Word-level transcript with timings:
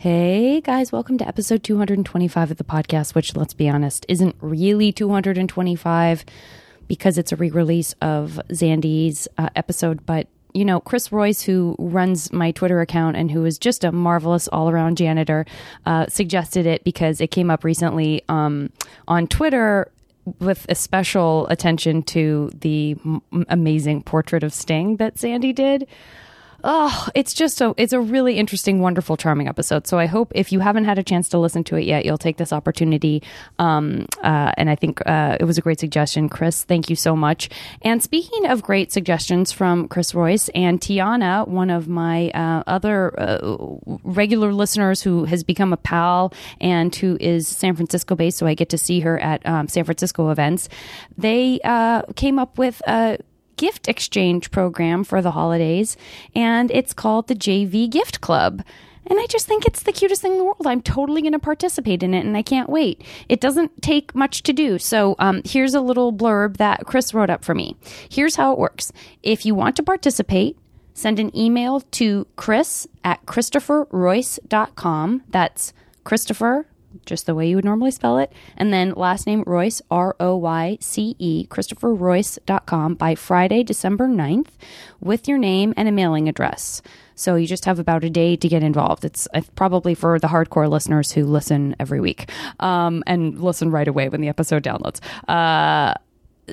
Hey 0.00 0.60
guys, 0.60 0.92
welcome 0.92 1.18
to 1.18 1.26
episode 1.26 1.64
225 1.64 2.52
of 2.52 2.56
the 2.56 2.62
podcast, 2.62 3.16
which 3.16 3.34
let's 3.34 3.52
be 3.52 3.68
honest, 3.68 4.06
isn't 4.08 4.36
really 4.40 4.92
225 4.92 6.24
because 6.86 7.18
it's 7.18 7.32
a 7.32 7.36
re 7.36 7.50
release 7.50 7.96
of 8.00 8.40
Zandy's 8.50 9.26
uh, 9.38 9.48
episode. 9.56 10.06
But, 10.06 10.28
you 10.54 10.64
know, 10.64 10.78
Chris 10.78 11.10
Royce, 11.10 11.42
who 11.42 11.74
runs 11.80 12.32
my 12.32 12.52
Twitter 12.52 12.80
account 12.80 13.16
and 13.16 13.28
who 13.28 13.44
is 13.44 13.58
just 13.58 13.82
a 13.82 13.90
marvelous 13.90 14.46
all 14.46 14.70
around 14.70 14.98
janitor, 14.98 15.46
uh, 15.84 16.06
suggested 16.06 16.64
it 16.64 16.84
because 16.84 17.20
it 17.20 17.32
came 17.32 17.50
up 17.50 17.64
recently 17.64 18.22
um, 18.28 18.70
on 19.08 19.26
Twitter 19.26 19.90
with 20.38 20.64
a 20.68 20.76
special 20.76 21.48
attention 21.48 22.04
to 22.04 22.52
the 22.54 22.94
m- 23.04 23.22
amazing 23.48 24.04
portrait 24.04 24.44
of 24.44 24.54
Sting 24.54 24.98
that 24.98 25.16
Zandy 25.16 25.52
did. 25.52 25.88
Oh, 26.70 27.08
it's 27.14 27.32
just 27.32 27.62
a 27.62 27.72
it's 27.78 27.94
a 27.94 28.00
really 28.00 28.36
interesting, 28.36 28.80
wonderful, 28.80 29.16
charming 29.16 29.48
episode. 29.48 29.86
So 29.86 29.98
I 29.98 30.04
hope 30.04 30.32
if 30.34 30.52
you 30.52 30.60
haven't 30.60 30.84
had 30.84 30.98
a 30.98 31.02
chance 31.02 31.30
to 31.30 31.38
listen 31.38 31.64
to 31.64 31.76
it 31.76 31.86
yet, 31.86 32.04
you'll 32.04 32.18
take 32.18 32.36
this 32.36 32.52
opportunity. 32.52 33.22
Um, 33.58 34.04
uh, 34.22 34.52
and 34.58 34.68
I 34.68 34.74
think 34.74 35.00
uh, 35.06 35.38
it 35.40 35.46
was 35.46 35.56
a 35.56 35.62
great 35.62 35.80
suggestion, 35.80 36.28
Chris. 36.28 36.64
Thank 36.64 36.90
you 36.90 36.96
so 36.96 37.16
much. 37.16 37.48
And 37.80 38.02
speaking 38.02 38.44
of 38.44 38.60
great 38.60 38.92
suggestions 38.92 39.50
from 39.50 39.88
Chris 39.88 40.14
Royce 40.14 40.50
and 40.50 40.78
Tiana, 40.78 41.48
one 41.48 41.70
of 41.70 41.88
my 41.88 42.28
uh, 42.32 42.64
other 42.66 43.18
uh, 43.18 43.38
regular 44.04 44.52
listeners 44.52 45.00
who 45.00 45.24
has 45.24 45.42
become 45.44 45.72
a 45.72 45.78
pal 45.78 46.34
and 46.60 46.94
who 46.94 47.16
is 47.18 47.48
San 47.48 47.76
Francisco 47.76 48.14
based, 48.14 48.36
so 48.36 48.46
I 48.46 48.52
get 48.52 48.68
to 48.68 48.78
see 48.78 49.00
her 49.00 49.18
at 49.20 49.40
um, 49.46 49.68
San 49.68 49.84
Francisco 49.84 50.28
events. 50.28 50.68
They 51.16 51.60
uh, 51.64 52.02
came 52.14 52.38
up 52.38 52.58
with 52.58 52.82
a 52.86 53.16
gift 53.58 53.88
exchange 53.88 54.50
program 54.50 55.04
for 55.04 55.20
the 55.20 55.32
holidays, 55.32 55.98
and 56.34 56.70
it's 56.70 56.94
called 56.94 57.28
the 57.28 57.34
JV 57.34 57.90
Gift 57.90 58.22
Club. 58.22 58.62
And 59.08 59.18
I 59.18 59.26
just 59.26 59.46
think 59.46 59.64
it's 59.64 59.82
the 59.82 59.92
cutest 59.92 60.22
thing 60.22 60.32
in 60.32 60.38
the 60.38 60.44
world. 60.44 60.66
I'm 60.66 60.82
totally 60.82 61.22
going 61.22 61.32
to 61.32 61.38
participate 61.38 62.02
in 62.02 62.14
it, 62.14 62.24
and 62.26 62.36
I 62.36 62.42
can't 62.42 62.68
wait. 62.68 63.02
It 63.28 63.40
doesn't 63.40 63.82
take 63.82 64.14
much 64.14 64.42
to 64.44 64.52
do. 64.52 64.78
So 64.78 65.16
um, 65.18 65.42
here's 65.44 65.74
a 65.74 65.80
little 65.80 66.12
blurb 66.12 66.58
that 66.58 66.86
Chris 66.86 67.14
wrote 67.14 67.30
up 67.30 67.44
for 67.44 67.54
me. 67.54 67.76
Here's 68.10 68.36
how 68.36 68.52
it 68.52 68.58
works 68.58 68.92
if 69.22 69.44
you 69.46 69.54
want 69.54 69.76
to 69.76 69.82
participate, 69.82 70.58
send 70.92 71.18
an 71.18 71.34
email 71.36 71.80
to 71.80 72.26
chris 72.36 72.86
at 73.02 73.24
christopherroyce.com. 73.26 75.22
That's 75.28 75.72
Christopher, 76.04 76.66
just 77.06 77.26
the 77.26 77.34
way 77.34 77.48
you 77.48 77.56
would 77.56 77.64
normally 77.64 77.90
spell 77.90 78.18
it. 78.18 78.32
And 78.56 78.72
then 78.72 78.92
last 78.92 79.26
name 79.26 79.44
Royce, 79.46 79.82
R 79.90 80.16
O 80.20 80.36
Y 80.36 80.78
C 80.80 81.16
E, 81.18 81.46
ChristopherRoyce.com 81.48 82.94
by 82.94 83.14
Friday, 83.14 83.62
December 83.62 84.08
9th 84.08 84.48
with 85.00 85.28
your 85.28 85.38
name 85.38 85.74
and 85.76 85.88
a 85.88 85.92
mailing 85.92 86.28
address. 86.28 86.82
So 87.14 87.34
you 87.34 87.46
just 87.46 87.64
have 87.64 87.78
about 87.78 88.04
a 88.04 88.10
day 88.10 88.36
to 88.36 88.48
get 88.48 88.62
involved. 88.62 89.04
It's 89.04 89.26
uh, 89.34 89.42
probably 89.56 89.94
for 89.94 90.18
the 90.18 90.28
hardcore 90.28 90.70
listeners 90.70 91.12
who 91.12 91.24
listen 91.24 91.74
every 91.80 92.00
week 92.00 92.30
um, 92.60 93.02
and 93.06 93.40
listen 93.40 93.70
right 93.70 93.88
away 93.88 94.08
when 94.08 94.20
the 94.20 94.28
episode 94.28 94.62
downloads. 94.62 95.00
Uh, 95.28 95.94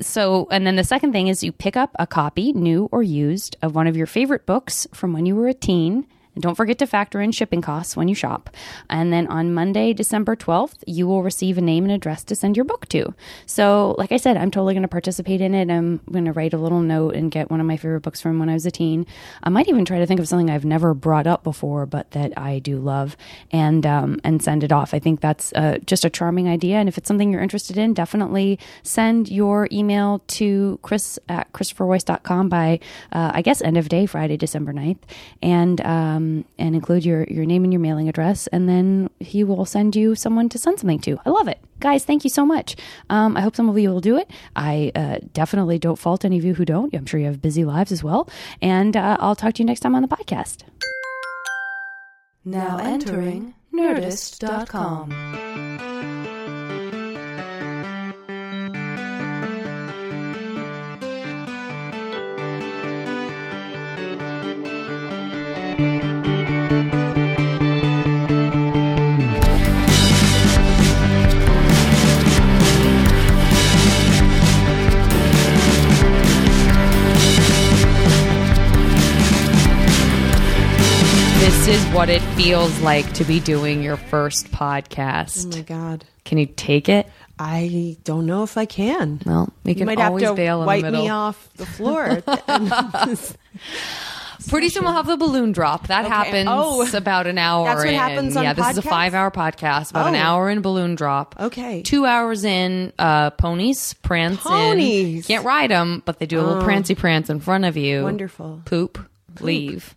so, 0.01 0.47
and 0.51 0.65
then 0.67 0.75
the 0.75 0.83
second 0.83 1.11
thing 1.11 1.27
is 1.27 1.43
you 1.43 1.51
pick 1.51 1.77
up 1.77 1.95
a 1.99 2.07
copy, 2.07 2.51
new 2.51 2.89
or 2.91 3.03
used, 3.03 3.55
of 3.61 3.75
one 3.75 3.87
of 3.87 3.95
your 3.95 4.07
favorite 4.07 4.45
books 4.45 4.87
from 4.93 5.13
when 5.13 5.25
you 5.25 5.35
were 5.35 5.47
a 5.47 5.53
teen 5.53 6.05
and 6.35 6.43
don't 6.43 6.55
forget 6.55 6.77
to 6.79 6.87
factor 6.87 7.21
in 7.21 7.31
shipping 7.31 7.61
costs 7.61 7.95
when 7.95 8.07
you 8.07 8.15
shop. 8.15 8.49
And 8.89 9.11
then 9.11 9.25
on 9.27 9.53
Monday, 9.53 9.93
December 9.93 10.35
12th, 10.35 10.83
you 10.85 11.07
will 11.07 11.23
receive 11.23 11.57
a 11.57 11.61
name 11.61 11.85
and 11.85 11.93
address 11.93 12.23
to 12.25 12.35
send 12.35 12.57
your 12.57 12.65
book 12.65 12.87
to. 12.89 13.13
So, 13.45 13.95
like 13.97 14.11
I 14.11 14.17
said, 14.17 14.37
I'm 14.37 14.51
totally 14.51 14.73
going 14.73 14.83
to 14.83 14.89
participate 14.89 15.41
in 15.41 15.55
it. 15.55 15.71
I'm 15.71 16.01
going 16.11 16.25
to 16.25 16.33
write 16.33 16.53
a 16.53 16.57
little 16.57 16.81
note 16.81 17.15
and 17.15 17.31
get 17.31 17.49
one 17.49 17.61
of 17.61 17.65
my 17.65 17.77
favorite 17.77 18.01
books 18.01 18.21
from 18.21 18.37
when 18.37 18.49
I 18.49 18.53
was 18.53 18.65
a 18.65 18.71
teen. 18.71 19.07
I 19.43 19.49
might 19.49 19.69
even 19.69 19.85
try 19.85 19.99
to 19.99 20.05
think 20.05 20.19
of 20.19 20.27
something 20.27 20.49
I've 20.49 20.65
never 20.65 20.93
brought 20.93 21.25
up 21.25 21.43
before, 21.43 21.85
but 21.85 22.11
that 22.11 22.37
I 22.37 22.59
do 22.59 22.79
love 22.79 23.15
and, 23.51 23.85
um, 23.85 24.19
and 24.23 24.43
send 24.43 24.63
it 24.63 24.73
off. 24.73 24.93
I 24.93 24.99
think 24.99 25.21
that's 25.21 25.53
uh, 25.53 25.77
just 25.85 26.03
a 26.03 26.09
charming 26.09 26.49
idea. 26.49 26.77
And 26.77 26.89
if 26.89 26.97
it's 26.97 27.07
something 27.07 27.31
you're 27.31 27.41
interested 27.41 27.77
in, 27.77 27.93
definitely 27.93 28.59
send 28.83 29.29
your 29.29 29.69
email 29.71 30.21
to 30.27 30.79
chris 30.81 31.17
at 31.29 31.51
christopherroyce.com 31.53 32.49
by, 32.49 32.79
uh, 33.13 33.31
I 33.33 33.41
guess, 33.41 33.61
end 33.61 33.77
of 33.77 33.87
day, 33.87 34.05
Friday, 34.05 34.35
December 34.35 34.73
9th. 34.73 34.99
And, 35.41 35.79
um, 35.81 36.24
and 36.57 36.75
include 36.75 37.05
your, 37.05 37.23
your 37.25 37.45
name 37.45 37.63
and 37.63 37.73
your 37.73 37.79
mailing 37.79 38.09
address, 38.09 38.47
and 38.47 38.67
then 38.67 39.09
he 39.19 39.43
will 39.43 39.65
send 39.65 39.95
you 39.95 40.15
someone 40.15 40.49
to 40.49 40.57
send 40.57 40.79
something 40.79 40.99
to. 40.99 41.17
I 41.25 41.29
love 41.29 41.47
it. 41.47 41.59
Guys, 41.79 42.05
thank 42.05 42.23
you 42.23 42.29
so 42.29 42.45
much. 42.45 42.75
Um, 43.09 43.35
I 43.37 43.41
hope 43.41 43.55
some 43.55 43.69
of 43.69 43.77
you 43.77 43.89
will 43.89 44.01
do 44.01 44.17
it. 44.17 44.29
I 44.55 44.91
uh, 44.95 45.19
definitely 45.33 45.79
don't 45.79 45.97
fault 45.97 46.25
any 46.25 46.37
of 46.37 46.45
you 46.45 46.53
who 46.53 46.65
don't. 46.65 46.93
I'm 46.93 47.05
sure 47.05 47.19
you 47.19 47.25
have 47.27 47.41
busy 47.41 47.65
lives 47.65 47.91
as 47.91 48.03
well. 48.03 48.29
And 48.61 48.95
uh, 48.95 49.17
I'll 49.19 49.35
talk 49.35 49.55
to 49.55 49.61
you 49.61 49.65
next 49.65 49.81
time 49.81 49.95
on 49.95 50.01
the 50.01 50.07
podcast. 50.07 50.63
Now 52.43 52.77
entering 52.77 53.55
Nerdist.com. 53.73 55.11
what 81.95 82.09
it 82.09 82.21
feels 82.35 82.77
like 82.81 83.09
to 83.13 83.23
be 83.23 83.39
doing 83.39 83.81
your 83.81 83.95
first 83.95 84.51
podcast. 84.51 85.45
Oh 85.45 85.57
my 85.57 85.61
god. 85.63 86.03
Can 86.25 86.37
you 86.37 86.45
take 86.45 86.89
it? 86.89 87.07
I 87.39 87.95
don't 88.03 88.25
know 88.25 88.43
if 88.43 88.57
I 88.57 88.65
can. 88.65 89.21
Well, 89.25 89.51
we 89.63 89.71
you 89.71 89.75
can 89.77 89.85
might 89.85 89.99
have 89.99 90.09
always 90.09 90.23
to 90.25 90.33
bail 90.33 90.59
in 90.61 90.67
wipe 90.67 90.81
the 90.83 90.91
middle. 90.91 91.05
me 91.05 91.09
off 91.09 91.49
the 91.55 91.65
floor. 91.65 92.21
Pretty 94.49 94.69
soon 94.69 94.83
we'll 94.83 94.91
have 94.93 95.07
the 95.07 95.17
balloon 95.17 95.53
drop. 95.53 95.87
That 95.87 96.05
Okay. 96.05 96.13
happens 96.13 96.47
Oh. 96.51 96.85
about 96.97 97.25
an 97.27 97.37
hour 97.37 97.65
That's 97.65 97.77
what 97.79 97.87
in. 97.87 97.95
happens 97.95 98.37
on 98.37 98.43
yeah, 98.43 98.53
this 98.53 98.69
is 98.71 98.77
a 98.77 98.81
five-hour 98.81 99.31
podcast. 99.31 99.89
About 99.91 100.07
an 100.07 100.15
Oh. 100.15 100.19
hour 100.19 100.49
in 100.49 100.61
balloon 100.61 100.95
drop. 100.95 101.35
Okay. 101.39 101.81
Two 101.81 102.05
hours 102.05 102.43
in, 102.43 102.91
uh, 102.99 103.31
ponies 103.31 103.93
prance 104.03 104.35
in. 104.45 104.51
Ponies. 104.51 105.27
Can't 105.27 105.45
ride 105.45 105.71
them, 105.71 106.03
but 106.05 106.19
they 106.19 106.25
do 106.27 106.39
a 106.39 106.43
little 106.43 106.61
Oh. 106.61 106.65
prancy 106.65 106.93
prance 106.93 107.29
in 107.29 107.39
front 107.39 107.63
of 107.65 107.75
you. 107.77 108.03
Wonderful. 108.03 108.61
Poop, 108.65 108.99
leave. 109.39 109.95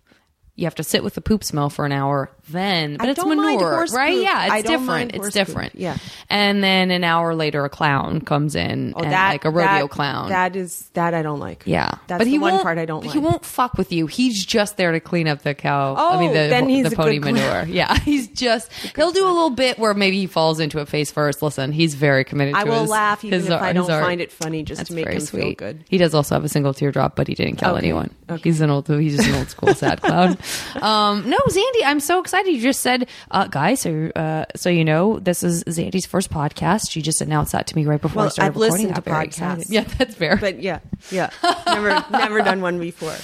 You 0.59 0.65
have 0.65 0.75
to 0.75 0.83
sit 0.83 1.05
with 1.05 1.15
the 1.15 1.21
poop 1.21 1.45
smell 1.45 1.71
for 1.71 1.87
an 1.87 1.93
hour. 1.93 2.33
Then, 2.51 2.97
but 2.97 3.09
I 3.09 3.11
it's 3.11 3.25
manure, 3.25 3.59
horse 3.59 3.93
right? 3.93 4.15
poop. 4.15 4.23
Yeah, 4.25 4.45
it's 4.45 4.53
I 4.53 4.63
different. 4.63 5.11
It's 5.13 5.19
horse 5.19 5.35
poop. 5.35 5.47
different. 5.47 5.75
Yeah. 5.75 5.97
And 6.31 6.63
then 6.65 6.91
an 6.91 7.05
hour 7.05 7.35
later, 7.35 7.65
a 7.65 7.69
clown 7.69 8.21
comes 8.21 8.55
in, 8.55 8.95
Oh, 8.97 9.01
and 9.03 9.13
that 9.13 9.31
like 9.33 9.45
a 9.45 9.51
rodeo 9.51 9.83
that- 9.83 9.91
clown. 9.91 10.29
That 10.31 10.57
is 10.57 10.89
that 10.95 11.15
I 11.15 11.23
don't 11.23 11.41
like. 11.41 11.63
Yeah, 11.67 11.91
that's 12.07 12.19
but 12.19 12.25
the 12.25 12.31
he 12.31 12.39
one 12.39 12.61
part 12.63 12.79
I 12.79 12.85
don't 12.87 13.03
He 13.05 13.19
like. 13.19 13.23
won't 13.23 13.45
fuck 13.45 13.75
with 13.79 13.93
you. 13.93 14.07
He's 14.07 14.45
just 14.45 14.77
there 14.77 14.93
to 14.93 15.01
clean 15.01 15.29
up 15.29 15.43
the 15.43 15.55
cow. 15.55 15.95
I 15.95 16.15
Oh, 16.15 16.19
mean, 16.21 16.29
the, 16.31 16.49
then 16.49 16.69
he's 16.69 16.89
the 16.89 16.97
pony 16.97 17.19
manure. 17.19 17.65
Yeah, 17.69 17.99
he's 17.99 18.29
just 18.29 18.73
he'll 18.97 19.13
do 19.13 19.25
a 19.25 19.29
little 19.29 19.51
bit 19.51 19.79
where 19.79 19.95
maybe 19.95 20.19
he 20.19 20.27
falls 20.27 20.59
into 20.61 20.79
it 20.81 20.89
face 20.89 21.11
first. 21.11 21.43
Listen, 21.43 21.71
he's 21.73 21.95
very 21.95 22.25
committed. 22.25 22.55
I 22.55 22.65
will 22.65 22.81
his, 22.83 22.91
laugh 22.91 23.25
even 23.25 23.41
his 23.41 23.47
if 23.49 23.53
art- 23.53 23.63
I 23.63 23.73
don't 23.73 23.87
find 23.87 24.21
it 24.21 24.33
funny, 24.33 24.63
just 24.63 24.87
to 24.87 24.95
make 24.95 25.07
him 25.09 25.21
sweet. 25.21 25.43
feel 25.43 25.53
good. 25.55 25.85
He 25.89 25.99
does 25.99 26.15
also 26.15 26.35
have 26.35 26.45
a 26.45 26.49
single 26.49 26.73
teardrop, 26.73 27.15
but 27.15 27.29
he 27.29 27.35
didn't 27.35 27.57
kill 27.57 27.71
Okay. 27.71 27.79
anyone. 27.79 28.11
Okay. 28.31 28.41
He's 28.43 28.61
an 28.61 28.71
old. 28.71 28.89
He's 28.89 29.17
just 29.17 29.29
an 29.29 29.35
old 29.35 29.51
school 29.51 29.75
sad 29.75 30.01
clown. 30.01 30.39
Um, 30.81 31.29
no, 31.29 31.37
Zandy, 31.51 31.83
I'm 31.85 32.01
so 32.01 32.21
excited. 32.21 32.38
You 32.47 32.61
just 32.61 32.81
said, 32.81 33.09
uh, 33.31 33.47
guys, 33.49 33.81
so 33.81 34.11
uh, 34.15 34.45
so 34.57 34.69
you 34.71 34.85
know, 34.85 35.19
this 35.19 35.43
is 35.43 35.65
Zandy's 35.65 36.07
first 36.07 36.31
podcast. 36.31 36.91
She 36.91 37.03
just 37.03 37.21
announced 37.21 37.53
that 37.53 37.67
to 37.69 37.77
me 37.77 37.85
right 37.87 38.01
before 38.01 38.25
I 38.25 38.29
started 38.29 38.51
I've 38.51 38.55
recording. 38.57 38.73
listened 38.73 38.97
I'm 38.97 39.03
to 39.03 39.11
very 39.11 39.17
podcasts. 39.27 39.27
excited. 39.27 39.71
Yeah, 39.71 39.81
that's 39.99 40.15
fair. 40.15 40.37
But 40.37 40.61
yeah, 40.63 40.81
yeah, 41.11 41.31
never 41.67 42.05
never 42.11 42.43
done 42.43 42.61
one 42.61 42.79
before. 42.79 43.15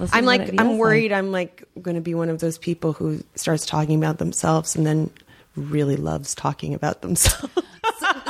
is 0.00 0.10
I'm 0.12 0.24
like 0.24 0.58
I'm 0.60 0.78
worried. 0.78 1.12
I'm 1.12 1.30
like 1.32 1.64
going 1.80 1.94
to 1.96 2.00
be 2.00 2.14
one 2.14 2.28
of 2.28 2.40
those 2.40 2.58
people 2.58 2.92
who 2.92 3.22
starts 3.34 3.66
talking 3.66 3.96
about 3.98 4.18
themselves 4.18 4.76
and 4.76 4.84
then 4.86 5.10
really 5.56 5.96
loves 5.96 6.34
talking 6.34 6.74
about 6.74 7.02
themselves. 7.02 7.52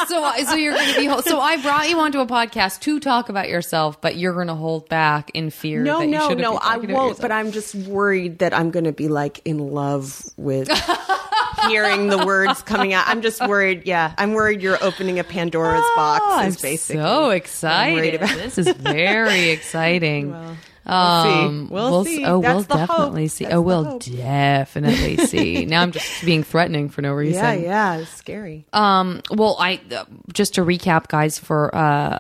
so 0.08 0.22
I- 0.22 0.44
so 0.44 0.54
you're 0.54 0.74
going 0.74 0.92
to 0.94 1.00
be 1.00 1.06
hol- 1.06 1.22
so 1.22 1.40
I 1.40 1.56
brought 1.62 1.88
you 1.88 1.98
onto 1.98 2.20
a 2.20 2.26
podcast 2.26 2.80
to 2.80 3.00
talk 3.00 3.28
about 3.28 3.48
yourself, 3.48 4.00
but 4.00 4.16
you're 4.16 4.34
going 4.34 4.48
to 4.48 4.54
hold 4.54 4.88
back 4.88 5.30
in 5.34 5.50
fear. 5.50 5.82
No, 5.82 5.98
that 6.00 6.06
you 6.06 6.10
no, 6.12 6.28
no, 6.30 6.56
I 6.60 6.76
won't. 6.76 7.20
But 7.20 7.32
I'm 7.32 7.52
just 7.52 7.74
worried 7.74 8.40
that 8.40 8.52
I'm 8.54 8.70
going 8.70 8.84
to 8.84 8.92
be 8.92 9.08
like 9.08 9.40
in 9.44 9.58
love 9.58 10.22
with 10.36 10.68
hearing 11.68 12.08
the 12.08 12.24
words 12.26 12.62
coming 12.62 12.92
out. 12.92 13.06
I'm 13.08 13.22
just 13.22 13.40
worried. 13.46 13.82
Yeah, 13.86 14.14
I'm 14.18 14.34
worried 14.34 14.60
you're 14.62 14.82
opening 14.82 15.18
a 15.18 15.24
Pandora's 15.24 15.82
box. 15.96 16.22
Oh, 16.26 16.40
Is 16.40 16.56
I'm 16.56 16.62
basically 16.62 17.02
so 17.02 17.30
excited. 17.30 18.14
about. 18.16 18.28
This 18.36 18.58
is 18.58 18.68
very 18.68 19.48
exciting. 19.50 20.30
Well, 20.32 20.56
Um, 20.86 21.68
we'll 21.70 22.04
see. 22.04 22.18
We'll 22.18 22.18
see. 22.18 22.24
Oh, 22.24 22.40
That's 22.40 22.68
we'll 22.68 22.78
hope. 22.78 22.88
definitely 22.88 23.28
see. 23.28 23.44
That's 23.44 23.56
oh, 23.56 23.60
we'll 23.60 23.98
definitely 23.98 25.16
see. 25.18 25.64
Now 25.74 25.82
I'm 25.82 25.92
just 25.92 26.24
being 26.24 26.42
threatening 26.42 26.88
for 26.90 27.00
no 27.02 27.12
reason. 27.12 27.42
Yeah, 27.42 27.54
yeah, 27.54 27.96
it's 27.96 28.10
scary. 28.10 28.66
Um, 28.72 29.22
well, 29.30 29.56
I 29.58 29.80
uh, 29.94 30.04
just 30.32 30.54
to 30.54 30.62
recap, 30.62 31.08
guys. 31.08 31.38
For 31.38 31.74
uh, 31.74 32.18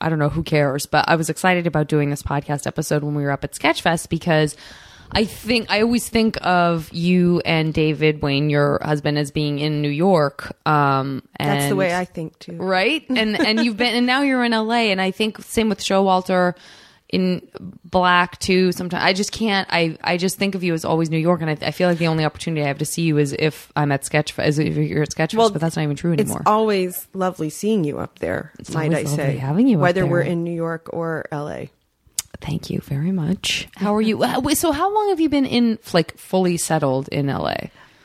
I 0.00 0.08
don't 0.08 0.18
know 0.18 0.28
who 0.30 0.42
cares, 0.42 0.86
but 0.86 1.08
I 1.08 1.16
was 1.16 1.28
excited 1.28 1.66
about 1.66 1.88
doing 1.88 2.10
this 2.10 2.22
podcast 2.22 2.66
episode 2.66 3.02
when 3.02 3.14
we 3.14 3.22
were 3.24 3.30
up 3.30 3.44
at 3.44 3.52
Sketchfest 3.52 4.08
because 4.08 4.56
I 5.10 5.24
think 5.24 5.70
I 5.70 5.82
always 5.82 6.08
think 6.08 6.38
of 6.42 6.92
you 6.92 7.40
and 7.44 7.72
David 7.72 8.22
Wain, 8.22 8.50
your 8.50 8.80
husband, 8.82 9.18
as 9.18 9.30
being 9.30 9.58
in 9.58 9.80
New 9.82 9.88
York. 9.88 10.56
Um, 10.66 11.22
and, 11.36 11.50
That's 11.50 11.68
the 11.68 11.76
way 11.76 11.94
I 11.94 12.04
think 12.04 12.38
too. 12.38 12.56
right? 12.56 13.04
And 13.08 13.38
and 13.38 13.64
you've 13.64 13.76
been 13.76 13.94
and 13.94 14.06
now 14.06 14.22
you're 14.22 14.44
in 14.44 14.52
LA, 14.52 14.90
and 14.90 15.00
I 15.00 15.10
think 15.10 15.38
same 15.38 15.68
with 15.68 15.80
Showalter 15.80 16.54
in 17.08 17.48
Black 17.84 18.38
too. 18.38 18.70
Sometimes 18.72 19.02
I 19.02 19.12
just 19.12 19.32
can't. 19.32 19.66
I 19.70 19.96
I 20.02 20.16
just 20.18 20.36
think 20.38 20.54
of 20.54 20.62
you 20.62 20.74
as 20.74 20.84
always 20.84 21.08
New 21.10 21.18
York, 21.18 21.40
and 21.40 21.50
I, 21.50 21.56
I 21.66 21.70
feel 21.70 21.88
like 21.88 21.98
the 21.98 22.06
only 22.08 22.24
opportunity 22.24 22.62
I 22.62 22.66
have 22.68 22.78
to 22.78 22.84
see 22.84 23.02
you 23.02 23.16
is 23.18 23.34
if 23.38 23.72
I'm 23.76 23.90
at 23.92 24.02
Sketchfest, 24.02 24.46
is 24.46 24.58
if 24.58 24.76
you're 24.76 25.02
at 25.02 25.10
Sketchfest, 25.10 25.34
Well, 25.38 25.50
but 25.50 25.60
that's 25.60 25.76
not 25.76 25.82
even 25.82 25.96
true 25.96 26.12
anymore 26.12 26.40
It's 26.40 26.46
always 26.48 27.08
lovely 27.14 27.48
seeing 27.50 27.84
you 27.84 27.98
up 27.98 28.18
there. 28.18 28.52
might 28.72 28.92
I 28.92 29.04
say, 29.04 29.36
having 29.36 29.68
you 29.68 29.78
up 29.78 29.82
whether 29.82 30.06
we're 30.06 30.20
in 30.22 30.44
New 30.44 30.54
York 30.54 30.90
or 30.92 31.24
LA. 31.32 31.66
Thank 32.40 32.70
you 32.70 32.80
very 32.80 33.10
much. 33.10 33.66
How 33.74 33.96
are 33.96 34.00
you? 34.02 34.22
Uh, 34.22 34.54
So 34.54 34.70
how 34.70 34.94
long 34.94 35.08
have 35.08 35.18
you 35.18 35.28
been 35.28 35.46
in 35.46 35.78
like 35.92 36.16
fully 36.18 36.56
settled 36.56 37.08
in 37.08 37.26
LA? 37.26 37.54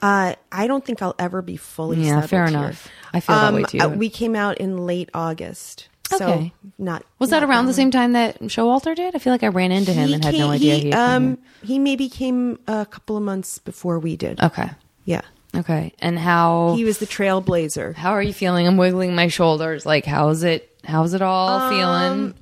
Uh, 0.02 0.36
I 0.52 0.68
don't 0.68 0.84
think 0.84 1.02
I'll 1.02 1.16
ever 1.20 1.42
be 1.42 1.56
fully 1.56 1.98
Yeah, 2.02 2.16
settled 2.22 2.30
fair 2.30 2.48
here. 2.48 2.58
enough. 2.58 2.90
I 3.14 3.20
feel 3.20 3.36
that 3.36 3.54
way, 3.54 3.64
too. 3.64 3.80
uh, 3.80 3.88
we 3.90 4.10
came 4.10 4.36
out 4.36 4.58
in 4.58 4.86
late 4.86 5.10
August. 5.14 5.88
So 6.18 6.26
Okay. 6.26 6.54
not 6.78 7.04
Was 7.20 7.30
that 7.32 7.40
not 7.42 7.50
around 7.50 7.66
the 7.68 7.74
same 7.74 7.92
time 7.92 8.14
that 8.14 8.40
Showalter 8.44 8.96
did? 8.96 9.16
I 9.16 9.20
feel 9.20 9.34
like 9.34 9.44
I 9.44 9.48
ran 9.48 9.72
into 9.72 9.94
him 9.94 10.14
and 10.14 10.24
had 10.24 10.34
no 10.36 10.50
idea 10.50 10.76
He, 10.76 10.82
he. 10.88 10.92
um, 10.94 11.38
he 11.62 11.80
maybe 11.80 12.10
came 12.10 12.60
a 12.68 12.86
couple 12.86 13.16
of 13.18 13.24
months 13.24 13.60
before 13.60 14.00
we 14.00 14.16
did. 14.18 14.42
okay, 14.42 14.70
Yeah, 15.06 15.22
okay. 15.56 15.94
And 16.00 16.18
how 16.20 16.74
he 16.76 16.84
was 16.84 16.98
the 17.00 17.08
trailblazer. 17.08 17.96
how 17.96 18.12
are 18.12 18.22
you 18.24 18.34
feeling? 18.34 18.68
I'm 18.68 18.78
wiggling 18.78 19.16
my 19.16 19.28
shoulders. 19.28 19.86
Like 19.86 20.06
how's 20.06 20.44
it? 20.44 20.70
How's 20.84 21.14
it 21.14 21.22
all 21.22 21.50
Um, 21.62 21.70
feeling? 21.70 22.34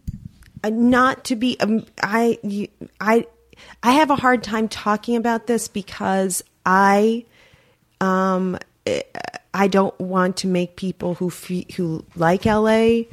uh, 0.64 0.70
not 0.70 1.24
to 1.26 1.36
be 1.36 1.60
um, 1.60 1.86
I 2.02 2.38
you, 2.44 2.68
I 3.00 3.26
I 3.84 3.92
have 3.94 4.10
a 4.12 4.16
hard 4.16 4.44
time 4.44 4.68
talking 4.68 5.16
about 5.16 5.46
this 5.48 5.68
because 5.68 6.44
I 6.66 7.26
um 8.00 8.58
eh, 8.86 9.02
I 9.54 9.68
don't 9.68 10.00
want 10.00 10.38
to 10.38 10.48
make 10.48 10.76
people 10.76 11.16
who 11.16 11.30
fe- 11.30 11.68
who 11.76 12.06
like 12.16 12.46
LA 12.46 13.04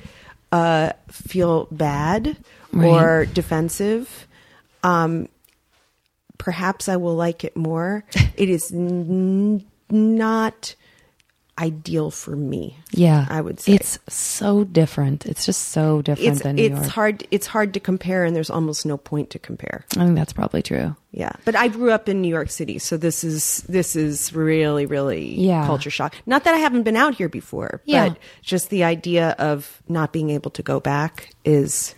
uh 0.53 0.93
feel 1.09 1.67
bad 1.71 2.37
or 2.75 3.27
defensive 3.27 4.27
um 4.83 5.29
perhaps 6.39 6.89
I 6.89 6.97
will 6.97 7.17
like 7.17 7.45
it 7.45 7.57
more. 7.57 8.05
It 8.37 8.49
is 8.49 8.73
n- 8.73 9.67
not 9.91 10.77
ideal 11.59 12.11
for 12.11 12.37
me 12.37 12.77
Yeah, 12.93 13.27
I 13.29 13.41
would 13.41 13.59
say. 13.61 13.73
it's 13.75 13.99
so 14.09 14.63
different. 14.65 15.27
It's 15.27 15.45
just 15.45 15.69
so 15.71 16.01
different 16.03 16.35
it's 16.35 16.43
than 16.43 16.57
New 16.57 16.63
it's 16.67 16.75
York. 16.77 16.87
hard 16.87 17.27
it's 17.31 17.47
hard 17.47 17.75
to 17.75 17.81
compare 17.81 18.25
and 18.25 18.35
there's 18.37 18.51
almost 18.51 18.87
no 18.87 18.97
point 18.97 19.31
to 19.31 19.39
compare 19.39 19.85
I 19.97 20.05
think 20.05 20.15
that's 20.17 20.33
probably 20.33 20.63
true. 20.63 20.95
yeah 21.11 21.33
but 21.45 21.57
i 21.57 21.67
grew 21.69 21.91
up 21.91 22.09
in 22.09 22.21
new 22.23 22.29
york 22.29 22.51
city 22.51 22.79
so 22.79 22.97
this 22.97 23.25
is 23.25 23.63
this 23.69 23.97
is 23.97 24.33
really 24.33 24.87
really 24.87 25.35
Yeah. 25.35 25.67
culture 25.67 25.91
shock 25.91 26.15
not 26.27 26.45
that 26.45 26.55
i 26.55 26.59
haven't 26.59 26.83
been 26.85 26.97
out 26.97 27.15
here 27.17 27.29
before 27.29 27.81
Yeah. 27.85 28.11
but 28.11 28.19
just 28.43 28.71
the 28.71 28.85
idea 28.85 29.35
of 29.39 29.83
not 29.89 30.13
being 30.13 30.31
able 30.31 30.51
to 30.53 30.63
go 30.63 30.79
back 30.81 31.35
is 31.45 31.95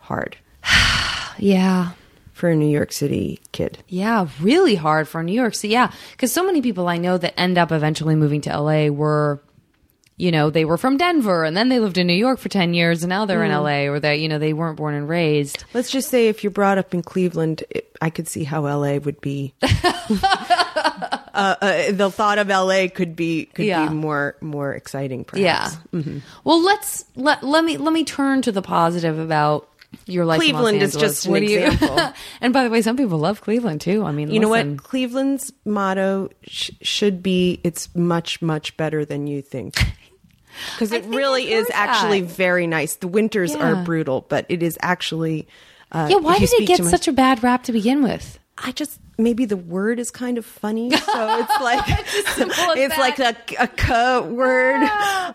hard 0.00 0.36
Yeah, 1.38 1.90
for 2.38 2.48
a 2.48 2.56
new 2.56 2.68
york 2.78 2.92
city 2.92 3.40
kid 3.52 3.78
Yeah, 3.88 4.28
really 4.40 4.76
hard 4.76 5.08
for 5.08 5.22
New 5.22 5.34
York. 5.34 5.54
City. 5.54 5.72
yeah, 5.72 5.90
because 6.12 6.32
so 6.32 6.44
many 6.46 6.62
people 6.62 6.88
I 6.88 6.96
know 6.98 7.18
that 7.18 7.38
end 7.38 7.58
up 7.58 7.70
eventually 7.72 8.14
moving 8.14 8.40
to 8.42 8.50
LA 8.60 8.86
were, 8.88 9.42
you 10.16 10.30
know, 10.32 10.50
they 10.50 10.64
were 10.64 10.76
from 10.78 10.96
Denver 10.96 11.44
and 11.44 11.56
then 11.56 11.68
they 11.68 11.78
lived 11.80 11.98
in 11.98 12.06
New 12.06 12.14
York 12.26 12.38
for 12.38 12.48
ten 12.48 12.74
years 12.74 13.02
and 13.02 13.10
now 13.10 13.24
they're 13.26 13.44
in 13.44 13.52
LA 13.52 13.90
or 13.92 13.98
that 14.00 14.18
you 14.20 14.28
know 14.28 14.38
they 14.38 14.52
weren't 14.52 14.76
born 14.76 14.94
and 14.94 15.08
raised. 15.08 15.64
let's 15.74 15.90
just 15.90 16.08
say 16.10 16.28
if 16.28 16.42
you're 16.42 16.50
brought 16.50 16.78
up 16.78 16.94
in 16.94 17.02
cleveland 17.02 17.62
it, 17.70 17.84
i 18.00 18.10
could 18.10 18.28
see 18.28 18.44
how 18.44 18.62
la 18.62 18.96
would 18.98 19.20
be 19.20 19.52
uh, 19.62 21.56
uh, 21.60 21.92
the 21.92 22.10
thought 22.10 22.38
of 22.38 22.48
la 22.48 22.86
could 22.88 23.14
be 23.16 23.46
could 23.46 23.66
Yeah. 23.66 23.88
be 23.88 23.94
more 23.94 24.36
more 24.40 24.72
exciting 24.74 25.24
perhaps 25.24 25.76
Yeah. 25.92 26.02
Well, 26.44 26.62
let's 26.62 27.04
let 27.16 27.42
let 27.42 27.64
me 27.64 27.76
let 27.76 27.92
me 27.92 28.04
turn 28.04 28.42
to 28.42 28.52
the 28.52 28.62
positive 28.62 29.18
about 29.18 29.68
your 30.06 30.24
life. 30.24 30.38
Cleveland 30.38 30.82
is 30.82 30.94
just 30.94 31.26
an 31.26 31.32
What 31.32 31.40
do 31.40 31.46
you- 31.46 31.60
example. 31.66 32.12
and 32.40 32.52
by 32.52 32.64
the 32.64 32.70
way, 32.70 32.82
some 32.82 32.96
people 32.96 33.18
love 33.18 33.40
Cleveland 33.40 33.80
too. 33.80 34.04
I 34.04 34.12
mean, 34.12 34.30
You 34.30 34.40
know 34.40 34.48
what? 34.48 34.78
Cleveland's 34.82 35.52
motto 35.64 36.30
sh- 36.46 36.70
should 36.82 37.22
be 37.22 37.60
"It's 37.64 37.94
much, 37.94 38.40
much 38.42 38.76
better 38.76 39.04
than 39.04 39.26
you 39.26 39.42
think." 39.42 39.76
Because 40.74 40.90
it 40.90 41.04
really 41.04 41.52
is 41.52 41.66
heard 41.68 41.74
actually 41.76 42.20
very 42.22 42.66
nice. 42.66 42.96
The 42.96 43.06
winters 43.06 43.54
Yeah. 43.54 43.62
are 43.80 43.84
brutal, 43.84 44.26
but 44.28 44.44
it 44.48 44.60
is 44.60 44.76
actually. 44.82 45.46
Uh, 45.92 46.08
Yeah, 46.10 46.16
why 46.16 46.38
did 46.40 46.50
it 46.52 46.66
get 46.66 46.82
my- 46.82 46.90
such 46.90 47.06
a 47.06 47.12
bad 47.12 47.44
rap 47.44 47.62
to 47.64 47.72
begin 47.72 48.02
with? 48.02 48.40
I 48.56 48.72
just 48.72 48.98
maybe 49.18 49.44
the 49.44 49.56
word 49.56 50.00
is 50.00 50.10
kind 50.10 50.36
of 50.36 50.44
funny, 50.44 50.90
so 50.90 51.38
it's 51.38 51.60
like 51.60 51.84
it's 51.88 52.34
that. 52.96 52.98
like 52.98 53.18
a, 53.20 53.36
a 53.62 53.68
"k" 53.68 54.20
word. 54.20 54.82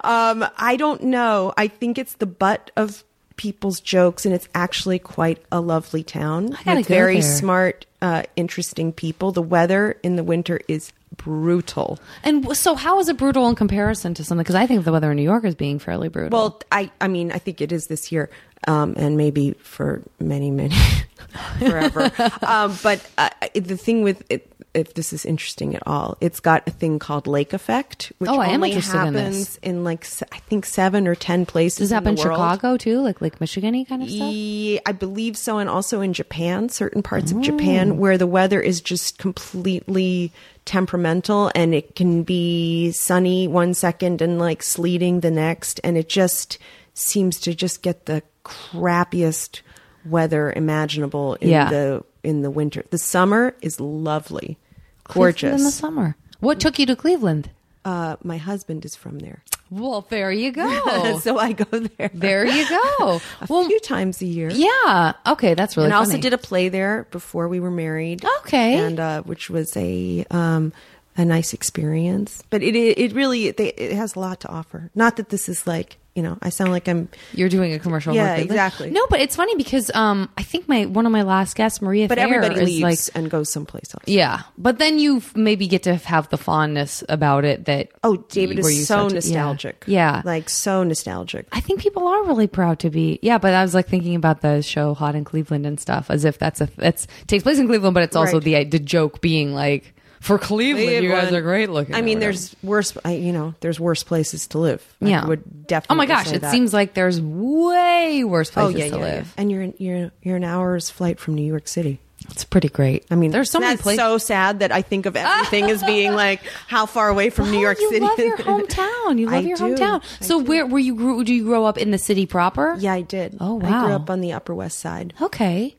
Um, 0.03 0.45
I 0.57 0.75
don't 0.77 1.03
know. 1.03 1.53
I 1.55 1.67
think 1.69 1.97
it's 1.97 2.15
the 2.15 2.25
butt 2.25 2.71
of 2.75 3.05
people's 3.35 3.80
jokes, 3.80 4.25
and 4.25 4.33
it's 4.33 4.47
actually 4.53 5.00
quite 5.00 5.44
a 5.51 5.59
lovely 5.59 6.03
town 6.03 6.57
with 6.65 6.88
very 6.88 7.19
there. 7.19 7.21
smart, 7.21 7.85
uh, 8.01 8.24
interesting 8.35 8.91
people. 8.91 9.31
The 9.31 9.41
weather 9.41 9.97
in 10.03 10.15
the 10.15 10.24
winter 10.24 10.59
is 10.68 10.91
brutal. 11.18 12.00
And 12.24 12.56
so, 12.56 12.75
how 12.75 13.00
is 13.00 13.09
it 13.09 13.18
brutal 13.18 13.47
in 13.47 13.56
comparison 13.56 14.13
to 14.15 14.24
something? 14.24 14.44
Because 14.44 14.56
I 14.56 14.68
think 14.68 14.83
the 14.83 14.91
weather 14.91 15.12
in 15.12 15.18
New 15.18 15.24
York 15.24 15.44
is 15.45 15.56
being 15.56 15.80
fairly 15.80 16.09
brutal. 16.09 16.38
Well, 16.38 16.62
I 16.71 16.91
I 17.01 17.07
mean, 17.07 17.31
I 17.31 17.39
think 17.39 17.62
it 17.62 17.71
is 17.71 17.88
this 17.88 18.12
year, 18.12 18.30
um, 18.68 18.94
and 18.97 19.18
maybe 19.18 19.53
for 19.53 20.01
many, 20.19 20.51
many 20.51 20.75
forever. 21.59 22.12
um, 22.41 22.77
but 22.83 23.07
uh, 23.18 23.29
the 23.53 23.77
thing 23.77 24.03
with 24.03 24.24
it, 24.29 24.51
if 24.74 24.96
this 24.96 25.14
is 25.14 25.25
interesting 25.25 25.75
at 25.75 25.84
all, 25.86 26.18
it's 26.20 26.40
got 26.40 26.68
a 26.68 26.72
thing 26.72 26.98
called 26.98 27.28
lake 27.28 27.54
effect, 27.54 28.12
which 28.18 28.30
Oh, 28.30 28.40
I 28.40 28.48
am 28.48 28.56
only 28.56 28.72
interested 28.72 28.98
in 29.06 29.14
happens 29.14 29.60
in 29.62 29.84
like 29.84 30.06
I 30.31 30.40
think 30.40 30.66
seven 30.66 31.08
or 31.08 31.14
ten 31.16 31.46
places. 31.46 31.78
does 31.80 31.92
it 31.92 31.96
happen 31.96 32.12
in. 32.12 32.18
Chicago 32.18 32.78
too, 32.78 33.00
like 33.02 33.22
Lake 33.22 33.40
Michigan 33.40 33.86
kind 33.86 34.02
of 34.04 34.10
stuff? 34.10 34.31
Yeah, 34.34 34.80
I 34.86 34.92
believe 34.92 35.38
so, 35.38 35.60
and 35.60 35.70
also 35.70 36.02
in 36.02 36.14
Japan, 36.14 36.70
certain 36.70 37.04
parts 37.04 37.31
of 37.31 37.38
Oh. 37.38 37.42
Japan 37.42 37.98
where 37.98 38.18
the 38.18 38.25
weather 38.28 38.60
is 38.60 38.81
just 38.81 39.18
completely 39.20 40.31
temperamental, 40.66 41.52
and 41.54 41.75
it 41.75 41.96
can 41.96 42.24
be 42.24 42.92
sunny 42.94 43.48
one 43.48 43.74
second 43.74 44.22
and 44.22 44.40
like 44.40 44.64
sleeting 44.64 45.20
the 45.20 45.31
next, 45.31 45.80
and 45.84 45.98
it 45.98 46.10
just 46.10 46.58
seems 46.96 47.40
to 47.42 47.54
just 47.54 47.81
get 47.84 48.06
the 48.06 48.24
crappiest 48.44 49.62
weather 50.06 50.52
imaginable 50.56 51.36
in 51.36 51.50
Yeah. 51.50 51.70
the 51.70 52.04
in 52.24 52.42
the 52.42 52.50
winter. 52.52 52.84
The 52.90 52.98
summer 52.98 53.54
is 53.62 53.80
lovely, 53.81 54.58
Cleveland 55.03 55.33
gorgeous. 55.35 55.59
in 55.61 55.65
the 55.65 55.71
summer. 55.71 56.15
What 56.39 56.59
took 56.59 56.79
you 56.79 56.85
to 56.88 56.95
Cleveland? 56.95 57.50
uh, 57.85 58.15
my 58.23 58.38
husband 58.38 58.85
is 58.85 58.95
from 58.95 59.19
there, 59.19 59.43
Well, 59.69 60.05
there 60.10 60.31
you 60.31 60.51
go. 60.53 61.19
so 61.22 61.38
I 61.38 61.51
go 61.51 61.79
there. 61.79 62.10
there 62.13 62.45
you 62.45 62.67
go. 62.69 63.19
a 63.41 63.45
Well, 63.50 63.65
few 63.67 63.79
times 63.81 64.22
a 64.22 64.25
year. 64.25 64.50
yeah. 64.50 65.13
Okay, 65.27 65.53
that's 65.53 65.75
really. 65.75 65.88
and 65.88 65.93
I 65.93 65.98
also 65.98 66.17
did 66.17 66.31
a 66.33 66.38
play 66.38 66.69
there 66.69 67.07
before 67.12 67.50
we 67.50 67.60
were 67.60 67.72
married. 67.72 68.24
Okay. 68.39 68.75
and 68.75 69.00
uh, 69.01 69.22
which 69.24 69.50
was 69.50 69.75
a 69.75 70.25
um, 70.31 70.72
a 71.17 71.25
nice 71.25 71.53
experience. 71.53 72.43
But 72.50 72.63
it 72.63 72.75
it, 72.75 72.98
it 73.00 73.13
really 73.13 73.51
they, 73.51 73.70
it 73.70 73.93
has 73.93 74.15
a 74.15 74.20
lot 74.20 74.39
to 74.41 74.50
offer. 74.50 74.89
Not 74.96 75.17
that 75.17 75.29
this 75.29 75.50
is 75.50 75.67
like 75.67 75.98
you 76.15 76.22
know 76.22 76.38
I 76.43 76.50
sound 76.50 76.70
like 76.72 76.88
I'm, 76.88 77.10
You're 77.34 77.50
doing 77.50 77.74
a 77.74 77.79
commercial. 77.79 78.13
Yeah, 78.13 78.36
for 78.36 78.41
exactly. 78.41 78.91
No, 78.91 79.05
but 79.10 79.20
it's 79.20 79.36
funny 79.36 79.55
because 79.55 79.89
um, 79.96 80.29
I 80.38 80.43
think 80.43 80.70
my 80.70 80.86
one 80.86 81.08
of 81.08 81.12
my 81.12 81.24
last 81.24 81.55
guests, 81.55 81.82
Maria, 81.82 82.08
but 82.08 82.20
Thayer, 82.20 82.27
everybody 82.36 82.62
is 82.62 82.67
leaves 82.67 82.82
like 82.84 83.15
and 83.17 83.32
goes 83.32 83.51
someplace 83.51 83.93
else. 83.96 84.03
Yeah, 84.05 84.41
but 84.58 84.77
then 84.77 85.00
you 85.00 85.24
maybe 85.36 85.67
get 85.67 85.84
to 85.84 85.96
have 85.96 86.29
the 86.29 86.38
fondness 86.38 87.03
about 87.10 87.46
it 87.46 87.65
that 87.65 87.89
Oh, 88.03 88.17
David 88.29 88.60
where 88.60 88.70
is 88.72 88.77
you 88.79 88.84
so 88.86 88.96
start 88.96 89.10
to- 89.10 89.15
nostalgic. 89.15 89.84
Yeah, 89.88 90.17
yeah. 90.17 90.22
like 90.24 90.50
so 90.50 90.84
nostalgic. 90.84 91.48
I 91.51 91.62
think 91.62 91.79
people 91.82 92.08
are 92.08 92.24
really 92.25 92.48
proud 92.48 92.79
to 92.79 92.91
be. 92.91 93.17
Yeah, 93.24 93.39
but 93.39 93.53
I 93.55 93.63
was 93.63 93.74
like 93.74 93.88
thinking 93.88 94.13
about 94.15 94.41
the 94.41 94.62
show 94.62 94.93
Hot 94.93 95.15
in 95.15 95.24
Cleveland 95.24 95.65
and 95.65 95.79
stuff, 95.79 96.12
as 96.12 96.25
if 96.25 96.38
that's 96.38 96.62
a 96.62 96.70
that's 96.77 97.08
takes 97.25 97.43
place 97.43 97.58
in 97.58 97.65
Cleveland, 97.67 97.96
but 97.96 98.03
it's 98.03 98.15
also 98.15 98.34
Right. 98.39 98.70
the 98.70 98.77
the 98.77 98.79
joke 98.79 99.20
being 99.22 99.53
like 99.55 99.96
for 100.24 100.39
Cleveland, 100.39 101.03
you 101.03 101.10
guys 101.12 101.32
are 101.34 101.42
great 101.42 101.70
looking. 101.70 101.94
I 101.96 102.01
mean, 102.01 102.20
there's 102.20 102.56
worse. 102.63 102.98
I, 103.03 103.13
you 103.15 103.34
know, 103.34 103.53
there's 103.60 103.80
worse 103.80 104.03
places 104.03 104.48
to 104.48 104.58
live. 104.58 104.82
I 105.01 105.08
yeah, 105.10 105.25
would 105.25 105.68
definitely. 105.68 105.94
Oh 105.94 105.98
my 105.98 106.06
gosh, 106.06 106.30
say 106.30 106.36
it 106.38 106.42
that. 106.42 106.51
seems 106.51 106.74
like 106.74 106.94
there's 106.94 107.20
way 107.22 108.24
worse 108.24 108.50
Oh 108.51 108.72
places 108.72 108.80
yeah, 108.80 108.89
to 108.89 108.98
yeah, 108.98 109.06
yeah. 109.06 109.13
live. 109.15 109.34
And 109.38 109.51
you're 109.51 109.63
you're 109.77 110.12
you're 110.22 110.36
an 110.38 110.44
hour's 110.44 110.89
flight 110.89 111.20
from 111.20 111.36
New 111.36 111.46
York 111.46 111.68
City. 111.68 112.00
It's 112.30 112.46
pretty 112.46 112.70
great. 112.70 113.06
I 113.12 113.15
mean, 113.15 113.32
there's 113.32 113.50
so 113.51 113.60
many 113.60 113.74
that's 113.74 113.82
places. 113.82 114.00
so 114.00 114.18
sad 114.18 114.60
that 114.60 114.72
I 114.72 114.82
think 114.82 115.06
of 115.06 115.18
everything 115.18 115.70
as 115.70 115.84
being 115.84 116.13
like 116.15 116.39
how 116.68 116.86
far 116.86 117.10
away 117.10 117.30
from 117.30 117.51
New 117.51 117.60
York 117.60 117.77
you 117.82 117.89
City. 117.89 118.00
love 118.06 118.18
your 118.18 118.38
hometown. 118.38 119.20
You 119.20 119.25
love 119.30 119.34
I 119.36 119.39
your 119.39 119.58
do. 119.58 119.75
hometown. 119.75 120.01
I 120.22 120.24
So 120.24 120.39
do. 120.42 120.46
where 120.50 120.65
were 120.65 120.80
you 120.80 120.96
grew? 120.96 121.24
Do 121.25 121.34
you 121.34 121.44
grow 121.44 121.65
up 121.65 121.77
in 121.77 121.92
the 121.92 121.98
city 121.98 122.25
proper? 122.25 122.77
Yeah, 122.80 122.94
I 122.94 123.01
did. 123.01 123.36
Oh, 123.42 123.60
I 123.60 123.63
wow. 123.70 123.86
grew 123.86 123.94
up 123.96 124.10
on 124.10 124.22
the 124.22 124.32
Upper 124.32 124.56
West 124.56 124.80
Side. 124.80 125.13
Okay. 125.22 125.75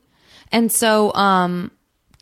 And 0.51 0.71
so, 0.71 1.11
um, 1.15 1.71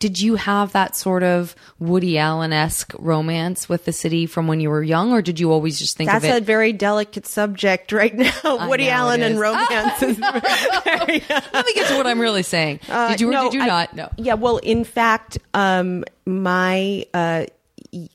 did 0.04 0.20
you 0.20 0.36
have 0.36 0.74
that 0.74 0.98
sort 0.98 1.24
of 1.24 1.56
Woody 1.80 2.18
Allen 2.18 2.52
esque 2.52 2.92
romance 3.00 3.70
with 3.70 3.86
the 3.86 3.94
city 3.94 4.26
from 4.26 4.48
when 4.48 4.60
you 4.60 4.70
were 4.70 4.84
young, 4.84 5.14
or 5.14 5.22
did 5.22 5.40
you 5.40 5.50
always 5.50 5.80
just 5.80 5.96
think 5.96 6.12
That's 6.12 6.26
a 6.26 6.42
very 6.42 6.74
delicate 6.74 7.26
subject 7.26 7.94
right 7.94 8.14
now. 8.14 8.68
Woody 8.68 8.90
Allen 8.90 9.24
and 9.24 9.40
romance 9.40 10.00
very, 10.02 10.18
Let 11.54 11.66
me 11.66 11.74
get 11.74 11.88
to 11.88 11.96
what 11.96 12.06
I'm 12.06 12.20
really 12.20 12.44
saying. 12.44 12.82
did 12.86 13.22
you 13.22 13.30
or 13.30 13.34
Uh, 13.34 13.44
no, 13.44 13.44
did 13.50 13.54
you 13.54 13.62
I- 13.62 13.68
not? 13.68 13.96
No. 13.96 14.10
Yeah, 14.18 14.34
well, 14.34 14.58
in 14.58 14.84
fact, 14.84 15.38
um, 15.54 16.04
my 16.26 17.06
uh, 17.14 17.46
y- 17.94 18.10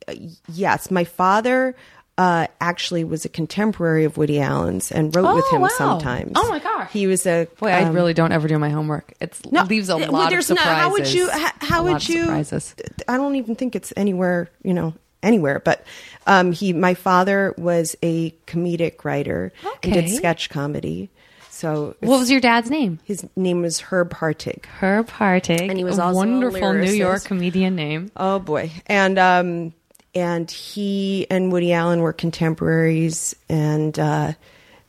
yes, 0.53 0.91
my 0.91 1.05
father 1.05 1.75
uh, 2.19 2.47
actually 2.61 3.05
was 3.05 3.25
a 3.25 3.29
contemporary 3.29 4.05
of 4.05 4.17
Woody 4.19 4.41
Allen's 4.41 4.91
and 4.93 5.15
wrote 5.17 5.37
with 5.37 5.45
Oh, 5.49 5.55
him 5.55 5.63
wow. 5.63 5.69
sometimes. 5.79 6.33
Oh, 6.35 6.49
my 6.51 6.59
gosh. 6.59 6.91
he 6.93 7.07
was 7.07 7.25
a 7.27 7.47
Boy, 7.59 7.69
I 7.69 7.85
um, 7.85 7.95
really 7.95 8.13
don't 8.13 8.33
ever 8.33 8.49
do 8.49 8.59
my 8.59 8.69
homework. 8.71 9.15
It 9.21 9.39
no, 9.51 9.63
leaves 9.63 9.89
a 9.89 9.97
well, 9.97 10.11
lot 10.13 10.33
of 10.35 10.45
surprises. 10.45 10.73
how 10.83 10.91
would 10.91 11.11
you? 11.13 11.31
How, 11.31 11.51
how 11.61 11.81
A 11.87 11.93
would 11.93 12.09
you? 12.09 12.25
Surprises. 12.25 12.75
I 13.07 13.17
don't 13.17 13.37
even 13.37 13.55
think 13.55 13.75
it's 13.77 13.93
anywhere. 13.97 14.51
You 14.63 14.75
know, 14.75 14.95
anywhere. 15.23 15.61
But 15.65 15.87
um, 16.27 16.53
he, 16.53 16.73
my 16.73 16.95
father, 16.95 17.55
was 17.57 17.97
a 18.03 18.33
comedic 18.47 19.05
writer 19.05 19.53
and 19.83 19.93
did 19.95 20.11
sketch 20.11 20.51
comedy. 20.51 21.11
So 21.51 21.97
What 22.01 22.19
was 22.19 22.31
your 22.31 22.41
dad's 22.41 22.71
name? 22.71 23.01
his 23.05 23.27
name 23.35 23.63
was 23.63 23.81
Herb 23.81 24.11
Hartig. 24.15 24.65
Herb 24.67 25.09
Hartig. 25.09 25.69
And 25.69 25.77
he 25.77 25.83
was 25.85 25.99
a 25.99 26.03
also 26.03 26.15
a 26.15 26.17
wonderful 26.17 26.73
New 26.75 26.93
York 26.93 27.25
comedian 27.25 27.75
name. 27.75 28.13
Oh 28.17 28.39
boy. 28.39 28.71
And 28.87 29.19
um 29.19 29.73
and 30.19 30.51
he 30.51 31.27
and 31.31 31.53
Woody 31.53 31.73
Allen 31.73 32.01
were 32.01 32.13
contemporaries 32.13 33.35
and 33.49 33.99
uh 33.99 34.33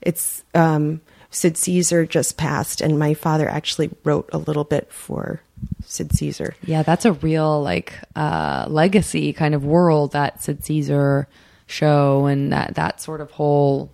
it's 0.01 0.43
um 0.53 1.01
Sid 1.31 1.57
Caesar 1.57 2.05
just 2.05 2.37
passed 2.37 2.81
and 2.81 2.97
my 2.97 3.13
father 3.13 3.47
actually 3.47 3.91
wrote 4.03 4.29
a 4.33 4.37
little 4.37 4.63
bit 4.63 4.91
for 4.91 5.41
Sid 5.85 6.13
Caesar. 6.13 6.55
Yeah, 6.63 6.83
that's 6.83 7.05
a 7.05 7.13
real 7.13 7.61
like 7.61 7.93
uh, 8.15 8.65
legacy 8.67 9.33
kind 9.33 9.53
of 9.53 9.63
world 9.63 10.13
that 10.13 10.41
Sid 10.41 10.63
Caesar 10.65 11.27
show 11.67 12.25
and 12.25 12.51
that 12.51 12.75
that 12.75 13.01
sort 13.01 13.21
of 13.21 13.29
whole 13.31 13.91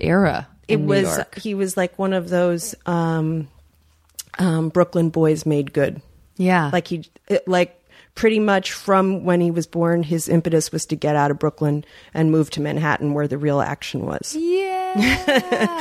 era. 0.00 0.48
It 0.68 0.80
was 0.80 1.20
he 1.38 1.54
was 1.54 1.76
like 1.76 1.98
one 1.98 2.12
of 2.12 2.28
those 2.28 2.74
um 2.84 3.48
um 4.38 4.68
Brooklyn 4.68 5.08
boys 5.10 5.46
made 5.46 5.72
good. 5.72 6.02
yeah, 6.36 6.70
Like 6.72 6.88
he 6.88 7.08
it, 7.28 7.46
like 7.48 7.80
pretty 8.16 8.40
much 8.40 8.72
from 8.72 9.24
when 9.24 9.40
he 9.40 9.50
was 9.52 9.66
born 9.66 10.02
his 10.02 10.28
impetus 10.28 10.72
was 10.72 10.84
to 10.86 10.96
get 10.96 11.14
out 11.14 11.30
of 11.30 11.38
Brooklyn 11.38 11.84
and 12.12 12.32
move 12.32 12.50
to 12.50 12.60
Manhattan 12.60 13.14
where 13.14 13.28
the 13.28 13.38
real 13.38 13.60
action 13.60 14.04
was. 14.04 14.34
yeah. 14.34 14.86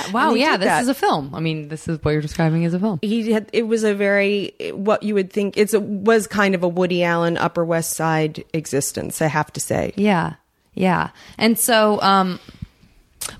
wow, 0.11 0.33
yeah, 0.33 0.57
this 0.57 0.67
that. 0.67 0.83
is 0.83 0.89
a 0.89 0.93
film. 0.93 1.33
I 1.33 1.39
mean, 1.39 1.69
this 1.69 1.87
is 1.87 1.97
what 2.03 2.11
you're 2.11 2.21
describing 2.21 2.65
as 2.65 2.73
a 2.73 2.79
film. 2.79 2.99
he 3.01 3.31
had 3.31 3.49
it 3.53 3.63
was 3.63 3.83
a 3.83 3.95
very 3.95 4.53
what 4.73 5.01
you 5.01 5.15
would 5.15 5.31
think 5.31 5.57
it's 5.57 5.73
a, 5.73 5.79
was 5.79 6.27
kind 6.27 6.53
of 6.53 6.63
a 6.63 6.67
Woody 6.67 7.03
Allen 7.03 7.37
Upper 7.37 7.63
West 7.63 7.93
Side 7.93 8.43
existence. 8.53 9.21
I 9.21 9.27
have 9.27 9.51
to 9.53 9.59
say. 9.59 9.93
Yeah, 9.95 10.35
yeah, 10.75 11.09
and 11.37 11.57
so 11.57 11.99
um. 12.01 12.39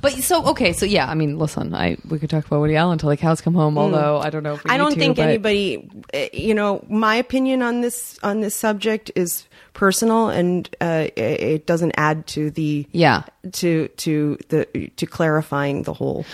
But 0.01 0.13
so 0.13 0.44
okay, 0.48 0.74
so 0.74 0.86
yeah, 0.86 1.08
I 1.10 1.13
mean, 1.13 1.38
listen, 1.38 1.74
I 1.75 1.98
we 2.10 2.18
could 2.20 2.30
talk 2.30 2.46
about 2.46 2.60
Woody 2.60 2.75
Allen 2.75 2.94
until 2.94 3.10
the 3.10 3.18
cows 3.18 3.42
come 3.42 3.54
home. 3.54 3.77
Although 3.77 4.20
I 4.20 4.30
don't 4.30 4.44
know 4.44 4.54
if 4.56 4.63
we. 4.63 4.72
I 4.72 4.77
don't 4.77 4.94
think 4.96 5.20
anybody, 5.20 5.88
eh, 6.13 6.30
you 6.34 6.54
know, 6.54 6.84
my 6.89 7.15
opinion 7.15 7.62
on 7.62 7.82
this 7.82 8.18
on 8.24 8.42
this 8.42 8.56
subject 8.56 9.12
is 9.15 9.46
personal, 9.74 10.30
and 10.30 10.70
uh, 10.82 11.08
it- 11.15 11.42
it 11.42 11.65
doesn't 11.68 11.94
add 11.98 12.25
to 12.27 12.50
the 12.51 12.88
Yeah. 12.92 13.24
to 13.54 13.88
to 13.89 14.38
the 14.50 14.65
to 14.96 15.06
clarifying 15.06 15.84
the 15.84 15.94
whole 15.94 16.25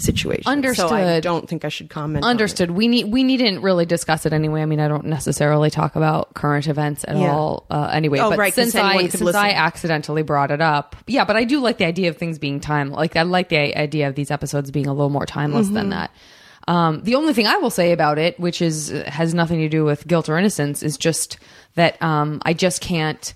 situation. 0.00 0.44
So 0.44 0.50
I 0.50 0.52
Understood. 0.52 1.22
don't 1.22 1.48
think 1.48 1.64
I 1.64 1.68
should 1.68 1.90
comment. 1.90 2.24
Understood. 2.24 2.70
We 2.70 2.88
need 2.88 3.04
we 3.04 3.22
needn't 3.22 3.62
really 3.62 3.86
discuss 3.86 4.26
it 4.26 4.32
anyway. 4.32 4.62
I 4.62 4.66
mean, 4.66 4.80
I 4.80 4.88
don't 4.88 5.06
necessarily 5.06 5.70
talk 5.70 5.96
about 5.96 6.34
current 6.34 6.66
events 6.68 7.04
at 7.06 7.16
Yeah. 7.16 7.32
all 7.32 7.66
uh, 7.70 7.90
anyway. 7.92 8.18
Oh, 8.20 8.30
but 8.30 8.38
right, 8.38 8.54
since 8.54 8.74
I 8.74 8.98
since 9.08 9.20
listen. 9.20 9.40
I 9.40 9.50
accidentally 9.52 10.22
brought 10.22 10.50
it 10.50 10.60
up, 10.60 10.96
yeah. 11.06 11.24
But 11.24 11.36
I 11.36 11.44
do 11.44 11.60
like 11.60 11.78
the 11.78 11.86
idea 11.86 12.08
of 12.10 12.16
things 12.16 12.38
being 12.38 12.60
time. 12.60 12.90
Like 12.90 13.16
I 13.16 13.22
like 13.22 13.48
the 13.48 13.76
idea 13.76 14.08
of 14.08 14.14
these 14.14 14.30
episodes 14.30 14.70
being 14.70 14.86
a 14.86 14.92
little 14.92 15.10
more 15.10 15.26
timeless 15.26 15.66
Mm-hmm. 15.66 15.74
than 15.74 15.88
that. 15.90 16.10
Um, 16.68 17.02
the 17.02 17.14
only 17.16 17.32
thing 17.32 17.46
I 17.46 17.56
will 17.56 17.70
say 17.70 17.92
about 17.92 18.18
it, 18.18 18.38
which 18.38 18.62
is 18.62 18.90
has 19.06 19.34
nothing 19.34 19.58
to 19.60 19.68
do 19.68 19.84
with 19.84 20.06
guilt 20.06 20.28
or 20.28 20.38
innocence, 20.38 20.82
is 20.82 20.96
just 20.96 21.38
that 21.74 22.00
um, 22.02 22.40
I 22.44 22.52
just 22.52 22.80
can't. 22.80 23.32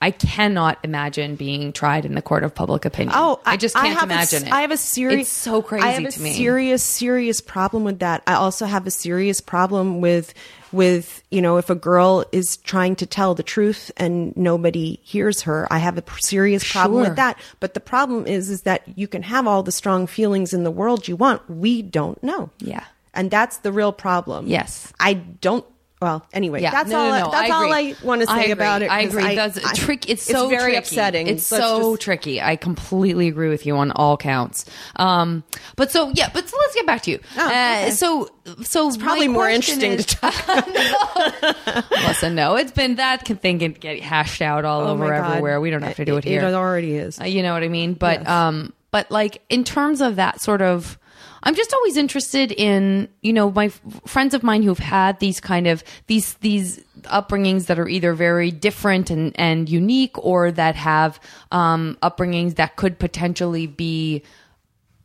I 0.00 0.12
cannot 0.12 0.78
imagine 0.84 1.34
being 1.34 1.72
tried 1.72 2.04
in 2.04 2.14
the 2.14 2.22
court 2.22 2.44
of 2.44 2.54
public 2.54 2.84
opinion. 2.84 3.16
Oh, 3.18 3.40
I 3.44 3.56
just 3.56 3.74
can't 3.74 3.94
a 3.96 3.98
s- 3.98 4.02
imagine 4.04 4.46
it. 4.46 4.52
I 4.52 4.60
have 4.60 4.70
a 4.70 4.76
serious. 4.76 5.26
It's 5.28 5.36
so 5.36 5.60
crazy 5.60 5.84
I 5.84 5.90
have 5.90 6.16
a 6.16 6.20
me. 6.20 6.34
serious, 6.34 6.84
serious 6.84 7.40
problem 7.40 7.82
with 7.82 7.98
that. 7.98 8.22
I 8.26 8.34
also 8.34 8.66
have 8.66 8.86
a 8.86 8.92
serious 8.92 9.40
problem 9.40 10.00
with, 10.00 10.34
with 10.70 11.24
you 11.32 11.42
know, 11.42 11.56
if 11.56 11.68
a 11.68 11.74
girl 11.74 12.24
is 12.30 12.58
trying 12.58 12.94
to 12.96 13.06
tell 13.06 13.34
the 13.34 13.42
truth 13.42 13.90
and 13.96 14.36
nobody 14.36 15.00
hears 15.02 15.42
her. 15.42 15.66
I 15.68 15.78
have 15.78 15.98
a 15.98 16.04
serious 16.20 16.70
problem 16.70 17.02
Sure. 17.02 17.10
with 17.10 17.16
that. 17.16 17.36
But 17.58 17.74
the 17.74 17.80
problem 17.80 18.24
is, 18.28 18.50
is 18.50 18.62
that 18.62 18.82
you 18.96 19.08
can 19.08 19.22
have 19.24 19.48
all 19.48 19.64
the 19.64 19.72
strong 19.72 20.06
feelings 20.06 20.54
in 20.54 20.62
the 20.62 20.70
world 20.70 21.08
you 21.08 21.16
want. 21.16 21.42
We 21.50 21.82
don't 21.82 22.22
know. 22.22 22.50
Yeah. 22.60 22.84
and 23.14 23.32
that's 23.32 23.56
the 23.58 23.72
real 23.72 23.90
problem. 23.92 24.46
Yes. 24.46 24.92
I 25.00 25.14
don't. 25.14 25.64
Well, 26.00 26.24
anyway, 26.32 26.62
Yeah, 26.62 26.70
that's 26.70 26.90
no, 26.90 26.98
all. 26.98 27.08
no, 27.08 27.12
I, 27.12 27.20
no, 27.22 27.30
that's 27.32 27.50
I 27.50 27.54
all. 27.54 27.72
I 27.72 27.94
want 28.04 28.20
to 28.20 28.26
say 28.28 28.50
about 28.52 28.82
it. 28.82 28.90
I 28.90 29.00
agree. 29.00 29.34
That's 29.34 29.58
I- 29.64 29.72
trick. 29.72 30.08
It's 30.08 30.22
so 30.22 30.48
very 30.48 30.60
tricky. 30.72 30.76
upsetting. 30.76 31.26
It's 31.26 31.50
Let's 31.50 31.64
so 31.64 31.92
just- 31.96 32.02
tricky. 32.02 32.40
I 32.40 32.54
completely 32.56 33.26
agree 33.28 33.48
with 33.48 33.66
you 33.66 33.76
on 33.76 33.90
all 33.90 34.16
counts. 34.16 34.64
Um, 34.96 35.42
but 35.76 35.90
so 35.90 36.10
yeah, 36.14 36.30
but 36.32 36.48
so 36.48 36.56
let's 36.56 36.74
get 36.74 36.86
back 36.86 37.02
to 37.02 37.10
you. 37.10 37.20
Oh, 37.36 37.46
okay. 37.46 37.88
uh, 37.88 37.90
so 37.90 38.28
so 38.62 38.86
it's 38.88 38.96
probably 38.96 39.28
more 39.28 39.48
interesting 39.50 39.96
to 39.96 40.04
talk 40.04 40.34
Listen, 41.90 42.34
no, 42.34 42.56
it's 42.56 42.72
been 42.72 42.96
that 42.96 43.24
can 43.24 43.36
thing 43.36 43.58
can 43.58 43.72
get 43.72 44.00
hashed 44.00 44.40
out 44.42 44.64
all 44.64 44.82
Oh 44.82 44.88
over 44.92 45.12
everywhere. 45.12 45.60
We 45.60 45.70
don't 45.70 45.82
have 45.82 45.96
to 45.96 46.04
do 46.04 46.16
it, 46.16 46.24
here. 46.24 46.42
It 46.44 46.54
already 46.54 46.94
is. 46.94 47.20
Uh, 47.20 47.24
you 47.24 47.42
know 47.42 47.52
what 47.52 47.62
I 47.62 47.68
mean? 47.68 47.94
But 47.94 48.20
Yes. 48.20 48.28
um 48.28 48.72
but 48.90 49.10
like 49.10 49.42
in 49.48 49.64
terms 49.64 50.00
of 50.00 50.16
that 50.16 50.40
sort 50.40 50.62
of 50.62 50.98
I'm 51.42 51.54
just 51.54 51.72
always 51.72 51.96
interested 51.96 52.52
in, 52.52 53.08
you 53.22 53.32
know, 53.32 53.50
my 53.50 53.66
f- 53.66 53.80
friends 54.06 54.34
of 54.34 54.42
mine 54.42 54.62
who've 54.62 54.78
had 54.78 55.20
these 55.20 55.40
kind 55.40 55.66
of 55.66 55.84
these 56.06 56.34
these 56.34 56.78
upbringings 57.02 57.66
that 57.66 57.78
are 57.78 57.88
either 57.88 58.12
very 58.14 58.50
different 58.50 59.10
and 59.10 59.32
and 59.38 59.68
unique 59.68 60.18
or 60.18 60.50
that 60.50 60.74
have 60.74 61.20
um 61.52 61.96
upbringings 62.02 62.56
that 62.56 62.76
could 62.76 62.98
potentially 62.98 63.66
be 63.66 64.22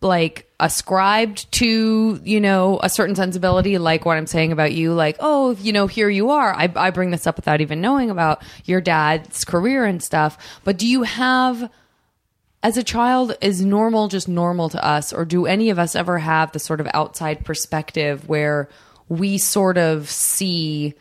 like 0.02 0.52
ascribed 0.60 1.50
to 1.52 2.20
you 2.24 2.40
know 2.40 2.80
a 2.84 2.90
certain 2.90 3.16
sensibility 3.16 3.78
like 3.78 4.06
what 4.06 4.18
i'm 4.18 4.28
saying 4.28 4.52
about 4.52 4.74
you 4.74 4.94
like 4.94 5.16
oh 5.20 5.52
you 5.62 5.72
know 5.72 5.88
here 5.88 6.10
you 6.10 6.30
are. 6.30 6.54
I, 6.54 6.72
I 6.76 6.90
bring 6.92 7.12
this 7.12 7.26
up 7.28 7.36
without 7.36 7.62
even 7.62 7.82
knowing 7.82 8.10
about 8.10 8.44
your 8.66 8.82
dad's 8.82 9.46
career 9.46 9.86
and 9.86 10.02
stuff. 10.02 10.38
But 10.64 10.78
do 10.78 10.88
you 10.88 11.04
have 11.04 11.70
as 12.64 12.78
a 12.78 12.84
child 12.84 13.36
is 13.42 13.64
normal 13.64 14.08
just 14.08 14.28
normal 14.28 14.70
to 14.70 14.84
us 14.84 15.14
or 15.14 15.26
do 15.26 15.46
any 15.46 15.70
of 15.70 15.78
us 15.78 15.96
ever 15.96 16.18
have 16.18 16.52
the 16.54 16.60
sort 16.60 16.80
of 16.80 16.88
outside 16.94 17.44
perspective 17.46 18.28
where 18.28 18.70
we 19.10 19.38
sort 19.38 19.78
of 19.78 20.10
see 20.10 20.94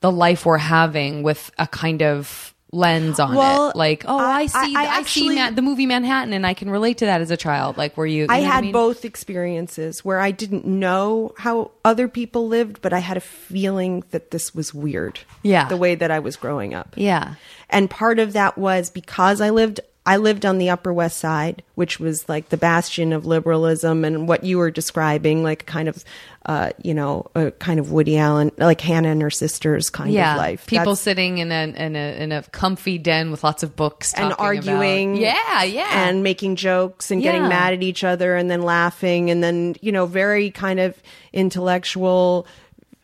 the 0.00 0.12
life 0.12 0.46
we're 0.46 0.56
having 0.58 1.22
with 1.24 1.50
a 1.58 1.66
kind 1.66 2.02
of 2.02 2.54
lens 2.70 3.18
on 3.18 3.34
Well, 3.34 3.70
it 3.70 3.76
like 3.76 4.04
oh 4.06 4.18
i, 4.18 4.40
I- 4.42 4.46
see 4.46 4.76
I- 4.76 4.84
I 4.84 4.96
I, 4.98 5.02
see 5.02 5.34
Ma- 5.34 5.50
the 5.50 5.62
movie 5.62 5.86
manhattan 5.86 6.34
and 6.34 6.46
i 6.46 6.52
can 6.52 6.68
relate 6.68 6.98
to 6.98 7.06
that 7.06 7.22
as 7.22 7.30
a 7.30 7.36
child 7.36 7.78
like 7.78 7.96
were 7.96 8.04
you, 8.06 8.24
you 8.24 8.26
I 8.28 8.40
had 8.40 8.62
mean? 8.64 8.72
both 8.72 9.06
experiences 9.06 10.04
where 10.04 10.20
I 10.20 10.30
didn't 10.32 10.66
know 10.66 11.32
how 11.38 11.70
other 11.84 12.08
people 12.08 12.46
lived, 12.46 12.82
but 12.82 12.92
I 12.92 12.98
had 12.98 13.16
a 13.16 13.20
feeling 13.22 14.04
that 14.10 14.30
this 14.32 14.54
was 14.54 14.74
weird. 14.74 15.18
Yeah. 15.42 15.66
The 15.68 15.76
way 15.78 15.94
that 15.94 16.10
I 16.10 16.18
was 16.18 16.36
growing 16.36 16.74
up. 16.74 16.94
Yeah. 16.96 17.34
And 17.70 17.88
part 17.88 18.18
of 18.18 18.34
that 18.34 18.58
was 18.58 18.90
because 18.90 19.40
I 19.40 19.48
lived 19.50 19.80
I 20.08 20.16
lived 20.16 20.46
on 20.46 20.56
the 20.56 20.70
Upper 20.70 20.92
West 20.92 21.18
Side, 21.18 21.62
which 21.74 22.00
was 22.00 22.26
like 22.30 22.48
the 22.48 22.56
bastion 22.56 23.12
of 23.12 23.26
liberalism 23.26 24.04
and 24.06 24.26
what 24.26 24.42
you 24.42 24.56
were 24.56 24.70
describing, 24.70 25.42
like 25.42 25.66
kind 25.66 25.86
of, 25.86 26.02
uh, 26.46 26.70
you 26.82 26.94
know, 26.94 27.26
a 27.34 27.50
kind 27.50 27.78
of 27.78 27.92
Woody 27.92 28.16
Allen, 28.16 28.50
like 28.56 28.80
Hannah 28.80 29.10
and 29.10 29.20
her 29.20 29.28
sisters 29.30 29.90
kind 29.90 30.10
yeah, 30.10 30.32
of 30.32 30.38
life. 30.38 30.66
people 30.66 30.84
That's- 30.94 31.00
sitting 31.00 31.38
in 31.38 31.52
a 31.52 31.64
in 31.76 31.94
a 31.94 32.22
in 32.22 32.32
a 32.32 32.42
comfy 32.44 32.96
den 32.96 33.30
with 33.30 33.44
lots 33.44 33.62
of 33.62 33.76
books 33.76 34.14
and 34.14 34.30
talking 34.30 34.32
about- 34.32 34.44
arguing 34.44 35.16
Yeah, 35.16 35.62
yeah, 35.64 36.08
and 36.08 36.22
making 36.22 36.56
jokes 36.56 37.10
and 37.10 37.22
getting 37.22 37.42
Yeah. 37.42 37.48
mad 37.48 37.74
at 37.74 37.82
each 37.82 38.02
other 38.02 38.34
and 38.34 38.50
then 38.50 38.62
laughing 38.62 39.30
and 39.30 39.42
then 39.44 39.76
you 39.82 39.92
know 39.92 40.06
very 40.06 40.50
kind 40.50 40.80
of 40.80 40.94
intellectual 41.34 42.46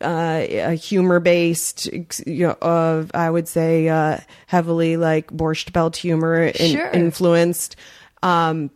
uh 0.05 0.71
humor 0.71 1.19
based 1.21 1.87
you 2.27 2.47
know 2.47 2.57
of 2.63 3.11
i 3.15 3.29
would 3.29 3.49
say 3.49 3.89
uh 3.89 4.19
heavily 4.47 4.97
like 4.97 5.31
borscht 5.33 5.73
belt 5.73 5.97
humor 5.97 6.45
in, 6.45 6.53
Sure. 6.73 6.91
influenced 6.93 7.77
um 8.23 8.71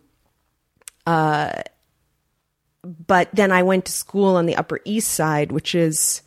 uh 1.06 1.52
but 3.06 3.28
then 3.34 3.52
i 3.52 3.62
went 3.62 3.84
to 3.84 3.92
school 3.92 4.36
on 4.36 4.46
the 4.46 4.56
upper 4.56 4.80
east 4.84 5.10
side 5.12 5.52
which 5.52 5.74
is 5.74 6.22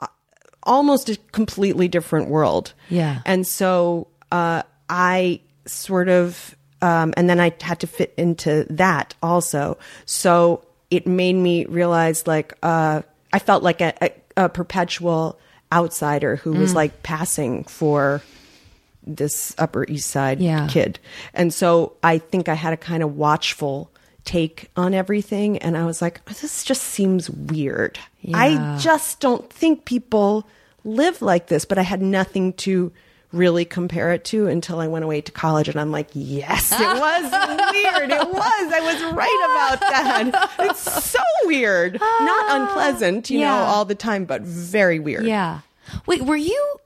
uh, 0.00 0.06
almost 0.62 1.08
a 1.08 1.16
completely 1.32 1.88
different 1.88 2.28
world 2.28 2.72
Yeah. 2.88 3.20
and 3.26 3.46
so 3.46 4.08
uh, 4.30 4.62
I 4.88 5.40
sort 5.66 6.08
of, 6.08 6.56
um, 6.80 7.12
and 7.18 7.28
then 7.28 7.38
I 7.38 7.52
had 7.60 7.80
to 7.80 7.86
fit 7.86 8.14
into 8.16 8.66
that 8.70 9.14
also. 9.22 9.76
So 10.06 10.64
it 10.90 11.06
made 11.06 11.34
me 11.34 11.66
realize 11.66 12.26
like, 12.26 12.54
uh, 12.62 13.02
I 13.32 13.38
felt 13.38 13.62
like 13.62 13.80
a, 13.80 13.94
a, 14.02 14.44
a 14.44 14.48
perpetual 14.48 15.38
outsider 15.72 16.36
who 16.36 16.52
was 16.52 16.72
mm. 16.72 16.76
like 16.76 17.02
passing 17.02 17.64
for 17.64 18.22
this 19.04 19.54
Upper 19.58 19.84
East 19.88 20.10
Side 20.10 20.40
Yeah. 20.40 20.68
kid. 20.68 20.98
And 21.34 21.52
so 21.52 21.94
I 22.02 22.18
think 22.18 22.48
I 22.48 22.54
had 22.54 22.72
a 22.72 22.76
kind 22.76 23.02
of 23.02 23.16
watchful 23.16 23.90
take 24.24 24.70
on 24.76 24.94
everything. 24.94 25.58
And 25.58 25.76
I 25.76 25.84
was 25.84 26.00
like, 26.00 26.20
oh, 26.28 26.32
this 26.40 26.62
just 26.64 26.82
seems 26.82 27.28
weird. 27.28 27.98
Yeah. 28.20 28.38
I 28.38 28.78
just 28.78 29.20
don't 29.20 29.50
think 29.52 29.84
people 29.84 30.46
live 30.84 31.22
like 31.22 31.48
this, 31.48 31.64
but 31.64 31.78
I 31.78 31.82
had 31.82 32.02
nothing 32.02 32.52
to 32.54 32.92
really 33.32 33.64
compare 33.64 34.12
it 34.12 34.24
to 34.26 34.46
until 34.46 34.78
I 34.78 34.88
went 34.88 35.04
away 35.04 35.20
to 35.22 35.32
college 35.32 35.68
and 35.68 35.80
I'm 35.80 35.90
like, 35.90 36.08
yes, 36.12 36.72
it 36.72 36.78
was 36.80 37.22
weird. 37.72 38.10
It 38.10 38.28
was. 38.28 38.72
I 38.72 38.80
was 38.80 39.14
right 39.14 39.48
about 39.50 39.80
that. 39.80 40.50
It's 40.60 41.04
so 41.04 41.20
weird. 41.44 41.94
Not 41.94 42.00
ah, 42.02 42.68
unpleasant, 42.68 43.30
you 43.30 43.40
know, 43.40 43.52
all 43.52 43.84
the 43.84 43.94
time, 43.94 44.24
but 44.24 44.42
very 44.42 44.98
weird. 44.98 45.24
Yeah. 45.24 45.60
Wait, 46.06 46.22
were 46.22 46.36
you? 46.36 46.76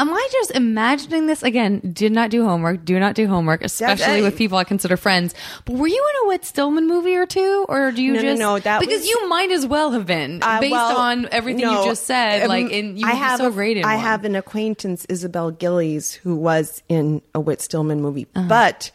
Am 0.00 0.12
I 0.14 0.28
just 0.32 0.50
imagining 0.52 1.26
this 1.26 1.42
again? 1.42 1.80
Did 1.92 2.12
not 2.12 2.30
do 2.30 2.44
homework. 2.44 2.84
Do 2.84 2.98
not 2.98 3.14
do 3.14 3.26
homework, 3.26 3.62
especially 3.62 4.22
with 4.22 4.36
people 4.38 4.56
I 4.56 4.64
consider 4.64 4.96
friends. 4.96 5.34
But 5.66 5.76
were 5.76 5.86
you 5.86 6.10
in 6.14 6.26
a 6.26 6.28
Whit 6.28 6.44
Stillman 6.44 6.86
movie 6.88 7.16
or 7.16 7.26
two, 7.26 7.66
or 7.68 7.92
do 7.92 8.02
you 8.02 8.14
No, 8.14 8.20
no, 8.22 8.28
just 8.30 8.38
no, 8.40 8.58
that 8.60 8.80
because 8.80 9.00
was- 9.00 9.08
you 9.08 9.28
might 9.28 9.50
as 9.50 9.66
well 9.66 9.90
have 9.92 10.06
been 10.06 10.42
Uh, 10.42 10.58
based 10.60 10.72
well, 10.72 10.96
on 10.96 11.28
everything 11.30 11.66
no, 11.66 11.80
you 11.82 11.88
just 11.90 12.04
said. 12.06 12.42
um, 12.42 12.48
like, 12.48 12.70
in 12.70 12.96
you 12.96 13.06
I 13.06 13.12
have 13.12 13.38
so 13.38 13.50
great 13.50 13.76
in 13.76 13.84
I 13.84 13.96
one. 13.96 14.04
have 14.04 14.24
an 14.24 14.36
acquaintance, 14.36 15.04
Isabel 15.08 15.50
Gillies, 15.50 16.14
who 16.14 16.34
was 16.34 16.82
in 16.88 17.20
a 17.34 17.40
Whit 17.40 17.60
Stillman 17.60 18.00
movie, 18.00 18.26
Uh-huh. 18.34 18.48
but 18.48 18.90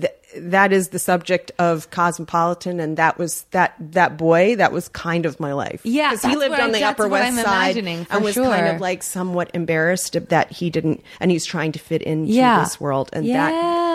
th- 0.00 0.12
that 0.40 0.72
is 0.72 0.88
the 0.88 0.98
subject 0.98 1.52
of 1.58 1.90
Cosmopolitan, 1.90 2.80
and 2.80 2.96
that 2.96 3.18
was 3.18 3.42
that 3.50 3.74
that 3.78 4.16
boy. 4.16 4.56
That 4.56 4.72
was 4.72 4.88
kind 4.88 5.26
of 5.26 5.40
my 5.40 5.52
life. 5.52 5.80
Yeah, 5.84 6.10
because 6.10 6.30
he 6.30 6.36
lived 6.36 6.50
what 6.50 6.60
I- 6.60 6.64
on 6.64 6.72
the 6.72 6.84
Upper 6.84 7.08
West 7.08 7.38
I'm 7.38 7.44
Side 7.44 7.76
and 7.76 8.24
was 8.24 8.34
kind 8.34 8.68
of 8.68 8.80
like 8.80 9.02
somewhat 9.02 9.50
embarrassed 9.54 10.16
that 10.28 10.52
he 10.52 10.70
didn't, 10.70 11.02
and 11.20 11.30
he's 11.30 11.44
trying 11.44 11.72
to 11.72 11.78
fit 11.78 12.02
into 12.02 12.32
yeah. 12.32 12.60
this 12.60 12.80
world, 12.80 13.10
and 13.12 13.26
yeah. 13.26 13.50
that 13.50 13.86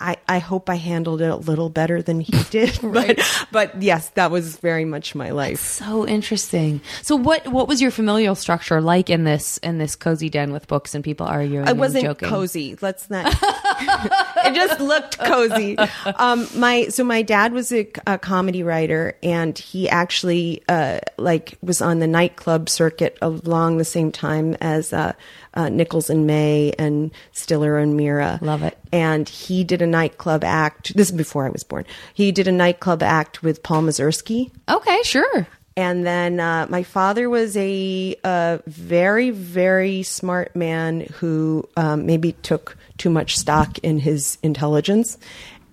I, 0.00 0.16
I 0.28 0.38
hope 0.38 0.70
I 0.70 0.76
handled 0.76 1.20
it 1.20 1.28
a 1.28 1.36
little 1.36 1.68
better 1.68 2.02
than 2.02 2.20
he 2.20 2.32
did. 2.50 2.82
Right. 2.82 3.16
but, 3.16 3.72
but 3.72 3.82
yes, 3.82 4.10
that 4.10 4.30
was 4.30 4.56
very 4.56 4.84
much 4.84 5.14
my 5.14 5.30
life. 5.30 5.60
So 5.60 6.06
interesting. 6.06 6.80
So 7.02 7.16
what 7.16 7.46
what 7.48 7.68
was 7.68 7.82
your 7.82 7.90
familial 7.90 8.34
structure 8.34 8.80
like 8.80 9.10
in 9.10 9.24
this 9.24 9.58
in 9.58 9.78
this 9.78 9.96
cozy 9.96 10.28
den 10.28 10.52
with 10.52 10.66
books 10.66 10.94
and 10.94 11.02
people 11.02 11.26
arguing? 11.26 11.68
And 11.68 11.78
wasn't 11.78 12.04
joking? 12.04 12.28
cozy. 12.28 12.76
Let's 12.80 13.10
not. 13.10 13.34
it 13.78 14.54
just 14.54 14.80
looked 14.80 15.18
cozy. 15.18 15.76
Um, 16.16 16.48
my 16.54 16.88
so 16.88 17.04
my 17.04 17.22
dad 17.22 17.52
was 17.52 17.72
a, 17.72 17.88
a 18.06 18.18
comedy 18.18 18.62
writer, 18.62 19.16
and 19.22 19.58
he 19.58 19.88
actually 19.88 20.62
uh, 20.68 21.00
like 21.18 21.58
was 21.62 21.80
on 21.80 21.98
the 21.98 22.06
nightclub 22.06 22.68
circuit 22.68 23.18
along 23.22 23.78
the 23.78 23.84
same 23.84 24.12
time 24.12 24.54
as 24.60 24.92
uh, 24.92 25.12
uh, 25.54 25.68
Nichols 25.68 26.10
and 26.10 26.26
May 26.26 26.72
and 26.78 27.10
Stiller 27.32 27.78
and 27.78 27.96
Meara. 27.96 28.38
Love 28.42 28.62
it. 28.62 28.78
And 28.92 29.28
he 29.28 29.64
did 29.64 29.82
a 29.82 29.86
nightclub 29.86 30.44
act. 30.44 30.94
This 30.96 31.10
is 31.10 31.16
before 31.16 31.46
I 31.46 31.50
was 31.50 31.64
born. 31.64 31.84
He 32.14 32.32
did 32.32 32.48
a 32.48 32.52
nightclub 32.52 33.02
act 33.02 33.42
with 33.42 33.62
Paul 33.62 33.82
Mazursky. 33.82 34.50
Okay, 34.68 35.02
sure. 35.02 35.46
And 35.78 36.06
then 36.06 36.40
uh, 36.40 36.66
my 36.70 36.82
father 36.82 37.28
was 37.28 37.54
a, 37.56 38.16
uh 38.24 38.58
very, 38.66 39.30
very 39.30 40.02
smart 40.02 40.56
man 40.56 41.00
who 41.18 41.68
um, 41.76 42.06
maybe 42.06 42.32
took 42.32 42.78
too 42.98 43.10
much 43.10 43.36
stock 43.36 43.78
in 43.78 43.98
his 43.98 44.38
intelligence 44.42 45.18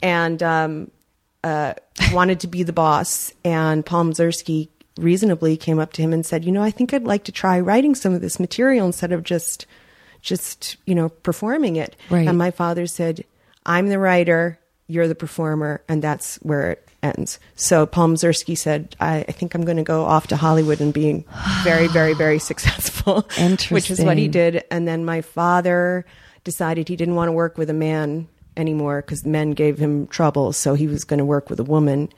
and 0.01 0.43
um, 0.43 0.91
uh, 1.43 1.73
wanted 2.11 2.41
to 2.41 2.47
be 2.47 2.63
the 2.63 2.73
boss. 2.73 3.33
And 3.43 3.85
Paul 3.85 4.05
Mazursky 4.05 4.69
reasonably 4.97 5.57
came 5.57 5.79
up 5.79 5.93
to 5.93 6.01
him 6.01 6.13
and 6.13 6.25
said, 6.25 6.45
"You 6.45 6.51
know, 6.51 6.61
I 6.61 6.71
think 6.71 6.93
I'd 6.93 7.05
like 7.05 7.23
to 7.25 7.31
try 7.31 7.59
writing 7.59 7.95
some 7.95 8.13
of 8.13 8.21
this 8.21 8.39
material 8.39 8.85
instead 8.85 9.11
of 9.11 9.23
just, 9.23 9.65
just 10.21 10.77
you 10.85 10.93
know, 10.93 11.09
performing 11.09 11.77
it." 11.77 11.95
Right. 12.09 12.27
And 12.27 12.37
my 12.37 12.51
father 12.51 12.85
said, 12.85 13.23
"I'm 13.65 13.89
the 13.89 13.99
writer." 13.99 14.59
You're 14.85 15.07
the 15.07 15.15
performer, 15.15 15.81
and 15.87 16.03
that's 16.03 16.35
where 16.43 16.71
it 16.71 16.89
ends. 17.03 17.39
So 17.55 17.85
Paul 17.85 18.09
Mazursky 18.09 18.57
said, 18.57 18.95
I, 18.99 19.19
I 19.27 19.31
think 19.31 19.55
I'm 19.55 19.63
going 19.63 19.77
to 19.77 19.83
go 19.83 20.03
off 20.03 20.27
to 20.27 20.35
Hollywood 20.35 20.81
and 20.81 20.93
being 20.93 21.25
very, 21.63 21.87
very, 21.87 22.13
very 22.13 22.37
successful. 22.51 23.27
Which 23.69 23.89
is 23.89 24.01
what 24.01 24.17
he 24.17 24.27
did. 24.27 24.63
And 24.69 24.85
then 24.85 25.05
my 25.05 25.21
father 25.21 26.05
decided 26.43 26.87
he 26.87 26.95
didn't 26.95 27.15
want 27.15 27.29
to 27.29 27.33
work 27.33 27.57
with 27.57 27.69
a 27.69 27.73
man 27.73 28.27
anymore 28.57 29.01
because 29.01 29.25
men 29.25 29.51
gave 29.51 29.77
him 29.77 30.07
trouble. 30.07 30.53
So 30.53 30.73
he 30.73 30.87
was 30.87 31.03
going 31.03 31.19
to 31.19 31.25
work 31.25 31.49
with 31.49 31.59
a 31.59 31.63
woman. 31.63 32.09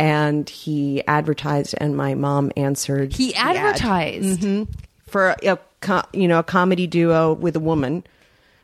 And 0.00 0.48
he 0.48 1.04
advertised, 1.08 1.74
and 1.78 1.96
my 1.96 2.14
mom 2.14 2.52
answered. 2.56 3.12
He 3.12 3.28
the 3.28 3.34
ad 3.34 3.56
advertised. 3.56 4.40
Mm-hmm. 4.42 4.72
for 5.08 5.34
a 5.42 5.58
you 6.12 6.28
know 6.28 6.38
a 6.38 6.44
comedy 6.44 6.86
duo 6.86 7.32
with 7.32 7.56
a 7.56 7.60
woman 7.60 8.04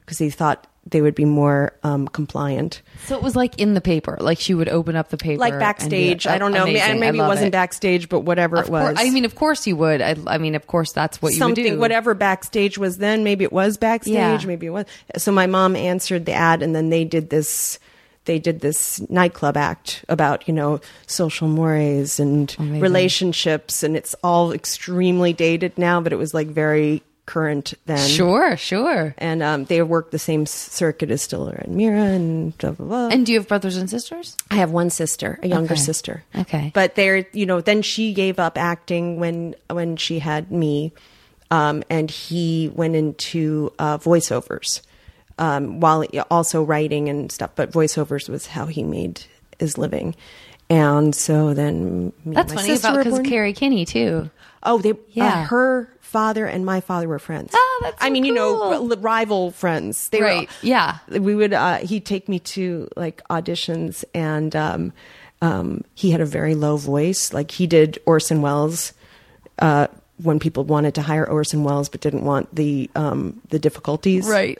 because 0.01 0.19
he 0.19 0.31
thought 0.31 0.69
they 0.87 1.01
would 1.01 1.15
be 1.15 1.25
more 1.25 1.73
um, 1.83 2.07
compliant. 2.09 2.83
So 3.07 3.17
it 3.17 3.23
was 3.23 3.35
like 3.35 3.59
in 3.59 3.75
the 3.75 3.81
paper. 3.81 4.19
Like 4.21 4.39
she 4.39 4.55
would 4.55 4.69
open 4.69 4.97
up 4.97 5.09
the 5.09 5.17
paper, 5.17 5.41
like 5.41 5.59
backstage. 5.59 6.27
like, 6.27 6.35
I 6.35 6.39
don't 6.39 6.53
know. 6.53 6.65
amazing. 6.65 6.83
And 6.83 7.01
maybe 7.01 7.19
it 7.19 7.23
wasn't 7.23 7.53
backstage, 7.53 8.09
but 8.09 8.21
whatever 8.21 8.57
Of 8.57 8.67
it 8.67 8.71
was. 8.71 8.89
course, 8.89 8.99
I 8.99 9.11
mean, 9.11 9.25
of 9.25 9.35
course 9.35 9.67
you 9.67 9.77
would. 9.77 10.03
I, 10.03 10.17
I 10.27 10.39
mean, 10.39 10.55
of 10.55 10.67
course 10.67 10.93
that's 10.93 11.23
what 11.23 11.33
you 11.33 11.45
would 11.45 11.55
do. 11.55 11.63
Something, 11.63 11.81
whatever 11.81 12.15
backstage 12.15 12.77
was 12.77 12.99
then. 12.99 13.25
Maybe 13.25 13.45
it 13.45 13.53
was 13.53 13.77
backstage. 13.77 14.15
Yeah. 14.15 14.41
Maybe 14.47 14.67
it 14.67 14.71
was. 14.71 14.85
So 15.17 15.33
my 15.33 15.47
mom 15.47 15.75
answered 15.75 16.27
the 16.27 16.33
ad, 16.33 16.63
and 16.63 16.75
then 16.75 16.91
they 16.91 17.05
did 17.05 17.31
this. 17.31 17.79
They 18.27 18.39
did 18.39 18.61
this 18.61 19.03
nightclub 19.11 19.57
act 19.57 20.03
about 20.09 20.49
you 20.49 20.55
know 20.55 20.81
social 21.07 21.47
mores 21.49 22.19
and 22.19 22.55
Amazing. 22.59 22.81
relationships, 22.81 23.83
and 23.83 23.97
it's 23.97 24.15
all 24.23 24.53
extremely 24.53 25.33
dated 25.33 25.77
now, 25.77 26.01
but 26.01 26.13
it 26.13 26.17
was 26.17 26.33
like 26.33 26.47
very 26.49 27.03
current 27.27 27.75
then. 27.87 28.07
Sure, 28.09 28.57
sure. 28.57 29.15
And 29.19 29.43
um, 29.43 29.65
they 29.65 29.81
worked 29.83 30.11
the 30.13 30.19
same 30.19 30.45
circuit 30.47 31.11
as 31.11 31.23
Stiller 31.23 31.55
and 31.55 31.75
Meara 31.77 32.15
and 32.15 32.57
blah 32.59 32.73
blah 32.73 32.87
blah. 32.87 33.09
And 33.09 33.25
do 33.25 33.33
you 33.33 33.39
have 33.39 33.49
brothers 33.49 33.77
and 33.77 33.89
sisters? 33.89 34.37
I 34.51 34.57
have 34.57 34.71
one 34.71 34.91
sister, 34.91 35.39
a 35.43 35.49
younger 35.49 35.73
Okay. 35.75 35.81
sister. 35.81 36.25
Okay. 36.37 36.71
But 36.75 36.95
they're, 36.97 37.27
you 37.33 37.47
know, 37.47 37.61
then 37.61 37.83
she 37.83 38.13
gave 38.13 38.39
up 38.39 38.59
acting 38.59 39.19
when 39.21 39.55
when 39.71 39.97
she 39.97 40.19
had 40.19 40.51
me, 40.51 40.93
um, 41.51 41.83
and 41.89 42.11
he 42.11 42.71
went 42.75 42.95
into 42.97 43.73
uh, 43.79 43.99
voiceovers 43.99 44.83
um, 45.39 45.81
while 45.81 46.05
also 46.31 46.63
writing 46.63 47.09
and 47.09 47.33
stuff. 47.33 47.51
But 47.57 47.73
voiceovers 47.73 48.29
was 48.29 48.47
how 48.47 48.67
he 48.67 48.83
made 48.83 49.23
his 49.59 49.79
living. 49.79 50.15
And 50.71 51.15
so 51.15 51.53
then 51.55 52.13
That's 52.25 52.53
funny 52.53 52.69
sister 52.69 52.89
about 52.89 53.05
because. 53.05 53.19
Kerri 53.21 53.55
Kenney 53.55 53.85
too. 53.85 54.31
Oh, 54.63 54.79
they 54.79 54.95
Yeah. 55.11 55.27
uh, 55.27 55.45
her 55.45 55.89
father 56.15 56.47
and 56.47 56.65
my 56.65 56.81
father 56.81 57.09
were 57.09 57.19
friends. 57.19 57.51
Oh, 57.53 57.81
that's 57.83 58.01
I 58.01 58.07
so 58.07 58.13
mean, 58.13 58.25
you 58.25 58.33
know, 58.33 58.95
rival 59.01 59.51
friends. 59.51 60.09
They 60.11 60.23
Right. 60.23 60.49
Were, 60.49 60.55
Yeah. 60.63 60.99
We 61.11 61.35
would. 61.35 61.53
Uh, 61.53 61.79
he'd 61.79 62.07
take 62.07 62.29
me 62.29 62.39
to 62.55 62.89
like 62.97 63.21
auditions, 63.29 64.05
and 64.15 64.55
um, 64.55 64.93
um, 65.43 65.83
he 65.95 66.13
had 66.13 66.21
a 66.21 66.27
very 66.27 66.55
low 66.55 66.77
voice. 66.77 67.33
Like 67.33 67.51
he 67.51 67.67
did 67.67 67.99
Orson 68.07 68.43
Welles. 68.43 68.93
Uh, 69.59 69.89
when 70.23 70.39
people 70.39 70.63
wanted 70.65 70.95
to 70.95 71.03
hire 71.03 71.29
Orson 71.29 71.65
Welles 71.65 71.89
but 71.89 72.01
didn't 72.01 72.25
want 72.25 72.55
the 72.55 72.89
um, 72.95 73.41
the 73.51 73.59
difficulties, 73.59 74.27
Right. 74.29 74.57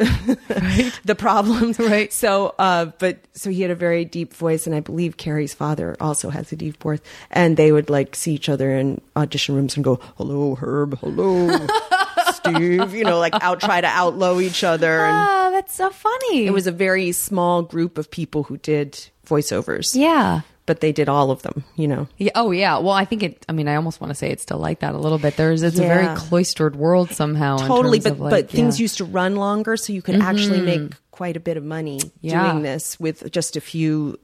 the 1.05 1.15
problems, 1.17 1.79
Right. 1.79 2.13
So, 2.13 2.55
uh, 2.59 2.87
but 2.99 3.19
so 3.35 3.51
he 3.51 3.63
had 3.63 3.71
a 3.71 3.75
very 3.77 4.05
deep 4.05 4.35
voice, 4.35 4.67
and 4.67 4.75
I 4.75 4.81
believe 4.81 5.17
Kerri's 5.17 5.55
father 5.55 5.97
also 6.01 6.31
has 6.31 6.51
a 6.53 6.57
deep 6.57 6.83
voice. 6.83 7.01
And 7.31 7.57
they 7.57 7.71
would 7.73 7.89
like 7.89 8.17
see 8.17 8.35
each 8.35 8.49
other 8.49 8.75
in 8.75 9.01
audition 9.17 9.55
rooms 9.55 9.77
and 9.77 9.85
go, 9.85 10.01
"Hello, 10.17 10.57
Herb. 10.57 10.99
Hello, 10.99 11.57
Steve." 12.33 12.93
You 12.95 13.05
know, 13.05 13.19
like 13.19 13.35
out 13.41 13.61
try 13.61 13.81
to 13.81 13.87
outlow 13.87 14.41
each 14.41 14.65
other. 14.65 15.05
And 15.05 15.17
Ah, 15.17 15.51
that's 15.53 15.75
so 15.75 15.91
funny. 15.91 16.47
it 16.47 16.53
was 16.53 16.67
a 16.67 16.73
very 16.73 17.13
small 17.13 17.63
group 17.63 17.97
of 17.99 18.11
people 18.11 18.43
who 18.43 18.57
did 18.59 18.99
voiceovers. 19.27 19.95
yeah. 19.95 20.41
But 20.67 20.81
they 20.81 20.93
did 20.93 21.09
all 21.09 21.31
of 21.31 21.43
them. 21.43 21.65
You 21.77 21.89
know. 21.89 22.09
Yeah. 22.19 22.33
Oh, 22.35 22.51
yeah. 22.51 22.79
Well, 22.79 22.93
I 22.95 23.05
think 23.05 23.23
it. 23.23 23.45
I 23.49 23.53
mean, 23.53 23.69
I 23.69 23.77
almost 23.77 24.01
want 24.01 24.11
to 24.11 24.15
say 24.15 24.31
it's 24.31 24.43
still 24.43 24.59
like 24.59 24.81
that 24.81 24.95
a 24.95 24.99
little 24.99 25.19
bit. 25.19 25.37
There's 25.37 25.63
it's 25.63 25.79
a 25.79 25.83
very 25.83 26.15
cloistered 26.17 26.77
world 26.77 27.11
somehow. 27.11 27.57
totally 27.59 28.01
but 28.01 28.13
of, 28.13 28.19
but 28.19 28.33
like, 28.33 28.51
things 28.51 28.81
used 28.81 28.99
to 28.99 29.05
run 29.05 29.37
longer 29.37 29.77
so 29.77 29.93
you 29.93 30.03
could 30.03 30.17
actually 30.17 30.61
make 30.61 30.93
quite 31.11 31.37
a 31.37 31.41
bit 31.41 31.57
of 31.57 31.63
money 31.65 32.01
Yeah. 32.23 32.51
doing 32.51 32.63
this 32.65 32.99
with 32.99 33.31
just 33.31 33.57
a 33.57 33.61
few 33.61 34.19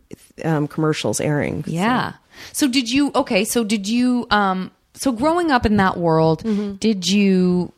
um, 0.45 0.67
commercials 0.67 1.21
airing 1.21 1.63
So- 1.65 1.71
Yeah. 1.71 2.13
So 2.53 2.67
did 2.69 2.91
you? 2.91 3.13
Okay. 3.15 3.45
So 3.45 3.65
did 3.65 3.87
you? 3.89 4.27
Um. 4.31 4.71
So 4.95 5.13
growing 5.13 5.51
up 5.51 5.65
in 5.67 5.77
that 5.77 5.97
world, 5.99 6.43
Mm-hmm. 6.43 6.75
did 6.77 7.09
you 7.09 7.73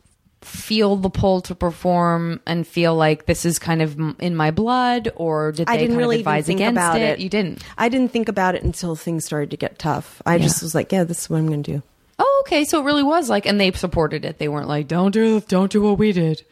feel 0.45 0.95
the 0.95 1.09
pull 1.09 1.41
to 1.41 1.55
perform 1.55 2.39
and 2.45 2.67
feel 2.67 2.95
like 2.95 3.25
this 3.25 3.45
is 3.45 3.59
kind 3.59 3.81
of 3.81 3.97
in 4.19 4.35
my 4.35 4.51
blood, 4.51 5.11
or 5.15 5.51
did 5.51 5.67
they 5.67 5.73
I 5.73 5.77
didn't 5.77 5.91
kind 5.91 5.99
really 5.99 6.15
of 6.17 6.21
advise 6.21 6.45
think 6.47 6.59
against 6.59 6.77
about 6.77 6.97
it? 6.97 7.01
it. 7.01 7.19
You 7.19 7.29
didn't. 7.29 7.63
I 7.77 7.89
didn't 7.89 8.11
think 8.11 8.29
about 8.29 8.55
it 8.55 8.63
until 8.63 8.95
things 8.95 9.25
started 9.25 9.51
to 9.51 9.57
get 9.57 9.79
tough. 9.79 10.21
I 10.25 10.37
just 10.37 10.61
was 10.61 10.75
like, 10.75 10.91
yeah, 10.91 11.03
this 11.03 11.21
is 11.21 11.29
what 11.29 11.37
I'm 11.37 11.47
going 11.47 11.63
to 11.63 11.71
do. 11.73 11.83
Oh, 12.19 12.43
okay. 12.45 12.63
So 12.63 12.79
it 12.81 12.85
really 12.85 13.03
was 13.03 13.29
like, 13.29 13.45
and 13.45 13.59
they 13.59 13.71
supported 13.71 14.23
it. 14.25 14.37
They 14.37 14.47
weren't 14.47 14.67
like, 14.67 14.87
don't 14.87 15.11
do, 15.11 15.41
don't 15.41 15.71
do 15.71 15.81
what 15.81 15.97
we 15.97 16.11
did. 16.11 16.43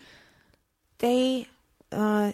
They, 0.98 1.48
uh, 1.92 2.34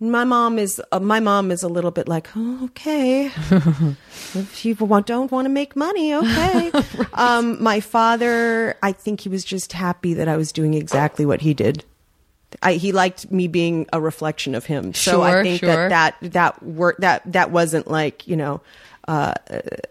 My 0.00 0.24
mom 0.24 0.58
is 0.58 0.82
uh, 0.92 1.00
my 1.00 1.20
mom 1.20 1.50
is 1.50 1.62
a 1.62 1.68
little 1.68 1.90
bit 1.92 2.08
like, 2.08 2.28
oh, 2.36 2.64
okay, 2.64 3.26
if 4.34 4.64
you 4.64 4.74
want, 4.74 5.06
don't 5.06 5.30
want 5.30 5.44
to 5.46 5.48
make 5.48 5.76
money, 5.76 6.14
okay. 6.14 6.72
um, 7.14 7.62
my 7.62 7.80
father, 7.80 8.76
I 8.82 8.92
think 8.92 9.20
he 9.20 9.28
was 9.28 9.44
just 9.44 9.72
happy 9.72 10.14
that 10.14 10.28
I 10.28 10.36
was 10.36 10.52
doing 10.52 10.74
exactly 10.74 11.24
what 11.24 11.40
he 11.40 11.54
did. 11.54 11.84
I, 12.62 12.74
he 12.74 12.92
liked 12.92 13.30
me 13.30 13.48
being 13.48 13.86
a 13.92 14.00
reflection 14.00 14.54
of 14.54 14.66
him. 14.66 14.94
So 14.94 15.22
I 15.22 15.42
think 15.42 15.60
sure. 15.60 15.88
that 15.88 16.18
that 16.20 16.32
that 16.32 16.62
work 16.62 16.98
that 16.98 17.22
that 17.32 17.50
wasn't 17.50 17.88
like 17.88 18.26
you 18.26 18.36
know 18.36 18.60
uh, 19.08 19.34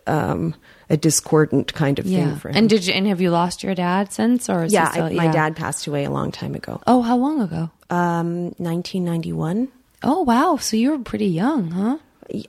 um, 0.07 0.55
a 0.89 0.97
discordant 0.97 1.73
kind 1.73 1.99
of 1.99 2.05
Yeah. 2.05 2.29
thing 2.29 2.35
for 2.37 2.49
him. 2.49 2.57
And 2.57 2.69
did 2.69 2.85
you? 2.85 2.93
And 2.93 3.07
have 3.07 3.21
you 3.21 3.31
lost 3.31 3.63
your 3.63 3.75
dad 3.75 4.11
since, 4.11 4.49
or 4.49 4.65
is 4.65 4.73
yeah, 4.73 4.91
still, 4.91 5.05
I, 5.05 5.13
my 5.13 5.27
dad 5.27 5.55
passed 5.55 5.87
away 5.87 6.03
a 6.03 6.09
long 6.09 6.31
time 6.31 6.55
ago. 6.55 6.81
Oh, 6.87 7.01
how 7.01 7.17
long 7.17 7.41
ago? 7.41 7.69
Um, 7.89 8.45
1991. 8.57 9.69
Oh, 10.03 10.21
wow. 10.21 10.57
So 10.57 10.75
you 10.77 10.91
were 10.91 10.99
pretty 10.99 11.27
young, 11.27 11.71
huh? 11.71 11.97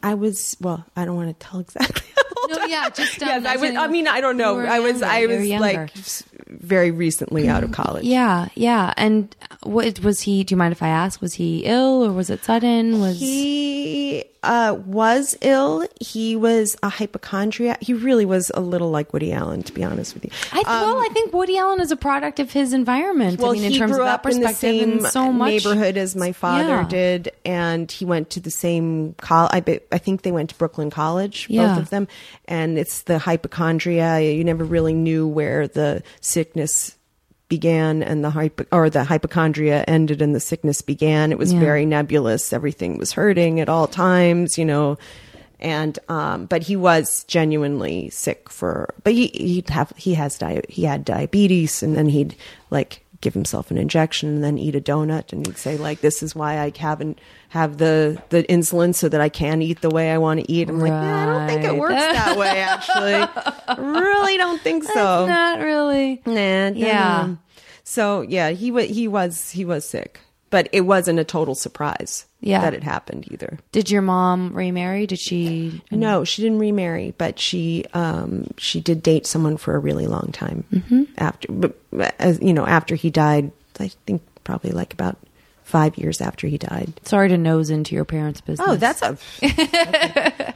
I 0.03 0.15
was 0.15 0.57
well. 0.61 0.85
I 0.97 1.05
don't 1.05 1.17
want 1.17 1.29
to 1.39 1.47
tell 1.47 1.61
exactly. 1.61 2.07
how 2.17 2.23
No, 2.59 2.65
yeah, 2.67 2.89
just, 2.91 3.23
um, 3.23 3.29
yes, 3.29 3.45
I 3.47 3.57
was. 3.57 3.75
I 3.75 3.87
mean, 3.89 4.07
I 4.09 4.21
don't 4.21 4.37
know. 4.37 4.59
I 4.59 4.81
was. 4.81 5.01
younger, 5.01 5.07
I 5.07 5.27
was 5.27 5.49
like 5.49 5.91
very 6.49 6.91
recently 6.91 7.49
out 7.49 7.65
of 7.65 7.73
college. 7.73 8.05
Yeah, 8.05 8.49
yeah. 8.55 8.93
And 8.97 9.35
what 9.63 10.01
was 10.01 10.21
he? 10.23 10.45
Do 10.45 10.53
you 10.53 10.57
mind 10.57 10.73
if 10.73 10.83
I 10.83 10.89
ask? 10.89 11.21
Was 11.21 11.35
he 11.35 11.65
ill 11.65 12.05
or 12.05 12.13
was 12.13 12.31
it 12.31 12.45
sudden? 12.45 13.01
Was 13.01 13.19
He 13.19 14.25
uh, 14.43 14.79
was 14.87 15.37
ill. 15.41 15.87
He 16.01 16.37
was 16.37 16.77
a 16.83 16.89
hypochondriac. 16.91 17.83
He 17.83 17.95
really 17.95 18.25
was 18.27 18.51
a 18.55 18.61
little 18.61 18.91
like 18.91 19.13
Woody 19.13 19.33
Allen, 19.33 19.63
to 19.63 19.73
be 19.73 19.83
honest 19.83 20.15
with 20.15 20.25
you. 20.25 20.31
I 20.53 20.63
well, 20.67 20.99
I 20.99 21.09
think 21.13 21.33
Woody 21.33 21.57
Allen 21.57 21.81
is 21.81 21.91
a 21.91 21.97
product 21.97 22.39
of 22.41 22.53
his 22.53 22.73
environment. 22.73 23.39
Um, 23.39 23.43
Well, 23.43 23.51
I 23.53 23.55
mean, 23.55 23.65
in 23.65 23.73
he 23.73 23.79
terms 23.79 23.93
grew 23.93 24.03
of 24.03 24.07
that 24.07 24.15
up 24.21 24.27
in 24.27 24.41
the 24.41 24.49
perspective, 24.49 25.01
same 25.01 25.11
so 25.11 25.33
much 25.33 25.49
neighborhood 25.49 25.97
as 25.97 26.15
my 26.15 26.33
father 26.33 26.69
Yeah. 26.69 26.87
did, 26.89 27.33
and 27.45 27.91
he 27.91 28.05
went 28.05 28.31
to 28.31 28.41
the 28.41 28.51
same 28.51 29.15
college. 29.15 29.51
I, 29.55 29.61
bet- 29.61 29.87
I 29.91 29.99
think 29.99 30.23
they 30.23 30.33
went 30.33 30.51
to 30.51 30.57
Brooklyn 30.57 30.91
College, 30.91 31.47
Yeah. 31.49 31.69
both 31.69 31.79
of 31.85 31.91
them. 31.91 32.07
And 32.47 32.79
it's 32.79 33.03
the 33.03 33.19
hypochondria. 33.19 34.21
You 34.21 34.45
never 34.45 34.65
really 34.65 34.93
knew 34.95 35.27
where 35.27 35.67
the 35.69 36.03
sickness 36.21 36.97
began 37.49 38.03
and 38.03 38.25
the 38.25 38.31
hypo, 38.31 38.65
or 38.73 38.91
the 38.91 39.05
hypochondria 39.05 39.85
ended 39.87 40.21
and 40.23 40.35
the 40.35 40.41
sickness 40.41 40.83
began. 40.83 41.31
It 41.31 41.39
was 41.39 41.53
Yeah. 41.53 41.61
very 41.61 41.87
nebulous. 41.87 42.53
Everything 42.53 42.99
was 42.99 43.13
hurting 43.13 43.61
at 43.61 43.69
all 43.69 43.87
times, 43.87 44.59
you 44.59 44.65
know. 44.65 44.99
And 45.61 45.99
um, 46.09 46.47
but 46.47 46.63
he 46.65 46.77
was 46.77 47.25
genuinely 47.25 48.11
sick 48.11 48.51
for. 48.51 48.93
But 49.05 49.15
he 49.15 49.29
he'd 49.29 49.71
have 49.71 49.93
he 49.97 50.15
has 50.15 50.37
di- 50.37 50.63
he 50.69 50.83
had 50.85 51.05
diabetes, 51.05 51.83
and 51.83 51.97
then 51.97 52.09
he'd 52.09 52.35
like 52.71 53.04
give 53.25 53.35
himself 53.35 53.71
an 53.73 53.79
injection 53.79 54.29
and 54.29 54.45
then 54.45 54.59
eat 54.59 54.77
a 54.77 54.81
donut, 54.81 55.33
and 55.33 55.45
he'd 55.47 55.59
say 55.59 55.77
like, 55.77 56.01
"This 56.01 56.23
is 56.23 56.37
why 56.37 56.61
I 56.61 56.73
haven't 56.77 57.19
have 57.49 57.79
the 57.79 58.23
the 58.29 58.45
insulin 58.45 58.95
so 58.95 59.09
that 59.09 59.21
I 59.21 59.29
can 59.29 59.63
eat 59.63 59.81
the 59.81 59.91
way 59.91 60.13
I 60.13 60.19
want 60.19 60.41
to 60.41 60.53
eat." 60.53 60.69
I'm 60.69 60.79
like, 60.79 60.91
yeah, 60.91 61.23
I 61.23 61.27
don't 61.27 61.49
think 61.49 61.65
it 61.65 61.77
works 61.77 61.95
that 61.95 62.37
way. 62.37 62.61
Actually, 62.61 63.83
really 63.83 64.37
don't 64.37 64.61
think 64.61 64.85
so. 64.85 65.27
not 65.27 65.59
really. 65.59 66.23
Nah, 66.27 66.69
Yeah. 66.77 67.35
So 67.83 68.21
yeah, 68.21 68.51
he 68.51 68.71
wa 68.71 68.83
he 68.83 69.09
was 69.09 69.51
he 69.51 69.65
was 69.65 69.89
sick, 69.89 70.21
but 70.51 70.69
it 70.73 70.83
wasn't 70.83 71.19
a 71.19 71.25
total 71.25 71.55
surprise. 71.55 72.27
Yeah. 72.47 72.61
that 72.61 72.75
it 72.75 72.83
happened 72.83 73.27
either. 73.33 73.59
Did 73.73 73.91
your 73.91 74.03
mom 74.03 74.53
remarry? 74.55 75.07
Did 75.07 75.19
she? 75.19 75.83
No, 75.91 76.25
she 76.25 76.43
didn't 76.43 76.59
remarry, 76.59 77.15
but 77.17 77.39
she 77.39 77.85
um 77.95 78.49
she 78.59 78.81
did 78.81 79.03
date 79.03 79.27
someone 79.27 79.57
for 79.57 79.75
a 79.75 79.79
really 79.79 80.07
long 80.07 80.31
time 80.33 80.65
Mm-hmm. 80.73 81.05
after. 81.19 81.49
But 81.51 81.79
as 82.19 82.39
you 82.43 82.53
know, 82.53 82.67
after 82.67 82.95
he 82.95 83.11
died, 83.11 83.51
I 83.81 83.89
think 84.07 84.23
probably 84.45 84.71
like 84.73 84.93
about 84.93 85.17
five 85.65 85.97
years 85.99 86.21
after 86.21 86.47
he 86.47 86.59
died. 86.59 86.93
Sorry 87.05 87.29
to 87.31 87.37
nose 87.39 87.71
into 87.71 87.95
your 87.95 88.05
parents' 88.05 88.41
business. 88.41 88.69
Oh, 88.69 88.77
that's 88.77 89.03
a. 89.03 89.17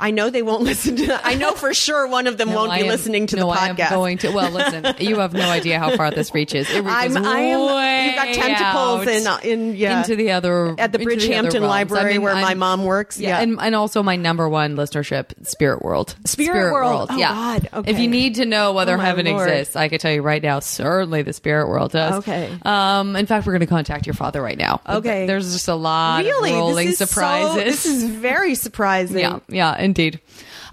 I 0.00 0.10
know 0.10 0.30
they 0.30 0.42
won't 0.42 0.62
listen 0.62 0.96
to. 0.96 1.26
I 1.26 1.34
know 1.34 1.52
for 1.52 1.72
sure 1.72 2.06
one 2.06 2.26
of 2.26 2.36
them 2.38 2.50
No, 2.50 2.56
won't 2.56 2.72
I 2.72 2.78
be 2.78 2.82
am- 2.84 2.88
listening 2.88 3.26
to 3.28 3.36
no, 3.36 3.46
the 3.52 3.58
I 3.58 3.68
am 3.68 3.76
podcast. 3.76 3.90
going 3.90 4.18
to. 4.18 4.30
Well, 4.30 4.50
listen, 4.50 4.94
you 5.00 5.20
have 5.20 5.32
no 5.32 5.48
idea 5.48 5.78
how 5.78 5.96
far 5.96 6.10
this 6.10 6.34
reaches. 6.34 6.68
It 6.70 6.84
reaches 6.84 7.16
I'm. 7.16 7.24
I 7.24 7.38
am. 7.40 8.06
You've 8.06 8.16
got 8.16 8.34
tentacles 8.34 9.26
out 9.26 9.44
in 9.44 9.70
in 9.70 9.76
yeah 9.76 10.00
into 10.00 10.16
the 10.16 10.32
other 10.32 10.74
at 10.78 10.92
the 10.92 10.98
Bridgehampton. 10.98 11.60
Library 11.62 12.10
I 12.10 12.12
mean, 12.14 12.22
where 12.22 12.34
my 12.34 12.42
I'm- 12.50 12.58
mom 12.58 12.84
works. 12.84 13.18
Yeah, 13.18 13.40
and, 13.40 13.58
and 13.60 13.74
also 13.74 14.02
my 14.02 14.16
number 14.16 14.48
one 14.48 14.76
listenership, 14.76 15.46
Spirit 15.46 15.82
World. 15.82 16.14
Spirit 16.26 16.72
World. 16.72 17.08
Oh, 17.10 17.16
yeah. 17.16 17.28
God. 17.34 17.68
Okay. 17.72 17.90
If 17.90 17.98
you 17.98 18.08
need 18.08 18.36
to 18.36 18.44
know 18.46 18.72
whether 18.72 18.96
Oh, 18.96 19.00
heaven 19.00 19.26
Lord. 19.26 19.48
exists, 19.48 19.76
I 19.76 19.88
can 19.88 19.98
tell 19.98 20.12
you 20.12 20.22
right 20.22 20.42
now, 20.42 20.60
certainly 20.60 21.22
the 21.22 21.32
Spirit 21.32 21.68
World 21.68 21.92
does. 21.92 22.14
Okay. 22.18 22.52
Um, 22.62 23.16
in 23.16 23.26
fact, 23.26 23.46
we're 23.46 23.52
going 23.54 23.60
to 23.60 23.66
contact 23.66 24.06
your 24.06 24.14
father 24.14 24.43
right 24.44 24.58
now. 24.58 24.80
Okay. 24.86 25.26
There's 25.26 25.52
just 25.52 25.66
a 25.68 25.74
lot 25.74 26.22
really, 26.24 26.50
of 26.52 26.56
rolling 26.58 26.86
this 26.86 27.00
is 27.00 27.10
so- 27.10 27.14
surprises. 27.14 27.64
this 27.64 27.86
is 27.86 28.04
very 28.04 28.54
surprising. 28.66 29.18
Yeah, 29.18 29.38
yeah, 29.48 29.76
indeed. 29.78 30.20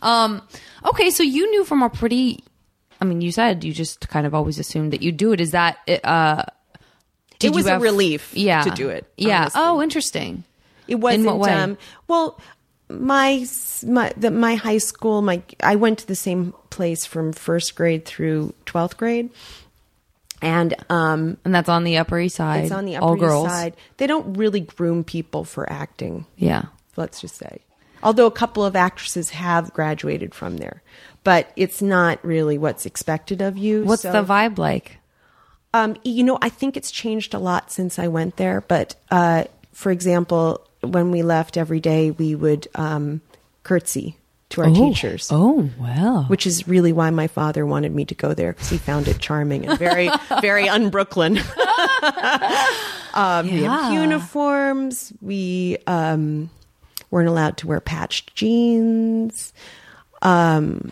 Um, 0.02 0.42
okay, 0.86 1.10
so 1.10 1.24
you 1.24 1.50
knew 1.50 1.64
from 1.64 1.82
a 1.82 1.90
pretty. 1.90 2.44
I 3.00 3.06
mean, 3.06 3.22
you 3.22 3.32
said 3.32 3.64
you 3.64 3.74
just 3.74 4.10
kind 4.10 4.28
of 4.28 4.36
always 4.36 4.60
assumed 4.60 4.94
that 4.94 5.02
you 5.02 5.12
do 5.12 5.32
it. 5.32 5.42
Is 5.42 5.52
that 5.52 5.78
uh? 6.04 6.44
It 7.42 7.52
was 7.52 7.66
you 7.66 7.72
a 7.72 7.80
relief 7.80 8.36
yeah, 8.36 8.62
to 8.62 8.70
do 8.70 8.90
it, 8.90 9.12
Yeah. 9.18 9.42
honestly. 9.42 9.62
Oh, 9.64 9.82
interesting. 9.82 10.44
It 10.88 10.96
wasn't. 10.96 11.38
way? 11.38 11.52
Um, 11.52 11.78
well, 12.08 12.40
my 12.90 13.46
my 13.88 14.14
the, 14.16 14.30
my 14.30 14.56
high 14.56 14.78
school, 14.78 15.24
my 15.24 15.42
I 15.64 15.76
went 15.76 16.00
to 16.00 16.08
the 16.08 16.16
same 16.16 16.54
place 16.70 17.06
from 17.06 17.34
first 17.34 17.76
grade 17.76 18.06
through 18.06 18.54
twelfth 18.66 18.98
grade, 18.98 19.32
and 20.42 20.74
um, 20.90 21.38
And 21.46 21.54
that's 21.54 21.70
on 21.70 21.84
the 21.84 21.98
Upper 21.98 22.20
East 22.20 22.36
Side. 22.36 22.64
it's 22.64 22.72
on 22.72 22.86
the 22.86 22.96
Upper 22.98 23.06
all 23.06 23.16
East 23.16 23.22
girls. 23.22 23.48
Side. 23.50 23.76
They 23.98 24.08
don't 24.08 24.34
really 24.34 24.60
groom 24.62 25.04
people 25.04 25.44
for 25.44 25.72
acting. 25.72 26.26
Yeah. 26.38 26.64
let's 26.96 27.22
just 27.22 27.36
say. 27.38 27.60
Although 28.04 28.26
a 28.26 28.32
couple 28.32 28.66
of 28.66 28.76
actresses 28.76 29.30
have 29.30 29.72
graduated 29.74 30.34
from 30.34 30.58
there, 30.58 30.82
but 31.24 31.52
it's 31.56 31.82
not 31.84 32.24
really 32.26 32.58
what's 32.58 32.86
expected 32.88 33.42
of 33.42 33.58
you. 33.58 33.84
What's 33.84 34.02
So- 34.02 34.12
the 34.12 34.24
vibe 34.24 34.58
like? 34.58 34.98
Um, 35.74 35.96
you 36.04 36.24
know, 36.24 36.38
I 36.42 36.50
think 36.50 36.76
it's 36.76 36.92
changed 36.92 37.34
a 37.34 37.40
lot 37.40 37.72
since 37.72 37.98
I 37.98 38.08
went 38.10 38.36
there. 38.38 38.60
But 38.62 38.96
uh, 39.10 39.46
for 39.72 39.92
example, 39.92 40.68
when 40.82 41.12
we 41.12 41.22
left 41.24 41.56
every 41.56 41.80
day, 41.80 42.12
we 42.12 42.36
would 42.36 42.68
um, 42.76 43.22
curtsy 43.64 44.18
to 44.52 44.62
our 44.62 44.70
teachers. 44.70 45.30
Oh 45.32 45.70
well. 45.80 46.24
Which 46.26 46.46
is 46.46 46.68
really 46.68 46.94
why 46.94 47.10
my 47.10 47.28
father 47.28 47.66
wanted 47.66 47.94
me 47.94 48.06
to 48.06 48.16
go 48.16 48.34
there 48.34 48.54
because 48.54 48.70
he 48.70 48.78
found 48.78 49.08
it 49.08 49.20
charming 49.20 49.68
and 49.68 49.78
very, 49.80 50.10
very 50.42 50.70
un-Brooklyn. 50.70 51.38
um, 53.14 53.48
We 53.48 53.64
have 53.64 53.94
uniforms. 53.94 55.14
We 55.22 55.78
um, 55.88 56.50
weren't 57.10 57.30
allowed 57.30 57.58
to 57.58 57.68
wear 57.68 57.80
patched 57.80 58.36
jeans. 58.36 59.54
Um, 60.22 60.92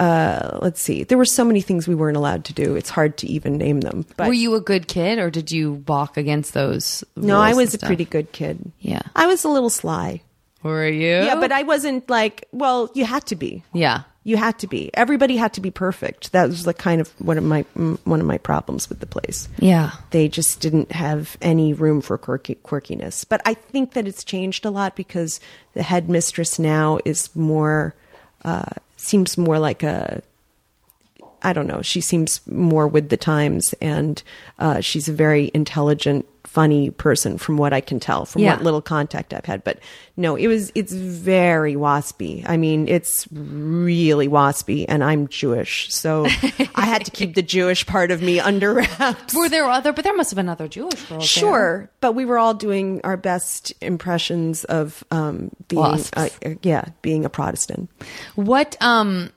uh, 0.00 0.58
let's 0.62 0.80
see. 0.80 1.02
There 1.02 1.18
were 1.18 1.24
so 1.24 1.44
many 1.44 1.60
things 1.60 1.88
we 1.88 1.94
weren't 1.94 2.16
allowed 2.16 2.44
to 2.46 2.52
do. 2.52 2.76
It's 2.76 2.90
hard 2.90 3.16
to 3.18 3.26
even 3.26 3.58
name 3.58 3.80
them. 3.80 4.06
But 4.16 4.28
Were 4.28 4.32
you 4.32 4.54
a 4.54 4.60
good 4.60 4.86
kid, 4.86 5.18
or 5.18 5.28
did 5.30 5.50
you 5.50 5.74
balk 5.74 6.16
against 6.16 6.54
those? 6.54 7.02
no, 7.16 7.40
I 7.40 7.54
was 7.54 7.74
a 7.74 7.78
pretty 7.78 8.04
good 8.04 8.30
kid. 8.30 8.70
Yeah. 8.78 9.02
I 9.16 9.26
was 9.26 9.44
a 9.44 9.48
little 9.48 9.70
sly. 9.70 10.22
Were 10.62 10.88
you? 10.88 11.06
Yeah, 11.24 11.36
but 11.36 11.52
I 11.52 11.62
wasn't 11.62 12.08
like. 12.10 12.46
Well, 12.52 12.90
you 12.94 13.04
had 13.04 13.26
to 13.26 13.36
be. 13.36 13.62
yeah. 13.72 14.02
You 14.24 14.36
had 14.36 14.58
to 14.58 14.66
be. 14.66 14.90
Everybody 14.92 15.38
had 15.38 15.54
to 15.54 15.62
be 15.62 15.70
perfect. 15.70 16.32
That 16.32 16.48
was 16.50 16.66
like 16.66 16.76
kind 16.76 17.00
of 17.00 17.08
one 17.18 17.38
of 17.38 17.44
my 17.44 17.62
one 18.04 18.20
of 18.20 18.26
my 18.26 18.36
problems 18.36 18.90
with 18.90 19.00
the 19.00 19.06
place. 19.06 19.48
Yeah. 19.58 19.92
They 20.10 20.28
just 20.28 20.60
didn't 20.60 20.92
have 20.92 21.38
any 21.40 21.72
room 21.72 22.02
for 22.02 22.18
quirky, 22.18 22.56
quirkiness. 22.56 23.24
But 23.26 23.40
I 23.46 23.54
think 23.54 23.94
that 23.94 24.06
it's 24.06 24.24
changed 24.24 24.66
a 24.66 24.70
lot 24.70 24.96
because 24.96 25.40
the 25.72 25.82
headmistress 25.82 26.58
now 26.58 26.98
is 27.06 27.34
more 27.34 27.94
uh, 28.44 28.66
seems 28.98 29.38
more 29.38 29.58
like 29.58 29.82
a 29.82 30.22
I 31.40 31.52
don't 31.54 31.68
know. 31.68 31.80
She 31.82 32.00
seems 32.02 32.46
more 32.46 32.86
with 32.88 33.08
the 33.08 33.16
times, 33.16 33.72
and 33.80 34.22
uh, 34.58 34.80
she's 34.80 35.08
a 35.08 35.12
very 35.12 35.50
intelligent, 35.54 36.26
funny 36.48 36.90
person, 36.90 37.38
from 37.38 37.56
what 37.58 37.72
I 37.72 37.80
can 37.80 38.00
tell, 38.00 38.24
from 38.24 38.42
Yeah. 38.42 38.54
what 38.54 38.62
little 38.64 38.82
contact 38.82 39.32
I've 39.34 39.44
had. 39.44 39.62
But 39.64 39.78
no, 40.16 40.34
it 40.36 40.46
was 40.48 40.72
it's 40.74 40.92
very 40.92 41.74
waspy. 41.74 42.44
I 42.48 42.56
mean, 42.56 42.88
it's 42.88 43.28
really 43.30 44.28
waspy, 44.28 44.84
and 44.88 45.04
I'm 45.04 45.28
Jewish, 45.28 45.92
so 45.94 46.24
I 46.74 46.86
had 46.86 47.04
to 47.04 47.10
keep 47.10 47.34
the 47.34 47.42
Jewish 47.42 47.86
part 47.86 48.10
of 48.10 48.22
me 48.22 48.40
under 48.40 48.74
wraps. 48.74 49.34
Were 49.34 49.48
there 49.48 49.64
other? 49.66 49.92
But 49.92 50.04
there 50.04 50.16
must 50.16 50.30
have 50.30 50.36
been 50.36 50.48
other 50.48 50.68
Jewish 50.68 50.94
girls. 51.02 51.08
there. 51.08 51.20
Sure, 51.20 51.90
but 52.00 52.12
we 52.12 52.24
were 52.24 52.38
all 52.38 52.54
doing 52.54 53.00
our 53.04 53.16
best 53.16 53.72
impressions 53.80 54.64
of 54.64 55.04
um, 55.10 55.50
being, 55.68 56.00
uh, 56.16 56.28
yeah, 56.62 56.86
being 57.02 57.24
a 57.24 57.28
Protestant. 57.30 57.90
What 58.34 58.76
um 58.80 59.30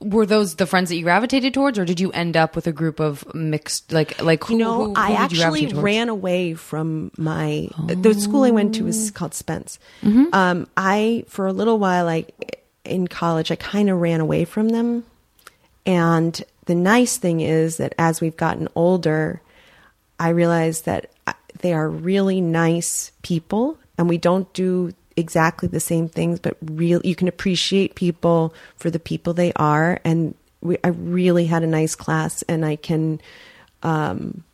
were 0.00 0.26
those 0.26 0.54
the 0.56 0.66
friends 0.66 0.88
that 0.90 0.96
you 0.96 1.02
gravitated 1.02 1.54
towards, 1.54 1.78
or 1.78 1.84
did 1.84 1.98
you 2.00 2.10
end 2.12 2.36
up 2.36 2.54
with 2.54 2.66
a 2.66 2.72
group 2.72 3.00
of 3.00 3.24
mixed 3.34 3.92
like 3.92 4.20
like 4.22 4.44
who? 4.44 4.54
You 4.54 4.58
know, 4.60 4.74
who- 4.74 4.84
who 4.90 4.94
I 4.96 5.26
did 5.26 5.36
you 5.38 5.42
actually 5.44 5.66
ran 5.74 6.08
away 6.08 6.54
from 6.54 7.10
my 7.16 7.68
the 7.86 8.14
school 8.14 8.44
I 8.44 8.50
went 8.50 8.74
to 8.76 8.84
was 8.84 9.10
called 9.10 9.34
Spence. 9.34 9.78
Mm-hmm. 10.02 10.26
Um, 10.32 10.66
I 10.76 11.24
for 11.28 11.46
a 11.46 11.52
little 11.52 11.78
while, 11.78 12.04
like 12.04 12.62
in 12.84 13.08
college, 13.08 13.50
I 13.50 13.56
kind 13.56 13.90
of 13.90 14.00
ran 14.00 14.20
away 14.20 14.44
from 14.44 14.68
them. 14.70 15.04
And 15.86 16.42
the 16.66 16.74
nice 16.74 17.16
thing 17.16 17.40
is 17.40 17.78
that 17.78 17.94
as 17.98 18.20
we've 18.20 18.36
gotten 18.36 18.68
older, 18.74 19.40
I 20.20 20.30
realized 20.30 20.84
that 20.84 21.10
they 21.60 21.72
are 21.72 21.88
really 21.88 22.40
nice 22.40 23.10
people, 23.22 23.78
and 23.96 24.08
we 24.08 24.18
don't 24.18 24.52
do 24.52 24.92
exactly 25.18 25.68
the 25.68 25.80
same 25.80 26.08
things, 26.08 26.40
but 26.40 26.56
real 26.62 27.00
you 27.04 27.14
can 27.14 27.28
appreciate 27.28 27.94
people 27.94 28.54
for 28.76 28.90
the 28.90 28.98
people 28.98 29.34
they 29.34 29.52
are. 29.54 30.00
And 30.04 30.34
we, 30.60 30.78
I 30.82 30.88
really 30.88 31.46
had 31.46 31.62
a 31.62 31.66
nice 31.66 31.94
class, 31.94 32.42
and 32.42 32.64
I 32.64 32.76
can, 32.76 33.20
um, 33.82 34.44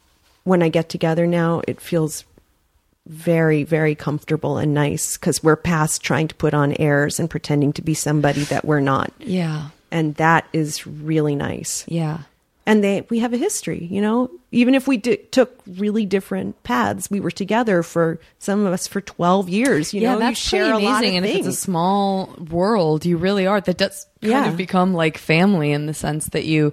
when 0.44 0.62
I 0.62 0.68
get 0.68 0.88
together 0.88 1.26
now, 1.26 1.62
it 1.68 1.80
feels 1.80 2.24
very, 3.06 3.64
very 3.64 3.94
comfortable 3.94 4.56
and 4.56 4.72
nice 4.72 5.16
because 5.18 5.42
we're 5.42 5.56
past 5.56 6.02
trying 6.02 6.28
to 6.28 6.34
put 6.34 6.54
on 6.54 6.72
airs 6.78 7.20
and 7.20 7.28
pretending 7.28 7.72
to 7.74 7.82
be 7.82 7.94
somebody 7.94 8.44
that 8.44 8.64
we're 8.64 8.80
not. 8.80 9.12
Yeah. 9.18 9.68
And 9.90 10.14
that 10.16 10.46
is 10.52 10.86
really 10.86 11.34
nice. 11.34 11.84
Yeah. 11.86 12.20
And 12.66 12.82
they, 12.82 13.06
we 13.10 13.18
have 13.18 13.34
a 13.34 13.36
history, 13.36 13.84
you 13.90 14.00
know, 14.00 14.30
even 14.50 14.74
if 14.74 14.88
we 14.88 14.96
di- 14.96 15.16
took 15.18 15.60
really 15.66 16.06
different 16.06 16.62
paths, 16.62 17.10
we 17.10 17.20
were 17.20 17.30
together 17.30 17.82
for 17.82 18.18
some 18.38 18.64
of 18.64 18.72
us 18.72 18.86
for 18.86 19.02
12 19.02 19.50
years, 19.50 19.92
you 19.92 20.00
yeah, 20.00 20.14
know, 20.14 20.20
that's 20.20 20.30
you 20.52 20.58
share 20.58 20.70
pretty 20.72 20.86
a 20.86 20.88
lot 20.88 20.94
of 20.94 20.98
amazing. 21.00 21.16
And 21.18 21.26
if 21.26 21.36
it's 21.36 21.46
a 21.46 21.52
small 21.52 22.34
world, 22.50 23.04
you 23.04 23.18
really 23.18 23.46
are. 23.46 23.60
That 23.60 23.76
does 23.76 24.06
kind 24.22 24.32
Yeah. 24.32 24.48
of 24.48 24.56
become 24.56 24.94
like 24.94 25.18
family 25.18 25.72
in 25.72 25.84
the 25.84 25.92
sense 25.92 26.28
that 26.28 26.46
you, 26.46 26.72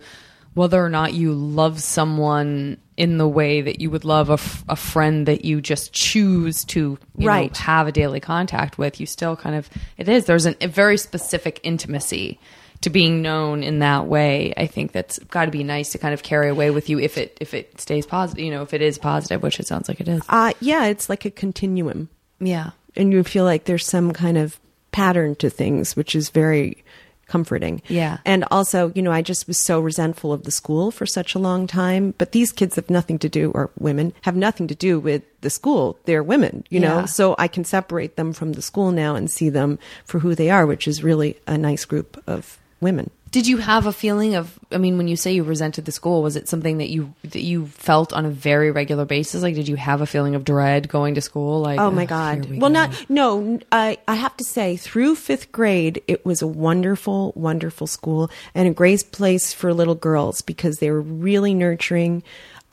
whether 0.53 0.81
or 0.81 0.89
not 0.89 1.13
you 1.13 1.33
love 1.33 1.81
someone 1.81 2.77
in 2.95 3.17
the 3.17 3.27
way 3.27 3.59
that 3.61 3.81
you 3.81 3.89
would 3.89 4.05
love 4.05 4.29
a, 4.29 4.33
f- 4.33 4.63
a 4.69 4.75
friend 4.77 5.25
that 5.25 5.43
you 5.43 5.59
just 5.59 5.91
choose 5.91 6.63
to 6.65 6.97
you 7.17 7.27
Right. 7.27 7.51
know, 7.51 7.59
have 7.59 7.87
a 7.87 7.91
daily 7.91 8.19
contact 8.21 8.77
with, 8.77 8.99
you 9.01 9.05
still 9.05 9.35
kind 9.35 9.55
of 9.57 9.69
it 9.97 10.07
is. 10.07 10.23
There's 10.25 10.45
an, 10.45 10.55
a 10.61 10.67
very 10.67 10.97
specific 10.97 11.59
intimacy 11.63 12.39
to 12.81 12.89
being 12.89 13.21
known 13.21 13.63
in 13.63 13.79
that 13.79 14.07
way. 14.07 14.53
I 14.57 14.67
think 14.67 14.91
that's 14.91 15.19
got 15.19 15.45
to 15.45 15.51
be 15.51 15.63
nice 15.63 15.91
to 15.91 15.97
kind 15.97 16.13
of 16.13 16.23
carry 16.23 16.49
away 16.49 16.71
with 16.71 16.89
you 16.89 16.99
if 16.99 17.17
it 17.17 17.37
if 17.39 17.53
it 17.53 17.79
stays 17.79 18.05
positive. 18.05 18.43
You 18.43 18.51
know, 18.51 18.63
if 18.63 18.73
it 18.73 18.81
is 18.81 18.97
positive, 18.97 19.41
which 19.43 19.59
it 19.59 19.67
sounds 19.67 19.87
like 19.87 20.01
it 20.01 20.07
is. 20.07 20.21
uh, 20.29 20.53
yeah, 20.59 20.85
it's 20.85 21.09
like 21.09 21.25
a 21.25 21.31
continuum. 21.31 22.09
Yeah. 22.39 22.71
and 22.95 23.13
you 23.13 23.23
feel 23.23 23.45
like 23.45 23.65
there's 23.65 23.85
some 23.85 24.11
kind 24.13 24.37
of 24.37 24.59
pattern 24.91 25.35
to 25.35 25.49
things, 25.49 25.95
which 25.95 26.15
is 26.15 26.29
very 26.29 26.83
comforting. 27.27 27.81
Yeah. 27.87 28.17
And 28.25 28.43
also, 28.51 28.91
you 28.93 29.01
know, 29.01 29.11
I 29.13 29.21
just 29.21 29.47
was 29.47 29.57
so 29.57 29.79
resentful 29.79 30.33
of 30.33 30.43
the 30.43 30.51
school 30.51 30.91
for 30.91 31.05
such 31.05 31.33
a 31.33 31.39
long 31.39 31.65
time. 31.67 32.13
But 32.17 32.33
these 32.33 32.51
kids 32.51 32.75
have 32.75 32.89
nothing 32.89 33.19
to 33.19 33.29
do, 33.29 33.51
or 33.51 33.69
women 33.79 34.11
have 34.23 34.35
nothing 34.35 34.67
to 34.67 34.75
do 34.75 34.99
with 34.99 35.21
the 35.39 35.49
school. 35.49 35.97
They're 36.05 36.23
women, 36.23 36.65
you 36.69 36.79
know? 36.81 37.05
So 37.05 37.35
I 37.37 37.47
can 37.47 37.63
separate 37.63 38.17
them 38.17 38.33
from 38.33 38.51
the 38.53 38.61
school 38.61 38.91
now 38.91 39.15
and 39.15 39.31
see 39.31 39.47
them 39.49 39.79
for 40.03 40.19
who 40.19 40.35
they 40.35 40.49
are, 40.49 40.65
which 40.65 40.87
is 40.89 41.03
really 41.03 41.37
a 41.47 41.57
nice 41.57 41.85
group 41.85 42.21
of 42.27 42.57
women. 42.81 43.09
Did 43.31 43.47
you 43.47 43.57
have 43.57 43.85
a 43.85 43.93
feeling 43.93 44.35
of? 44.35 44.59
I 44.73 44.77
mean, 44.77 44.97
when 44.97 45.07
you 45.07 45.15
say 45.15 45.31
you 45.31 45.43
resented 45.43 45.85
the 45.85 45.93
school, 45.93 46.21
was 46.21 46.35
it 46.35 46.49
something 46.49 46.79
that 46.79 46.89
you 46.89 47.13
that 47.23 47.41
you 47.41 47.67
felt 47.67 48.11
on 48.11 48.25
a 48.25 48.29
very 48.29 48.71
regular 48.71 49.05
basis? 49.05 49.41
Like, 49.41 49.55
did 49.55 49.69
you 49.69 49.77
have 49.77 50.01
a 50.01 50.05
feeling 50.05 50.35
of 50.35 50.43
dread 50.43 50.89
going 50.89 51.15
to 51.15 51.21
school? 51.21 51.61
Like, 51.61 51.79
Oh 51.79 51.91
my 51.91 52.05
God! 52.05 52.45
we 52.49 52.57
Well, 52.57 52.69
go." 52.69 52.73
not 52.73 53.05
no. 53.07 53.59
I 53.71 53.99
I 54.05 54.15
have 54.15 54.35
to 54.35 54.43
say, 54.43 54.75
through 54.75 55.15
fifth 55.15 55.53
grade, 55.53 56.01
it 56.09 56.25
was 56.25 56.41
a 56.41 56.47
wonderful, 56.47 57.31
wonderful 57.37 57.87
school 57.87 58.29
and 58.53 58.67
a 58.67 58.71
great 58.73 59.13
place 59.13 59.53
for 59.53 59.73
little 59.73 59.95
girls 59.95 60.41
because 60.41 60.79
they 60.79 60.91
were 60.91 60.99
really 61.01 61.53
nurturing. 61.53 62.23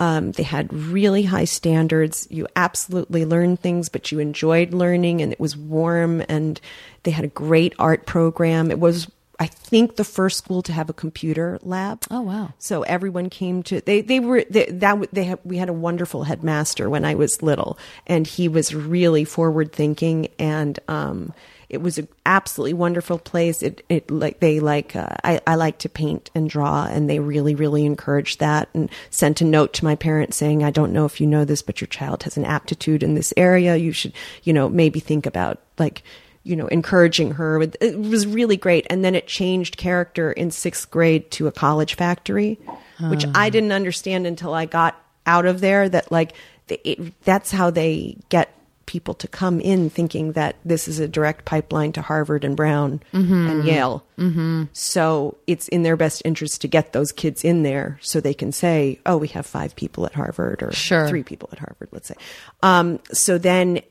Um, 0.00 0.32
they 0.32 0.44
had 0.44 0.72
really 0.72 1.22
high 1.24 1.44
standards. 1.44 2.26
You 2.30 2.48
absolutely 2.56 3.24
learned 3.24 3.60
things, 3.60 3.88
but 3.88 4.10
you 4.10 4.18
enjoyed 4.18 4.72
learning, 4.72 5.22
and 5.22 5.32
it 5.32 5.38
was 5.38 5.56
warm. 5.56 6.22
And 6.28 6.60
they 7.04 7.10
had 7.12 7.24
a 7.24 7.28
great 7.28 7.74
art 7.78 8.06
program. 8.06 8.70
It 8.70 8.78
was, 8.78 9.08
I 9.40 9.46
think, 9.46 9.96
the 9.96 10.04
first 10.04 10.38
school 10.38 10.62
to 10.62 10.72
have 10.72 10.90
a 10.90 10.92
computer 10.92 11.58
lab. 11.62 12.02
Oh, 12.10 12.22
wow. 12.22 12.54
So 12.58 12.82
everyone 12.82 13.30
came 13.30 13.62
to 13.64 13.80
they 13.80 14.00
they 14.00 14.18
were 14.18 14.44
they, 14.50 14.66
that 14.66 15.08
they 15.12 15.24
had, 15.24 15.38
we 15.44 15.58
had 15.58 15.68
a 15.68 15.72
wonderful 15.72 16.24
headmaster 16.24 16.90
when 16.90 17.04
I 17.04 17.14
was 17.14 17.42
little, 17.42 17.78
and 18.06 18.26
he 18.26 18.48
was 18.48 18.74
really 18.74 19.24
forward 19.24 19.72
thinking, 19.72 20.28
and 20.38 20.78
um, 20.88 21.32
it 21.68 21.82
was 21.82 21.98
an 21.98 22.08
absolutely 22.26 22.74
wonderful 22.74 23.18
place. 23.18 23.62
It 23.62 23.84
it 23.88 24.10
like 24.10 24.40
they 24.40 24.58
like 24.58 24.96
uh, 24.96 25.14
I 25.22 25.40
I 25.46 25.54
like 25.54 25.78
to 25.78 25.88
paint 25.88 26.30
and 26.34 26.50
draw, 26.50 26.86
and 26.86 27.08
they 27.08 27.20
really 27.20 27.54
really 27.54 27.84
encouraged 27.84 28.40
that, 28.40 28.68
and 28.74 28.90
sent 29.10 29.40
a 29.40 29.44
note 29.44 29.72
to 29.74 29.84
my 29.84 29.94
parents 29.94 30.36
saying, 30.36 30.64
I 30.64 30.70
don't 30.70 30.92
know 30.92 31.04
if 31.04 31.20
you 31.20 31.28
know 31.28 31.44
this, 31.44 31.62
but 31.62 31.80
your 31.80 31.88
child 31.88 32.24
has 32.24 32.36
an 32.36 32.44
aptitude 32.44 33.04
in 33.04 33.14
this 33.14 33.32
area. 33.36 33.76
You 33.76 33.92
should 33.92 34.14
you 34.42 34.52
know 34.52 34.68
maybe 34.68 34.98
think 34.98 35.26
about 35.26 35.60
like 35.78 36.02
you 36.48 36.56
know, 36.56 36.66
encouraging 36.68 37.32
her. 37.32 37.60
It 37.62 37.98
was 37.98 38.26
really 38.26 38.56
great. 38.56 38.86
And 38.88 39.04
then 39.04 39.14
it 39.14 39.26
changed 39.26 39.76
character 39.76 40.32
in 40.32 40.50
sixth 40.50 40.90
grade 40.90 41.30
to 41.32 41.46
a 41.46 41.52
college 41.52 41.94
factory, 41.94 42.58
which 43.00 43.26
I 43.34 43.50
didn't 43.50 43.72
understand 43.72 44.26
until 44.26 44.54
I 44.54 44.64
got 44.64 45.00
out 45.26 45.44
of 45.44 45.60
there 45.60 45.88
that, 45.88 46.10
like, 46.10 46.32
it, 46.68 47.22
that's 47.22 47.50
how 47.50 47.70
they 47.70 48.16
get 48.30 48.54
people 48.86 49.12
to 49.12 49.28
come 49.28 49.60
in 49.60 49.90
thinking 49.90 50.32
that 50.32 50.56
this 50.64 50.88
is 50.88 50.98
a 50.98 51.06
direct 51.06 51.44
pipeline 51.44 51.92
to 51.92 52.00
Harvard 52.00 52.42
and 52.42 52.56
Brown 52.56 53.02
and 53.12 53.64
Yale. 53.64 54.02
Mm-hmm. 54.16 54.64
So 54.72 55.36
it's 55.46 55.68
in 55.68 55.82
their 55.82 55.98
best 55.98 56.22
interest 56.24 56.62
to 56.62 56.68
get 56.68 56.94
those 56.94 57.12
kids 57.12 57.44
in 57.44 57.62
there 57.64 57.98
so 58.00 58.18
they 58.18 58.32
can 58.32 58.50
say, 58.50 58.98
oh, 59.04 59.18
we 59.18 59.28
have 59.28 59.44
five 59.44 59.76
people 59.76 60.06
at 60.06 60.14
Harvard 60.14 60.62
or 60.62 60.72
Sure. 60.72 61.06
three 61.06 61.22
people 61.22 61.50
at 61.52 61.58
Harvard, 61.58 61.90
let's 61.92 62.08
say. 62.08 62.14
Um, 62.62 62.98
so 63.12 63.36
then 63.36 63.82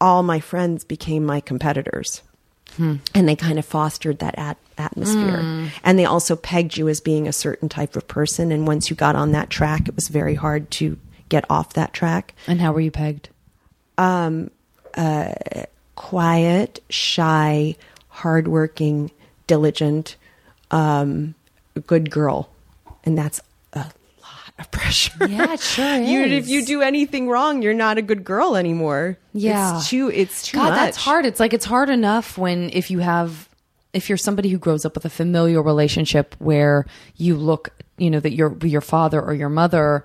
all 0.00 0.22
my 0.22 0.40
friends 0.40 0.84
became 0.84 1.24
my 1.24 1.40
competitors. 1.40 2.22
And 3.14 3.28
they 3.28 3.34
kind 3.34 3.58
of 3.58 3.64
fostered 3.64 4.20
that 4.20 4.38
at- 4.38 4.58
atmosphere. 4.76 5.40
Hmm. 5.40 5.66
And 5.82 5.98
they 5.98 6.04
also 6.04 6.36
pegged 6.36 6.76
you 6.76 6.88
as 6.88 7.00
being 7.00 7.26
a 7.26 7.32
certain 7.32 7.68
type 7.68 7.96
of 7.96 8.06
person. 8.06 8.52
And 8.52 8.66
once 8.66 8.88
you 8.90 8.94
got 8.94 9.16
on 9.16 9.32
that 9.32 9.50
track, 9.50 9.88
it 9.88 9.96
was 9.96 10.08
very 10.08 10.34
hard 10.34 10.70
to 10.72 10.98
get 11.28 11.44
off 11.50 11.72
that 11.72 11.92
track. 11.92 12.34
And 12.46 12.60
how 12.60 12.72
were 12.72 12.80
you 12.80 12.90
pegged? 12.90 13.30
Um, 13.96 14.50
uh, 14.94 15.34
quiet, 15.96 16.80
shy, 16.88 17.76
hardworking, 18.08 19.10
diligent, 19.46 20.16
um, 20.70 21.34
good 21.86 22.10
girl. 22.10 22.50
And 23.04 23.18
that's 23.18 23.40
of 24.58 24.70
pressure. 24.70 25.26
Yeah, 25.26 25.56
sure 25.56 25.96
You, 26.02 26.22
if 26.24 26.48
you 26.48 26.64
do 26.64 26.82
anything 26.82 27.28
wrong, 27.28 27.62
you're 27.62 27.74
not 27.74 27.98
a 27.98 28.02
good 28.02 28.24
girl 28.24 28.56
anymore. 28.56 29.18
Yeah. 29.32 29.78
It's 29.78 29.88
too, 29.88 30.10
it's 30.10 30.42
too 30.42 30.56
God, 30.56 30.70
much. 30.70 30.78
that's 30.78 30.96
hard. 30.96 31.26
It's 31.26 31.40
like 31.40 31.52
it's 31.52 31.64
hard 31.64 31.90
enough 31.90 32.36
when 32.38 32.70
if 32.72 32.90
you 32.90 32.98
have 33.00 33.48
if 33.92 34.08
you're 34.08 34.18
somebody 34.18 34.48
who 34.50 34.58
grows 34.58 34.84
up 34.84 34.94
with 34.94 35.04
a 35.04 35.10
familial 35.10 35.62
relationship 35.62 36.34
where 36.38 36.84
you 37.16 37.36
look, 37.36 37.70
you 37.96 38.10
know, 38.10 38.20
that 38.20 38.34
your 38.34 38.56
your 38.62 38.80
father 38.80 39.20
or 39.20 39.34
your 39.34 39.48
mother 39.48 40.04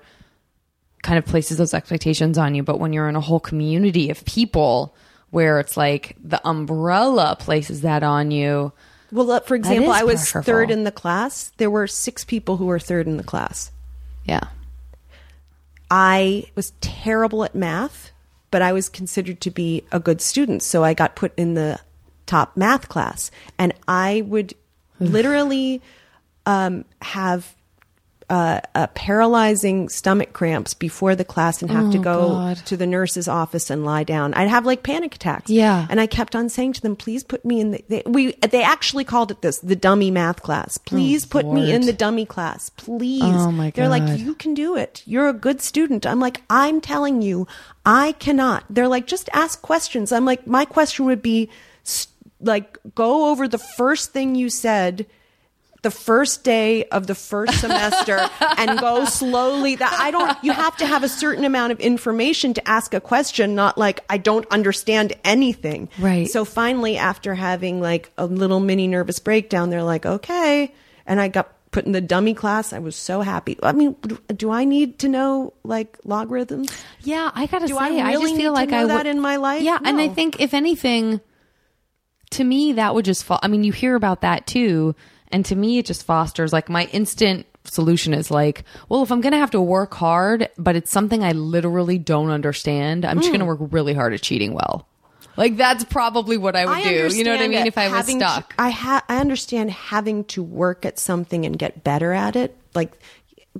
kind 1.02 1.18
of 1.18 1.26
places 1.26 1.58
those 1.58 1.74
expectations 1.74 2.38
on 2.38 2.54
you, 2.54 2.62
but 2.62 2.80
when 2.80 2.92
you're 2.92 3.08
in 3.08 3.16
a 3.16 3.20
whole 3.20 3.40
community 3.40 4.10
of 4.10 4.24
people 4.24 4.94
where 5.30 5.58
it's 5.60 5.76
like 5.76 6.16
the 6.22 6.40
umbrella 6.48 7.36
places 7.38 7.82
that 7.82 8.02
on 8.02 8.30
you. 8.30 8.72
Well, 9.12 9.30
uh, 9.32 9.40
for 9.40 9.54
example, 9.54 9.90
I 9.92 10.04
was 10.04 10.20
pressureful. 10.20 10.44
third 10.44 10.70
in 10.70 10.84
the 10.84 10.92
class. 10.92 11.52
There 11.58 11.70
were 11.70 11.86
six 11.86 12.24
people 12.24 12.56
who 12.56 12.66
were 12.66 12.78
third 12.78 13.06
in 13.06 13.16
the 13.16 13.24
class. 13.24 13.70
Yeah. 14.24 14.48
I 15.90 16.46
was 16.54 16.72
terrible 16.80 17.44
at 17.44 17.54
math, 17.54 18.10
but 18.50 18.62
I 18.62 18.72
was 18.72 18.88
considered 18.88 19.40
to 19.42 19.50
be 19.50 19.84
a 19.92 20.00
good 20.00 20.20
student. 20.20 20.62
So 20.62 20.82
I 20.82 20.94
got 20.94 21.16
put 21.16 21.32
in 21.36 21.54
the 21.54 21.80
top 22.26 22.56
math 22.56 22.88
class. 22.88 23.30
And 23.58 23.74
I 23.86 24.22
would 24.26 24.54
literally 24.98 25.82
um, 26.46 26.84
have 27.02 27.54
uh, 28.30 28.60
uh, 28.74 28.86
paralyzing 28.94 29.88
stomach 29.88 30.32
cramps 30.32 30.74
before 30.74 31.14
the 31.14 31.24
class 31.24 31.60
and 31.62 31.70
have 31.70 31.90
to 31.92 31.98
go 31.98 32.20
Oh, 32.20 32.28
God. 32.30 32.56
to 32.66 32.76
the 32.76 32.86
nurse's 32.86 33.28
office 33.28 33.70
and 33.70 33.84
lie 33.84 34.04
down. 34.04 34.32
I'd 34.34 34.48
have 34.48 34.64
like 34.66 34.82
panic 34.82 35.14
attacks. 35.16 35.50
Yeah. 35.50 35.86
And 35.90 36.00
I 36.00 36.06
kept 36.06 36.34
on 36.34 36.48
saying 36.48 36.72
to 36.74 36.80
them, 36.80 36.96
please 36.96 37.22
put 37.22 37.44
me 37.44 37.60
in 37.60 37.70
the, 37.72 37.84
they, 37.88 38.02
we, 38.06 38.32
they 38.34 38.62
actually 38.62 39.04
called 39.04 39.30
it 39.30 39.42
this, 39.42 39.58
the 39.58 39.76
dummy 39.76 40.10
math 40.10 40.42
class. 40.42 40.78
Please 40.78 41.26
put 41.26 41.46
me 41.46 41.72
in 41.72 41.82
Oh, 41.82 41.86
the 41.86 41.92
dummy 41.92 42.24
class. 42.26 42.70
Please. 42.70 43.22
Oh, 43.22 43.50
my 43.50 43.66
God. 43.66 43.74
They're 43.74 43.88
like, 43.88 44.18
you 44.18 44.34
can 44.34 44.54
do 44.54 44.76
it. 44.76 45.02
You're 45.06 45.28
a 45.28 45.32
good 45.34 45.60
student. 45.60 46.06
I'm 46.06 46.20
like, 46.20 46.42
I'm 46.48 46.80
telling 46.80 47.20
you, 47.22 47.46
I 47.84 48.12
cannot. 48.12 48.64
They're 48.70 48.88
like, 48.88 49.06
just 49.06 49.28
ask 49.32 49.60
questions. 49.62 50.12
I'm 50.12 50.24
like, 50.24 50.46
my 50.46 50.64
question 50.64 51.04
would 51.06 51.20
be 51.22 51.50
s- 51.84 52.08
like, 52.40 52.78
go 52.94 53.30
over 53.30 53.46
the 53.48 53.58
first 53.58 54.12
thing 54.12 54.34
you 54.34 54.48
said 54.50 55.06
the 55.84 55.90
first 55.90 56.42
day 56.42 56.84
of 56.86 57.06
the 57.06 57.14
first 57.14 57.60
semester 57.60 58.18
and 58.58 58.80
go 58.80 59.04
slowly 59.04 59.76
that 59.76 59.96
I 60.00 60.10
don't 60.10 60.36
you 60.42 60.50
have 60.50 60.76
to 60.78 60.86
have 60.86 61.04
a 61.04 61.08
certain 61.08 61.44
amount 61.44 61.72
of 61.72 61.78
information 61.78 62.54
to 62.54 62.68
ask 62.68 62.94
a 62.94 63.00
question 63.00 63.54
not 63.54 63.76
like 63.78 64.00
I 64.08 64.16
don't 64.16 64.46
understand 64.50 65.12
anything. 65.22 65.90
Right. 65.98 66.26
So 66.26 66.44
finally 66.46 66.96
after 66.96 67.34
having 67.34 67.80
like 67.82 68.10
a 68.18 68.24
little 68.24 68.60
mini 68.60 68.88
nervous 68.88 69.18
breakdown 69.18 69.68
they're 69.70 69.84
like 69.84 70.06
okay 70.06 70.74
and 71.06 71.20
I 71.20 71.28
got 71.28 71.52
put 71.70 71.84
in 71.84 71.92
the 71.92 72.00
dummy 72.00 72.32
class 72.32 72.72
I 72.72 72.78
was 72.78 72.96
so 72.96 73.20
happy. 73.20 73.58
I 73.62 73.72
mean 73.72 73.94
do- 74.00 74.18
do 74.34 74.50
I 74.50 74.64
need 74.64 74.98
to 75.00 75.08
know 75.08 75.52
like 75.64 75.98
logarithms? 76.04 76.72
Yeah, 77.02 77.30
I 77.34 77.44
gotta 77.46 77.66
Do 77.66 77.74
say, 77.74 78.00
I 78.00 78.08
I, 78.08 78.12
really 78.12 78.30
just 78.30 78.36
feel 78.36 78.54
like 78.54 78.70
know 78.70 78.84
I 78.84 78.86
that 78.86 79.06
in 79.06 79.20
my 79.20 79.36
life? 79.36 79.62
Yeah, 79.62 79.78
and 79.84 80.00
I 80.00 80.08
think 80.08 80.40
if 80.40 80.54
anything, 80.54 81.20
to 82.30 82.42
me 82.42 82.72
that 82.72 82.94
would 82.94 83.04
just 83.04 83.22
fall. 83.24 83.38
I 83.42 83.48
mean, 83.48 83.64
you 83.64 83.72
hear 83.72 83.94
about 83.96 84.22
that 84.22 84.46
too, 84.46 84.94
and 85.34 85.44
to 85.46 85.56
me 85.56 85.78
it 85.78 85.86
just 85.86 86.04
fosters 86.04 86.52
like 86.52 86.68
my 86.68 86.84
instant 86.92 87.44
solution 87.64 88.14
is 88.14 88.30
like, 88.30 88.64
well, 88.88 89.02
if 89.02 89.10
I'm 89.10 89.20
going 89.20 89.32
to 89.32 89.38
have 89.38 89.50
to 89.52 89.60
work 89.60 89.94
hard, 89.94 90.48
but 90.56 90.76
it's 90.76 90.90
something 90.90 91.24
I 91.24 91.32
literally 91.32 91.98
don't 91.98 92.30
understand, 92.30 93.04
I'm 93.04 93.16
just 93.16 93.28
hmm. 93.28 93.32
going 93.32 93.40
to 93.40 93.46
work 93.46 93.72
really 93.72 93.94
hard 93.94 94.14
at 94.14 94.22
cheating 94.22 94.54
well. 94.54 94.86
Like 95.36 95.56
that's 95.56 95.82
probably 95.82 96.36
what 96.36 96.54
I 96.54 96.66
would 96.66 96.84
do. 96.84 97.16
You 97.16 97.24
know 97.24 97.32
what 97.32 97.42
I 97.42 97.48
mean? 97.48 97.66
If 97.66 97.76
I 97.76 97.88
was 97.88 97.96
having 97.96 98.20
to- 98.20 98.28
stuck. 98.28 98.54
I 98.56 98.70
ha- 98.70 99.04
I 99.08 99.16
understand 99.16 99.72
having 99.72 100.24
to 100.26 100.42
work 100.42 100.84
at 100.86 101.00
something 101.00 101.44
and 101.44 101.58
get 101.58 101.82
better 101.82 102.12
at 102.12 102.36
it. 102.36 102.56
Like, 102.72 102.92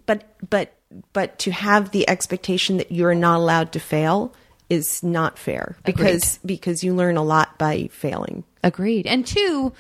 but 0.07 0.37
but 0.49 0.73
but 1.13 1.41
to 1.41 1.51
have 1.51 1.91
the 1.91 2.09
expectation 2.09 2.77
that 2.77 2.93
you're 2.93 3.17
not 3.17 3.39
allowed 3.39 3.73
to 3.73 3.81
fail 3.81 4.33
is 4.71 5.03
not 5.03 5.37
fair 5.37 5.77
because 5.85 6.39
because 6.47 6.85
you 6.85 6.95
learn 6.95 7.17
a 7.17 7.25
lot 7.25 7.59
by 7.59 7.89
failing. 7.91 8.45
Agreed. 8.63 9.09
And 9.09 9.27
two, 9.27 9.73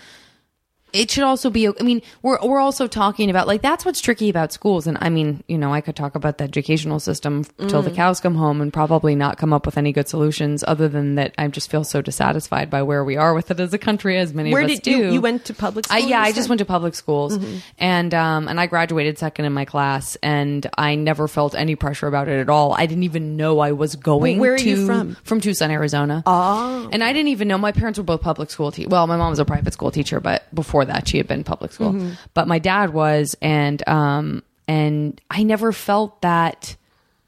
it 0.94 1.10
should 1.10 1.24
also 1.24 1.50
be. 1.50 1.68
I 1.68 1.72
mean, 1.82 2.00
we're 2.22 2.38
we're 2.42 2.60
also 2.60 2.86
talking 2.86 3.28
about 3.28 3.46
like 3.46 3.60
that's 3.60 3.84
what's 3.84 4.00
tricky 4.00 4.30
about 4.30 4.52
schools. 4.52 4.86
And 4.86 4.96
I 5.00 5.08
mean, 5.10 5.42
you 5.48 5.58
know, 5.58 5.74
I 5.74 5.80
could 5.80 5.96
talk 5.96 6.14
about 6.14 6.38
the 6.38 6.44
educational 6.44 7.00
system 7.00 7.44
till 7.68 7.82
Mm. 7.82 7.84
the 7.84 7.90
cows 7.90 8.20
come 8.20 8.36
home 8.36 8.60
and 8.60 8.72
probably 8.72 9.14
not 9.14 9.36
come 9.36 9.52
up 9.52 9.66
with 9.66 9.76
any 9.76 9.92
good 9.92 10.08
solutions. 10.08 10.62
Other 10.66 10.88
than 10.88 11.16
that, 11.16 11.34
I 11.36 11.48
just 11.48 11.70
feel 11.70 11.84
so 11.84 12.00
dissatisfied 12.00 12.70
by 12.70 12.82
where 12.82 13.04
we 13.04 13.16
are 13.16 13.34
with 13.34 13.50
it 13.50 13.60
as 13.60 13.74
a 13.74 13.78
country, 13.78 14.16
as 14.18 14.32
many 14.32 14.52
Where 14.52 14.62
of 14.62 14.70
us 14.70 14.78
did 14.78 14.82
do. 14.84 14.90
you 14.90 15.12
you 15.12 15.20
went 15.20 15.44
to 15.46 15.54
public 15.54 15.84
I, 15.90 15.98
yeah, 15.98 16.20
I 16.20 16.32
just 16.32 16.48
went 16.48 16.60
to 16.60 16.64
public 16.64 16.94
schools, 16.94 17.38
and 17.78 18.14
um, 18.14 18.48
and 18.48 18.60
I 18.60 18.66
graduated 18.66 19.18
second 19.18 19.44
in 19.44 19.52
my 19.52 19.64
class, 19.64 20.16
and 20.22 20.66
I 20.78 20.94
never 20.94 21.26
felt 21.28 21.54
any 21.54 21.74
pressure 21.74 22.06
about 22.06 22.28
it 22.28 22.38
at 22.40 22.48
all. 22.48 22.72
I 22.74 22.86
didn't 22.86 23.04
even 23.04 23.36
know 23.36 23.58
I 23.58 23.72
was 23.72 23.96
going. 23.96 24.38
Where 24.38 24.54
are 24.54 24.58
to, 24.58 24.68
you 24.68 24.86
from? 24.86 25.16
From 25.24 25.40
Tucson, 25.40 25.70
Arizona. 25.70 26.22
Oh. 26.26 26.88
and 26.92 27.02
I 27.02 27.12
didn't 27.12 27.28
even 27.28 27.48
know 27.48 27.58
my 27.58 27.72
parents 27.72 27.98
were 27.98 28.04
both 28.04 28.20
public 28.22 28.50
school. 28.50 28.70
Te- 28.70 28.86
well, 28.86 29.06
my 29.06 29.16
mom 29.16 29.30
was 29.30 29.38
a 29.38 29.44
private 29.44 29.72
school 29.72 29.90
teacher, 29.90 30.20
but 30.20 30.42
before 30.54 30.83
that, 30.84 31.08
she 31.08 31.18
had 31.18 31.26
been 31.26 31.44
public 31.44 31.72
school. 31.72 31.92
Mm-hmm. 31.92 32.12
But 32.34 32.48
my 32.48 32.58
dad 32.58 32.90
was, 32.92 33.36
and 33.40 33.86
um, 33.88 34.42
and 34.68 35.20
I 35.30 35.42
never 35.42 35.72
felt 35.72 36.22
that. 36.22 36.76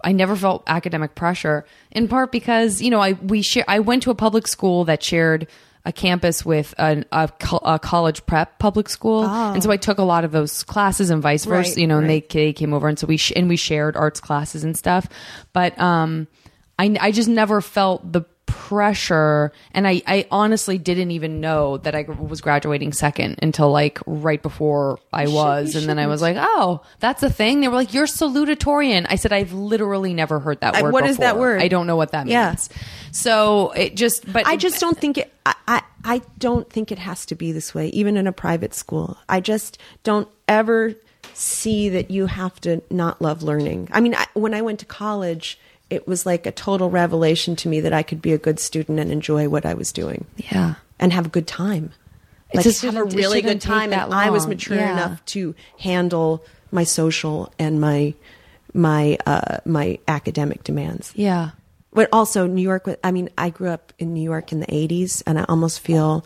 I 0.05 0.12
never 0.12 0.37
felt 0.37 0.62
academic 0.66 1.14
pressure, 1.14 1.64
in 1.90 2.07
part 2.07 2.31
because 2.31 2.83
you 2.83 2.90
know 2.90 3.01
I 3.01 3.12
we 3.14 3.42
share. 3.42 3.64
I 3.66 3.81
went 3.81 4.03
to 4.05 4.11
a 4.11 4.14
public 4.14 4.47
school 4.47 4.85
that 4.85 5.03
shared 5.03 5.49
a 5.87 5.92
campus 5.92 6.45
with 6.45 6.75
an, 6.79 7.05
a, 7.12 7.29
co- 7.29 7.62
a 7.62 7.79
college 7.79 8.27
prep 8.27 8.59
public 8.59 8.88
school, 8.88 9.25
and 9.25 9.62
so 9.62 9.71
I 9.71 9.77
took 9.77 9.99
a 9.99 10.03
lot 10.03 10.25
of 10.25 10.33
those 10.33 10.64
classes 10.64 11.11
and 11.11 11.23
vice 11.23 11.45
versa. 11.45 11.71
Oh. 11.71 11.71
Right, 11.71 11.79
you 11.79 11.87
know, 11.87 11.99
and 11.99 12.11
they 12.11 12.21
they 12.21 12.53
came 12.53 12.75
over, 12.75 12.88
and 12.88 12.99
so 12.99 13.07
we 13.07 13.16
sh- 13.16 13.33
and 13.35 13.49
we 13.49 13.57
shared 13.57 13.97
arts 13.97 14.21
classes 14.21 14.64
and 14.64 14.77
stuff. 14.77 15.09
But 15.53 15.79
um, 15.81 16.27
I 16.79 16.97
I 17.01 17.12
just 17.12 17.29
never 17.29 17.61
felt 17.61 18.12
the 18.12 18.23
pressure 18.47 19.53
and 19.73 19.87
I, 19.87 20.03
I 20.07 20.27
honestly 20.31 20.79
didn't 20.79 21.11
even 21.11 21.41
know 21.41 21.77
that 21.79 21.95
I 21.95 22.03
was 22.03 22.41
graduating 22.41 22.93
second 22.93 23.39
until 23.43 23.71
like 23.71 23.99
right 24.07 24.43
before 24.43 24.99
I 25.13 25.27
was 25.29 25.75
and 25.75 25.89
then 25.89 25.99
I 25.99 26.07
was 26.07 26.23
like 26.23 26.37
oh 26.39 26.81
that's 27.01 27.23
a 27.23 27.31
thing 27.31 27.61
they 27.61 27.69
were 27.69 27.75
like 27.75 27.93
you're 27.93 28.07
salutatorian 28.07 29.07
I 29.09 29.17
said 29.17 29.33
I've 29.33 29.53
literally 29.53 30.15
never 30.15 30.39
heard 30.41 30.61
that 30.61 30.77
I- 30.77 30.83
word 30.83 30.93
what 30.93 31.07
is 31.07 31.19
that 31.19 31.39
word? 31.39 31.61
I 31.61 31.69
don't 31.69 31.87
know 31.87 31.97
what 31.97 32.13
that 32.13 32.27
means 32.27 32.33
Yeah. 32.33 32.57
so 33.13 33.71
it 33.73 33.97
just 33.97 34.31
but 34.33 34.47
I 34.47 34.57
just 34.57 34.81
don't 34.81 34.99
think 34.99 35.19
it. 35.19 35.33
I, 35.45 35.55
I 35.69 35.83
I 36.05 36.23
don't 36.39 36.69
think 36.71 36.93
it 36.93 36.99
has 36.99 37.27
to 37.27 37.35
be 37.35 37.51
this 37.53 37.75
way, 37.75 37.89
even 37.89 38.17
in 38.17 38.27
a 38.29 38.33
private 38.33 38.75
school. 38.75 39.17
I 39.29 39.41
just 39.41 39.79
don't 40.05 40.29
ever 40.47 40.95
see 41.35 41.89
that 41.89 42.11
you 42.13 42.27
have 42.27 42.61
to 42.61 42.81
not 42.91 43.21
love 43.21 43.43
learning. 43.43 43.89
I 43.93 44.01
mean, 44.01 44.15
I, 44.15 44.27
when 44.35 44.55
I 44.55 44.63
went 44.63 44.79
to 44.81 44.87
college, 44.87 45.59
it 45.90 46.07
was 46.09 46.27
like 46.27 46.46
a 46.46 46.53
total 46.53 46.90
revelation 46.90 47.57
to 47.57 47.68
me 47.68 47.81
that 47.81 47.92
I 47.92 48.03
could 48.03 48.20
be 48.20 48.33
a 48.33 48.38
good 48.38 48.59
student 48.59 48.99
and 48.99 49.11
enjoy 49.12 49.49
what 49.49 49.64
I 49.66 49.75
was 49.75 49.92
doing. 49.92 50.25
Yeah. 50.37 50.75
and 50.99 51.12
have 51.12 51.27
a 51.27 51.29
good 51.29 51.46
time. 51.46 51.92
It 52.51 52.57
Like 52.59 52.64
just 52.64 52.83
have 52.83 52.96
a 52.96 53.05
really 53.05 53.42
good 53.42 53.61
time. 53.61 53.92
And 53.92 54.14
I 54.14 54.31
was 54.31 54.46
mature 54.46 54.77
Yeah. 54.79 54.92
enough 54.92 55.25
to 55.27 55.55
handle 55.79 56.42
my 56.72 56.85
social 56.85 57.53
and 57.59 57.81
my 57.81 58.14
my 58.72 59.16
uh, 59.27 59.59
my 59.64 59.99
academic 60.09 60.62
demands. 60.64 61.12
yeah 61.14 61.51
But 61.92 62.09
also 62.12 62.46
New 62.46 62.62
York. 62.62 62.87
I 63.03 63.11
mean, 63.11 63.31
I 63.38 63.51
grew 63.51 63.68
up 63.70 63.92
in 63.99 64.12
New 64.14 64.22
York 64.22 64.53
in 64.53 64.61
the 64.61 64.66
'80s, 64.66 65.22
and 65.27 65.38
I 65.38 65.44
almost 65.49 65.81
feel 65.81 66.25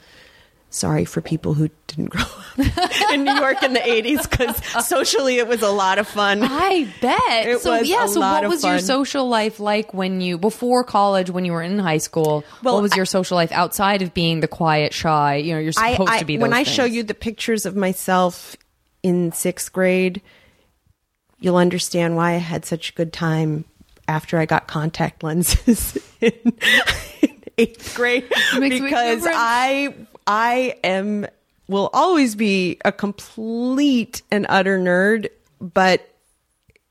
sorry 0.71 1.05
for 1.05 1.21
people 1.21 1.53
who 1.55 1.69
didn't 1.89 2.07
grow 2.11 2.23
up 2.23 2.59
in 3.13 3.25
New 3.25 3.35
York 3.35 3.63
in 3.63 3.73
the 3.73 3.81
'80s 3.81 4.29
because 4.31 4.87
socially 4.87 5.39
it 5.39 5.47
was 5.49 5.63
a 5.63 5.71
lot 5.71 5.99
of 5.99 6.07
fun. 6.09 6.41
I 6.43 6.89
bet. 7.01 7.47
It 7.47 7.61
so 7.61 7.79
was 7.79 7.89
yeah. 7.89 8.07
So 8.07 8.21
what 8.21 8.49
was 8.49 8.65
your 8.65 8.79
social 8.79 9.29
life 9.29 9.61
like 9.61 9.93
when 9.93 10.21
you 10.21 10.39
before 10.39 10.85
college 10.85 11.31
when 11.31 11.45
you 11.45 11.53
were 11.53 11.63
in 11.63 11.79
high 11.79 11.99
school? 11.99 12.45
Well, 12.63 12.75
what 12.75 12.83
was 12.83 12.93
I- 12.93 12.97
your 12.97 13.07
social 13.07 13.37
life 13.37 13.53
outside 13.53 14.03
of 14.03 14.15
being 14.15 14.41
the 14.41 14.49
quiet, 14.49 14.95
shy? 14.95 15.37
You 15.37 15.55
know, 15.55 15.61
you're 15.61 15.73
supposed 15.73 16.11
I- 16.11 16.19
to 16.21 16.25
be. 16.25 16.39
when 16.39 16.51
those 16.51 16.61
I 16.61 16.63
show 16.63 16.85
you 16.85 17.03
the 17.03 17.15
pictures 17.15 17.67
of 17.67 17.77
myself 17.77 18.57
in 19.03 19.33
sixth 19.33 19.73
grade, 19.73 20.23
you'll 21.41 21.57
understand 21.57 22.17
why 22.17 22.33
I 22.33 22.39
had 22.39 22.65
such 22.65 22.91
a 22.91 22.93
good 22.93 23.13
time 23.13 23.65
after 24.07 24.39
I 24.39 24.45
got 24.47 24.67
contact 24.69 25.23
lenses 25.23 25.97
in, 26.21 26.33
in 27.23 27.43
eighth 27.59 27.95
grade 27.97 28.29
because. 28.59 29.25
I 29.27 29.95
I 30.27 30.75
am 30.85 31.27
will 31.69 31.91
always 31.93 32.35
be 32.35 32.79
a 32.85 32.91
complete 32.93 34.23
and 34.31 34.45
utter 34.49 34.79
nerd, 34.79 35.29
but 35.61 36.09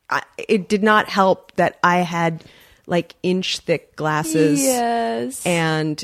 I, 0.09 0.23
it 0.47 0.69
did 0.69 0.83
not 0.83 1.09
help 1.09 1.53
that 1.57 1.77
I 1.83 1.97
had 1.97 2.43
like 2.87 3.13
inch 3.21 3.59
thick 3.59 3.95
glasses 3.95 4.61
Yes. 4.61 5.45
and 5.45 6.03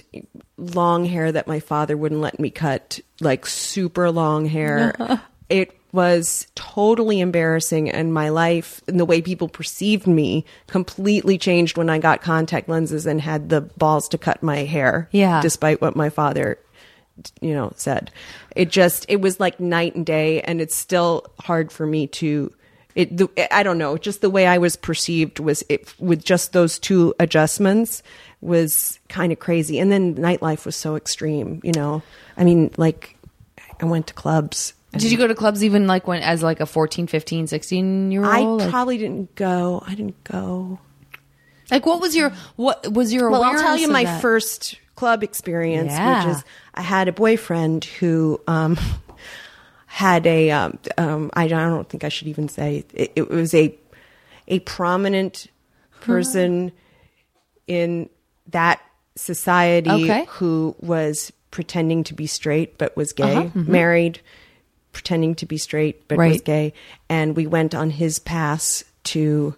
long 0.58 1.06
hair 1.06 1.32
that 1.32 1.48
my 1.48 1.60
father 1.60 1.98
wouldn't 1.98 2.22
let 2.22 2.40
me 2.40 2.50
cut, 2.52 3.00
like 3.22 3.46
super 3.46 4.12
long 4.12 4.46
hair. 4.46 4.94
it 5.50 5.72
was 5.92 6.46
totally 6.56 7.22
embarrassing, 7.22 7.90
and 7.90 8.14
my 8.14 8.28
life 8.30 8.82
and 8.88 9.00
the 9.00 9.06
way 9.06 9.22
people 9.22 9.48
perceived 9.48 10.06
me 10.06 10.44
completely 10.68 11.38
changed 11.38 11.78
when 11.78 11.90
I 11.90 11.98
got 12.00 12.22
contact 12.22 12.68
lenses 12.68 13.06
and 13.06 13.22
had 13.22 13.48
the 13.50 13.62
balls 13.62 14.10
to 14.10 14.18
cut 14.18 14.44
my 14.44 14.58
hair. 14.58 15.08
Yeah. 15.12 15.42
despite 15.42 15.80
what 15.82 15.96
my 15.96 16.10
father, 16.10 16.60
you 17.42 17.54
know, 17.54 17.72
said. 17.76 18.12
It 18.56 18.70
just 18.70 19.06
it 19.10 19.22
was 19.22 19.40
like 19.40 19.60
night 19.60 19.96
and 19.96 20.06
day, 20.06 20.42
and 20.42 20.62
it's 20.62 20.76
still 20.76 21.26
hard 21.40 21.72
for 21.72 21.86
me 21.86 22.08
to. 22.08 22.54
It, 22.96 23.18
the, 23.18 23.54
I 23.54 23.64
don't 23.64 23.78
know. 23.78 23.98
Just 23.98 24.22
the 24.22 24.30
way 24.30 24.48
I 24.48 24.58
was 24.58 24.78
perceived 24.78 25.40
was 25.40 25.66
it 25.68 25.94
with 26.00 26.24
just 26.24 26.54
those 26.54 26.80
two 26.80 27.14
adjustments 27.20 28.02
was 28.40 29.00
kind 29.10 29.34
of 29.34 29.40
crazy. 29.40 29.80
And 29.80 29.92
then 29.92 30.16
nightlife 30.16 30.66
was 30.66 30.78
so 30.78 30.96
extreme. 30.96 31.60
You 31.64 31.74
know, 31.74 32.04
I 32.38 32.46
mean, 32.46 32.72
like 32.78 33.18
I 33.82 33.86
went 33.86 34.08
to 34.08 34.14
clubs. 34.14 34.74
Did 34.94 35.12
you 35.12 35.18
go 35.18 35.28
to 35.28 35.36
clubs 35.36 35.62
even 35.62 35.88
like 35.88 36.08
when 36.08 36.22
as 36.24 36.42
like 36.42 36.62
a 36.62 36.66
14, 36.66 37.08
15, 37.08 37.48
16 37.48 38.12
year 38.12 38.24
I 38.24 38.40
old? 38.40 38.62
Like, 38.62 38.70
probably 38.70 38.98
didn't 38.98 39.36
go. 39.36 39.84
I 39.86 39.94
didn't 39.94 40.24
go. 40.24 40.80
like, 41.70 41.86
what 41.86 42.00
was 42.00 42.16
your 42.16 42.30
what 42.56 42.94
was 42.94 43.12
your 43.12 43.30
Well, 43.30 43.44
I'll 43.44 43.60
tell 43.60 43.78
you 43.78 43.90
my 43.90 44.06
that? 44.06 44.22
first 44.22 44.80
club 44.96 45.24
experience, 45.24 45.92
Yeah. 45.92 46.26
which 46.28 46.36
is 46.38 46.44
I 46.74 46.82
had 46.82 47.08
a 47.08 47.12
boyfriend 47.12 47.86
who 47.86 48.40
um, 48.48 48.78
had 49.88 50.26
a. 50.28 50.52
Um, 50.52 50.80
um, 50.98 51.30
I 51.34 51.48
don't 51.48 51.88
think 51.90 52.04
I 52.04 52.10
should 52.10 52.28
even 52.28 52.50
say 52.50 52.84
it, 52.94 53.12
it 53.16 53.30
was 53.30 53.54
a 53.54 53.78
a 54.48 54.60
prominent 54.60 55.48
person 56.02 56.72
in 57.68 58.10
that 58.50 58.80
society 59.16 59.90
Okay. 59.90 60.26
who 60.28 60.76
was 60.80 61.32
pretending 61.52 62.04
to 62.04 62.14
be 62.14 62.28
straight 62.28 62.78
but 62.78 62.96
was 62.96 63.12
gay, 63.14 63.38
Uh-huh, 63.48 63.50
mhm. 63.60 63.68
married, 63.68 64.20
pretending 64.92 65.34
to 65.36 65.46
be 65.46 65.58
straight 65.58 66.08
but 66.08 66.18
was 66.18 66.42
gay, 66.42 66.74
and 67.10 67.36
we 67.36 67.48
went 67.48 67.74
on 67.74 67.90
his 67.90 68.20
pass 68.20 68.84
to 69.06 69.56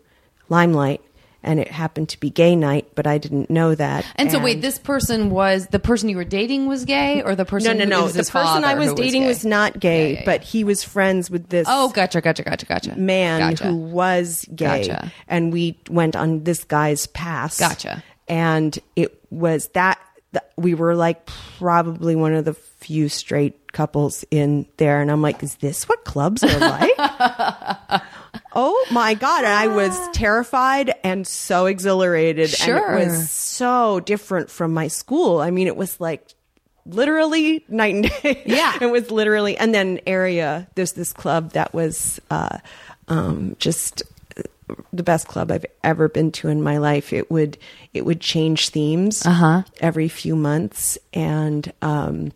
Limelight. 0.49 1.01
And 1.47 1.59
it 1.61 1.71
happened 1.71 2.09
to 2.09 2.19
be 2.19 2.29
gay 2.29 2.55
night, 2.57 2.89
but 2.93 3.07
I 3.07 3.17
didn't 3.17 3.49
know 3.49 3.73
that. 3.73 4.05
And 4.17 4.29
so, 4.31 4.37
wait, 4.37 4.61
this 4.61 4.77
person 4.77 5.29
was 5.29 5.67
the 5.67 5.79
person 5.79 6.09
you 6.09 6.17
were 6.17 6.25
dating 6.25 6.67
was 6.67 6.83
gay, 6.83 7.21
or 7.23 7.35
the 7.35 7.45
person? 7.45 7.77
no, 7.77 7.85
no. 7.85 8.03
was 8.03 8.13
The 8.15 8.23
person 8.23 8.65
I 8.65 8.73
was 8.75 8.93
dating 8.93 9.21
gay? 9.21 9.27
was, 9.29 9.45
not 9.45 9.79
gay, 9.79 10.11
Yeah, 10.13 10.19
yeah, 10.19 10.25
but 10.25 10.43
he 10.43 10.63
was 10.65 10.83
friends 10.83 11.31
with 11.31 11.47
this 11.47 11.65
Oh, 11.69 11.87
gotcha, 11.89 12.19
gotcha, 12.19 12.43
gotcha, 12.43 12.65
gotcha. 12.65 12.95
man 12.97 13.39
Gotcha. 13.51 13.63
who 13.69 13.77
was 13.77 14.45
gay. 14.53 14.87
Gotcha. 14.89 15.11
And 15.29 15.53
we 15.53 15.79
went 15.89 16.15
on 16.17 16.43
this 16.43 16.65
guy's 16.65 17.07
pass. 17.07 17.57
Gotcha. 17.59 18.03
And 18.27 18.77
it 18.97 19.23
was 19.31 19.69
that, 19.69 19.97
th- 20.33 20.43
we 20.57 20.73
were 20.73 20.95
like 20.95 21.25
probably 21.57 22.15
one 22.17 22.33
of 22.33 22.43
the 22.43 22.53
few 22.55 23.07
straight 23.07 23.71
couples 23.71 24.25
in 24.31 24.65
there. 24.77 25.01
And 25.01 25.09
I'm 25.09 25.21
like, 25.21 25.41
is 25.43 25.55
this 25.55 25.87
what 25.87 26.03
clubs 26.03 26.43
are 26.43 26.59
like? 26.59 28.01
oh 28.57 28.85
my 28.91 29.13
God. 29.13 29.45
And 29.45 29.53
I 29.53 29.67
was 29.67 29.95
terrified 30.13 30.93
and 31.03 31.25
so 31.25 31.67
exhilarated. 31.67 32.49
Sure. 32.49 32.95
And 32.95 33.03
it 33.03 33.05
was 33.11 33.29
so 33.29 33.99
different 34.01 34.49
from 34.51 34.73
my 34.73 34.87
school. 34.89 35.39
I 35.39 35.51
mean, 35.51 35.67
it 35.67 35.77
was 35.77 35.99
like, 36.01 36.27
literally 36.85 37.63
night 37.67 37.95
and 37.95 38.03
day. 38.21 38.43
Yeah. 38.45 38.77
it 38.81 38.87
was 38.87 39.11
literally, 39.11 39.57
and 39.57 39.73
then 39.75 39.99
area. 40.07 40.67
There's 40.75 40.93
this 40.93 41.13
club 41.13 41.51
that 41.51 41.73
was 41.73 42.19
uh, 42.31 42.57
um, 43.07 43.55
just 43.59 44.03
the 44.91 45.03
best 45.03 45.27
club 45.27 45.51
I've 45.51 45.65
ever 45.83 46.09
been 46.09 46.31
to 46.33 46.47
in 46.49 46.61
my 46.61 46.77
life. 46.77 47.13
It 47.13 47.29
would 47.31 47.57
it 47.93 48.05
would 48.05 48.19
change 48.21 48.69
themes 48.69 49.25
Uh-huh. 49.25 49.63
every 49.79 50.07
few 50.07 50.35
months, 50.35 50.97
and 51.13 51.71
um, 51.81 52.31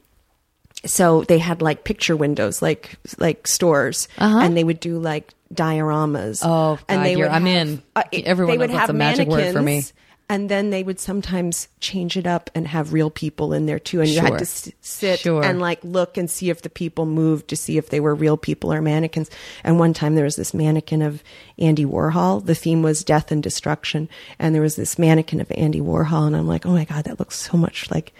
so 0.85 1.23
they 1.23 1.37
had 1.39 1.61
like 1.61 1.83
picture 1.83 2.15
windows, 2.15 2.61
like 2.61 2.95
like 3.17 3.47
stores, 3.47 4.07
and 4.17 4.55
they 4.57 4.63
would 4.63 4.79
do 4.79 4.99
like 4.99 5.33
dioramas. 5.53 6.43
Uh-huh. 6.43 6.51
Oh, 6.51 6.79
and 6.87 6.99
God, 6.99 7.05
they 7.05 7.15
would 7.15 7.27
I'm 7.27 7.45
have- 7.45 7.67
in. 7.67 7.81
uh, 7.95 8.03
it- 8.11 8.25
Everyone 8.25 8.55
knows 8.55 8.59
would 8.61 8.69
that's 8.71 8.79
have 8.79 8.89
a 8.89 8.93
magic 8.93 9.27
word 9.27 9.53
for 9.53 9.59
me. 9.61 9.65
mannequins, 9.73 9.93
And 10.29 10.47
then 10.47 10.69
they 10.69 10.81
would 10.81 10.97
sometimes 10.97 11.67
change 11.81 12.15
it 12.15 12.25
up 12.25 12.49
and 12.55 12.65
have 12.65 12.93
real 12.93 13.09
people 13.09 13.51
in 13.51 13.65
there 13.65 13.79
too, 13.79 13.99
and 13.99 14.09
you 14.09 14.21
had 14.21 14.37
to 14.37 14.43
s- 14.45 14.71
sit 14.79 15.19
Sure. 15.19 15.43
and 15.43 15.59
like 15.59 15.79
look 15.83 16.15
and 16.17 16.29
see 16.31 16.49
if 16.49 16.61
the 16.61 16.69
people 16.69 17.05
moved 17.05 17.49
to 17.49 17.57
see 17.57 17.77
if 17.77 17.89
they 17.89 17.99
were 17.99 18.15
real 18.15 18.37
people 18.37 18.71
or 18.71 18.81
mannequins. 18.81 19.29
And 19.65 19.77
one 19.77 19.93
time 19.93 20.15
there 20.15 20.23
was 20.23 20.37
this 20.37 20.53
mannequin 20.53 21.01
of 21.01 21.21
Andy 21.59 21.83
Warhol. 21.85 22.45
The 22.45 22.55
theme 22.55 22.81
was 22.81 23.03
death 23.03 23.29
and 23.31 23.43
destruction, 23.43 24.07
and 24.39 24.55
there 24.55 24.61
was 24.61 24.77
this 24.77 24.97
mannequin 24.97 25.41
of 25.41 25.51
Andy 25.51 25.81
Warhol, 25.81 26.27
and 26.27 26.35
I'm 26.37 26.47
like, 26.47 26.65
oh 26.65 26.71
my 26.71 26.85
god, 26.85 27.03
that 27.03 27.19
looks 27.19 27.35
so 27.35 27.57
much 27.57 27.91
like 27.91 28.13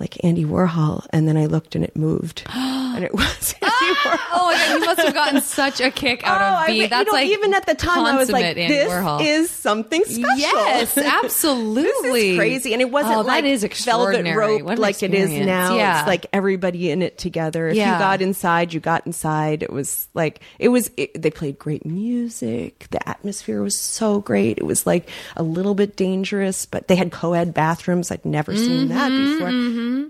like 0.00 0.22
Andy 0.24 0.44
Warhol. 0.44 1.06
And 1.10 1.26
then 1.28 1.36
I 1.36 1.46
looked 1.46 1.74
and 1.74 1.84
it 1.84 1.96
moved, 1.96 2.42
and 2.52 3.04
it 3.04 3.14
was 3.14 3.54
oh, 3.62 3.75
Warhol. 3.94 4.18
Oh 4.38 4.46
my 4.46 4.54
god, 4.54 4.72
you 4.80 4.84
must 4.86 5.00
have 5.00 5.14
gotten 5.14 5.40
such 5.40 5.80
a 5.80 5.90
kick 5.90 6.22
out 6.24 6.40
Oh, 6.40 6.44
of 6.44 6.52
I 6.54 6.66
being. 6.66 6.78
mean, 6.80 6.90
That's 6.90 7.06
you 7.06 7.12
know, 7.12 7.18
like 7.18 7.28
even 7.28 7.54
at 7.54 7.66
the 7.66 7.74
time 7.74 8.04
I 8.04 8.16
was 8.16 8.30
like, 8.30 8.54
this 8.56 8.90
Warhol. 8.92 9.24
is 9.24 9.50
something 9.50 10.04
special. 10.04 10.38
Yes, 10.38 10.96
absolutely. 10.98 11.82
this 11.82 12.32
is 12.32 12.36
crazy, 12.38 12.72
and 12.72 12.82
it 12.82 12.90
wasn't 12.90 13.16
Oh, 13.16 13.22
that 13.22 13.28
like 13.28 13.44
is 13.44 13.64
velvet 13.84 14.34
rope 14.36 14.78
like 14.78 15.02
it 15.02 15.14
is 15.14 15.30
now. 15.30 15.76
Yeah. 15.76 16.00
It's 16.00 16.06
like 16.08 16.26
everybody 16.32 16.90
in 16.90 17.02
it 17.02 17.18
together. 17.18 17.68
If 17.68 17.76
Yeah. 17.76 17.94
you 17.94 17.98
got 17.98 18.22
inside, 18.22 18.72
you 18.72 18.80
got 18.80 19.06
inside. 19.06 19.62
It 19.62 19.72
was 19.72 20.08
like 20.14 20.40
it 20.58 20.68
was. 20.68 20.90
It, 20.96 21.20
they 21.20 21.30
played 21.30 21.58
great 21.58 21.84
music. 21.86 22.86
The 22.90 23.06
atmosphere 23.08 23.62
was 23.62 23.76
so 23.76 24.20
great. 24.20 24.58
It 24.58 24.64
was 24.66 24.86
like 24.86 25.08
a 25.36 25.42
little 25.42 25.74
bit 25.74 25.96
dangerous, 25.96 26.66
but 26.66 26.88
they 26.88 26.96
had 26.96 27.12
co-ed 27.12 27.54
bathrooms. 27.54 28.10
I'd 28.10 28.24
never 28.24 28.56
seen 28.56 28.88
that 28.88 29.08
before. 29.08 29.48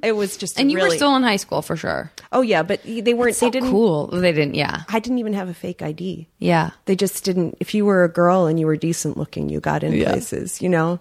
It 0.03 0.14
was 0.16 0.37
just 0.37 0.55
Mm-hmm, 0.57 0.61
and 0.61 0.70
you 0.70 0.77
really, 0.79 0.91
were 0.91 0.97
still 0.97 1.16
in 1.16 1.22
high 1.22 1.37
school 1.37 1.61
for 1.62 1.77
sure. 1.77 2.11
Oh 2.33 2.41
yeah, 2.43 2.62
but 2.62 2.81
they 2.85 3.14
weren't. 3.14 3.35
So 3.37 3.47
they 3.47 3.51
didn't. 3.51 3.66
Cool. 3.71 4.07
They 4.09 4.33
didn't. 4.33 4.55
Yeah. 4.55 4.83
I 4.89 4.99
didn't 5.01 5.19
even 5.19 5.33
have 5.35 5.49
a 5.49 5.55
fake 5.55 5.83
ID. 5.83 6.27
Yeah. 6.39 6.71
They 6.87 6.97
just 6.97 7.25
didn't. 7.25 7.57
If 7.61 7.75
you 7.75 7.85
were 7.85 8.05
a 8.05 8.09
girl 8.09 8.47
and 8.47 8.59
you 8.61 8.67
were 8.67 8.77
decent 8.77 9.17
looking, 9.17 9.49
you 9.49 9.61
got 9.61 9.83
in 9.83 9.93
Yeah. 9.93 10.11
places. 10.12 10.61
You 10.62 10.69
know. 10.69 11.01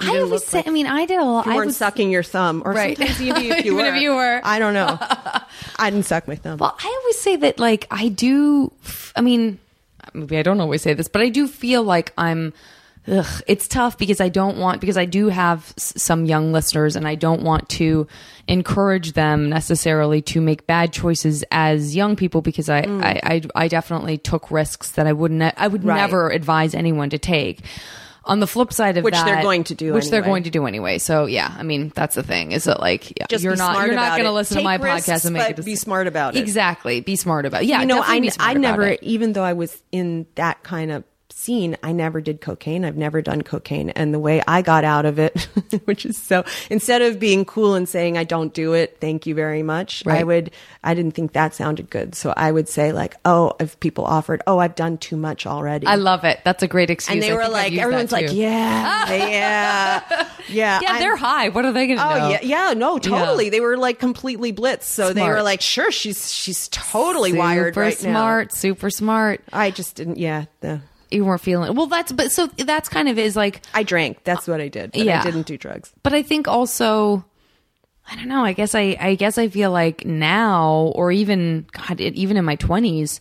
You 0.00 0.12
I 0.12 0.18
always 0.20 0.44
say. 0.44 0.58
like- 0.58 0.68
I 0.68 0.70
mean, 0.70 0.86
I 0.86 1.06
did 1.06 1.18
a 1.18 1.24
lot. 1.24 1.46
you 1.46 1.52
I 1.52 1.54
weren't 1.56 1.66
was 1.68 1.76
sucking 1.78 2.10
your 2.10 2.22
thumb, 2.22 2.62
or 2.66 2.72
Right. 2.72 2.98
sometimes 2.98 3.22
even 3.22 3.36
if 3.50 3.64
you 3.64 3.72
Even 3.72 3.76
were. 3.76 3.94
if 3.96 4.02
you 4.02 4.10
were. 4.14 4.40
I 4.44 4.58
don't 4.58 4.74
know. 4.74 4.98
I 5.78 5.88
didn't 5.90 6.04
suck 6.04 6.28
my 6.28 6.36
thumb. 6.36 6.58
Well, 6.58 6.76
I 6.78 6.98
always 7.02 7.18
say 7.18 7.36
that, 7.36 7.58
like, 7.58 7.86
I 7.90 8.08
do. 8.08 8.72
I 9.16 9.22
mean, 9.22 9.58
maybe 10.12 10.36
I 10.36 10.42
don't 10.42 10.60
always 10.60 10.82
say 10.82 10.92
this, 10.92 11.08
but 11.08 11.22
I 11.22 11.30
do 11.30 11.48
feel 11.48 11.82
like 11.82 12.12
I'm. 12.18 12.52
Ugh, 13.08 13.42
it's 13.46 13.68
tough 13.68 13.96
because 13.98 14.20
I 14.20 14.28
don't 14.28 14.58
want 14.58 14.80
because 14.80 14.96
I 14.96 15.04
do 15.04 15.28
have 15.28 15.72
s- 15.78 15.92
some 15.96 16.24
young 16.24 16.52
listeners, 16.52 16.96
and 16.96 17.06
I 17.06 17.14
don't 17.14 17.42
want 17.42 17.68
to 17.70 18.06
encourage 18.48 19.12
them 19.12 19.48
necessarily 19.48 20.22
to 20.22 20.40
make 20.40 20.66
bad 20.66 20.92
choices 20.92 21.44
as 21.50 21.94
young 21.94 22.16
people 22.16 22.42
because 22.42 22.68
I 22.68 22.82
Mm. 22.82 23.02
I, 23.04 23.20
I 23.22 23.64
I 23.64 23.68
definitely 23.68 24.18
took 24.18 24.50
risks 24.50 24.90
that 24.92 25.06
I 25.06 25.12
wouldn't 25.12 25.42
I 25.56 25.68
would 25.68 25.84
Right. 25.84 25.96
never 25.96 26.30
advise 26.30 26.74
anyone 26.74 27.10
to 27.10 27.18
take. 27.18 27.60
On 28.28 28.40
the 28.40 28.46
flip 28.48 28.72
side 28.72 28.96
of 28.96 29.04
Which 29.04 29.14
they're 29.14 29.40
going 29.40 29.62
to 29.64 29.76
do 29.76 29.92
which 29.92 30.10
they're 30.10 30.18
anyway. 30.18 30.28
going 30.32 30.42
to 30.42 30.50
do 30.50 30.66
anyway. 30.66 30.98
So 30.98 31.26
yeah, 31.26 31.54
I 31.56 31.62
mean 31.62 31.92
that's 31.94 32.16
the 32.16 32.24
thing 32.24 32.50
is 32.50 32.64
that 32.64 32.80
like 32.80 33.16
yeah, 33.20 33.26
you're 33.38 33.54
not 33.54 33.86
you're 33.86 33.94
not 33.94 34.16
going 34.16 34.24
to 34.24 34.32
listen 34.32 34.56
Take 34.56 34.62
to 34.62 34.64
my 34.64 34.74
risks, 34.76 35.08
podcast 35.08 35.24
and 35.26 35.34
make 35.34 35.56
a 35.56 35.62
be 35.62 35.76
smart 35.76 36.08
about 36.08 36.34
it. 36.34 36.40
Exactly. 36.40 37.00
Be 37.00 37.14
smart 37.14 37.46
about. 37.46 37.62
It. 37.62 37.68
Yeah, 37.68 37.82
you 37.82 37.86
know, 37.86 38.02
I 38.04 38.28
I 38.40 38.54
never, 38.54 38.82
it. 38.88 39.02
even 39.04 39.32
though 39.32 39.44
I 39.44 39.52
was 39.52 39.80
in 39.92 40.26
that 40.34 40.64
kind 40.64 40.90
of 40.90 41.04
scene, 41.46 41.76
I 41.82 41.92
never 41.92 42.20
did 42.20 42.40
cocaine. 42.40 42.84
I've 42.84 42.96
never 42.96 43.22
done 43.22 43.42
cocaine, 43.42 43.90
and 43.90 44.12
the 44.12 44.18
way 44.18 44.42
I 44.48 44.62
got 44.62 44.82
out 44.84 45.06
of 45.06 45.18
it, 45.20 45.42
which 45.84 46.04
is 46.04 46.16
so, 46.18 46.44
instead 46.70 47.02
of 47.02 47.20
being 47.20 47.44
cool 47.44 47.74
and 47.74 47.88
saying 47.88 48.18
I 48.18 48.24
don't 48.24 48.52
do 48.52 48.72
it, 48.74 48.98
thank 49.00 49.26
you 49.26 49.34
very 49.36 49.62
much, 49.62 50.04
I 50.06 50.24
would. 50.24 50.50
I 50.82 50.94
didn't 50.94 51.12
think 51.12 51.32
that 51.34 51.54
sounded 51.54 51.88
good, 51.88 52.14
so 52.16 52.34
I 52.36 52.50
would 52.50 52.68
say 52.68 52.92
like, 52.92 53.14
oh, 53.24 53.52
if 53.60 53.78
people 53.78 54.04
offered, 54.04 54.42
oh, 54.46 54.58
I've 54.58 54.74
done 54.74 54.98
too 54.98 55.16
much 55.16 55.46
already. 55.46 55.86
I 55.86 55.94
love 55.94 56.24
it. 56.24 56.40
That's 56.44 56.62
a 56.64 56.68
great 56.68 56.90
excuse. 56.90 57.14
and 57.14 57.22
they 57.22 57.30
I 57.30 57.34
were 57.36 57.48
like, 57.48 57.72
everyone's 57.74 58.10
like, 58.12 58.32
yeah, 58.32 59.08
yeah, 59.12 60.26
yeah. 60.48 60.80
yeah, 60.82 60.90
I'm- 60.90 61.00
they're 61.00 61.16
high. 61.16 61.48
What 61.50 61.64
are 61.64 61.72
they 61.72 61.86
going 61.86 61.98
to 61.98 62.04
Oh 62.04 62.18
know? 62.18 62.28
yeah, 62.30 62.40
yeah, 62.42 62.72
no, 62.74 62.98
totally. 62.98 63.44
Yeah. 63.44 63.50
They 63.50 63.60
were 63.60 63.76
like 63.76 63.98
completely 64.00 64.52
blitzed, 64.52 64.82
so 64.82 65.12
they 65.12 65.28
were 65.28 65.42
like, 65.42 65.60
"Sure, 65.60 65.90
she's 65.92 66.32
she's 66.32 66.68
totally 66.68 67.32
wired 67.32 67.74
super 67.74 67.80
right 67.80 68.02
now." 68.02 68.10
smart, 68.10 68.52
super 68.52 68.90
smart. 68.90 69.40
I 69.52 69.70
just 69.70 69.94
didn't. 69.96 70.18
Yeah, 70.18 70.46
the, 70.60 70.80
You 71.10 71.24
weren't 71.24 71.40
feeling 71.40 71.74
well. 71.74 71.86
That's 71.86 72.12
but 72.12 72.32
so 72.32 72.46
that's 72.46 72.88
kind 72.88 73.08
of 73.08 73.18
is 73.18 73.36
like. 73.36 73.62
I 73.74 73.82
drank. 73.82 74.24
That's 74.24 74.46
what 74.48 74.60
I 74.60 74.68
did. 74.68 74.94
Yeah. 74.94 75.20
I 75.20 75.22
didn't 75.22 75.46
do 75.46 75.56
drugs. 75.56 75.92
But 76.02 76.12
I 76.14 76.22
think 76.22 76.48
also, 76.48 77.24
I 78.10 78.16
don't 78.16 78.28
know. 78.28 78.44
I 78.44 78.52
guess 78.52 78.74
I 78.74 78.96
I 79.00 79.14
guess 79.14 79.38
I 79.38 79.48
feel 79.48 79.70
like 79.70 80.04
now 80.04 80.92
or 80.94 81.12
even 81.12 81.66
God, 81.72 82.00
it, 82.00 82.14
even 82.14 82.36
in 82.36 82.44
my 82.44 82.56
twenties. 82.56 83.20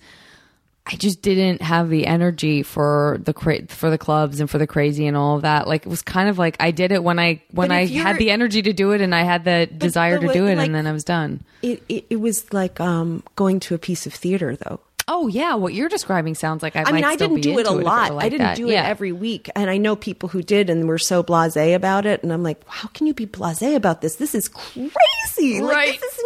I 0.88 0.98
just 0.98 1.24
didn't 1.24 1.64
have 1.64 1.90
the 1.90 2.06
energy 2.06 2.62
for 2.62 3.18
the 3.24 3.34
cra- 3.34 3.66
for 3.70 3.90
the 3.90 3.98
clubs 3.98 4.40
and 4.40 4.48
for 4.48 4.60
the 4.60 4.68
crazy 4.68 5.08
and 5.08 5.18
all 5.18 5.36
of 5.38 5.42
that. 5.42 5.68
Like 5.68 5.84
it 5.88 5.90
was 5.90 6.04
kind 6.04 6.30
of 6.30 6.38
like 6.38 6.58
I 6.60 6.70
did 6.70 6.92
it 6.92 7.04
when 7.04 7.18
I 7.18 7.42
when 7.50 7.72
I 7.72 7.88
had 7.88 8.20
the 8.20 8.30
energy 8.30 8.62
to 8.62 8.72
do 8.72 8.92
it 8.92 9.02
and 9.02 9.14
I 9.16 9.24
had 9.24 9.46
the 9.46 9.66
desire 9.66 10.20
but 10.22 10.28
to 10.28 10.34
do 10.34 10.46
it 10.46 10.58
like- 10.58 10.68
and 10.68 10.76
then 10.76 10.86
I 10.86 10.92
was 10.92 11.04
done. 11.04 11.44
It, 11.64 11.82
it 11.90 12.06
it 12.12 12.16
was 12.18 12.54
like 12.54 12.80
um 12.80 13.24
going 13.36 13.60
to 13.62 13.74
a 13.74 13.80
piece 13.80 14.06
of 14.06 14.14
theater 14.14 14.56
though. 14.56 14.80
Oh 15.08 15.28
yeah, 15.28 15.54
what 15.54 15.74
you're 15.76 15.88
describing 15.90 16.34
sounds 16.34 16.64
like 16.64 16.76
I. 16.76 16.84
I 16.84 16.92
mean, 16.92 17.04
I 17.04 17.16
didn't 17.16 17.42
do 17.42 17.60
it 17.60 17.68
a 17.68 17.72
lot. 17.72 18.10
were 18.10 18.16
like 18.16 18.26
I 18.26 18.30
didn't 18.30 18.48
that. 18.48 18.58
do 18.58 18.70
it 18.70 18.74
Yeah. 18.74 18.88
every 18.88 19.12
week, 19.12 19.50
and 19.56 19.70
I 19.70 19.78
know 19.78 19.96
people 19.96 20.30
who 20.30 20.42
did 20.42 20.68
and 20.70 20.88
were 20.88 20.98
so 20.98 21.24
blasé 21.24 21.76
about 21.76 22.08
it. 22.08 22.24
And 22.24 22.34
I'm 22.34 22.42
like, 22.42 22.60
how 22.68 22.88
can 22.90 23.06
you 23.06 23.14
be 23.14 23.28
blasé 23.28 23.76
about 23.76 24.02
this? 24.02 24.16
This 24.16 24.34
is 24.34 24.48
crazy. 24.50 25.62
Like, 25.62 25.76
Right. 25.76 26.02
this 26.02 26.14
is. 26.14 26.24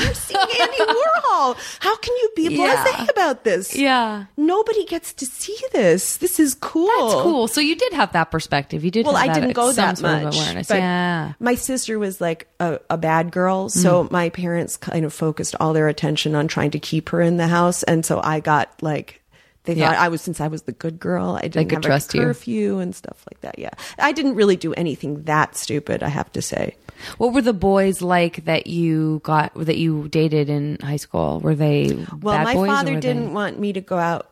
You're 0.00 0.14
seeing 0.14 0.40
Andy 0.60 0.76
Warhol. 0.78 1.56
How 1.80 1.96
can 1.96 2.14
you 2.16 2.30
be 2.36 2.54
Yeah. 2.54 2.84
blasé 2.84 3.10
about 3.10 3.44
this? 3.44 3.74
Yeah. 3.76 4.24
Nobody 4.36 4.84
gets 4.86 5.12
to 5.14 5.26
see 5.26 5.56
this. 5.72 6.16
This 6.18 6.38
is 6.40 6.54
cool. 6.54 6.86
That's 6.86 7.22
cool. 7.22 7.48
So 7.48 7.60
you 7.60 7.76
did 7.76 7.92
have 7.92 8.12
that 8.12 8.30
perspective. 8.30 8.84
You 8.84 8.90
did. 8.90 9.06
Well, 9.06 9.16
I 9.16 9.26
that, 9.28 9.34
didn't 9.34 9.52
go 9.52 9.72
that 9.72 10.00
much. 10.00 10.70
yeah. 10.70 11.32
My 11.40 11.54
sister 11.54 11.98
was 11.98 12.20
like 12.20 12.48
a, 12.60 12.78
a 12.90 12.96
bad 12.98 13.30
girl, 13.32 13.68
so 13.68 14.04
Mm. 14.04 14.10
my 14.10 14.28
parents 14.28 14.76
kind 14.76 15.04
of 15.04 15.12
focused 15.12 15.54
all 15.60 15.72
their 15.72 15.88
attention 15.88 16.34
on 16.34 16.48
trying 16.48 16.70
to 16.72 16.78
keep 16.78 17.08
her 17.10 17.20
in 17.20 17.36
the 17.36 17.48
house, 17.48 17.82
and 17.82 18.04
so 18.04 18.20
I 18.22 18.40
got 18.40 18.70
like. 18.82 19.18
They 19.64 19.74
Yeah. 19.74 19.90
thought 19.92 19.98
I 20.00 20.08
was 20.08 20.20
since 20.20 20.40
I 20.40 20.48
was 20.48 20.62
the 20.62 20.72
good 20.72 20.98
girl. 20.98 21.38
I 21.40 21.42
didn't 21.42 21.68
could 21.68 21.74
have 21.74 21.82
trust 21.84 22.14
a 22.14 22.16
you. 22.16 22.24
curfew 22.24 22.78
and 22.80 22.92
stuff 22.96 23.24
like 23.30 23.40
that. 23.42 23.60
Yeah, 23.60 23.70
I 23.96 24.10
didn't 24.10 24.34
really 24.34 24.56
do 24.56 24.74
anything 24.74 25.22
that 25.24 25.54
stupid. 25.56 26.02
I 26.02 26.08
have 26.08 26.32
to 26.32 26.42
say. 26.42 26.74
What 27.18 27.32
were 27.34 27.42
the 27.42 27.52
boys 27.52 28.00
like 28.02 28.44
that 28.44 28.66
you 28.66 29.20
got 29.24 29.52
that 29.54 29.76
you 29.78 30.08
dated 30.08 30.48
in 30.48 30.78
high 30.80 30.96
school? 30.96 31.40
Were 31.40 31.54
they 31.54 32.06
Well, 32.20 32.36
bad 32.36 32.44
my 32.44 32.54
boys 32.54 32.68
father 32.68 33.00
didn't 33.00 33.26
They... 33.26 33.32
want 33.32 33.58
me 33.58 33.72
to 33.72 33.80
go 33.80 33.98
out 33.98 34.28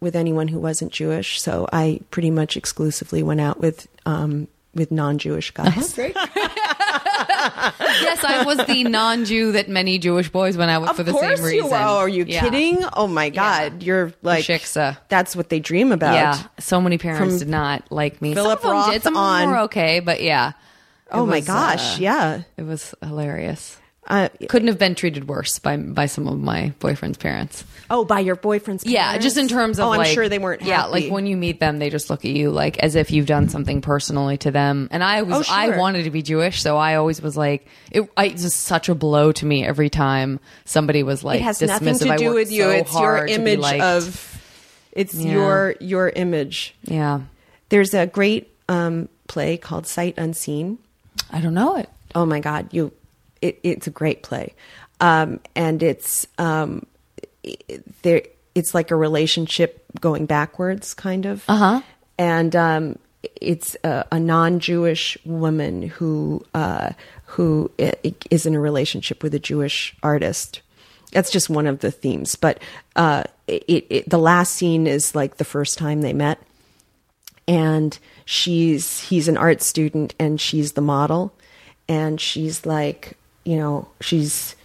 with 0.00 0.14
anyone 0.16 0.48
who 0.48 0.58
wasn't 0.60 0.92
Jewish, 0.92 1.40
so 1.40 1.68
I 1.72 2.00
pretty 2.10 2.30
much 2.30 2.56
exclusively 2.56 3.22
went 3.22 3.40
out 3.40 3.60
with 3.60 3.86
um, 4.06 4.48
with 4.74 4.90
non-Jewish 4.90 5.50
guys. 5.52 5.96
yes, 5.98 6.14
I 8.24 8.42
was 8.46 8.58
the 8.66 8.84
non-Jew 8.84 9.52
that 9.52 9.68
many 9.68 9.98
Jewish 9.98 10.28
boys 10.30 10.56
went 10.56 10.70
out 10.70 10.80
with 10.82 10.90
Of 10.90 10.96
for 10.96 11.02
the 11.02 11.12
course 11.12 11.36
same 11.38 11.44
reason. 11.46 11.68
you 11.68 11.74
are. 11.74 11.86
Are 11.98 12.08
you 12.08 12.24
Yeah. 12.26 12.40
kidding? 12.40 12.84
Oh 12.94 13.06
my 13.06 13.30
God, 13.30 13.82
you're 13.82 14.12
like 14.22 14.44
Shiksa. 14.44 14.96
That's 15.08 15.36
what 15.36 15.48
they 15.48 15.60
dream 15.60 15.92
about. 15.92 16.14
Yeah, 16.14 16.42
so 16.58 16.80
many 16.80 16.98
parents 16.98 17.20
From 17.34 17.38
did 17.38 17.48
not 17.48 17.90
like 17.90 18.20
me. 18.22 18.34
Philip 18.34 18.60
Some 18.60 18.70
of 18.70 18.76
them 18.76 18.80
Roth 18.86 18.92
did. 18.92 19.02
Some 19.02 19.16
on- 19.16 19.50
were 19.50 19.58
okay, 19.60 20.00
but 20.00 20.22
yeah. 20.22 20.52
Oh 21.12 21.26
my 21.26 21.40
gosh, 21.40 21.96
uh, 21.98 22.02
yeah. 22.02 22.42
It 22.56 22.62
was 22.62 22.94
hilarious. 23.02 23.78
Uh, 24.04 24.28
Couldn't 24.48 24.66
have 24.66 24.80
been 24.80 24.96
treated 24.96 25.28
worse 25.28 25.60
by 25.60 25.76
by 25.76 26.06
some 26.06 26.26
of 26.26 26.40
my 26.40 26.72
boyfriend's 26.80 27.16
parents. 27.18 27.64
oh, 27.88 28.04
by 28.04 28.18
your 28.18 28.34
boyfriend's. 28.34 28.82
Parents? 28.82 28.92
Yeah, 28.92 29.16
just 29.18 29.36
in 29.36 29.46
terms 29.46 29.78
of 29.78 29.86
Oh, 29.86 29.92
I'm 29.92 29.98
like, 29.98 30.08
sure 30.12 30.28
they 30.28 30.40
weren't. 30.40 30.62
Yeah, 30.62 30.78
happy. 30.82 30.90
like 30.90 31.12
when 31.12 31.24
you 31.26 31.36
meet 31.36 31.60
them, 31.60 31.78
they 31.78 31.88
just 31.88 32.10
look 32.10 32.24
at 32.24 32.32
you 32.32 32.50
like 32.50 32.78
as 32.78 32.96
if 32.96 33.12
you've 33.12 33.26
done 33.26 33.48
something 33.48 33.80
personally 33.80 34.38
to 34.38 34.50
them. 34.50 34.88
And 34.90 35.04
I 35.04 35.22
was, 35.22 35.48
Oh, 35.48 35.52
I 35.54 35.78
wanted 35.78 36.02
to 36.02 36.10
be 36.10 36.20
Jewish, 36.20 36.60
so 36.62 36.76
I 36.76 36.96
always 36.96 37.22
was 37.22 37.36
like, 37.36 37.68
it, 37.92 38.10
I, 38.16 38.26
it 38.26 38.32
was 38.42 38.56
such 38.56 38.88
a 38.88 38.94
blow 38.96 39.30
to 39.30 39.46
me 39.46 39.64
every 39.64 39.88
time 39.88 40.40
somebody 40.64 41.04
was 41.04 41.22
like, 41.22 41.38
it 41.40 41.44
has 41.44 41.60
dismissive. 41.60 41.68
nothing 41.68 41.98
to 42.10 42.16
do 42.16 42.34
with 42.34 42.50
you. 42.50 42.62
so 42.64 42.70
it's 42.70 42.92
your 42.92 43.00
hard 43.00 43.28
to 43.28 43.38
be 43.38 43.52
image 43.52 43.80
of. 43.80 44.42
It's 44.90 45.14
Yeah. 45.14 45.32
your 45.32 45.74
your 45.78 46.08
image. 46.08 46.74
Yeah, 46.82 47.20
There's 47.68 47.94
a 47.94 48.08
great 48.08 48.52
um, 48.68 49.08
play 49.28 49.56
called 49.58 49.86
Sight 49.86 50.14
Unseen. 50.18 50.78
I 51.32 51.40
don't 51.40 51.54
know 51.54 51.76
it. 51.76 51.88
Oh 52.14 52.26
my 52.26 52.40
God, 52.40 52.68
you! 52.72 52.92
It, 53.40 53.58
it's 53.62 53.86
a 53.86 53.90
great 53.90 54.22
play, 54.22 54.54
um, 55.00 55.40
and 55.54 55.82
it's 55.82 56.26
um, 56.38 56.86
it, 57.42 58.02
there. 58.02 58.22
It's 58.54 58.74
like 58.74 58.90
a 58.90 58.96
relationship 58.96 59.82
going 60.00 60.26
backwards, 60.26 60.94
kind 60.94 61.26
of. 61.26 61.44
Uh 61.48 61.52
Uh-huh. 61.52 61.82
And 62.18 62.54
um, 62.54 62.98
it's 63.40 63.76
a, 63.82 64.04
a 64.12 64.20
non-Jewish 64.20 65.16
woman 65.24 65.82
who 65.82 66.44
uh, 66.54 66.90
who 67.26 67.70
is 68.30 68.46
in 68.46 68.54
a 68.54 68.60
relationship 68.60 69.22
with 69.22 69.34
a 69.34 69.38
Jewish 69.38 69.96
artist. 70.02 70.60
That's 71.12 71.30
just 71.30 71.50
one 71.50 71.66
of 71.66 71.80
the 71.80 71.90
themes, 71.90 72.36
but 72.36 72.62
uh, 72.96 73.24
it, 73.46 73.86
it, 73.90 74.10
the 74.10 74.18
last 74.18 74.54
scene 74.54 74.86
is 74.86 75.14
like 75.14 75.36
the 75.36 75.44
first 75.44 75.76
time 75.76 76.00
they 76.00 76.14
met 76.14 76.38
and 77.46 77.98
she's 78.24 79.00
he's 79.00 79.28
an 79.28 79.36
art 79.36 79.62
student 79.62 80.14
and 80.18 80.40
she's 80.40 80.72
the 80.72 80.80
model 80.80 81.32
and 81.88 82.20
she's 82.20 82.64
like 82.66 83.16
you 83.44 83.56
know 83.56 83.88
she's 84.00 84.56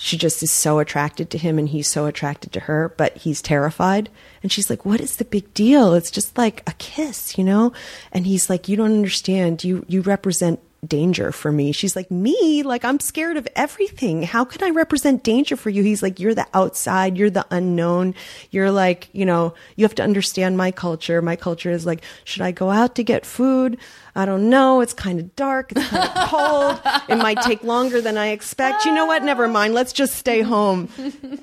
she 0.00 0.16
just 0.16 0.44
is 0.44 0.52
so 0.52 0.78
attracted 0.78 1.28
to 1.30 1.38
him 1.38 1.58
and 1.58 1.68
he's 1.68 1.90
so 1.90 2.06
attracted 2.06 2.52
to 2.52 2.60
her, 2.60 2.94
but 2.96 3.16
he's 3.16 3.42
terrified. 3.42 4.08
And 4.44 4.52
she's 4.52 4.70
like, 4.70 4.84
"What 4.84 5.00
is 5.00 5.16
the 5.16 5.24
big 5.24 5.52
deal? 5.54 5.92
It's 5.94 6.12
just 6.12 6.38
like 6.38 6.62
a 6.68 6.72
kiss, 6.78 7.36
you 7.36 7.42
know?" 7.42 7.72
And 8.12 8.24
he's 8.24 8.48
like, 8.48 8.68
"You 8.68 8.76
don't 8.76 8.92
understand. 8.92 9.64
You 9.64 9.84
you 9.88 10.00
represent 10.02 10.60
danger 10.86 11.32
for 11.32 11.52
me." 11.52 11.72
She's 11.72 11.96
like, 11.96 12.10
"Me? 12.10 12.62
Like 12.62 12.84
I'm 12.84 13.00
scared 13.00 13.36
of 13.36 13.46
everything. 13.56 14.22
How 14.22 14.44
can 14.44 14.62
I 14.62 14.70
represent 14.70 15.24
danger 15.24 15.56
for 15.56 15.70
you?" 15.70 15.82
He's 15.82 16.02
like, 16.02 16.20
"You're 16.20 16.34
the 16.34 16.46
outside, 16.54 17.16
you're 17.16 17.30
the 17.30 17.46
unknown. 17.50 18.14
You're 18.50 18.70
like, 18.70 19.08
you 19.12 19.24
know, 19.24 19.54
you 19.76 19.84
have 19.84 19.94
to 19.96 20.02
understand 20.02 20.56
my 20.56 20.70
culture. 20.70 21.20
My 21.22 21.36
culture 21.36 21.70
is 21.70 21.84
like, 21.86 22.02
should 22.24 22.42
I 22.42 22.52
go 22.52 22.70
out 22.70 22.94
to 22.96 23.04
get 23.04 23.26
food? 23.26 23.78
I 24.14 24.24
don't 24.24 24.50
know. 24.50 24.80
It's 24.80 24.94
kind 24.94 25.20
of 25.20 25.36
dark. 25.36 25.70
It's 25.70 25.86
kind 25.86 26.08
of 26.08 26.28
cold. 26.28 26.80
It 27.08 27.16
might 27.22 27.40
take 27.42 27.62
longer 27.62 28.00
than 28.00 28.18
I 28.18 28.28
expect. 28.28 28.84
You 28.84 28.92
know 28.92 29.06
what? 29.06 29.22
Never 29.22 29.46
mind. 29.46 29.74
Let's 29.74 29.92
just 29.92 30.16
stay 30.16 30.42
home. 30.42 30.88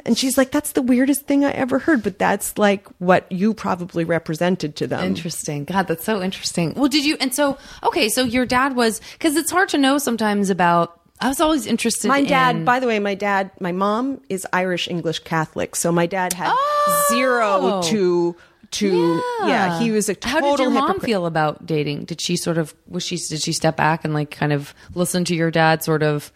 And 0.06 0.18
she's 0.18 0.38
like, 0.38 0.52
that's 0.52 0.74
the 0.74 0.82
weirdest 0.82 1.22
thing 1.22 1.46
I 1.46 1.52
ever 1.52 1.80
heard, 1.80 2.04
but 2.04 2.20
that's 2.20 2.58
like 2.58 2.86
what 2.98 3.32
you 3.32 3.54
probably 3.54 4.04
represented 4.04 4.76
to 4.78 4.88
them. 4.88 5.06
Interesting. 5.06 5.64
God, 5.64 5.88
that's 5.88 6.04
so 6.04 6.22
interesting. 6.22 6.74
Well, 6.74 6.90
did 6.90 7.06
you? 7.06 7.16
And 7.22 7.34
so, 7.34 7.58
okay, 7.84 8.10
so 8.10 8.24
your 8.24 8.46
dad 8.46 8.76
was 8.76 9.00
because 9.26 9.38
it's 9.38 9.50
hard 9.50 9.70
to 9.70 9.78
know 9.80 9.98
sometimes 9.98 10.52
about. 10.52 11.02
I 11.20 11.30
was 11.30 11.40
always 11.42 11.66
interested. 11.66 12.06
In 12.06 12.10
My 12.10 12.24
dad, 12.24 12.58
in- 12.58 12.66
by 12.66 12.80
the 12.80 12.86
way, 12.86 13.00
my 13.00 13.16
dad, 13.16 13.50
my 13.60 13.72
mom 13.72 14.22
is 14.30 14.46
Irish 14.54 14.88
English 14.88 15.20
Catholic, 15.20 15.76
so 15.76 15.92
my 15.92 16.06
dad 16.06 16.34
had 16.34 16.50
Oh. 16.54 17.06
zero 17.10 17.82
to 17.86 18.36
to 18.72 19.22
yeah. 19.46 19.80
He 19.80 19.90
was 19.92 20.10
a 20.10 20.16
total 20.16 20.50
How 20.52 20.56
did 20.58 20.62
your 20.64 20.70
mom 20.72 21.00
feel 21.00 21.26
about 21.26 21.66
dating? 21.66 22.04
Did 22.06 22.22
she 22.22 22.36
sort 22.38 22.58
of 22.60 22.76
was 22.88 23.04
she 23.04 23.18
did 23.18 23.42
she 23.42 23.52
step 23.54 23.76
back 23.78 24.06
and 24.06 24.14
like 24.14 24.30
kind 24.30 24.54
of 24.54 24.76
listen 24.94 25.26
to 25.26 25.36
your 25.36 25.50
dad 25.50 25.82
sort 25.84 26.04
of 26.04 26.32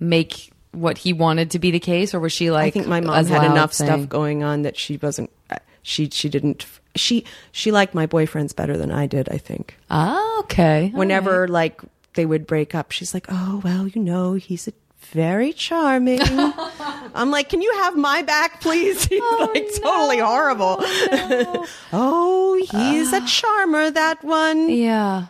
make 0.00 0.50
what 0.72 0.98
he 0.98 1.12
wanted 1.12 1.52
to 1.52 1.58
be 1.60 1.70
the 1.70 1.78
case, 1.78 2.14
or 2.14 2.18
was 2.20 2.32
she 2.32 2.50
like? 2.50 2.66
I 2.66 2.70
think 2.70 2.86
my 2.88 3.00
mom 3.00 3.24
had 3.26 3.44
enough 3.44 3.72
saying- 3.72 3.90
stuff 3.92 4.08
going 4.08 4.42
on 4.42 4.62
that 4.62 4.76
she 4.76 4.96
wasn't. 4.96 5.30
uh, 5.50 5.56
She 5.82 6.08
she 6.10 6.28
didn't. 6.28 6.64
She 6.96 7.24
she 7.52 7.70
liked 7.70 7.94
my 7.94 8.06
boyfriends 8.06 8.56
better 8.56 8.76
than 8.78 8.90
I 8.90 9.06
did. 9.06 9.28
I 9.28 9.36
think. 9.38 9.76
Ah, 9.90 10.38
okay. 10.40 10.90
Whenever 10.94 11.46
like 11.46 11.80
they 12.14 12.26
would 12.26 12.46
break 12.46 12.74
up, 12.74 12.90
she's 12.90 13.14
like, 13.14 13.26
"Oh 13.28 13.60
well, 13.64 13.86
you 13.86 14.00
know, 14.00 14.34
he's 14.34 14.68
a 14.68 14.72
very 15.12 15.52
charming." 15.52 16.20
I'm 17.14 17.30
like, 17.30 17.48
"Can 17.48 17.62
you 17.62 17.72
have 17.82 17.96
my 17.96 18.22
back, 18.22 18.60
please?" 18.60 19.04
He's 19.14 19.20
oh, 19.22 19.50
like 19.54 19.68
totally 19.82 20.18
horrible. 20.18 20.76
oh, 21.92 22.54
he's 22.70 23.12
a 23.12 23.20
ah. 23.20 23.26
charmer. 23.26 23.90
That 23.90 24.24
one. 24.24 24.68
Yeah. 24.70 25.26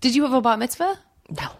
Did 0.00 0.14
you 0.14 0.22
have 0.22 0.32
a 0.32 0.40
bat 0.40 0.58
mitzvah? 0.58 0.98
No. 1.28 1.50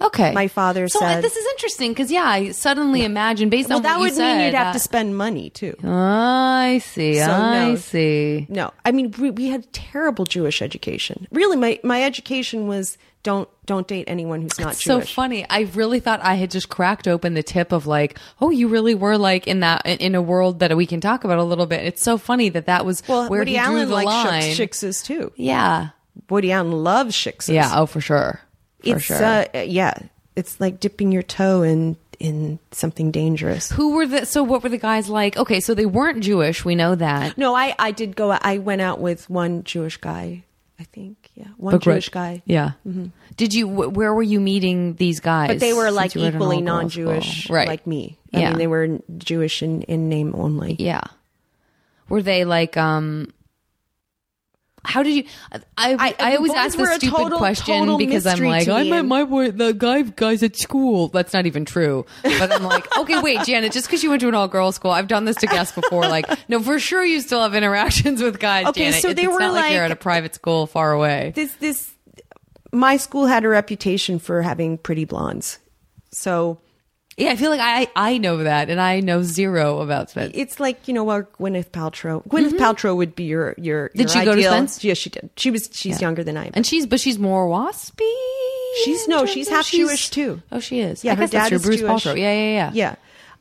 Okay. 0.00 0.32
My 0.32 0.48
father 0.48 0.88
so 0.88 0.98
said- 0.98 1.22
this 1.22 1.36
is 1.36 1.46
interesting 1.52 1.92
because 1.92 2.10
yeah, 2.10 2.24
I 2.24 2.50
suddenly 2.50 3.04
imagine 3.04 3.48
based 3.48 3.68
Well, 3.68 3.78
on 3.78 3.82
that 3.84 3.98
what 3.98 4.06
you 4.06 4.10
would 4.10 4.14
said, 4.14 4.36
mean 4.36 4.46
you'd 4.46 4.54
have 4.54 4.66
that- 4.66 4.72
to 4.74 4.78
spend 4.78 5.16
money 5.16 5.50
too. 5.50 5.76
Ah, 5.84 6.58
I 6.58 6.78
see. 6.78 7.14
So, 7.14 7.30
I 7.30 7.68
no. 7.70 7.76
see. 7.76 8.46
No, 8.48 8.72
I 8.84 8.92
mean 8.92 9.14
we, 9.18 9.30
we 9.30 9.46
had 9.46 9.72
terrible 9.72 10.24
Jewish 10.24 10.60
education. 10.60 11.26
Really, 11.30 11.56
my 11.56 11.80
my 11.82 12.02
education 12.02 12.66
was 12.66 12.98
don't 13.24 13.48
don't 13.66 13.88
date 13.88 14.04
anyone 14.06 14.42
who's 14.42 14.60
not 14.60 14.76
so 14.76 14.98
Jewish. 14.98 15.08
So 15.08 15.14
funny. 15.14 15.44
I 15.48 15.62
really 15.74 15.98
thought 15.98 16.20
I 16.22 16.34
had 16.34 16.50
just 16.50 16.68
cracked 16.68 17.08
open 17.08 17.34
the 17.34 17.42
tip 17.42 17.72
of 17.72 17.86
like, 17.86 18.18
oh, 18.40 18.50
you 18.50 18.68
really 18.68 18.94
were 18.94 19.18
like 19.18 19.48
in 19.48 19.60
that 19.60 19.84
in 19.86 20.14
a 20.14 20.22
world 20.22 20.60
that 20.60 20.76
we 20.76 20.86
can 20.86 21.00
talk 21.00 21.24
about 21.24 21.38
a 21.38 21.42
little 21.42 21.66
bit. 21.66 21.84
It's 21.84 22.02
so 22.02 22.18
funny 22.18 22.50
that 22.50 22.66
that 22.66 22.86
was 22.86 23.02
well, 23.08 23.28
where 23.28 23.40
Woody 23.40 23.52
he 23.52 23.58
drew 23.58 23.66
Allen 23.66 23.88
the 23.88 23.94
likes 23.94 24.06
line. 24.06 24.42
shiksas 24.42 25.02
too. 25.04 25.32
yeah, 25.34 25.88
Woody 26.30 26.52
Allen 26.52 26.70
loves 26.70 27.16
shiksas. 27.16 27.54
yeah. 27.54 27.72
Oh, 27.74 27.86
for 27.86 28.00
sure. 28.00 28.40
For 28.82 28.96
it's 28.96 29.04
sure. 29.04 29.16
uh, 29.24 29.60
yeah, 29.62 29.94
it's 30.36 30.60
like 30.60 30.78
dipping 30.78 31.10
your 31.10 31.22
toe 31.22 31.62
in 31.62 31.96
in 32.20 32.58
something 32.70 33.10
dangerous. 33.10 33.70
Who 33.72 33.94
were 33.94 34.06
the? 34.06 34.26
So 34.26 34.42
what 34.42 34.62
were 34.62 34.68
the 34.68 34.78
guys 34.78 35.08
like? 35.08 35.36
Okay, 35.36 35.60
so 35.60 35.74
they 35.74 35.86
weren't 35.86 36.22
Jewish. 36.22 36.64
We 36.64 36.74
know 36.74 36.94
that. 36.94 37.38
No, 37.38 37.54
I 37.54 37.74
I 37.78 37.90
did 37.90 38.14
go. 38.16 38.30
I 38.30 38.58
went 38.58 38.82
out 38.82 39.00
with 39.00 39.28
one 39.30 39.64
Jewish 39.64 39.96
guy. 39.96 40.44
I 40.78 40.84
think 40.84 41.23
yeah, 41.34 41.46
one 41.56 41.78
great- 41.78 41.94
Jewish 41.94 42.08
guy. 42.10 42.42
Yeah. 42.46 42.72
Did 43.36 43.54
you? 43.54 43.66
wh- 43.68 43.92
Where 43.96 44.14
were 44.14 44.22
you 44.22 44.40
meeting 44.40 44.94
these 44.94 45.20
guys? 45.20 45.48
But 45.48 45.60
they 45.60 45.72
were 45.72 45.90
like 45.90 46.14
you 46.14 46.22
at 46.22 46.28
an 46.28 46.34
equally 46.34 46.60
non-Jewish, 46.60 47.50
right? 47.50 47.66
like 47.68 47.86
me. 47.86 48.18
I 48.32 48.40
Yeah. 48.40 48.48
mean, 48.50 48.58
they 48.58 48.66
were 48.66 48.98
Jewish 49.18 49.62
in, 49.62 49.82
in 49.82 50.08
name 50.08 50.34
only. 50.36 50.76
Yeah. 50.78 51.02
Were 52.08 52.22
they 52.22 52.44
like 52.44 52.76
um 52.76 53.32
how 54.84 55.02
did 55.02 55.14
you 55.14 55.24
I 55.52 55.60
I, 55.78 56.14
I- 56.18 56.36
always 56.36 56.52
ask 56.52 56.76
the 56.76 56.86
stupid 56.98 57.16
total- 57.16 57.38
question 57.38 57.78
total 57.78 57.98
because 57.98 58.26
I'm 58.26 58.38
like 58.40 58.68
oh, 58.68 58.74
I 58.74 58.84
met 58.84 59.04
my 59.06 59.24
boy 59.24 59.50
the 59.50 59.72
guy 59.72 60.02
guys 60.02 60.42
at 60.42 60.56
school. 60.56 61.08
That's 61.08 61.32
not 61.32 61.46
even 61.46 61.64
true. 61.64 62.04
But 62.22 62.52
I'm 62.52 62.62
like, 62.64 62.86
okay, 62.98 63.20
wait, 63.22 63.40
Janet, 63.44 63.72
just 63.72 63.86
because 63.86 64.02
you 64.02 64.10
went 64.10 64.20
to 64.22 64.28
an 64.28 64.34
all 64.34 64.48
girls 64.48 64.76
school, 64.76 64.90
I've 64.90 65.08
done 65.08 65.24
this 65.24 65.36
to 65.38 65.46
guests 65.46 65.74
before. 65.74 66.02
Like, 66.02 66.26
no, 66.48 66.60
for 66.62 66.78
sure 66.78 67.04
you 67.04 67.20
still 67.20 67.42
have 67.42 67.54
interactions 67.54 68.22
with 68.22 68.38
guys. 68.38 68.66
Okay, 68.66 68.84
Janet. 68.86 69.02
so 69.02 69.08
It's- 69.08 69.16
they 69.16 69.24
it's 69.28 69.32
were 69.32 69.40
not 69.40 69.52
like, 69.54 69.72
you're 69.72 69.82
like- 69.82 69.90
at 69.90 69.96
a 69.96 69.96
private 69.96 70.34
school 70.34 70.66
far 70.66 70.92
away. 70.92 71.32
this 71.34 71.52
this 71.54 71.90
my 72.72 72.96
school 72.96 73.26
had 73.26 73.44
a 73.44 73.48
reputation 73.48 74.18
for 74.18 74.42
having 74.42 74.76
pretty 74.78 75.04
blondes. 75.04 75.58
So 76.10 76.60
Yeah, 77.16 77.30
I 77.30 77.36
feel 77.36 77.50
like 77.50 77.60
I 77.60 77.88
I 77.94 78.18
know 78.18 78.38
that, 78.38 78.70
and 78.70 78.80
I 78.80 79.00
know 79.00 79.22
zero 79.22 79.80
about 79.80 80.10
Spence. 80.10 80.32
it's 80.34 80.58
like, 80.58 80.88
you 80.88 80.94
know, 80.94 81.04
well, 81.04 81.22
Gwyneth 81.38 81.70
Paltrow. 81.70 82.26
Gwyneth 82.26 82.54
Paltrow 82.58 82.96
would 82.96 83.14
be 83.14 83.24
your 83.24 83.54
your 83.56 83.88
Mm-hmm. 83.90 83.98
Did 83.98 84.14
your 84.14 84.20
she 84.20 84.24
go 84.24 84.32
to 84.32 84.38
ideal- 84.38 84.50
Spence? 84.52 84.82
Yes, 84.84 84.98
she 84.98 85.10
did. 85.10 85.30
She 85.36 85.50
was 85.52 85.70
she's 85.72 86.00
younger 86.00 86.24
than 86.24 86.36
I 86.36 86.46
am. 86.46 86.50
And 86.54 86.66
she's 86.66 86.86
but 86.86 86.98
she's 87.00 87.18
more 87.18 87.46
waspy. 87.48 88.10
She's- 88.84 89.06
no, 89.06 89.26
she's 89.26 89.48
half 89.48 89.68
Jewish, 89.70 90.10
too. 90.10 90.42
Oh, 90.50 90.58
she 90.58 90.80
is. 90.80 91.04
Yeah, 91.04 91.12
I 91.12 91.14
her 91.14 91.26
dad 91.28 91.52
is 91.52 91.62
Bruce 91.62 91.78
Jewish. 91.80 92.04
Paltrow. 92.04 92.16
Yeah, 92.18 92.32
yeah, 92.34 92.50
yeah. 92.52 92.70
Yeah. 92.74 92.94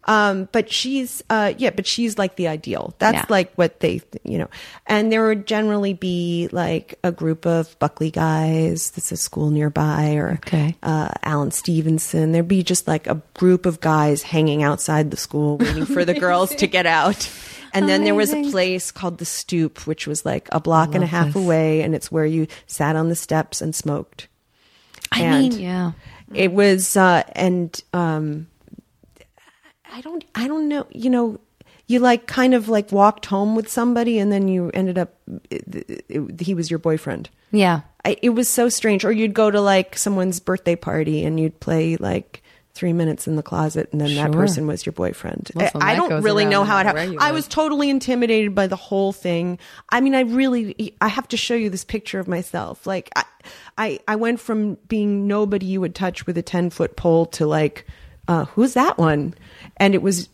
Um, 0.06 0.50
but 0.52 0.70
she's, 0.72 1.24
uh, 1.30 1.54
yeah, 1.58 1.70
but 1.70 1.88
she's 1.88 2.18
like 2.18 2.36
the 2.36 2.48
ideal. 2.50 2.94
That's 3.00 3.16
Yeah. 3.20 3.26
like 3.30 3.54
what 3.56 3.80
they, 3.80 4.02
you 4.24 4.38
know, 4.38 4.50
and 4.86 5.12
there 5.12 5.26
would 5.26 5.48
generally 5.48 5.94
be 5.94 6.50
like 6.52 7.00
a 7.06 7.12
group 7.12 7.46
of 7.46 7.78
Buckley 7.80 8.12
guys. 8.12 8.92
That's 8.92 9.12
a 9.14 9.18
school 9.18 9.50
nearby 9.50 10.16
or, 10.16 10.40
Okay. 10.46 10.76
uh, 10.84 11.08
Allen-Stevenson. 11.24 12.32
There'd 12.34 12.48
be 12.48 12.64
just 12.64 12.88
like 12.88 13.08
a 13.08 13.22
group 13.34 13.66
of 13.66 13.80
guys 13.80 14.24
hanging 14.24 14.62
outside 14.64 15.10
the 15.12 15.18
school 15.18 15.58
waiting 15.60 15.86
for 15.86 16.04
the 16.04 16.14
girls 16.14 16.54
to 16.56 16.68
get 16.68 16.86
out. 16.86 17.30
And 17.74 17.88
then 17.90 18.04
there 18.04 18.14
was 18.14 18.32
a 18.34 18.44
place 18.52 18.92
called 18.92 19.18
the 19.18 19.26
Stoop, 19.26 19.88
which 19.88 20.06
was 20.06 20.26
like 20.26 20.48
a 20.52 20.60
block 20.60 20.94
and 20.96 21.04
a 21.04 21.08
half 21.08 21.28
this. 21.34 21.36
away, 21.38 21.82
and 21.82 21.96
it's 21.96 22.12
where 22.12 22.26
you 22.26 22.48
sat 22.68 22.96
on 22.96 23.10
the 23.10 23.16
steps 23.16 23.62
and 23.62 23.74
smoked. 23.74 24.28
I 25.12 25.22
And- 25.22 25.50
mean, 25.54 25.62
yeah. 25.62 25.92
It 26.34 26.52
was, 26.52 26.98
uh, 26.98 27.24
and 27.34 27.80
um, 27.94 28.48
I 29.94 30.02
don't, 30.02 30.26
I 30.34 30.48
don't 30.48 30.68
know. 30.68 30.88
You 30.90 31.10
know, 31.10 31.40
you 31.88 32.00
like 32.00 32.26
kind 32.26 32.54
of 32.54 32.68
like 32.68 32.92
walked 32.92 33.28
home 33.28 33.56
with 33.56 33.70
somebody, 33.70 34.18
and 34.18 34.32
then 34.32 34.48
you 34.48 34.72
ended 34.74 34.98
up. 34.98 35.14
It, 35.50 36.04
it, 36.10 36.42
he 36.42 36.56
was 36.56 36.72
your 36.72 36.80
boyfriend. 36.80 37.30
Yeah. 37.52 37.82
I, 38.04 38.18
it 38.22 38.32
was 38.32 38.50
so 38.50 38.70
strange. 38.70 39.06
Or 39.06 39.12
you'd 39.12 39.34
go 39.34 39.52
to 39.52 39.62
like 39.62 39.98
someone's 39.98 40.40
birthday 40.40 40.76
party, 40.76 41.24
and 41.24 41.40
you'd 41.40 41.60
play 41.60 41.96
like 41.98 42.42
three 42.74 42.92
minutes 42.92 43.28
in 43.28 43.36
the 43.36 43.44
closet, 43.44 43.88
and 43.92 44.02
then 44.02 44.16
that 44.16 44.32
person 44.32 44.66
was 44.66 44.84
your 44.84 44.94
boyfriend. 44.94 45.52
I, 45.56 45.70
I 45.76 45.96
don't 45.96 46.24
really 46.24 46.44
know 46.44 46.64
how 46.64 46.80
it 46.80 46.88
happened. 46.88 47.20
I 47.20 47.32
was 47.32 47.48
totally 47.48 47.88
intimidated 47.88 48.56
by 48.56 48.66
the 48.66 48.76
whole 48.76 49.14
thing. 49.14 49.60
I 49.90 50.02
mean, 50.02 50.16
I 50.16 50.22
really, 50.22 50.96
I 51.00 51.08
have 51.08 51.28
to 51.28 51.38
show 51.38 51.54
you 51.54 51.70
this 51.70 51.86
picture 51.86 52.20
of 52.20 52.28
myself. 52.28 52.88
Like, 52.88 53.12
I, 53.16 53.26
I, 53.78 54.00
I 54.08 54.16
went 54.16 54.40
from 54.40 54.80
being 54.88 55.28
nobody 55.28 55.68
you 55.68 55.82
would 55.82 55.94
touch 55.94 56.26
with 56.26 56.36
a 56.36 56.42
ten 56.42 56.72
foot 56.72 56.96
pole 56.96 57.28
to 57.28 57.46
like, 57.46 57.86
uh, 58.28 58.46
who's 58.46 58.74
that 58.74 58.98
one? 58.98 59.36
And 59.84 59.94
it 59.96 60.02
was 60.02 60.30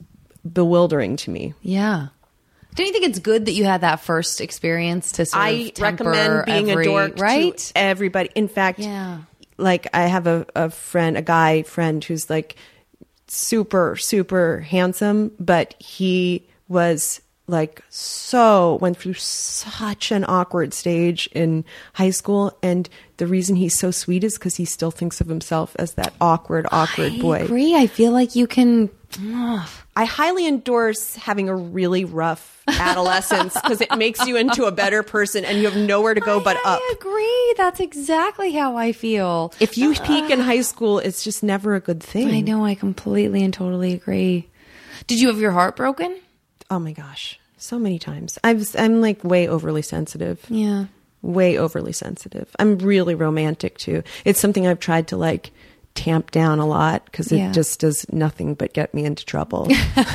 bewildering 0.52 1.16
to 1.18 1.32
me. 1.32 1.54
Yeah. 1.62 2.08
Don't 2.76 2.86
you 2.86 2.94
think 2.94 3.06
it's 3.06 3.20
good 3.20 3.46
that 3.48 3.54
you 3.54 3.66
had 3.66 3.82
that 3.82 4.00
first 4.02 4.42
experience 4.42 5.14
to 5.14 5.26
sort 5.26 5.44
I 5.44 5.50
of 5.50 5.80
recommend 5.82 6.46
being 6.46 6.70
every, 6.70 6.86
a 6.86 6.90
dork 6.90 7.20
right? 7.20 7.58
to 7.58 7.78
everybody. 7.78 8.30
In 8.36 8.48
fact, 8.48 8.80
Yeah. 8.80 9.22
like 9.58 9.88
I 9.94 10.04
have 10.04 10.28
a, 10.28 10.46
a 10.56 10.70
friend, 10.70 11.18
a 11.18 11.22
guy 11.22 11.64
friend 11.64 12.04
who's 12.04 12.30
like 12.30 12.56
super, 13.28 13.96
super 13.98 14.60
handsome, 14.62 15.32
but 15.40 15.76
he 15.80 16.48
was 16.68 17.22
like 17.48 17.82
so 17.90 18.76
went 18.80 18.96
through 18.96 19.16
such 19.16 20.12
an 20.12 20.24
awkward 20.28 20.72
stage 20.72 21.28
in 21.34 21.66
high 21.94 22.12
school 22.12 22.56
and 22.62 22.88
the 23.18 23.26
reason 23.26 23.56
he's 23.56 23.76
so 23.76 23.90
sweet 23.90 24.24
is 24.24 24.38
because 24.38 24.56
he 24.56 24.66
still 24.66 24.92
thinks 24.92 25.20
of 25.20 25.26
himself 25.28 25.76
as 25.80 25.94
that 25.96 26.14
awkward 26.22 26.68
awkward 26.72 27.14
I 27.14 27.20
boy 27.20 27.44
agree. 27.46 27.74
I 27.76 27.88
feel 27.88 28.12
like 28.12 28.36
you 28.36 28.46
can. 28.46 28.92
I 29.18 30.06
highly 30.06 30.48
endorse 30.48 31.16
having 31.16 31.50
a 31.50 31.56
really 31.56 32.06
rough 32.06 32.64
adolescence 32.68 33.54
because 33.54 33.82
it 33.82 33.96
makes 33.98 34.26
you 34.26 34.38
into 34.38 34.66
a 34.66 34.72
better 34.72 35.04
person 35.04 35.44
and 35.46 35.58
you 35.58 35.70
have 35.70 35.76
nowhere 35.76 36.14
to 36.14 36.22
go 36.22 36.40
but 36.40 36.58
I, 36.58 36.60
up. 36.76 36.80
I 36.82 36.96
agree. 37.00 37.54
That's 37.58 37.80
exactly 37.80 38.52
how 38.52 38.78
I 38.78 38.92
feel. 38.92 39.54
If 39.60 39.78
you 39.78 39.94
uh, 39.94 40.06
peak 40.06 40.30
in 40.30 40.40
high 40.40 40.62
school, 40.62 41.00
it's 41.00 41.24
just 41.24 41.44
never 41.44 41.76
a 41.76 41.80
good 41.80 42.02
thing. 42.02 42.30
I 42.30 42.42
know. 42.42 42.64
I 42.64 42.76
completely 42.76 43.44
and 43.44 43.54
totally 43.54 43.94
agree. 43.94 44.50
Did 45.08 45.20
you 45.20 45.28
have 45.30 45.40
your 45.40 45.52
heart 45.52 45.76
broken? 45.76 46.20
Oh 46.70 46.80
my 46.80 46.92
gosh, 46.92 47.40
so 47.58 47.80
many 47.80 47.98
times. 47.98 48.38
I'm 48.44 48.62
I'm 48.78 49.02
like 49.02 49.24
way 49.24 49.48
overly 49.48 49.82
sensitive. 49.82 50.46
Yeah. 50.50 50.86
Way 51.22 51.58
overly 51.58 51.92
sensitive. 51.92 52.56
I'm 52.60 52.78
really 52.78 53.16
romantic 53.16 53.78
too. 53.78 54.04
It's 54.24 54.40
something 54.40 54.68
I've 54.68 54.80
tried 54.80 55.08
to 55.10 55.18
like 55.18 55.52
tamp 56.00 56.32
down 56.32 56.60
a 56.60 56.66
lot 56.66 57.04
because 57.06 57.32
it 57.32 57.38
Yeah. 57.38 57.52
just 57.52 57.80
does 57.82 58.06
nothing 58.12 58.54
but 58.56 58.72
get 58.74 58.94
me 58.94 59.04
into 59.06 59.26
trouble. 59.26 59.68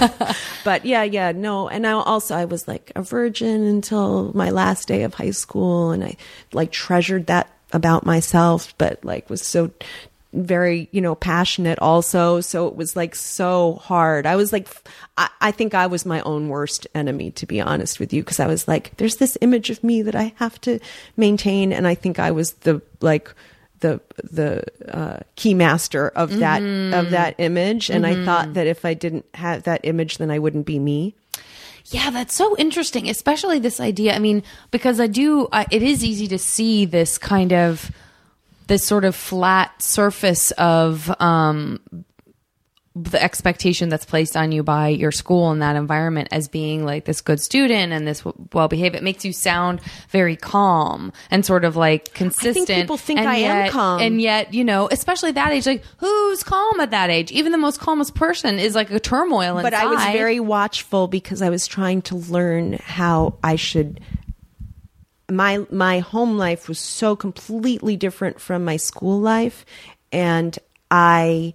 but 0.64 0.84
yeah, 0.86 1.02
yeah, 1.02 1.32
no. 1.32 1.68
And 1.68 1.86
I 1.86 1.92
also 1.92 2.34
I 2.34 2.44
was 2.46 2.66
like 2.66 2.90
a 2.96 3.02
virgin 3.02 3.64
until 3.64 4.32
my 4.34 4.50
last 4.50 4.88
day 4.88 5.02
of 5.02 5.14
high 5.14 5.32
school, 5.32 5.90
and 5.90 6.02
I 6.02 6.16
like 6.52 6.72
treasured 6.72 7.26
that 7.26 7.48
about 7.72 8.06
myself, 8.06 8.72
but 8.78 9.04
like 9.04 9.28
was 9.28 9.42
so 9.42 9.70
very 10.32 10.88
you 10.90 11.00
know 11.00 11.14
passionate 11.14 11.78
also 11.78 12.40
so 12.40 12.66
it 12.66 12.74
was 12.74 12.96
like 12.96 13.14
so 13.14 13.74
hard 13.74 14.26
i 14.26 14.34
was 14.34 14.52
like 14.52 14.66
i, 15.16 15.28
I 15.40 15.52
think 15.52 15.74
i 15.74 15.86
was 15.86 16.04
my 16.04 16.20
own 16.22 16.48
worst 16.48 16.88
enemy 16.92 17.30
to 17.38 17.46
be 17.46 17.60
honest 17.60 18.00
with 18.00 18.12
you 18.12 18.20
because 18.20 18.40
i 18.40 18.48
was 18.48 18.66
like 18.66 18.96
there's 18.96 19.18
this 19.18 19.38
image 19.42 19.70
of 19.70 19.84
me 19.84 20.02
that 20.02 20.16
i 20.16 20.34
have 20.38 20.60
to 20.62 20.80
maintain 21.16 21.72
and 21.72 21.86
i 21.86 21.94
think 21.94 22.18
i 22.18 22.32
was 22.32 22.54
the 22.66 22.82
like 23.00 23.32
the 23.84 24.00
the 24.22 24.64
uh, 24.88 25.20
key 25.36 25.52
master 25.52 26.08
of 26.08 26.38
that 26.38 26.62
of 26.62 27.10
that 27.10 27.34
image. 27.38 27.90
And 27.90 28.06
i 28.06 28.24
thought 28.24 28.54
that 28.54 28.66
if 28.66 28.84
i 28.84 28.94
didn't 28.94 29.26
have 29.34 29.64
that 29.64 29.82
image 29.84 30.16
then 30.18 30.30
i 30.30 30.38
wouldn't 30.38 30.66
be 30.66 30.78
me. 30.78 31.14
Yeah, 31.88 32.08
that's 32.08 32.34
so 32.34 32.56
interesting, 32.56 33.10
especially 33.10 33.58
this 33.58 33.78
idea. 33.78 34.14
I 34.14 34.18
mean, 34.18 34.42
because 34.70 35.00
I 35.00 35.06
do, 35.06 35.48
I, 35.52 35.66
it 35.70 35.82
is 35.82 36.02
easy 36.02 36.26
to 36.28 36.38
see 36.38 36.86
this 36.86 37.18
kind 37.18 37.52
of, 37.52 37.90
this 38.68 38.82
sort 38.86 39.04
of 39.04 39.14
flat 39.14 39.82
surface 39.82 40.50
of 40.52 41.14
um, 41.20 41.80
the 42.96 43.20
expectation 43.20 43.88
that's 43.88 44.04
placed 44.04 44.36
on 44.36 44.52
you 44.52 44.62
by 44.62 44.86
your 44.86 45.10
school 45.10 45.50
and 45.50 45.60
that 45.60 45.74
environment 45.74 46.28
as 46.30 46.46
being 46.46 46.84
like 46.84 47.04
this 47.06 47.20
good 47.20 47.40
student 47.40 47.92
and 47.92 48.06
this 48.06 48.22
well 48.52 48.68
behaved. 48.68 48.94
It 48.94 49.02
makes 49.02 49.24
you 49.24 49.32
sound 49.32 49.80
very 50.10 50.36
calm 50.36 51.12
and 51.28 51.44
sort 51.44 51.64
of 51.64 51.74
like 51.74 52.14
consistent. 52.14 52.68
people 52.68 52.96
think 52.96 53.18
and 53.18 53.28
I 53.28 53.36
am 53.38 53.64
yet- 53.64 53.70
calm. 53.72 54.00
and 54.00 54.20
yet, 54.22 54.54
you 54.54 54.62
know, 54.62 54.88
especially 54.92 55.32
that 55.32 55.50
age, 55.50 55.66
like 55.66 55.82
who's 55.96 56.44
calm 56.44 56.78
at 56.78 56.92
that 56.92 57.10
age? 57.10 57.32
Even 57.32 57.50
the 57.50 57.58
most 57.58 57.80
calmest 57.80 58.14
person 58.14 58.60
is 58.60 58.76
like 58.76 58.92
a 58.92 59.00
turmoil 59.00 59.58
inside. 59.58 59.70
but 59.70 59.74
I 59.74 59.86
was 59.86 60.02
very 60.12 60.38
watchful 60.38 61.08
because 61.08 61.42
I 61.42 61.50
was 61.50 61.66
trying 61.66 62.02
to 62.02 62.14
learn 62.14 62.74
how 62.74 63.38
I 63.42 63.56
should. 63.56 64.00
My 65.28 65.66
my 65.68 65.98
home 65.98 66.36
life 66.38 66.68
was 66.68 66.78
so 66.78 67.16
completely 67.16 67.96
different 67.96 68.40
from 68.40 68.64
my 68.64 68.76
school 68.76 69.18
life, 69.20 69.64
and 70.12 70.56
I 70.92 71.54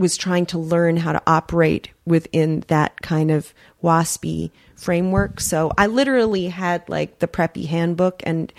was 0.00 0.16
trying 0.16 0.46
to 0.46 0.58
learn 0.58 0.96
how 0.96 1.12
to 1.12 1.22
operate 1.26 1.90
within 2.06 2.64
that 2.68 3.00
kind 3.02 3.30
of 3.30 3.52
waspy 3.84 4.50
framework. 4.74 5.40
So 5.40 5.70
I 5.76 5.88
literally 5.88 6.48
had 6.48 6.88
like 6.88 7.18
the 7.18 7.28
preppy 7.28 7.66
handbook 7.66 8.22
and 8.24 8.50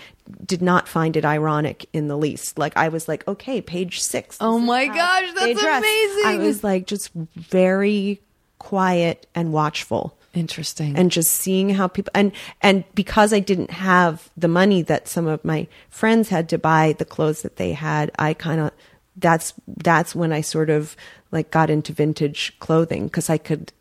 did 0.46 0.62
not 0.62 0.86
find 0.86 1.16
it 1.16 1.24
ironic 1.24 1.86
in 1.92 2.06
the 2.06 2.16
least. 2.16 2.58
Like 2.58 2.76
I 2.76 2.88
was 2.88 3.08
like, 3.08 3.26
okay, 3.26 3.60
page 3.60 4.00
six. 4.00 4.36
Oh 4.40 4.60
my 4.60 4.86
gosh, 4.86 5.32
that's 5.34 5.60
amazing. 5.60 6.26
I 6.26 6.38
was 6.38 6.62
like 6.62 6.86
just 6.86 7.10
very 7.12 8.20
quiet 8.60 9.26
and 9.34 9.52
watchful 9.52 10.16
interesting. 10.32 10.96
and 10.96 11.10
just 11.10 11.32
seeing 11.32 11.70
how 11.70 11.88
people 11.88 12.12
and 12.14 12.30
and 12.60 12.84
because 12.94 13.32
I 13.32 13.40
didn't 13.40 13.72
have 13.72 14.30
the 14.36 14.46
money 14.46 14.82
that 14.82 15.08
some 15.08 15.26
of 15.26 15.44
my 15.44 15.66
friends 15.90 16.28
had 16.28 16.48
to 16.50 16.58
buy 16.58 16.94
the 16.96 17.04
clothes 17.04 17.42
that 17.42 17.56
they 17.56 17.72
had, 17.72 18.12
I 18.16 18.32
kind 18.34 18.60
of 18.60 18.70
that's 19.16 19.54
that's 19.66 20.14
when 20.14 20.32
I 20.32 20.40
sort 20.40 20.70
of 20.70 20.96
like 21.32 21.50
got 21.50 21.70
into 21.70 21.92
vintage 21.92 22.56
clothing 22.60 23.06
because 23.06 23.28
I 23.28 23.38
could 23.38 23.72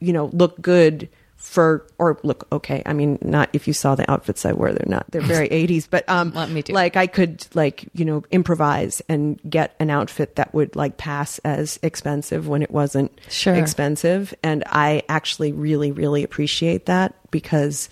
you 0.00 0.12
know 0.12 0.26
look 0.26 0.60
good 0.60 1.08
for 1.36 1.86
or 1.98 2.18
look 2.24 2.48
okay. 2.50 2.82
I 2.86 2.92
mean, 2.92 3.18
not 3.22 3.50
if 3.52 3.68
you 3.68 3.72
saw 3.74 3.94
the 3.94 4.10
outfits 4.10 4.44
I 4.44 4.52
wore, 4.52 4.72
they're 4.72 4.82
not 4.88 5.04
they're 5.10 5.20
very 5.36 5.48
80s, 5.48 5.86
but 5.88 6.02
um 6.08 6.32
Well, 6.34 6.48
me 6.48 6.62
too. 6.62 6.72
like 6.72 6.96
I 6.96 7.06
could 7.06 7.46
like, 7.54 7.88
you 7.92 8.04
know, 8.04 8.24
improvise 8.30 9.00
and 9.08 9.38
get 9.48 9.76
an 9.78 9.90
outfit 9.90 10.36
that 10.36 10.52
would 10.54 10.74
like 10.74 10.96
pass 10.96 11.38
as 11.40 11.78
expensive 11.82 12.48
when 12.48 12.62
it 12.62 12.70
wasn't 12.70 13.12
Sure. 13.28 13.54
expensive 13.54 14.34
and 14.42 14.64
I 14.66 15.02
actually 15.08 15.52
really 15.52 15.92
really 15.92 16.24
appreciate 16.24 16.86
that 16.86 17.14
because 17.30 17.90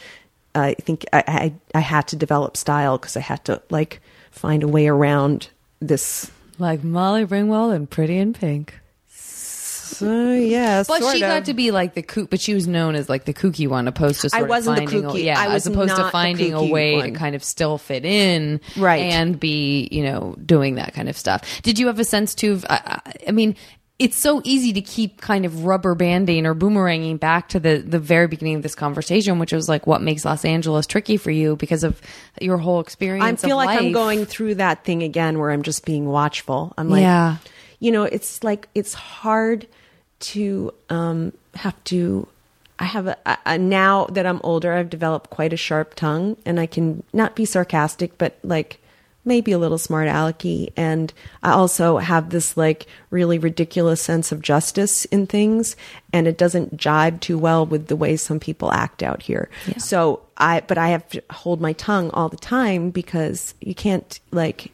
I 0.55 0.75
think 0.81 1.05
I 1.12 1.22
I, 1.29 1.55
I 1.79 1.81
had 1.81 2.09
to 2.09 2.16
develop 2.16 2.57
style 2.57 2.97
because 2.99 3.16
I 3.16 3.20
had 3.20 3.45
to 3.45 3.62
like 3.70 4.01
find 4.33 4.62
a 4.64 4.68
way 4.68 4.89
around 4.89 5.49
this 5.81 6.31
like 6.59 6.83
Molly 6.85 7.25
Ringwald 7.27 7.75
and 7.75 7.89
Pretty 7.89 8.17
in 8.19 8.33
Pink. 8.33 8.75
so 9.09 10.33
yeah, 10.35 10.83
But 10.87 11.03
sort 11.03 11.17
she 11.17 11.23
of. 11.23 11.29
got 11.29 11.45
to 11.47 11.55
be 11.55 11.71
like 11.71 11.95
the 11.95 12.03
kook, 12.03 12.31
but 12.31 12.41
she 12.41 12.55
was 12.55 12.67
known 12.67 12.95
as 12.95 13.09
like 13.09 13.25
the 13.25 13.35
kooky 13.35 13.69
one, 13.69 13.87
opposed 13.87 14.23
to 14.23 14.31
I 14.33 14.43
wasn't 14.43 14.77
the 14.79 14.85
of 14.85 14.91
finding, 14.91 15.11
kooky. 15.11 15.15
A, 15.21 15.23
yeah, 15.23 15.41
I 15.41 15.49
was 15.55 15.67
as 15.67 15.73
opposed 15.73 15.89
not 15.97 16.05
to 16.07 16.11
finding 16.11 16.53
a 16.55 16.65
way 16.65 16.97
one. 16.97 17.13
to 17.13 17.19
kind 17.19 17.35
of 17.37 17.45
still 17.45 17.79
fit 17.79 18.05
in, 18.05 18.61
Right. 18.77 19.03
and 19.03 19.39
be 19.39 19.89
you 19.93 20.03
know 20.03 20.37
doing 20.45 20.75
that 20.77 20.95
kind 20.95 21.09
of 21.09 21.17
stuff. 21.17 21.43
Did 21.63 21.79
you 21.79 21.87
have 21.87 21.99
a 22.01 22.05
sense 22.05 22.35
too? 22.35 22.53
Of, 22.55 22.67
I, 22.69 23.01
I 23.07 23.13
I 23.29 23.31
mean. 23.33 23.57
It's 23.99 24.17
so 24.17 24.41
easy 24.45 24.73
to 24.73 24.81
keep 24.81 25.21
kind 25.21 25.45
of 25.47 25.65
rubber 25.65 25.95
banding 25.95 26.47
or 26.47 26.55
boomeranging 26.55 27.21
back 27.21 27.49
to 27.51 27.61
the, 27.61 27.79
the 27.79 28.01
very 28.01 28.27
beginning 28.27 28.57
of 28.57 28.63
this 28.63 28.75
conversation, 28.75 29.39
which 29.39 29.53
was 29.53 29.69
like 29.69 29.87
what 29.87 30.03
makes 30.03 30.25
Los 30.25 30.45
Angeles 30.45 30.87
tricky 30.87 31.17
for 31.17 31.31
you 31.31 31.55
because 31.55 31.85
of 31.85 32.03
your 32.41 32.59
whole 32.59 32.81
experience. 32.81 33.45
I 33.45 33.47
feel 33.47 33.57
like 33.57 33.79
I'm 33.81 33.93
going 33.93 34.27
through 34.27 34.57
that 34.57 34.85
thing 34.85 35.05
again 35.05 35.39
where 35.39 35.53
I'm 35.53 35.63
just 35.63 35.85
being 35.85 36.07
watchful. 36.07 36.75
I'm 36.77 36.89
like, 36.91 37.03
Yeah. 37.03 37.37
you 37.79 37.93
know, 37.93 38.03
it's 38.03 38.43
like 38.43 38.69
it's 38.75 38.95
hard 38.95 39.69
to 40.21 40.75
um, 40.91 41.33
have 41.55 41.83
to. 41.85 42.27
I 42.81 42.85
have 42.87 43.07
a, 43.07 43.17
a 43.47 43.57
now 43.57 44.07
that 44.07 44.27
I'm 44.27 44.41
older, 44.43 44.73
I've 44.73 44.91
developed 44.91 45.31
quite 45.31 45.53
a 45.53 45.57
sharp 45.57 45.95
tongue, 45.95 46.37
and 46.45 46.59
I 46.59 46.67
can 46.67 47.05
not 47.13 47.37
be 47.37 47.45
sarcastic, 47.45 48.19
but 48.19 48.37
like 48.43 48.81
maybe 49.25 49.53
a 49.53 49.59
little 49.59 49.79
smart 49.79 50.09
alecky. 50.09 50.72
And 50.77 51.12
I 51.43 51.53
also 51.53 51.99
have 51.99 52.31
this 52.31 52.57
like 52.57 52.87
really 53.11 53.39
ridiculous 53.39 54.01
sense 54.01 54.33
of 54.33 54.43
justice 54.43 55.05
in 55.07 55.27
things, 55.27 55.77
and 56.12 56.27
it 56.27 56.39
doesn't 56.39 56.77
jibe 56.77 57.20
too 57.20 57.39
well 57.39 57.64
with 57.66 57.87
the 57.87 57.97
way 57.97 58.16
some 58.16 58.41
people 58.41 58.72
act 58.72 59.03
out 59.03 59.22
here. 59.22 59.49
So 59.79 60.20
I, 60.37 60.61
but 60.61 60.79
I 60.79 60.89
have 60.89 61.09
to 61.11 61.22
hold 61.31 61.61
my 61.61 61.72
tongue 61.72 62.11
all 62.11 62.29
the 62.29 62.37
time 62.37 62.91
because 62.91 63.55
you 63.61 63.75
can't 63.75 64.20
like 64.31 64.72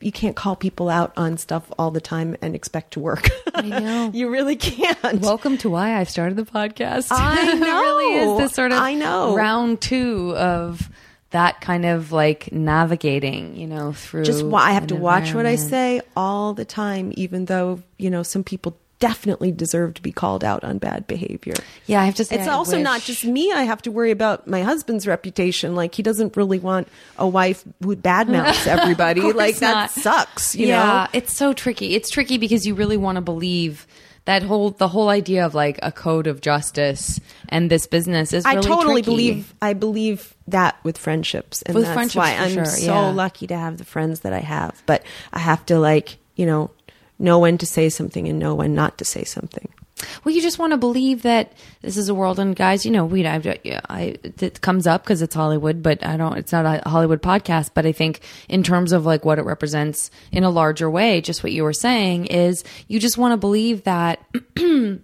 you 0.00 0.10
can't 0.12 0.34
call 0.34 0.56
people 0.56 0.88
out 0.88 1.12
on 1.16 1.36
stuff 1.36 1.70
all 1.78 1.90
the 1.90 2.00
time 2.00 2.36
and 2.40 2.54
expect 2.54 2.92
to 2.94 3.00
work. 3.00 3.28
I 3.54 3.60
know. 3.68 4.10
you 4.14 4.30
really 4.30 4.56
can't. 4.56 5.20
Welcome 5.20 5.58
to 5.58 5.68
why 5.70 5.98
I 5.98 6.04
started 6.04 6.36
the 6.36 6.44
podcast. 6.44 7.08
I 7.10 7.34
it 7.52 7.60
really 7.60 8.16
know. 8.16 8.34
is 8.34 8.38
this 8.44 8.52
sort 8.56 8.72
of 8.72 8.78
I 8.78 8.94
know. 8.94 9.36
round 9.36 9.80
two 9.82 10.34
of 10.36 10.88
that 11.34 11.60
kind 11.60 11.84
of 11.84 12.12
like 12.12 12.52
navigating, 12.52 13.56
you 13.56 13.66
know, 13.66 13.92
through 13.92 14.22
just 14.22 14.46
why 14.46 14.68
I 14.68 14.70
have 14.70 14.86
to 14.86 14.96
watch 14.96 15.34
what 15.34 15.46
I 15.46 15.56
say 15.56 16.00
all 16.16 16.54
the 16.54 16.64
time, 16.64 17.12
even 17.16 17.46
though 17.46 17.82
you 17.98 18.08
know 18.08 18.22
some 18.22 18.44
people 18.44 18.78
definitely 19.00 19.50
deserve 19.50 19.94
to 19.94 20.00
be 20.00 20.12
called 20.12 20.44
out 20.44 20.62
on 20.62 20.78
bad 20.78 21.08
behavior. 21.08 21.54
Yeah, 21.86 22.00
I 22.00 22.04
have 22.04 22.14
to 22.14 22.24
say, 22.24 22.36
It's 22.36 22.46
I 22.46 22.52
also 22.52 22.78
not 22.78 23.00
just 23.00 23.24
me. 23.24 23.50
I 23.50 23.64
have 23.64 23.82
to 23.82 23.90
worry 23.90 24.12
about 24.12 24.46
my 24.46 24.62
husband's 24.62 25.08
reputation. 25.08 25.74
Like 25.74 25.96
he 25.96 26.04
doesn't 26.04 26.36
really 26.36 26.60
want 26.60 26.86
a 27.18 27.26
wife 27.26 27.64
who 27.82 27.96
badmouths 27.96 28.66
everybody. 28.68 29.20
like 29.32 29.56
that 29.56 29.90
sucks. 29.90 30.54
You 30.54 30.68
yeah, 30.68 30.84
know. 30.84 31.18
it's 31.18 31.34
so 31.34 31.52
tricky. 31.52 31.96
It's 31.96 32.10
tricky 32.10 32.38
because 32.38 32.64
you 32.64 32.76
really 32.76 32.96
want 32.96 33.16
to 33.16 33.22
believe 33.22 33.88
that 34.26 34.42
whole 34.42 34.70
the 34.70 34.88
whole 34.88 35.08
idea 35.08 35.44
of 35.44 35.54
like 35.54 35.78
a 35.82 35.92
code 35.92 36.26
of 36.26 36.40
justice 36.40 37.20
and 37.48 37.70
this 37.70 37.86
business 37.86 38.32
is. 38.32 38.44
I 38.44 38.56
totally 38.56 39.02
tricky. 39.02 39.10
believe 39.10 39.54
I 39.60 39.72
believe 39.74 40.34
that 40.48 40.76
with 40.82 40.96
friendships, 40.98 41.62
and 41.62 41.74
With 41.74 41.84
that's 41.84 41.94
friendships, 41.94 42.16
why 42.16 42.36
I'm 42.36 42.52
sure, 42.52 42.64
so 42.64 42.86
yeah. 42.86 43.10
lucky 43.10 43.46
to 43.48 43.56
have 43.56 43.78
the 43.78 43.84
friends 43.84 44.20
that 44.20 44.32
I 44.32 44.40
have. 44.40 44.82
But 44.86 45.04
I 45.32 45.38
have 45.40 45.64
to 45.66 45.78
like 45.78 46.16
you 46.36 46.46
know 46.46 46.70
know 47.18 47.38
when 47.38 47.58
to 47.58 47.66
say 47.66 47.88
something 47.88 48.28
and 48.28 48.38
know 48.38 48.54
when 48.54 48.74
not 48.74 48.98
to 48.98 49.04
say 49.04 49.24
something. 49.24 49.68
Well, 50.24 50.34
you 50.34 50.42
just 50.42 50.58
want 50.58 50.72
to 50.72 50.76
believe 50.76 51.22
that 51.22 51.52
this 51.80 51.96
is 51.96 52.08
a 52.08 52.14
world, 52.14 52.38
and 52.38 52.56
guys, 52.56 52.84
you 52.84 52.90
know, 52.90 53.04
we 53.04 53.24
I, 53.26 53.58
I 53.88 54.16
it 54.22 54.60
comes 54.60 54.86
up 54.86 55.04
because 55.04 55.22
it's 55.22 55.34
Hollywood, 55.34 55.82
but 55.82 56.04
I 56.04 56.16
don't. 56.16 56.36
It's 56.36 56.52
not 56.52 56.66
a 56.66 56.88
Hollywood 56.88 57.22
podcast, 57.22 57.70
but 57.74 57.86
I 57.86 57.92
think 57.92 58.20
in 58.48 58.62
terms 58.62 58.92
of 58.92 59.06
like 59.06 59.24
what 59.24 59.38
it 59.38 59.44
represents 59.44 60.10
in 60.32 60.42
a 60.42 60.50
larger 60.50 60.90
way, 60.90 61.20
just 61.20 61.42
what 61.42 61.52
you 61.52 61.62
were 61.62 61.72
saying 61.72 62.26
is 62.26 62.64
you 62.88 62.98
just 62.98 63.18
want 63.18 63.32
to 63.32 63.36
believe 63.36 63.84
that 63.84 64.20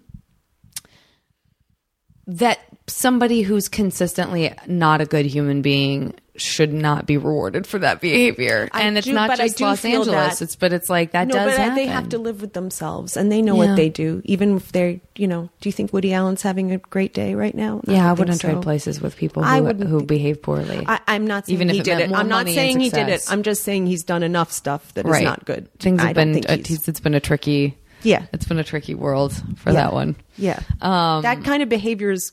that 2.27 2.59
somebody 2.87 3.43
who's 3.43 3.69
consistently 3.69 4.53
not 4.67 5.01
a 5.01 5.07
good 5.07 5.27
human 5.27 5.63
being 5.63 6.15
should 6.37 6.73
not 6.73 7.07
be 7.07 7.17
rewarded 7.17 7.67
for 7.67 7.79
that 7.81 8.01
behavior, 8.01 8.69
I 8.73 8.83
and 8.83 8.97
it's 8.97 9.07
do- 9.07 9.13
not 9.13 9.37
just 9.37 9.61
Los 9.61 9.85
Angeles. 9.85 10.39
that- 10.39 10.43
It's 10.43 10.57
but 10.57 10.73
it's 10.73 10.89
like 10.89 11.13
that 11.13 11.29
no, 11.29 11.35
does 11.35 11.53
but 11.53 11.59
happen. 11.59 11.75
they 11.77 11.87
have 11.87 12.09
to 12.11 12.19
live 12.19 12.41
with 12.41 12.53
themselves, 12.53 13.17
and 13.17 13.31
they 13.31 13.43
know 13.43 13.61
Yeah. 13.61 13.71
what 13.71 13.77
they 13.77 13.89
do. 13.89 14.23
Even 14.25 14.57
if 14.57 14.73
they're 14.73 15.01
you 15.17 15.29
know, 15.29 15.51
do 15.61 15.69
you 15.69 15.73
think 15.73 15.93
Woody 15.93 16.15
Allen's 16.15 16.41
having 16.41 16.73
a 16.73 16.79
great 16.79 17.13
day 17.13 17.35
right 17.35 17.55
now? 17.55 17.83
Yeah, 17.87 18.09
I, 18.09 18.13
wouldn't 18.15 18.41
so. 18.41 18.49
trade 18.49 18.63
places 18.63 19.03
with 19.03 19.17
people 19.17 19.45
I 19.45 19.61
who, 19.61 19.75
who 19.85 20.03
behave 20.03 20.41
poorly. 20.41 20.83
I, 20.87 20.99
I'm 21.07 21.27
not 21.27 21.45
saying 21.47 21.57
Even 21.57 21.69
if 21.69 21.77
he 21.77 21.83
did 21.83 22.01
it. 22.01 22.11
I'm 22.13 22.29
not 22.29 22.47
saying 22.47 22.81
he 22.81 22.89
did 22.89 23.09
it. 23.11 23.23
I'm 23.29 23.43
just 23.43 23.63
saying 23.63 23.87
he's 23.87 24.03
done 24.03 24.23
enough 24.23 24.51
stuff 24.51 24.95
that 24.95 25.05
is 25.05 25.11
right. 25.13 25.25
not 25.25 25.45
good. 25.45 25.69
Things 25.79 26.01
I 26.03 26.07
have 26.07 26.15
been 26.17 26.43
uh, 26.47 26.57
he's- 26.65 26.89
it's 26.89 27.01
been 27.01 27.15
a 27.15 27.21
tricky. 27.21 27.77
Yeah. 28.03 28.23
it's 28.33 28.47
been 28.47 28.59
a 28.59 28.65
tricky 28.65 28.95
world 28.95 29.35
for 29.57 29.71
Yeah. 29.71 29.75
that 29.75 29.93
one. 29.93 30.17
Yeah. 30.39 30.61
Um, 30.81 31.21
that 31.23 31.45
kind 31.45 31.63
of 31.63 31.69
behavior 31.69 32.11
is, 32.13 32.33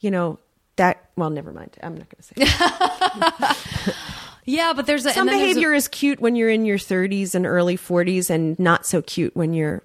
you 0.00 0.10
know, 0.10 0.38
that, 0.76 1.10
well, 1.16 1.30
never 1.30 1.52
mind. 1.52 1.76
I'm 1.82 1.96
not 1.96 2.06
going 2.08 2.22
to 2.22 3.54
say. 3.86 3.94
Yeah, 4.48 4.74
but 4.76 4.86
there's 4.86 5.04
a, 5.04 5.10
Some 5.10 5.26
there's 5.26 5.40
a- 5.40 5.44
behavior 5.44 5.74
is 5.74 5.88
cute 5.88 6.20
when 6.20 6.36
you're 6.36 6.48
in 6.50 6.64
your 6.64 6.78
30s 6.78 7.34
and 7.34 7.44
early 7.46 7.76
40s, 7.76 8.30
and 8.30 8.56
not 8.60 8.86
so 8.86 9.02
cute 9.02 9.34
when 9.34 9.52
you're 9.54 9.82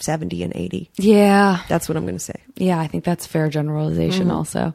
70 0.00 0.42
and 0.42 0.52
80. 0.54 0.90
yeah, 0.98 1.62
That's 1.70 1.88
what 1.88 1.96
I'm 1.96 2.04
going 2.04 2.16
to 2.18 2.22
say. 2.22 2.34
Yeah, 2.56 2.78
I 2.78 2.88
think 2.88 3.04
that's 3.04 3.26
fair 3.26 3.48
generalization 3.48 4.30
also. 4.30 4.74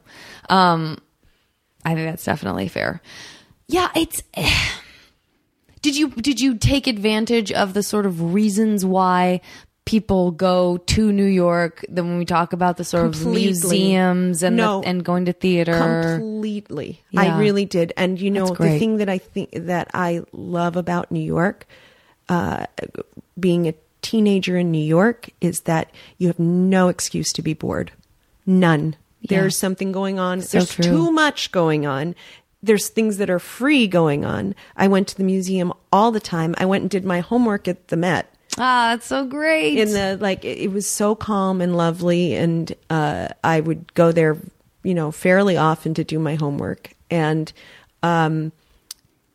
Um 0.49 0.97
I 1.86 1.93
think 1.93 2.08
that's 2.10 2.24
definitely 2.26 2.68
fair. 2.68 2.99
Yeah, 3.68 3.89
it's 3.95 4.24
Did 5.84 5.95
you 5.95 6.10
did 6.10 6.39
you 6.39 6.58
take 6.58 6.88
advantage 6.88 7.52
of 7.52 7.76
the 7.76 7.84
sort 7.84 8.08
of 8.08 8.34
reasons 8.34 8.84
why 8.86 9.41
people 9.86 10.32
go 10.32 10.78
to 10.78 11.12
New 11.12 11.26
York 11.26 11.84
then 11.90 12.08
when 12.08 12.18
we 12.20 12.26
talk 12.26 12.54
about 12.54 12.78
the 12.78 12.84
sort 12.84 13.12
Completely. 13.14 13.42
of 13.50 13.64
museums 13.64 14.44
and 14.44 14.60
the- 14.60 14.82
and 14.86 15.04
going 15.04 15.26
to 15.26 15.34
theater? 15.34 16.18
Completely. 16.20 17.02
Yeah. 17.10 17.22
I 17.22 17.40
really 17.40 17.66
did. 17.66 17.92
And 17.98 18.20
you 18.20 18.30
know, 18.32 18.48
the 18.48 18.78
thing 18.80 18.98
that 18.98 19.10
I 19.10 19.18
think 19.18 19.50
that 19.54 19.90
I 19.94 20.22
love 20.32 20.76
about 20.76 21.12
New 21.12 21.20
York, 21.24 21.66
uh, 22.30 22.68
being 23.40 23.68
a 23.68 23.74
teenager 24.02 24.58
in 24.58 24.72
New 24.72 24.84
York, 24.84 25.30
is 25.42 25.62
that 25.62 25.92
you 26.18 26.28
have 26.28 26.40
no 26.40 26.88
excuse 26.88 27.34
to 27.34 27.42
be 27.42 27.54
bored. 27.54 27.92
None. 28.46 28.96
Yeah. 29.22 29.40
There's 29.42 29.58
something 29.58 29.92
going 29.92 30.20
on. 30.20 30.42
So 30.42 30.60
There's 30.60 30.74
true. 30.76 30.84
too 30.86 31.12
much 31.12 31.52
going 31.52 31.86
on. 31.86 32.16
There's 32.64 32.90
things 32.90 33.18
that 33.18 33.30
are 33.30 33.40
free 33.40 33.88
going 33.88 34.24
on. 34.26 34.54
I 34.78 34.88
went 34.88 35.08
to 35.10 35.18
the 35.18 35.24
museum 35.24 35.74
all 35.92 36.12
the 36.12 36.20
time. 36.20 36.54
I 36.58 36.66
went 36.66 36.82
and 36.84 36.90
did 36.90 37.04
my 37.06 37.20
homework 37.20 37.68
at 37.68 37.88
the 37.90 37.98
Met 37.98 38.31
Ah, 38.58 38.89
that's 38.91 39.06
so 39.08 39.26
great. 39.26 39.78
in 39.78 39.91
the 39.93 40.18
like 40.20 40.43
it, 40.45 40.58
it 40.60 40.72
was 40.72 40.88
so 40.88 41.16
calm 41.16 41.62
and 41.62 41.76
lovely 41.78 42.36
and 42.36 42.74
uh 42.89 43.28
i 43.43 43.60
would 43.60 43.93
go 43.93 44.12
there 44.12 44.38
you 44.84 44.93
know 44.93 45.12
fairly 45.12 45.56
often 45.58 45.93
to 45.93 46.04
do 46.04 46.20
my 46.20 46.36
homework 46.36 46.91
and 47.10 47.54
um 48.04 48.52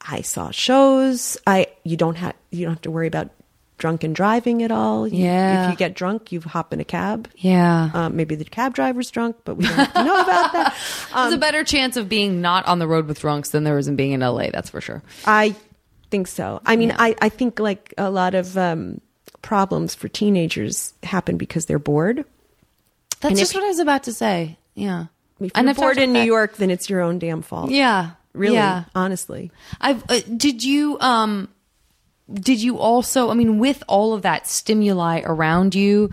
i 0.08 0.20
saw 0.20 0.50
shows 0.50 1.36
i 1.46 1.66
you 1.84 1.96
don't 1.96 2.16
have 2.16 2.34
you 2.50 2.64
don't 2.66 2.74
have 2.74 2.82
to 2.82 2.90
worry 2.90 3.06
about 3.06 3.30
drunken 3.78 4.12
driving 4.12 4.62
at 4.62 4.70
all 4.70 5.06
You- 5.08 5.24
Yeah. 5.24 5.64
if 5.66 5.70
you 5.72 5.76
get 5.76 5.94
drunk 5.94 6.30
you 6.32 6.40
hop 6.40 6.72
in 6.72 6.80
a 6.80 6.84
cab 6.84 7.28
yeah. 7.36 7.90
um, 7.94 8.16
maybe 8.16 8.34
the 8.34 8.44
cab 8.44 8.74
driver's 8.74 9.10
drunk 9.10 9.36
but 9.44 9.56
we 9.56 9.64
don't 9.66 9.74
have 9.76 9.92
to 9.94 10.04
know 10.04 10.14
about 10.22 10.52
that 10.52 10.74
There's 11.14 11.32
a 11.34 11.38
better 11.38 11.62
chance 11.64 11.96
of 11.96 12.08
being 12.08 12.40
not 12.40 12.66
on 12.66 12.78
the 12.78 12.86
road 12.86 13.06
with 13.06 13.20
drunks 13.20 13.50
than 13.50 13.64
there 13.64 13.76
is 13.78 13.86
in 13.88 13.96
being 13.96 14.12
in 14.12 14.20
LA, 14.20 14.50
that's 14.50 14.70
for 14.70 14.80
sure. 14.80 15.02
I 15.26 15.54
think 16.10 16.26
so. 16.28 16.60
I 16.64 16.76
mean, 16.76 16.88
Yeah. 16.90 16.96
I, 16.98 17.14
I 17.20 17.28
think 17.28 17.58
like 17.60 17.92
a 17.98 18.10
lot 18.10 18.34
of 18.34 18.56
um, 18.56 19.00
problems 19.42 19.94
for 19.94 20.08
teenagers 20.08 20.94
happen 21.02 21.36
because 21.36 21.66
they're 21.66 21.78
bored. 21.78 22.24
That's 23.20 23.30
And 23.32 23.36
just 23.38 23.52
if- 23.52 23.56
what 23.56 23.64
I 23.64 23.68
was 23.68 23.78
about 23.78 24.02
to 24.04 24.12
say. 24.12 24.58
Yeah. 24.74 25.06
If 25.40 25.52
you're 25.54 25.68
I've 25.68 25.76
bored 25.76 25.98
in 25.98 26.12
New. 26.12 26.22
York, 26.22 26.56
then 26.56 26.70
it's 26.70 26.88
your 26.88 27.00
own 27.02 27.18
damn 27.18 27.42
fault. 27.42 27.70
Yeah. 27.70 28.10
Really, 28.32 28.56
Yeah. 28.56 28.84
honestly. 28.94 29.50
I've 29.80 30.02
uh, 30.10 30.20
did 30.36 30.62
you 30.62 30.98
um 31.00 31.48
did 32.32 32.60
you 32.62 32.78
also 32.78 33.30
I 33.30 33.34
mean 33.34 33.58
with 33.58 33.82
all 33.88 34.12
of 34.14 34.22
that 34.22 34.46
stimuli 34.46 35.22
around 35.24 35.74
you 35.74 36.10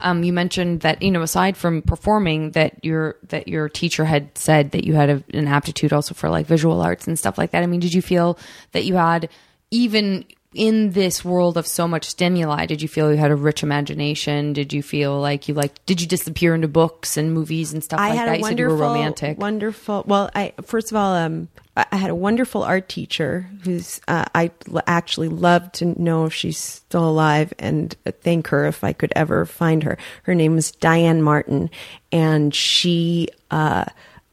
um 0.00 0.22
you 0.24 0.32
mentioned 0.32 0.80
that 0.80 1.02
you 1.02 1.10
know 1.10 1.22
aside 1.22 1.56
from 1.56 1.82
performing 1.82 2.52
that 2.52 2.82
your 2.84 3.16
that 3.28 3.48
your 3.48 3.68
teacher 3.68 4.04
had 4.04 4.36
said 4.38 4.70
that 4.70 4.84
you 4.84 4.94
had 4.94 5.10
a, 5.10 5.24
an 5.34 5.48
aptitude 5.48 5.92
also 5.92 6.14
for 6.14 6.30
like 6.30 6.46
visual 6.46 6.80
arts 6.80 7.06
and 7.06 7.18
stuff 7.18 7.36
like 7.36 7.50
that 7.50 7.62
I 7.62 7.66
mean 7.66 7.80
did 7.80 7.92
you 7.92 8.00
feel 8.02 8.38
that 8.72 8.84
you 8.84 8.94
had 8.94 9.28
even 9.70 10.24
in 10.56 10.92
this 10.92 11.24
world 11.24 11.56
of 11.56 11.66
so 11.66 11.86
much 11.86 12.04
stimuli 12.04 12.66
did 12.66 12.80
you 12.80 12.88
feel 12.88 13.10
you 13.10 13.16
had 13.16 13.30
a 13.30 13.36
rich 13.36 13.62
imagination 13.62 14.52
did 14.52 14.72
you 14.72 14.82
feel 14.82 15.20
like 15.20 15.48
you 15.48 15.54
like 15.54 15.84
did 15.86 16.00
you 16.00 16.06
disappear 16.06 16.54
into 16.54 16.68
books 16.68 17.16
and 17.16 17.32
movies 17.32 17.72
and 17.72 17.84
stuff 17.84 18.00
I 18.00 18.10
like 18.10 18.18
had 18.18 18.28
that 18.28 18.34
a 18.34 18.38
you 18.38 18.44
said 18.44 18.58
you 18.58 18.66
were 18.68 18.76
romantic 18.76 19.38
wonderful. 19.38 20.04
Well, 20.06 20.30
I 20.34 20.52
first 20.62 20.90
of 20.90 20.96
all, 20.96 21.14
um, 21.14 21.48
I 21.76 21.84
I 21.92 21.96
had 21.96 22.10
a 22.10 22.14
wonderful 22.14 22.62
art 22.62 22.88
teacher 22.88 23.48
who's 23.64 24.00
uh, 24.08 24.24
I 24.34 24.50
l- 24.72 24.82
actually 24.86 25.28
love 25.28 25.72
to 25.72 26.00
know 26.00 26.24
if 26.26 26.32
she's 26.32 26.58
still 26.58 27.08
alive 27.08 27.52
and 27.58 27.94
thank 28.22 28.48
her 28.48 28.66
if 28.66 28.82
I 28.82 28.92
could 28.92 29.12
ever 29.14 29.44
find 29.46 29.82
her. 29.82 29.98
Her 30.24 30.34
name 30.34 30.54
was 30.54 30.72
Diane 30.72 31.22
Martin, 31.22 31.70
and 32.12 32.54
she 32.54 33.28
uh, 33.50 33.84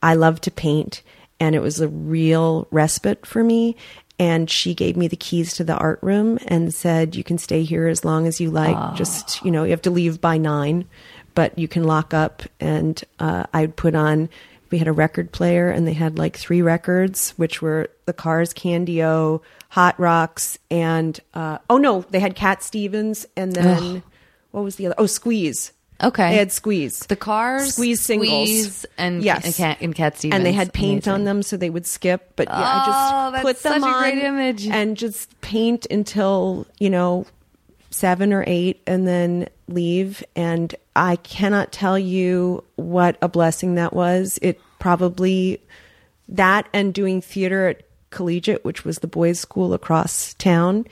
I 0.02 0.16
love 0.16 0.42
to 0.42 0.52
paint, 0.52 1.02
and 1.40 1.56
it 1.56 1.62
was 1.62 1.80
a 1.80 1.88
real 1.88 2.68
respite 2.72 3.26
for 3.26 3.44
me. 3.44 3.76
And 4.24 4.50
she 4.50 4.74
gave 4.74 4.96
me 4.96 5.10
the 5.10 5.18
keys 5.18 5.54
to 5.56 5.66
the 5.66 5.76
art 5.76 6.00
room 6.02 6.40
and 6.48 6.74
said, 6.74 7.14
"You 7.14 7.26
can 7.26 7.38
stay 7.38 7.64
here 7.64 7.90
as 7.90 8.06
long 8.06 8.26
as 8.26 8.40
you 8.40 8.52
like. 8.52 8.96
Just 8.96 9.44
you 9.44 9.52
know, 9.52 9.66
you 9.66 9.72
have 9.72 9.82
to 9.82 9.92
leave 9.92 10.22
by 10.22 10.38
nine, 10.38 10.86
but 11.36 11.60
you 11.60 11.68
can 11.68 11.84
lock 11.84 12.14
up." 12.14 12.44
And 12.60 13.04
uh, 13.20 13.44
I'd 13.54 13.76
put 13.76 13.96
on. 13.96 14.30
We 14.72 14.78
had 14.78 14.88
a 14.88 14.94
record 14.94 15.34
player, 15.34 15.70
and 15.70 15.86
they 15.86 15.94
had 15.94 16.18
like 16.18 16.38
three 16.38 16.62
records, 16.62 17.32
which 17.32 17.62
were 17.62 17.90
the 18.06 18.14
Cars, 18.14 18.54
Candy-O, 18.54 19.42
Hot 19.70 20.00
Rocks, 20.00 20.58
and 20.72 21.20
uh, 21.34 21.58
oh 21.70 21.78
no, 21.78 22.06
they 22.10 22.20
had 22.22 22.36
Cat 22.36 22.64
Stevens, 22.64 23.26
and 23.36 23.52
then 23.54 24.04
what 24.52 24.64
was 24.64 24.78
the 24.78 24.86
other? 24.86 24.96
Oh, 24.98 25.06
Squeeze. 25.06 25.74
Okay. 26.02 26.32
they 26.32 26.38
had 26.38 26.52
Squeeze. 26.52 27.00
the 27.08 27.16
cars 27.16 27.74
Squeeze 27.74 28.02
singles. 28.02 28.30
Squeeze, 28.50 28.86
and 28.98 29.24
Yes. 29.24 29.46
and 29.46 29.54
cat, 29.56 29.78
and 29.82 29.96
cat 29.96 30.18
Stevens. 30.18 30.38
and 30.38 30.46
they 30.46 30.52
had 30.52 30.74
paint 30.74 31.06
Amazing. 31.08 31.14
on 31.14 31.24
them 31.26 31.44
so 31.44 31.56
they 31.58 31.70
would 31.70 31.86
skip. 31.86 32.34
But 32.36 32.48
yeah, 32.50 32.56
Oh, 32.56 32.64
I 32.64 32.86
just 32.86 33.14
oh, 33.14 33.32
that's 33.32 33.44
put 33.44 33.64
them 33.64 33.82
such 33.82 33.90
a 33.90 33.94
on 33.94 34.00
great 34.02 34.18
image. 34.24 34.68
and 34.68 34.98
just 34.98 35.40
paint 35.42 35.86
until 35.92 36.68
you 36.80 36.90
know 36.90 37.26
seven 37.90 38.34
or 38.34 38.44
eight, 38.48 38.82
and 38.88 39.08
then 39.08 39.48
leave. 39.68 40.24
And 40.36 40.74
I 40.96 41.16
cannot 41.18 41.72
tell 41.72 41.98
you 42.00 42.64
what 42.76 43.18
a 43.22 43.30
blessing 43.30 43.76
that 43.76 43.94
was. 43.94 44.40
It 44.42 44.60
probably 44.80 45.62
that 46.30 46.68
and 46.74 46.94
doing 46.94 47.22
theater 47.22 47.68
at 47.70 47.84
Collegiate, 48.10 48.66
which 48.66 48.84
was 48.84 49.00
the 49.00 49.08
boys' 49.08 49.40
school 49.40 49.74
across 49.74 50.34
town. 50.36 50.86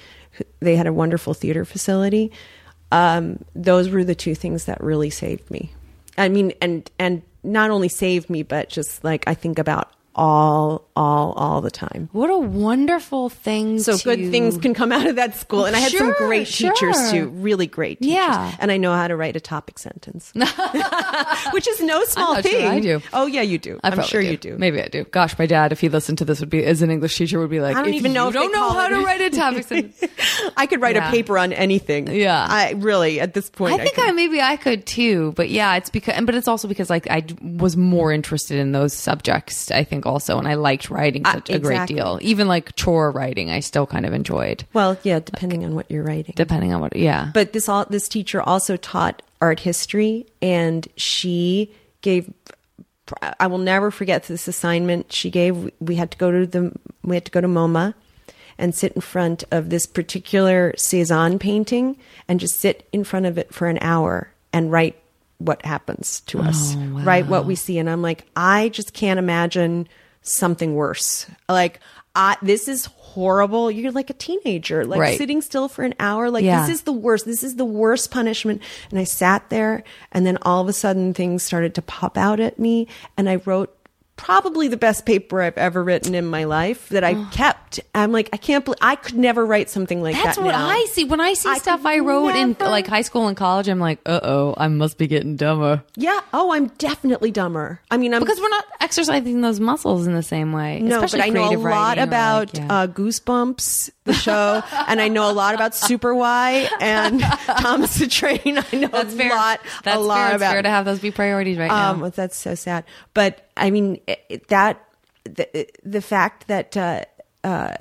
They 0.59 0.75
had 0.75 0.87
a 0.87 0.93
wonderful 0.93 1.33
theater 1.33 1.65
facility. 1.65 2.31
Um, 2.91 3.43
those 3.55 3.89
were 3.89 4.03
the 4.03 4.15
two 4.15 4.35
things 4.35 4.65
that 4.65 4.81
really 4.83 5.09
saved 5.09 5.49
me. 5.49 5.71
I 6.17 6.29
mean, 6.29 6.53
and 6.61 6.89
and 6.99 7.21
not 7.43 7.71
only 7.71 7.87
saved 7.87 8.29
me, 8.29 8.43
but 8.43 8.69
just 8.69 9.03
like 9.03 9.23
I 9.27 9.33
think 9.33 9.59
about 9.59 9.91
all, 10.15 10.87
all, 10.95 11.31
all 11.33 11.61
the 11.61 11.71
time. 11.71 12.09
What 12.11 12.29
a 12.29 12.37
wonderful 12.37 13.29
thing. 13.29 13.79
So 13.79 13.97
to- 13.97 14.03
good 14.03 14.31
things 14.31 14.57
can 14.57 14.73
come 14.73 14.91
out 14.91 15.07
of 15.07 15.15
that 15.15 15.35
school, 15.37 15.65
and 15.65 15.75
I 15.75 15.79
had 15.79 15.91
Sure, 15.91 15.99
some 15.99 16.13
great 16.27 16.47
teachers 16.47 17.11
too, 17.11 17.29
really 17.29 17.67
great 17.67 17.99
teachers. 18.01 18.15
Yeah. 18.15 18.55
and 18.59 18.71
I 18.71 18.77
know 18.77 18.93
how 18.93 19.07
to 19.07 19.15
write 19.15 19.35
a 19.35 19.39
topic 19.39 19.79
sentence, 19.79 20.31
which 21.53 21.67
is 21.67 21.81
no 21.81 22.03
small 22.05 22.33
not 22.35 22.43
sure 22.43 22.51
thing. 22.51 22.67
I 22.67 22.79
do. 22.79 23.01
Oh 23.13 23.25
yeah, 23.25 23.41
you 23.41 23.57
do. 23.57 23.79
I 23.83 23.87
I'm 23.87 23.93
probably 23.93 24.09
sure 24.09 24.21
you 24.21 24.37
do. 24.37 24.57
Maybe 24.57 24.81
I 24.81 24.87
do. 24.87 25.03
Gosh, 25.05 25.37
my 25.39 25.45
dad, 25.45 25.71
if 25.71 25.79
he 25.81 25.89
listened 25.89 26.17
to 26.19 26.25
this, 26.25 26.39
would 26.39 26.49
be 26.49 26.63
as 26.65 26.81
an 26.81 26.91
English 26.91 27.17
teacher, 27.17 27.39
would 27.39 27.49
be 27.49 27.59
like, 27.61 27.75
I 27.75 27.81
don't 27.83 27.93
even 27.93 28.13
know 28.13 28.23
You 28.23 28.29
if 28.29 28.33
don't 28.35 28.51
know 28.53 28.69
how 28.69 28.85
it- 28.85 28.89
to 28.89 29.01
write 29.05 29.21
a 29.21 29.29
topic 29.29 29.63
sentence. 29.65 30.03
I 30.57 30.65
could 30.65 30.81
write 30.81 30.95
Yeah. 30.95 31.07
a 31.07 31.11
paper 31.11 31.37
on 31.37 31.53
anything. 31.53 32.07
Yeah. 32.07 32.45
I 32.49 32.71
really 32.77 33.19
at 33.19 33.33
this 33.33 33.49
point. 33.49 33.79
I 33.79 33.83
think 33.83 33.95
could. 33.95 34.05
I 34.09 34.11
maybe 34.11 34.41
I 34.41 34.57
could 34.57 34.85
too, 34.85 35.33
but 35.35 35.49
yeah, 35.49 35.75
it's 35.75 35.89
because, 35.89 36.19
but 36.25 36.35
it's 36.35 36.47
also 36.47 36.67
because 36.67 36.89
like 36.89 37.09
I 37.09 37.23
was 37.41 37.77
more 37.77 38.11
interested 38.11 38.59
in 38.59 38.71
those 38.71 38.93
subjects. 38.93 39.71
I 39.71 39.83
think 39.83 40.00
also, 40.05 40.37
and 40.37 40.47
I 40.47 40.53
liked 40.55 40.89
writing 40.89 41.25
Uh, 41.25 41.33
such 41.33 41.49
a 41.49 41.59
great 41.59 41.87
deal. 41.87 42.19
Even 42.21 42.47
like 42.47 42.75
chore 42.75 43.11
writing, 43.11 43.49
I 43.49 43.59
still 43.61 43.85
kind 43.87 44.05
of 44.05 44.13
enjoyed, 44.13 44.65
Well, 44.73 44.97
yeah, 45.03 45.19
depending 45.19 45.63
on 45.65 45.75
what 45.75 45.89
you're 45.89 46.03
writing. 46.03 46.33
depending 46.35 46.73
on 46.73 46.81
what. 46.81 46.95
Yeah, 46.95 47.31
but 47.33 47.53
this 47.53 47.67
all 47.69 47.85
this 47.89 48.07
teacher 48.07 48.41
also 48.41 48.77
taught 48.77 49.21
art 49.41 49.59
history 49.61 50.27
and 50.41 50.87
she 50.95 51.71
gave 52.01 52.31
i 53.39 53.47
will 53.47 53.57
never 53.57 53.89
forget 53.89 54.23
this 54.25 54.47
assignment 54.47 55.11
she 55.11 55.29
gave 55.31 55.69
we 55.79 55.95
had 55.95 56.11
to 56.11 56.17
go 56.17 56.29
to 56.31 56.45
the 56.45 56.71
we 57.03 57.15
had 57.15 57.25
to 57.25 57.31
go 57.31 57.41
to 57.41 57.47
moma 57.47 57.93
and 58.59 58.75
sit 58.75 58.91
in 58.93 59.01
front 59.01 59.43
of 59.51 59.69
this 59.71 59.87
particular 59.87 60.73
cezanne 60.77 61.39
painting 61.39 61.97
and 62.27 62.39
just 62.39 62.59
sit 62.59 62.87
in 62.93 63.03
front 63.03 63.25
of 63.25 63.37
it 63.39 63.51
for 63.51 63.67
an 63.67 63.79
hour 63.81 64.29
and 64.53 64.71
write 64.71 64.95
what 65.45 65.63
happens 65.65 66.21
to 66.21 66.39
oh, 66.39 66.43
us 66.43 66.75
right? 66.75 67.25
what 67.27 67.45
we 67.45 67.55
see 67.55 67.77
and 67.77 67.89
i'm 67.89 68.01
like 68.01 68.25
i 68.35 68.69
just 68.69 68.93
can't 68.93 69.19
imagine 69.19 69.87
something 70.21 70.75
worse 70.75 71.25
like 71.49 71.79
I, 72.13 72.35
this 72.41 72.67
is 72.67 72.87
horrible 72.87 73.71
you're 73.71 73.91
like 73.93 74.09
a 74.09 74.13
teenager 74.13 74.85
like 74.85 74.99
Right. 74.99 75.17
sitting 75.17 75.41
still 75.41 75.67
for 75.69 75.83
an 75.83 75.93
hour 75.99 76.29
like 76.29 76.43
Yeah. 76.43 76.61
this 76.65 76.75
is 76.75 76.81
the 76.81 76.91
worst. 76.91 77.25
This 77.25 77.41
is 77.43 77.55
the 77.55 77.65
worst 77.65 78.11
punishment. 78.11 78.61
And 78.89 78.99
I 78.99 79.05
sat 79.05 79.49
there 79.49 79.83
and 80.11 80.25
then 80.25 80.37
all 80.41 80.61
of 80.61 80.67
a 80.67 80.73
sudden 80.73 81.13
things 81.13 81.41
started 81.41 81.73
to 81.75 81.81
pop 81.81 82.17
out 82.17 82.39
at 82.41 82.59
me 82.59 82.87
and 83.17 83.29
I 83.29 83.37
wrote 83.37 83.73
probably 84.21 84.67
the 84.67 84.77
best 84.77 85.05
paper 85.05 85.41
I've 85.41 85.57
ever 85.57 85.83
written 85.83 86.13
in 86.13 86.27
my 86.27 86.43
life 86.43 86.89
that 86.89 87.03
I 87.03 87.15
kept. 87.31 87.79
I'm 87.95 88.11
like, 88.11 88.29
I 88.31 88.37
can't 88.37 88.63
believe 88.63 88.77
I 88.79 88.95
could 88.95 89.17
never 89.17 89.43
write 89.43 89.69
something 89.69 90.01
like 90.01 90.13
That's 90.13 90.37
that. 90.37 90.43
That's 90.43 90.45
what 90.45 90.51
now. 90.51 90.67
I 90.67 90.85
see 90.91 91.05
when 91.05 91.19
I 91.19 91.33
see 91.33 91.49
I 91.49 91.57
stuff 91.57 91.85
I 91.85 91.99
wrote 91.99 92.35
in 92.35 92.55
like 92.59 92.85
high 92.85 93.01
school 93.01 93.27
and 93.27 93.35
college. 93.35 93.67
I'm 93.67 93.79
like, 93.79 93.99
uh 94.05 94.19
oh, 94.21 94.53
I 94.55 94.67
must 94.67 94.99
be 94.99 95.07
getting 95.07 95.35
dumber 95.35 95.83
Yeah. 95.95 96.19
Oh, 96.33 96.51
I'm 96.51 96.67
definitely 96.67 97.31
dumber. 97.31 97.81
I 97.89 97.97
mean, 97.97 98.13
I'm 98.13 98.21
because 98.21 98.39
we're 98.39 98.49
not 98.49 98.65
exercising 98.79 99.41
those 99.41 99.59
muscles 99.59 100.05
in 100.05 100.13
the 100.13 100.23
same 100.23 100.53
way. 100.53 100.79
no, 100.79 101.01
but 101.01 101.19
I 101.19 101.29
know 101.29 101.51
a 101.51 101.57
lot 101.57 101.97
about 101.97 102.53
like, 102.53 102.63
yeah. 102.63 102.81
uh, 102.81 102.87
Goosebumps, 102.87 103.89
the 104.03 104.13
show, 104.13 104.63
and 104.87 104.99
I 104.99 105.07
know 105.09 105.29
a 105.29 105.33
lot 105.33 105.53
about 105.55 105.75
Super 105.75 106.13
Why 106.15 106.67
and 106.79 107.19
Thomas 107.59 107.97
the 107.99 108.07
Train. 108.07 108.39
I 108.45 108.75
know 108.75 108.87
That's 108.87 109.13
a 109.13 109.17
fair. 109.17 109.29
lot, 109.29 109.59
That's 109.83 109.97
a 109.97 109.99
lot 109.99 110.15
fair. 110.17 110.27
It's 110.27 110.35
about 110.37 110.51
fair 110.53 110.61
to 110.63 110.69
have 110.69 110.85
those 110.85 110.99
be 110.99 111.11
priorities 111.11 111.57
right 111.57 111.67
now. 111.67 111.91
Um, 111.91 112.11
that's 112.15 112.35
so 112.37 112.55
sad. 112.55 112.83
But 113.13 113.47
I 113.55 113.69
mean, 113.69 113.99
it, 114.07 114.47
that 114.47 114.83
the, 115.25 115.67
the 115.83 116.01
fact 116.01 116.47
that 116.47 116.75
uh, 116.75 117.05
uh, 117.43 117.75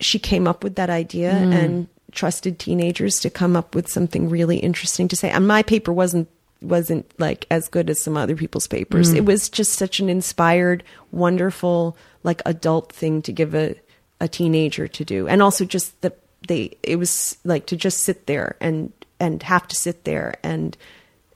she 0.00 0.18
came 0.18 0.46
up 0.48 0.64
with 0.64 0.76
that 0.76 0.88
idea 0.90 1.30
Mm. 1.32 1.52
and 1.54 1.88
trusted 2.12 2.58
teenagers 2.58 3.20
to 3.20 3.30
come 3.30 3.54
up 3.54 3.74
with 3.74 3.86
something 3.86 4.28
really 4.30 4.56
interesting 4.56 5.08
to 5.08 5.14
say. 5.16 5.30
And 5.30 5.46
my 5.46 5.62
paper 5.62 5.92
wasn't 5.92 6.28
wasn't 6.62 7.10
like 7.18 7.46
as 7.50 7.68
good 7.68 7.88
as 7.88 8.00
some 8.02 8.16
other 8.16 8.34
people's 8.36 8.66
Mm. 8.66 8.70
papers. 8.78 9.12
It 9.12 9.24
was 9.26 9.48
just 9.50 9.74
such 9.74 10.00
an 10.00 10.08
inspired, 10.08 10.84
wonderful, 11.12 11.96
like 12.22 12.40
adult 12.46 12.92
thing 12.92 13.22
to 13.22 13.32
give 13.32 13.54
a 13.54 13.74
a 14.20 14.28
teenager 14.28 14.86
to 14.88 15.04
do. 15.04 15.28
And 15.28 15.42
also 15.42 15.64
just 15.64 16.00
the 16.00 16.12
they 16.48 16.76
it 16.82 16.96
was 16.96 17.36
like 17.44 17.66
to 17.66 17.76
just 17.76 18.00
sit 18.00 18.26
there 18.26 18.56
and 18.60 18.92
and 19.18 19.42
have 19.42 19.68
to 19.68 19.76
sit 19.76 20.04
there 20.04 20.34
and 20.42 20.76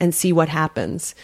and 0.01 0.15
see 0.15 0.33
what 0.33 0.49
happens 0.49 1.15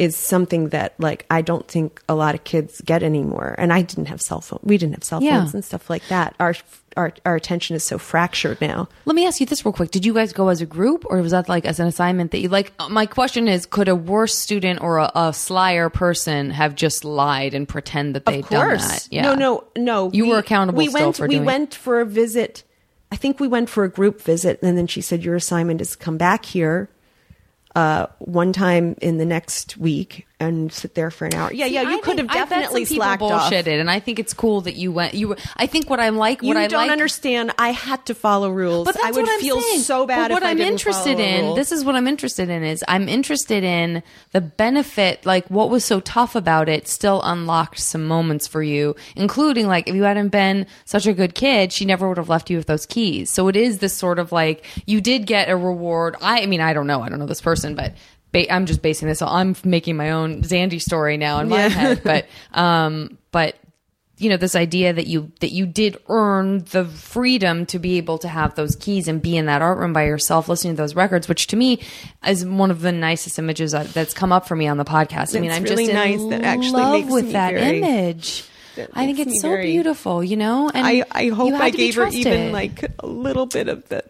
is 0.00 0.16
something 0.16 0.70
that 0.70 0.94
like 0.98 1.26
I 1.30 1.42
don't 1.42 1.68
think 1.68 2.00
a 2.08 2.14
lot 2.14 2.34
of 2.34 2.42
kids 2.44 2.80
get 2.80 3.02
anymore. 3.02 3.54
And 3.58 3.70
I 3.70 3.82
didn't 3.82 4.06
have 4.06 4.22
cell 4.22 4.40
phone. 4.40 4.58
We 4.62 4.78
didn't 4.78 4.94
have 4.94 5.04
cell 5.04 5.22
Yeah. 5.22 5.38
phones 5.40 5.52
and 5.52 5.62
stuff 5.64 5.90
like 5.90 6.02
that. 6.08 6.34
Our 6.40 6.54
our 6.96 7.12
our 7.26 7.36
attention 7.36 7.76
is 7.76 7.84
so 7.84 7.98
fractured 7.98 8.60
now. 8.62 8.88
Let 9.04 9.14
me 9.14 9.26
ask 9.26 9.40
you 9.40 9.46
this 9.46 9.62
real 9.64 9.74
quick. 9.74 9.90
Did 9.90 10.06
you 10.06 10.14
guys 10.14 10.32
go 10.32 10.48
as 10.48 10.62
a 10.62 10.66
group 10.66 11.04
or 11.10 11.20
was 11.20 11.32
that 11.32 11.50
like 11.50 11.66
as 11.66 11.78
an 11.80 11.86
assignment 11.86 12.30
that 12.30 12.38
you 12.40 12.48
like? 12.48 12.72
My 12.88 13.04
question 13.04 13.46
is 13.46 13.66
could 13.66 13.88
a 13.88 13.94
worse 13.94 14.34
student 14.38 14.80
or 14.80 14.96
a, 14.98 15.12
a 15.14 15.32
slyer 15.34 15.90
person 15.90 16.50
have 16.50 16.74
just 16.74 17.04
lied 17.04 17.52
and 17.52 17.68
pretend 17.68 18.14
that 18.14 18.24
they'd 18.24 18.48
done 18.48 18.78
that? 18.78 19.06
No, 19.12 19.34
no, 19.34 19.64
no. 19.76 20.10
You 20.14 20.28
were 20.28 20.38
accountable 20.38 20.78
We 20.78 20.88
went. 20.88 21.16
for 21.16 21.26
we 21.28 21.40
went 21.40 21.74
for 21.74 22.00
a 22.00 22.06
visit. 22.06 22.64
I 23.12 23.16
think 23.16 23.38
we 23.38 23.48
went 23.48 23.68
for 23.68 23.84
a 23.84 23.90
group 23.90 24.22
visit, 24.22 24.62
and 24.62 24.78
then 24.78 24.86
she 24.86 25.00
said, 25.02 25.22
"Your 25.24 25.34
assignment 25.36 25.80
is 25.82 25.90
to 25.90 25.98
come 25.98 26.16
back 26.16 26.44
here 26.46 26.88
uh, 27.74 28.06
one 28.18 28.52
time 28.52 28.96
in 29.00 29.18
the 29.18 29.24
next 29.24 29.76
week 29.76 30.26
and 30.40 30.72
sit 30.72 30.94
there 30.94 31.10
for 31.10 31.26
an 31.26 31.34
hour." 31.34 31.52
Yeah, 31.52 31.66
yeah. 31.66 31.82
You 31.82 31.98
I 31.98 32.00
could 32.00 32.18
have 32.18 32.28
think- 32.28 32.32
bet 32.32 32.48
definitely 32.48 32.84
slacked 32.86 33.22
off. 33.22 33.52
bullshitted, 33.52 33.78
and 33.80 33.90
I 33.90 34.00
think 34.00 34.18
it's 34.18 34.32
cool 34.34 34.62
that 34.62 34.74
you 34.74 34.90
went. 34.90 35.14
You, 35.14 35.28
were, 35.28 35.36
I 35.56 35.66
think 35.66 35.88
what 35.88 36.00
I'm 36.00 36.16
like, 36.16 36.42
You 36.42 36.48
what 36.48 36.56
I 36.56 36.66
don't 36.66 36.80
like, 36.82 36.90
understand. 36.90 37.52
I 37.58 37.70
had 37.70 38.04
to 38.06 38.14
follow 38.14 38.50
rules. 38.50 38.86
But 38.86 38.94
that's 38.94 39.04
I 39.06 39.10
would 39.10 39.22
what 39.22 39.30
I'm 39.30 39.40
feel 39.40 39.60
saying. 39.60 39.80
so 39.80 40.06
bad. 40.06 40.28
But 40.28 40.32
what 40.34 40.42
I'm 40.42 40.58
interested 40.60 41.20
in, 41.20 41.54
this 41.54 41.70
is 41.70 41.84
what 41.84 41.94
I'm 41.94 42.08
interested 42.08 42.48
in, 42.48 42.64
is 42.64 42.82
I'm 42.88 43.08
interested 43.08 43.62
in 43.62 44.02
the 44.32 44.40
benefit, 44.40 45.26
like 45.26 45.46
what 45.48 45.70
was 45.70 45.84
so 45.84 46.00
tough 46.00 46.34
about 46.34 46.68
it, 46.68 46.88
still 46.88 47.20
unlocked 47.22 47.78
some 47.78 48.06
moments 48.06 48.46
for 48.46 48.62
you, 48.62 48.96
including 49.16 49.66
like 49.66 49.88
if 49.88 49.94
you 49.94 50.04
hadn't 50.04 50.28
been 50.28 50.66
such 50.84 51.06
a 51.06 51.12
good 51.12 51.34
kid, 51.34 51.72
she 51.72 51.84
never 51.84 52.08
would 52.08 52.16
have 52.16 52.28
left 52.28 52.48
you 52.50 52.56
with 52.56 52.66
those 52.66 52.86
keys. 52.86 53.30
So 53.30 53.48
it 53.48 53.56
is 53.56 53.78
this 53.78 53.94
sort 53.94 54.18
of 54.18 54.32
like 54.32 54.64
you 54.86 55.00
did 55.00 55.26
get 55.26 55.50
a 55.50 55.56
reward. 55.56 56.16
I, 56.22 56.42
I 56.42 56.46
mean, 56.46 56.60
I 56.60 56.72
don't 56.72 56.86
know, 56.86 57.02
I 57.02 57.08
don't 57.08 57.18
know 57.18 57.26
this 57.26 57.40
person, 57.42 57.74
but. 57.74 57.94
Ba- 58.32 58.52
I'm 58.52 58.66
just 58.66 58.82
basing 58.82 59.08
this. 59.08 59.22
I'm 59.22 59.56
making 59.64 59.96
my 59.96 60.10
own 60.10 60.42
Zandy 60.42 60.80
story 60.80 61.16
now 61.16 61.40
in 61.40 61.48
my 61.48 61.62
Yeah. 61.62 61.68
head, 61.68 62.00
but 62.04 62.26
um, 62.52 63.18
but 63.32 63.56
you 64.18 64.28
know 64.28 64.36
this 64.36 64.54
idea 64.54 64.92
that 64.92 65.06
you 65.06 65.32
that 65.40 65.50
you 65.50 65.64
did 65.66 65.96
earn 66.08 66.58
the 66.72 66.84
freedom 66.84 67.64
to 67.66 67.78
be 67.78 67.96
able 67.96 68.18
to 68.18 68.28
have 68.28 68.54
those 68.54 68.76
keys 68.76 69.08
and 69.08 69.22
be 69.22 69.34
in 69.36 69.46
that 69.46 69.62
art 69.62 69.78
room 69.78 69.94
by 69.94 70.04
yourself 70.04 70.46
listening 70.46 70.74
to 70.76 70.82
those 70.82 70.94
records 70.94 71.26
which 71.26 71.46
to 71.46 71.56
me 71.56 71.80
is 72.26 72.44
one 72.44 72.70
of 72.70 72.82
the 72.82 72.92
nicest 72.92 73.38
images 73.38 73.72
that- 73.72 73.86
that's 73.94 74.12
come 74.12 74.30
up 74.30 74.46
for 74.46 74.54
me 74.54 74.66
on 74.68 74.76
the 74.76 74.84
podcast 74.84 75.34
i 75.34 75.40
mean 75.40 75.50
It's 75.50 75.56
i'm 75.56 75.62
really 75.64 75.86
just 75.86 75.94
nice. 75.94 76.20
in 76.20 76.28
That 76.28 76.42
actually 76.42 76.72
love 76.82 76.92
makes 77.00 77.10
with 77.10 77.32
that 77.32 77.54
very- 77.54 77.78
image 77.78 78.44
that 78.76 78.90
i 78.92 79.06
think 79.06 79.20
it's 79.20 79.40
so 79.40 79.48
very- 79.48 79.72
beautiful 79.72 80.22
you 80.22 80.36
know 80.36 80.68
and 80.68 80.86
I, 80.86 81.02
I 81.12 81.28
hope 81.28 81.54
I 81.54 81.70
gave 81.70 81.94
her 81.94 82.06
even 82.08 82.52
like 82.52 82.84
a 82.98 83.06
little 83.06 83.46
bit 83.46 83.68
of 83.68 83.88
the 83.88 84.04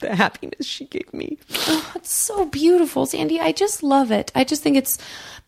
the 0.00 0.16
happiness 0.16 0.66
she 0.66 0.86
gave 0.86 1.12
me. 1.12 1.38
Oh, 1.68 1.92
it's 1.94 2.12
so 2.12 2.44
beautiful 2.44 3.06
Zandy 3.06 3.38
i 3.38 3.52
just 3.52 3.82
love 3.82 4.10
it 4.10 4.32
i 4.34 4.44
just 4.44 4.62
think 4.62 4.76
it's 4.76 4.98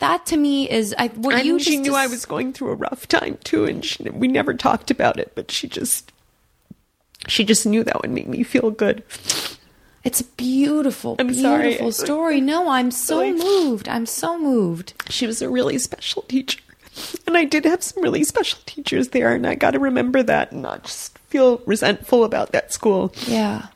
that 0.02 0.26
to 0.26 0.36
me 0.36 0.68
is 0.68 0.92
I, 0.98 1.08
what 1.08 1.36
And 1.36 1.46
you 1.46 1.60
she 1.60 1.76
just 1.76 1.82
knew 1.82 1.94
I 1.94 2.08
was 2.08 2.26
going 2.26 2.52
through 2.52 2.70
a 2.70 2.74
rough 2.74 3.06
time 3.06 3.38
too, 3.44 3.66
and 3.66 3.84
she, 3.84 4.02
we 4.10 4.26
never 4.26 4.52
talked 4.52 4.90
about 4.90 5.18
it. 5.18 5.30
But 5.36 5.52
she 5.52 5.68
just, 5.68 6.12
she 7.28 7.44
just 7.44 7.64
knew 7.64 7.84
that 7.84 8.02
would 8.02 8.10
make 8.10 8.26
me 8.26 8.42
feel 8.42 8.72
good. 8.72 9.04
It's 10.02 10.20
a 10.20 10.24
beautiful, 10.24 11.14
I'm 11.20 11.32
sorry. 11.32 11.68
beautiful 11.68 11.92
story. 11.92 12.40
No, 12.40 12.68
I'm 12.68 12.90
so 12.90 13.32
moved. 13.32 13.88
I'm 13.88 14.04
so 14.04 14.36
moved. 14.36 14.94
She 15.08 15.24
was 15.24 15.40
a 15.40 15.48
really 15.48 15.78
special 15.78 16.22
teacher, 16.22 16.58
and 17.28 17.38
I 17.38 17.44
did 17.44 17.64
have 17.64 17.84
some 17.84 18.02
really 18.02 18.24
special 18.24 18.58
teachers 18.66 19.10
there, 19.10 19.32
and 19.32 19.46
I 19.46 19.54
got 19.54 19.70
to 19.70 19.78
remember 19.78 20.24
that 20.24 20.50
and 20.50 20.62
not 20.62 20.82
just 20.82 21.16
feel 21.28 21.58
resentful 21.58 22.24
about 22.24 22.50
that 22.50 22.72
school 22.72 23.14
Yeah. 23.28 23.68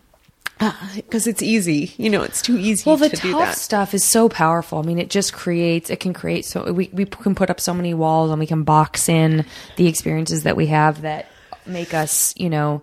Uh, 0.58 0.72
because 0.96 1.26
it's 1.26 1.42
easy. 1.42 1.92
You 1.98 2.08
know, 2.08 2.22
it's 2.22 2.40
too 2.40 2.56
easy 2.56 2.88
Well, 2.88 2.96
the 2.96 3.10
to 3.10 3.16
do 3.16 3.32
tough 3.32 3.40
that. 3.40 3.58
stuff 3.58 3.92
is 3.92 4.04
so 4.04 4.28
powerful. 4.28 4.78
I 4.78 4.82
mean, 4.82 4.98
it 4.98 5.10
just 5.10 5.32
creates, 5.34 5.90
it 5.90 6.00
can 6.00 6.14
create 6.14 6.46
so, 6.46 6.72
we, 6.72 6.88
we 6.92 7.04
can 7.04 7.34
put 7.34 7.50
up 7.50 7.60
so 7.60 7.74
many 7.74 7.92
walls 7.92 8.30
and 8.30 8.40
we 8.40 8.46
can 8.46 8.62
box 8.62 9.08
in 9.08 9.44
the 9.76 9.86
experiences 9.86 10.44
that 10.44 10.56
we 10.56 10.68
have 10.68 11.02
that 11.02 11.26
make 11.66 11.92
us, 11.92 12.32
you 12.38 12.48
know, 12.48 12.80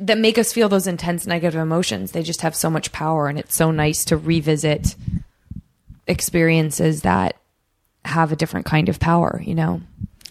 that 0.00 0.18
make 0.18 0.36
us 0.36 0.52
feel 0.52 0.68
those 0.68 0.86
intense 0.86 1.26
negative 1.26 1.60
emotions. 1.60 2.12
They 2.12 2.22
just 2.22 2.42
have 2.42 2.54
so 2.54 2.68
much 2.68 2.92
power 2.92 3.26
and 3.26 3.38
it's 3.38 3.56
so 3.56 3.70
nice 3.70 4.04
to 4.06 4.16
revisit 4.18 4.94
experiences 6.06 7.02
that 7.02 7.36
have 8.04 8.32
a 8.32 8.36
different 8.36 8.66
kind 8.66 8.88
of 8.88 9.00
power, 9.00 9.42
you 9.44 9.54
know? 9.54 9.80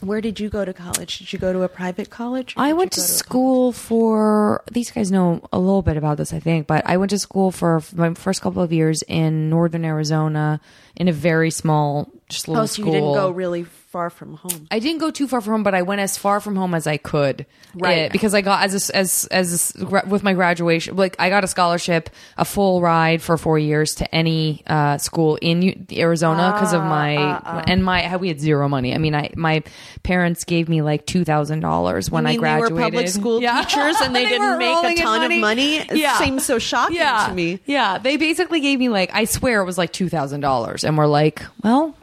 Where 0.02 0.22
did 0.22 0.39
you 0.39 0.50
go 0.50 0.64
to 0.64 0.74
college? 0.74 1.18
Did 1.18 1.34
you 1.34 1.39
go 1.39 1.52
to 1.54 1.64
a 1.64 1.70
private 1.70 2.10
college? 2.10 2.54
I 2.56 2.74
went 2.74 2.95
you 2.95 3.02
to 3.02 3.08
school 3.08 3.72
for 3.72 4.64
these 4.72 4.91
guys 4.91 5.12
know 5.12 5.41
a 5.52 5.58
little 5.58 5.82
bit 5.82 5.98
about 5.98 6.18
this, 6.18 6.34
I 6.34 6.39
think, 6.39 6.68
but 6.68 6.86
I 6.86 6.98
went 6.98 7.10
to 7.12 7.20
school 7.20 7.52
for 7.52 7.82
my 7.95 8.14
first 8.14 8.41
couple 8.41 8.62
of 8.62 8.72
years 8.72 9.04
in 9.08 9.50
northern 9.50 9.84
Arizona 9.84 10.62
in 10.98 11.08
a 11.08 11.14
very 11.14 11.52
small, 11.52 12.12
just 12.28 12.50
oh, 12.50 12.52
little 12.52 12.64
Oh, 12.64 12.68
so 12.68 12.82
school. 12.82 12.86
you 12.88 13.00
didn't 13.00 13.14
go 13.14 13.30
really 13.32 13.64
far 13.64 14.10
from 14.10 14.34
home. 14.36 14.68
I 14.70 14.80
didn't 14.80 15.00
go 15.00 15.12
too 15.12 15.28
far 15.30 15.39
from 15.39 15.54
home, 15.54 15.64
but 15.64 15.74
I 15.74 15.82
went 15.84 16.02
as 16.02 16.18
far 16.18 16.41
from 16.41 16.56
home 16.58 16.74
as 16.76 16.86
I 16.88 16.98
could, 16.98 17.45
Right. 17.74 18.12
Because 18.12 18.34
I 18.34 18.41
got 18.41 18.64
as 18.64 18.89
a, 18.89 18.95
as 18.95 19.26
as 19.32 19.74
a, 19.80 20.04
with 20.08 20.24
my 20.24 20.34
graduation, 20.34 20.95
like 20.98 21.16
I 21.20 21.30
got 21.30 21.43
a 21.43 21.48
scholarship, 21.48 22.10
a 22.38 22.43
full 22.43 22.82
ride 22.82 23.22
for 23.22 23.38
four 23.38 23.58
years 23.60 23.95
to 23.95 24.16
any 24.16 24.64
uh, 24.68 24.98
school 24.98 25.38
in 25.41 25.62
U- 25.62 25.86
Arizona 25.93 26.52
because 26.54 26.74
of 26.74 26.82
my 26.82 27.16
ah, 27.18 27.22
uh, 27.22 27.58
uh. 27.60 27.64
and 27.68 27.84
my 27.86 28.16
we 28.18 28.28
had 28.30 28.39
zero 28.41 28.68
money. 28.68 28.93
I 28.93 28.98
mean, 28.98 29.14
I 29.16 29.30
my 29.36 29.62
parents 30.04 30.43
gave 30.43 30.68
me 30.70 30.82
like 30.82 31.06
two 31.06 31.24
thousand 31.24 31.60
dollars 31.62 32.10
when 32.10 32.26
I 32.26 32.36
graduated. 32.36 32.78
They 32.78 32.82
were 32.82 32.86
public 32.89 33.08
school 33.10 33.41
Yeah. 33.41 33.62
teachers 33.62 33.95
and 34.02 34.16
they, 34.16 34.24
They 34.26 34.32
didn't 34.32 34.58
make 34.58 35.00
a 35.00 35.02
ton 35.04 35.22
money. 35.22 35.36
of 35.36 35.41
money. 35.41 35.76
It 35.78 35.98
Yeah. 35.98 36.18
seems 36.18 36.43
so 36.45 36.58
shocking 36.60 36.95
yeah. 36.98 37.28
to 37.28 37.34
me. 37.34 37.60
Yeah, 37.66 38.00
they 38.00 38.18
basically 38.18 38.60
gave 38.60 38.80
me 38.80 38.89
like 38.89 39.12
I 39.14 39.26
swear 39.26 39.62
it 39.62 39.66
was 39.66 39.78
like 39.78 39.93
two 39.93 40.10
thousand 40.10 40.41
dollars, 40.41 40.84
and 40.88 40.97
we're 40.97 41.05
like, 41.05 41.43
well, 41.63 41.95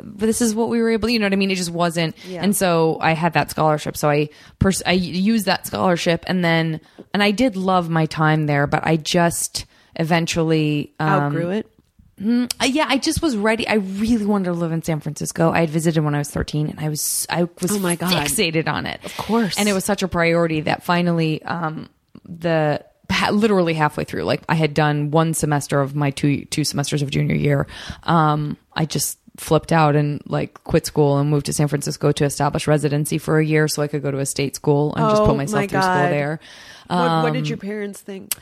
this 0.00 0.40
is 0.42 0.54
what 0.54 0.68
we 0.68 0.80
were 0.80 0.90
able. 0.90 1.08
You 1.08 1.18
know 1.18 1.24
what 1.26 1.32
I 1.32 1.36
mean? 1.36 1.50
It 1.50 1.56
just 1.56 1.70
wasn't. 1.70 2.14
Yeah. 2.26 2.42
And 2.42 2.54
so 2.54 2.98
I 3.00 3.12
had 3.12 3.32
that 3.32 3.50
scholarship. 3.50 3.96
So 3.96 4.10
I 4.10 4.28
pers- 4.58 4.82
I 4.86 4.92
used 4.92 5.46
that 5.46 5.66
scholarship, 5.66 6.24
and 6.26 6.44
then 6.44 6.80
and 7.14 7.22
I 7.22 7.30
did 7.30 7.56
love 7.56 7.88
my 7.88 8.06
time 8.06 8.46
there, 8.46 8.66
but 8.66 8.86
I 8.86 8.96
just 8.96 9.64
eventually 9.96 10.92
um, 11.00 11.08
Outgrew 11.08 11.50
it. 11.50 11.70
uh, 12.60 12.64
yeah, 12.64 12.86
I 12.88 12.98
just 12.98 13.20
was 13.22 13.36
ready. 13.36 13.66
I 13.68 13.74
really 13.74 14.26
wanted 14.26 14.46
to 14.46 14.52
live 14.52 14.72
in 14.72 14.82
San 14.82 15.00
Francisco. 15.00 15.50
I 15.50 15.60
had 15.60 15.70
visited 15.70 16.02
when 16.02 16.14
I 16.14 16.18
was 16.18 16.30
13 16.30 16.68
and 16.68 16.80
I 16.80 16.88
was 16.88 17.26
I 17.30 17.44
was 17.60 17.72
Oh 17.72 17.78
my 17.78 17.96
God. 17.96 18.10
fixated 18.12 18.68
on 18.68 18.86
it. 18.86 19.04
Of 19.04 19.16
course. 19.16 19.58
And 19.58 19.68
it 19.68 19.72
was 19.72 19.84
such 19.84 20.02
a 20.02 20.08
priority 20.08 20.62
that 20.62 20.82
finally 20.82 21.42
um 21.42 21.88
the 22.28 22.84
ha- 23.10 23.30
literally 23.30 23.74
halfway 23.74 24.04
through 24.04 24.24
like 24.24 24.42
I 24.48 24.54
had 24.54 24.74
done 24.74 25.10
one 25.10 25.34
semester 25.34 25.80
of 25.80 25.94
my 25.94 26.10
two 26.10 26.44
two 26.46 26.64
semesters 26.64 27.02
of 27.02 27.10
junior 27.10 27.34
year. 27.36 27.66
Um 28.04 28.56
I 28.74 28.84
just 28.86 29.18
flipped 29.36 29.70
out 29.72 29.94
and 29.94 30.20
like 30.26 30.62
quit 30.64 30.84
school 30.84 31.16
and 31.18 31.30
moved 31.30 31.46
to 31.46 31.52
San 31.52 31.68
Francisco 31.68 32.10
to 32.10 32.24
establish 32.24 32.66
residency 32.66 33.18
for 33.18 33.38
a 33.38 33.44
year 33.44 33.68
so 33.68 33.82
I 33.82 33.86
could 33.86 34.02
go 34.02 34.10
to 34.10 34.18
a 34.18 34.26
state 34.26 34.56
school 34.56 34.94
and 34.96 35.08
just 35.10 35.22
Oh 35.22 35.26
put 35.26 35.36
myself 35.36 35.60
my 35.62 35.66
through 35.68 35.80
school 35.82 35.94
God. 35.94 36.10
there. 36.10 36.40
What, 36.88 37.22
what 37.22 37.32
did 37.34 37.48
your 37.48 37.58
parents 37.58 38.00
think? 38.00 38.34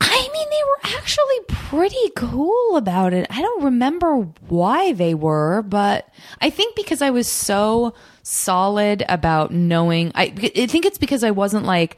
I 0.00 0.28
mean, 0.32 0.46
they 0.50 0.90
were 0.90 0.98
actually 0.98 1.40
pretty 1.48 2.10
cool 2.16 2.76
about 2.76 3.14
it. 3.14 3.26
I 3.30 3.40
don't 3.40 3.64
remember 3.64 4.16
why 4.48 4.92
they 4.92 5.14
were, 5.14 5.62
but 5.62 6.06
I 6.40 6.50
think 6.50 6.76
because 6.76 7.00
I 7.00 7.10
was 7.10 7.26
so 7.28 7.94
solid 8.22 9.04
about 9.08 9.52
knowing, 9.52 10.12
I, 10.14 10.24
I 10.56 10.66
think 10.66 10.84
it's 10.84 10.98
because 10.98 11.24
I 11.24 11.30
wasn't 11.30 11.64
like, 11.64 11.96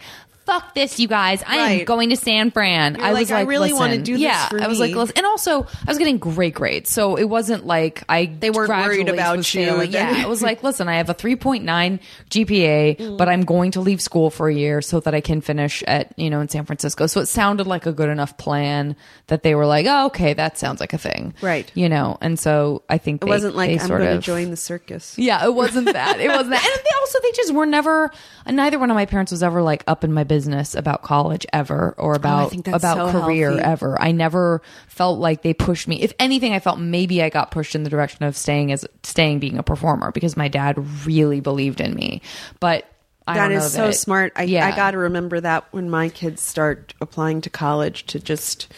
fuck 0.48 0.74
this, 0.74 0.98
you 0.98 1.06
guys. 1.08 1.42
I 1.46 1.56
am 1.56 1.60
Right. 1.78 1.86
going 1.86 2.08
to 2.08 2.16
San 2.16 2.50
Fran. 2.50 2.96
I 3.00 3.12
like, 3.12 3.20
was 3.20 3.30
I 3.32 3.40
like, 3.40 3.48
really 3.48 3.72
wanna 3.74 3.88
listen, 3.90 4.02
do 4.04 4.12
this 4.14 4.22
yeah, 4.22 4.48
for 4.48 4.62
I 4.62 4.66
was 4.66 4.80
me. 4.80 4.86
like, 4.86 4.96
listen. 4.96 5.16
And 5.18 5.26
also, 5.26 5.62
I 5.64 5.90
was 5.90 5.98
getting 5.98 6.16
great 6.16 6.54
grades. 6.54 6.90
So 6.90 7.16
it 7.16 7.24
wasn't 7.28 7.66
like 7.66 8.02
I 8.08 8.24
They 8.26 8.48
weren't 8.48 8.70
worried 8.70 9.08
about 9.10 9.36
you. 9.54 9.66
failing. 9.66 9.92
Yeah, 9.92 10.22
it 10.22 10.28
was 10.28 10.40
like, 10.42 10.62
listen, 10.62 10.88
I 10.88 10.94
have 10.96 11.10
a 11.10 11.14
3.9 11.14 12.00
GPA, 12.30 12.96
mm. 12.96 13.18
but 13.18 13.28
I'm 13.28 13.42
going 13.42 13.72
to 13.72 13.80
leave 13.80 14.00
school 14.00 14.30
for 14.30 14.48
a 14.48 14.54
year 14.54 14.80
so 14.80 15.00
that 15.00 15.14
I 15.14 15.20
can 15.20 15.40
finish 15.42 15.82
at, 15.86 16.12
you 16.18 16.30
know, 16.30 16.40
in 16.40 16.48
San 16.48 16.64
Francisco. 16.64 17.06
So 17.06 17.20
it 17.20 17.26
sounded 17.26 17.66
like 17.66 17.84
a 17.86 17.92
good 17.92 18.08
enough 18.08 18.36
plan 18.38 18.96
that 19.26 19.42
they 19.42 19.54
were 19.54 19.66
like, 19.66 19.84
oh, 19.86 20.06
okay, 20.06 20.32
that 20.34 20.56
sounds 20.58 20.80
like 20.80 20.92
a 20.94 20.98
thing. 20.98 21.34
Right. 21.42 21.70
You 21.74 21.88
know, 21.90 22.16
and 22.22 22.38
so 22.38 22.82
I 22.88 22.96
think 22.98 23.22
It 23.22 23.26
they, 23.26 23.30
wasn't 23.30 23.54
like 23.54 23.70
I'm 23.80 23.86
sort 23.86 24.00
going 24.00 24.16
to 24.18 24.24
join 24.24 24.50
the 24.50 24.56
circus. 24.56 25.18
yeah, 25.18 25.44
it 25.44 25.54
wasn't 25.54 25.92
that. 25.92 26.20
It 26.20 26.28
wasn't 26.28 26.50
that. 26.50 26.64
And 26.64 26.84
they 26.84 26.90
also, 27.00 27.18
they 27.22 27.32
just 27.32 27.52
were 27.52 27.66
never, 27.66 28.10
neither 28.46 28.78
one 28.78 28.90
of 28.90 28.94
my 28.94 29.04
parents 29.06 29.32
was 29.32 29.42
ever 29.42 29.60
like 29.62 29.84
up 29.86 30.04
in 30.04 30.12
my 30.12 30.24
business 30.38 30.76
about 30.76 31.02
college 31.02 31.44
ever 31.52 31.96
or 31.98 32.12
oh, 32.12 32.16
about, 32.16 32.54
Oh, 32.54 32.72
about 32.72 33.12
so 33.12 33.20
career 33.20 33.48
healthy. 33.50 33.64
ever. 33.64 34.00
I 34.00 34.12
never 34.12 34.62
felt 34.86 35.18
like 35.18 35.42
they 35.42 35.52
pushed 35.52 35.88
me. 35.88 36.00
If 36.00 36.12
anything, 36.20 36.52
I 36.52 36.60
felt 36.60 36.78
maybe 36.78 37.20
I 37.24 37.28
got 37.28 37.50
pushed 37.50 37.74
in 37.74 37.82
the 37.82 37.90
direction 37.90 38.24
of 38.24 38.36
staying 38.36 38.70
as, 38.70 38.86
staying 39.02 39.40
being 39.40 39.58
a 39.58 39.64
performer 39.64 40.12
because 40.12 40.36
my 40.36 40.46
dad 40.46 40.78
really 41.04 41.40
believed 41.40 41.80
in 41.80 41.92
me. 41.92 42.22
But 42.60 42.88
I 43.26 43.34
That 43.34 43.48
don't 43.48 43.58
know 43.58 43.64
is 43.64 43.72
so 43.72 43.86
that- 43.88 43.94
smart. 43.94 44.32
I, 44.36 44.44
Yeah. 44.44 44.64
I 44.66 44.76
got 44.76 44.92
to 44.92 44.98
remember 44.98 45.40
that 45.40 45.64
when 45.72 45.90
my 45.90 46.08
kids 46.08 46.40
start 46.40 46.94
applying 47.00 47.40
to 47.42 47.50
college 47.50 48.06
to 48.06 48.20
just 48.20 48.72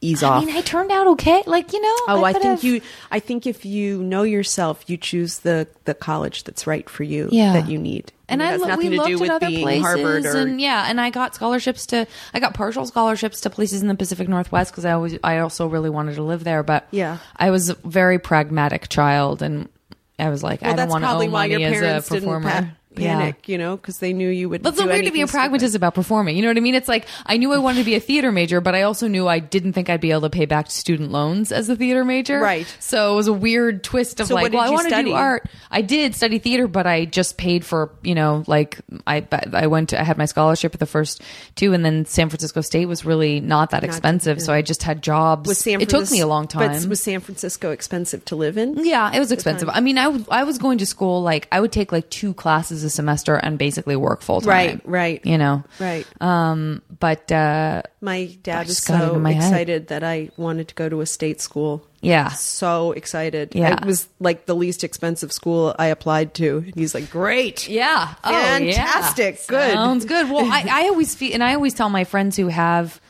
ease 0.00 0.22
I 0.22 0.28
off. 0.28 0.44
mean, 0.44 0.56
I 0.56 0.60
turned 0.62 0.90
out 0.90 1.06
okay. 1.08 1.42
Like 1.46 1.72
you 1.72 1.80
know. 1.80 1.96
oh, 2.08 2.24
I, 2.24 2.32
could 2.32 2.42
think 2.42 2.60
have- 2.60 2.64
you. 2.64 2.80
I 3.10 3.20
think 3.20 3.46
if 3.46 3.64
you 3.64 4.02
know 4.02 4.22
yourself, 4.22 4.84
you 4.88 4.96
choose 4.96 5.40
the 5.40 5.66
the 5.84 5.94
college 5.94 6.44
that's 6.44 6.66
right 6.66 6.88
for 6.88 7.02
you. 7.04 7.28
Yeah. 7.30 7.52
that 7.54 7.68
you 7.68 7.78
need. 7.78 8.12
And 8.28 8.40
it 8.40 8.44
I 8.44 8.56
lo- 8.56 8.76
we 8.76 8.90
looked 8.90 9.10
at 9.22 9.30
other 9.30 9.50
places, 9.50 9.82
Harvard 9.82 10.24
or 10.24 10.36
and 10.36 10.60
yeah, 10.60 10.86
and 10.88 11.00
I 11.00 11.10
got 11.10 11.34
scholarships 11.34 11.84
to 11.86 12.06
I 12.32 12.38
got 12.38 12.54
partial 12.54 12.86
scholarships 12.86 13.40
to 13.40 13.50
places 13.50 13.82
in 13.82 13.88
the 13.88 13.96
Pacific 13.96 14.28
Northwest 14.28 14.70
because 14.70 14.84
I 14.84 14.92
always 14.92 15.18
I 15.24 15.38
also 15.38 15.66
really 15.66 15.90
wanted 15.90 16.14
to 16.14 16.22
live 16.22 16.44
there, 16.44 16.62
but 16.62 16.86
Yeah. 16.92 17.18
I 17.36 17.50
was 17.50 17.70
a 17.70 17.74
very 17.74 18.20
pragmatic 18.20 18.88
child, 18.88 19.42
and 19.42 19.68
I 20.16 20.28
was 20.28 20.44
like, 20.44 20.62
Well, 20.62 20.72
I 20.72 20.76
don't 20.76 20.88
want 20.88 21.02
to 21.02 21.10
owe 21.10 21.26
money 21.28 21.60
your 21.60 21.84
as 21.84 22.08
a 22.08 22.14
performer. 22.20 22.50
pa- 22.50 22.68
Yeah. 23.04 23.32
you 23.46 23.58
know, 23.58 23.76
because 23.76 23.98
they 23.98 24.12
knew 24.12 24.28
you 24.28 24.48
would. 24.48 24.62
But 24.62 24.70
it's 24.70 24.78
so 24.78 24.86
weird 24.86 25.04
to 25.04 25.10
be 25.10 25.22
a 25.22 25.26
pragmatist 25.26 25.74
about 25.74 25.94
performing. 25.94 26.36
You 26.36 26.42
know 26.42 26.48
what 26.48 26.56
I 26.56 26.60
mean? 26.60 26.74
It's 26.74 26.88
like 26.88 27.06
I 27.26 27.36
knew 27.36 27.52
I 27.52 27.58
wanted 27.58 27.78
to 27.80 27.84
be 27.84 27.94
a 27.94 28.00
theater 28.00 28.32
major, 28.32 28.60
but 28.60 28.74
I 28.74 28.82
also 28.82 29.08
knew 29.08 29.28
I 29.28 29.38
didn't 29.38 29.72
think 29.72 29.88
I'd 29.90 30.00
be 30.00 30.10
able 30.10 30.22
to 30.22 30.30
pay 30.30 30.46
back 30.46 30.70
student 30.70 31.10
loans 31.10 31.52
as 31.52 31.68
a 31.68 31.76
theater 31.76 32.04
major. 32.04 32.40
Right. 32.40 32.66
So 32.78 33.12
it 33.12 33.16
was 33.16 33.26
a 33.26 33.32
weird 33.32 33.84
twist 33.84 34.20
of 34.20 34.26
So 34.28 34.34
like, 34.34 34.52
well, 34.52 34.62
I 34.62 34.70
want 34.70 34.88
to 34.88 35.02
do 35.02 35.12
art. 35.12 35.48
I 35.70 35.82
did 35.82 36.14
study 36.14 36.38
theater, 36.38 36.66
but 36.68 36.86
I 36.86 37.04
just 37.04 37.36
paid 37.36 37.64
for 37.64 37.90
you 38.02 38.14
know 38.14 38.44
like 38.46 38.78
I 39.06 39.26
I 39.52 39.66
went 39.66 39.90
to 39.90 40.00
I 40.00 40.04
had 40.04 40.18
my 40.18 40.26
scholarship 40.26 40.74
at 40.74 40.80
the 40.80 40.86
first 40.86 41.22
two, 41.56 41.72
and 41.72 41.84
then 41.84 42.04
San 42.06 42.28
Francisco 42.28 42.60
State 42.60 42.86
was 42.86 43.04
really 43.04 43.40
not 43.40 43.70
that 43.70 43.84
expensive, 43.84 44.40
so 44.40 44.52
I 44.52 44.62
just 44.62 44.82
had 44.82 45.02
jobs. 45.02 45.48
Was 45.48 45.58
San 45.58 45.80
it 45.80 45.88
took 45.88 46.10
me 46.10 46.20
a 46.20 46.26
long 46.26 46.46
time. 46.48 46.72
But 46.72 46.88
was 46.88 47.00
San 47.02 47.20
Francisco 47.20 47.70
expensive 47.70 48.24
to 48.26 48.36
live 48.36 48.56
in? 48.58 48.84
Yeah, 48.84 49.14
it 49.14 49.18
was 49.18 49.32
expensive. 49.32 49.68
I 49.70 49.80
mean, 49.80 49.98
I 49.98 50.08
was 50.08 50.24
I 50.30 50.44
was 50.44 50.58
going 50.58 50.78
to 50.78 50.86
school 50.86 51.22
like 51.22 51.48
I 51.52 51.60
would 51.60 51.72
take 51.72 51.92
like 51.92 52.10
two 52.10 52.34
classes 52.34 52.84
a 52.90 52.94
semester 52.94 53.34
and 53.36 53.58
basically 53.58 53.96
work 53.96 54.20
full 54.22 54.40
time. 54.40 54.48
Right, 54.50 54.80
right. 54.84 55.26
You 55.26 55.38
know. 55.38 55.62
Right. 55.78 56.06
Um, 56.20 56.82
but 56.98 57.30
uh, 57.32 57.82
My 58.00 58.26
dad 58.42 58.66
was 58.66 58.76
just 58.76 58.88
got 58.88 59.02
it 59.02 59.06
so 59.14 59.20
head. 59.24 59.36
excited 59.36 59.86
that 59.88 60.04
I 60.04 60.30
wanted 60.36 60.68
to 60.68 60.74
go 60.74 60.88
to 60.88 61.00
a 61.00 61.06
state 61.06 61.40
school. 61.40 61.86
yeah, 62.02 62.28
So 62.30 62.92
excited. 62.92 63.54
Yeah. 63.54 63.74
It 63.80 63.84
was 63.86 64.08
like 64.20 64.46
the 64.46 64.54
least 64.54 64.84
expensive 64.84 65.32
school 65.32 65.74
I 65.78 65.86
applied 65.86 66.34
to. 66.34 66.58
And 66.58 66.74
he's 66.74 66.94
like, 66.94 67.10
great. 67.10 67.68
yeah, 67.68 68.14
Oh, 68.24 68.30
Fantastic. 68.32 69.36
yeah. 69.36 69.46
Good. 69.48 69.72
Sounds 69.72 70.04
good. 70.04 70.30
Well, 70.30 70.44
I, 70.44 70.66
I 70.70 70.82
always 70.88 71.14
feel, 71.14 71.32
and 71.34 71.42
I 71.44 71.54
always 71.54 71.74
tell 71.74 71.88
my 71.90 72.04
friends 72.04 72.36
who 72.36 72.48
have 72.48 73.00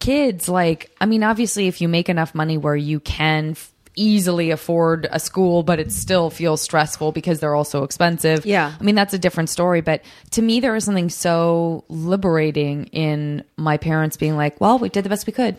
kids, 0.00 0.48
like, 0.48 0.90
I 1.00 1.06
mean, 1.06 1.22
obviously, 1.22 1.66
if 1.68 1.80
you 1.80 1.88
make 1.88 2.08
enough 2.08 2.34
money 2.34 2.58
where 2.58 2.76
you 2.76 3.00
can. 3.00 3.50
F- 3.52 3.70
easily 3.96 4.50
afford 4.50 5.06
a 5.10 5.20
school 5.20 5.62
but 5.62 5.78
it 5.78 5.92
still 5.92 6.30
feels 6.30 6.60
stressful 6.60 7.12
because 7.12 7.40
they're 7.40 7.54
also 7.54 7.84
expensive 7.84 8.44
Yeah. 8.44 8.72
i 8.78 8.82
mean 8.82 8.94
that's 8.94 9.14
a 9.14 9.18
different 9.18 9.50
story 9.50 9.80
but 9.80 10.02
to 10.32 10.42
me 10.42 10.60
there 10.60 10.72
was 10.72 10.84
something 10.84 11.08
so 11.10 11.84
liberating 11.88 12.86
in 12.86 13.44
my 13.56 13.76
parents 13.76 14.16
being 14.16 14.36
like 14.36 14.60
well 14.60 14.78
we 14.78 14.88
did 14.88 15.04
the 15.04 15.08
best 15.08 15.26
we 15.26 15.32
could 15.32 15.56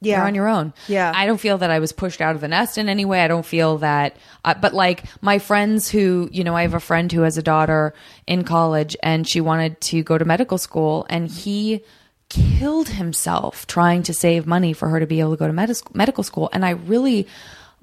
Yeah. 0.00 0.18
you're 0.18 0.26
on 0.26 0.34
your 0.34 0.46
own. 0.48 0.72
Yeah. 0.88 1.10
I 1.14 1.24
don't 1.26 1.40
feel 1.40 1.58
that 1.58 1.70
I 1.70 1.78
was 1.78 1.90
pushed 1.92 2.20
out 2.20 2.34
of 2.34 2.40
the 2.42 2.48
nest 2.48 2.76
in 2.76 2.88
any 2.88 3.04
way. 3.06 3.24
I 3.24 3.28
don't 3.28 3.46
feel 3.46 3.78
that, 3.78 4.14
uh, 4.44 4.52
but 4.60 4.74
like 4.74 5.04
my 5.22 5.38
friends 5.38 5.88
who, 5.90 6.28
you 6.30 6.44
know, 6.44 6.54
I 6.54 6.62
have 6.62 6.74
a 6.74 6.80
friend 6.80 7.10
who 7.10 7.22
has 7.22 7.38
a 7.38 7.42
daughter 7.42 7.94
in 8.26 8.44
college 8.44 8.94
and 9.02 9.26
she 9.26 9.40
wanted 9.40 9.80
to 9.90 10.02
go 10.02 10.18
to 10.18 10.24
medical 10.26 10.58
school 10.58 11.06
and 11.08 11.28
he 11.28 11.82
killed 12.28 12.88
himself 12.90 13.66
trying 13.66 14.02
to 14.02 14.12
save 14.12 14.46
money 14.46 14.72
for 14.74 14.88
her 14.90 15.00
to 15.00 15.06
be 15.06 15.20
able 15.20 15.30
to 15.30 15.36
go 15.38 15.46
to 15.46 15.52
med- 15.52 15.80
medical 15.94 16.22
school. 16.24 16.50
And 16.52 16.64
I 16.64 16.70
really, 16.70 17.26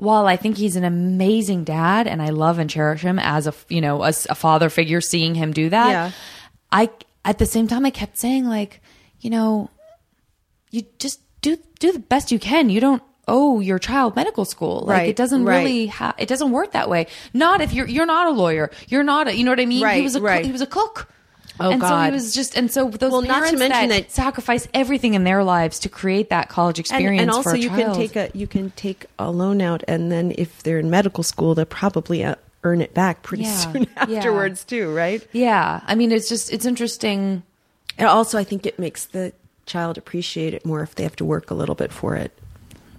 while 0.03 0.27
I 0.27 0.35
think 0.35 0.57
he's 0.57 0.75
an 0.75 0.83
amazing 0.83 1.63
dad 1.63 2.07
and 2.07 2.21
I 2.21 2.29
love 2.29 2.59
and 2.59 2.69
cherish 2.69 3.01
him 3.01 3.17
as 3.19 3.47
a, 3.47 3.53
you 3.69 3.79
know, 3.81 4.03
as 4.03 4.27
a 4.29 4.35
father 4.35 4.69
figure, 4.69 4.99
seeing 5.01 5.33
him 5.35 5.53
do 5.53 5.69
that, 5.69 5.89
Yeah. 5.89 6.11
I, 6.71 6.89
at 7.23 7.37
the 7.37 7.45
same 7.45 7.67
time, 7.67 7.85
I 7.85 7.89
kept 7.91 8.17
saying 8.17 8.45
like, 8.45 8.81
you 9.21 9.29
know, 9.29 9.69
you 10.71 10.81
just 10.99 11.19
do 11.41 11.57
do 11.79 11.91
the 11.91 11.99
best 11.99 12.31
you 12.31 12.39
can. 12.39 12.69
You 12.69 12.81
don't 12.81 13.03
owe 13.27 13.59
your 13.61 13.79
child 13.79 14.15
medical 14.15 14.43
school. 14.43 14.81
Like 14.81 14.97
Right, 14.97 15.09
it 15.09 15.15
doesn't 15.15 15.45
right. 15.45 15.59
really 15.59 15.87
ha- 15.87 16.15
it 16.17 16.27
doesn't 16.27 16.51
work 16.51 16.71
that 16.73 16.89
way. 16.89 17.07
Not 17.33 17.61
if 17.61 17.71
you're 17.73 17.87
you're 17.87 18.05
not 18.05 18.27
a 18.27 18.31
lawyer. 18.31 18.71
You're 18.89 19.03
not 19.03 19.27
a, 19.29 19.35
you 19.35 19.43
know 19.45 19.51
what 19.51 19.59
I 19.61 19.65
mean? 19.65 19.77
He 19.79 19.83
Right, 19.85 20.03
was 20.03 20.15
a 20.15 20.21
right. 20.21 20.37
cook, 20.41 20.45
he 20.45 20.51
was 20.51 20.61
a 20.61 20.65
cook. 20.67 21.09
Oh, 21.59 21.69
and 21.69 21.81
so 21.81 21.87
God. 21.87 22.05
he 22.05 22.11
was 22.11 22.33
just 22.33 22.57
and 22.57 22.71
so 22.71 22.89
those 22.89 23.11
Well, 23.11 23.21
not 23.21 23.27
to 23.35 23.41
parents 23.41 23.59
mention 23.59 23.89
that, 23.89 24.03
that- 24.03 24.11
sacrifice 24.11 24.67
everything 24.73 25.13
in 25.13 25.23
their 25.23 25.43
lives 25.43 25.79
to 25.79 25.89
create 25.89 26.29
that 26.29 26.49
college 26.49 26.79
experience 26.79 27.21
and 27.21 27.29
also 27.31 27.51
for 27.51 27.55
a 27.55 27.59
you 27.59 27.69
child. 27.69 27.79
can 27.81 27.95
take 27.95 28.15
a 28.15 28.31
you 28.37 28.47
can 28.47 28.71
take 28.71 29.05
a 29.19 29.29
loan 29.29 29.61
out 29.61 29.83
and 29.87 30.11
then 30.11 30.33
if 30.37 30.63
they're 30.63 30.79
in 30.79 30.89
medical 30.89 31.23
school 31.23 31.53
they'll 31.53 31.65
probably 31.65 32.23
uh, 32.23 32.35
earn 32.63 32.81
it 32.81 32.93
back 32.95 33.21
pretty 33.21 33.43
Yeah, 33.43 33.53
soon 33.55 33.83
yeah. 34.07 34.17
afterwards 34.17 34.63
too, 34.63 34.93
right? 34.95 35.25
yeah, 35.31 35.81
I 35.85 35.93
mean 35.95 36.11
it's 36.11 36.27
just 36.29 36.51
it's 36.51 36.65
interesting. 36.65 37.43
And 37.99 38.07
also 38.07 38.39
I 38.39 38.43
think 38.43 38.65
it 38.65 38.79
makes 38.79 39.05
the 39.05 39.31
child 39.67 39.97
appreciate 39.99 40.53
it 40.55 40.65
more 40.65 40.81
if 40.81 40.95
they 40.95 41.03
have 41.03 41.15
to 41.17 41.25
work 41.25 41.51
a 41.51 41.53
little 41.53 41.75
bit 41.75 41.91
for 41.93 42.15
it. 42.15 42.31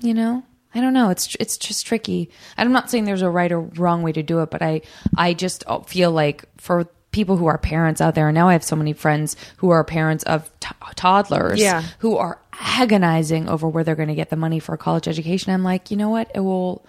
you 0.01 0.15
know 0.15 0.43
i 0.75 0.81
don't 0.81 0.93
know 0.95 1.11
it's 1.11 1.37
it's 1.39 1.57
just 1.59 1.87
tricky 1.87 2.31
i'm 2.59 2.73
not 2.73 2.91
saying 2.91 3.05
there's 3.05 3.23
a 3.23 3.29
right 3.31 3.53
or 3.53 3.61
wrong 3.61 4.03
way 4.03 4.11
to 4.13 4.23
do 4.23 4.41
it 4.41 4.51
but 4.51 4.61
i 4.63 4.81
i 5.17 5.33
just 5.35 5.63
feel 5.87 6.11
like 6.11 6.45
for 6.57 6.87
people 7.15 7.37
who 7.37 7.47
are 7.47 7.57
parents 7.59 8.01
out 8.01 8.15
there 8.15 8.29
and 8.29 8.35
now 8.35 8.49
i 8.49 8.53
have 8.53 8.65
so 8.65 8.75
many 8.77 8.93
friends 8.93 9.37
who 9.59 9.71
are 9.71 9.85
parents 9.85 10.25
of 10.25 10.51
t- 10.61 10.69
toddlers 10.97 11.61
Yeah. 11.61 11.83
who 12.01 12.17
are 12.17 12.39
agonizing 12.79 13.49
over 13.49 13.69
where 13.69 13.85
they're 13.85 13.95
going 13.95 14.09
to 14.09 14.15
get 14.15 14.31
the 14.31 14.37
money 14.37 14.59
for 14.59 14.75
a 14.75 14.79
college 14.79 15.07
education 15.09 15.53
i'm 15.53 15.62
like 15.62 15.91
you 15.91 15.97
know 15.97 16.11
what 16.11 16.31
it 16.35 16.41
will 16.41 16.85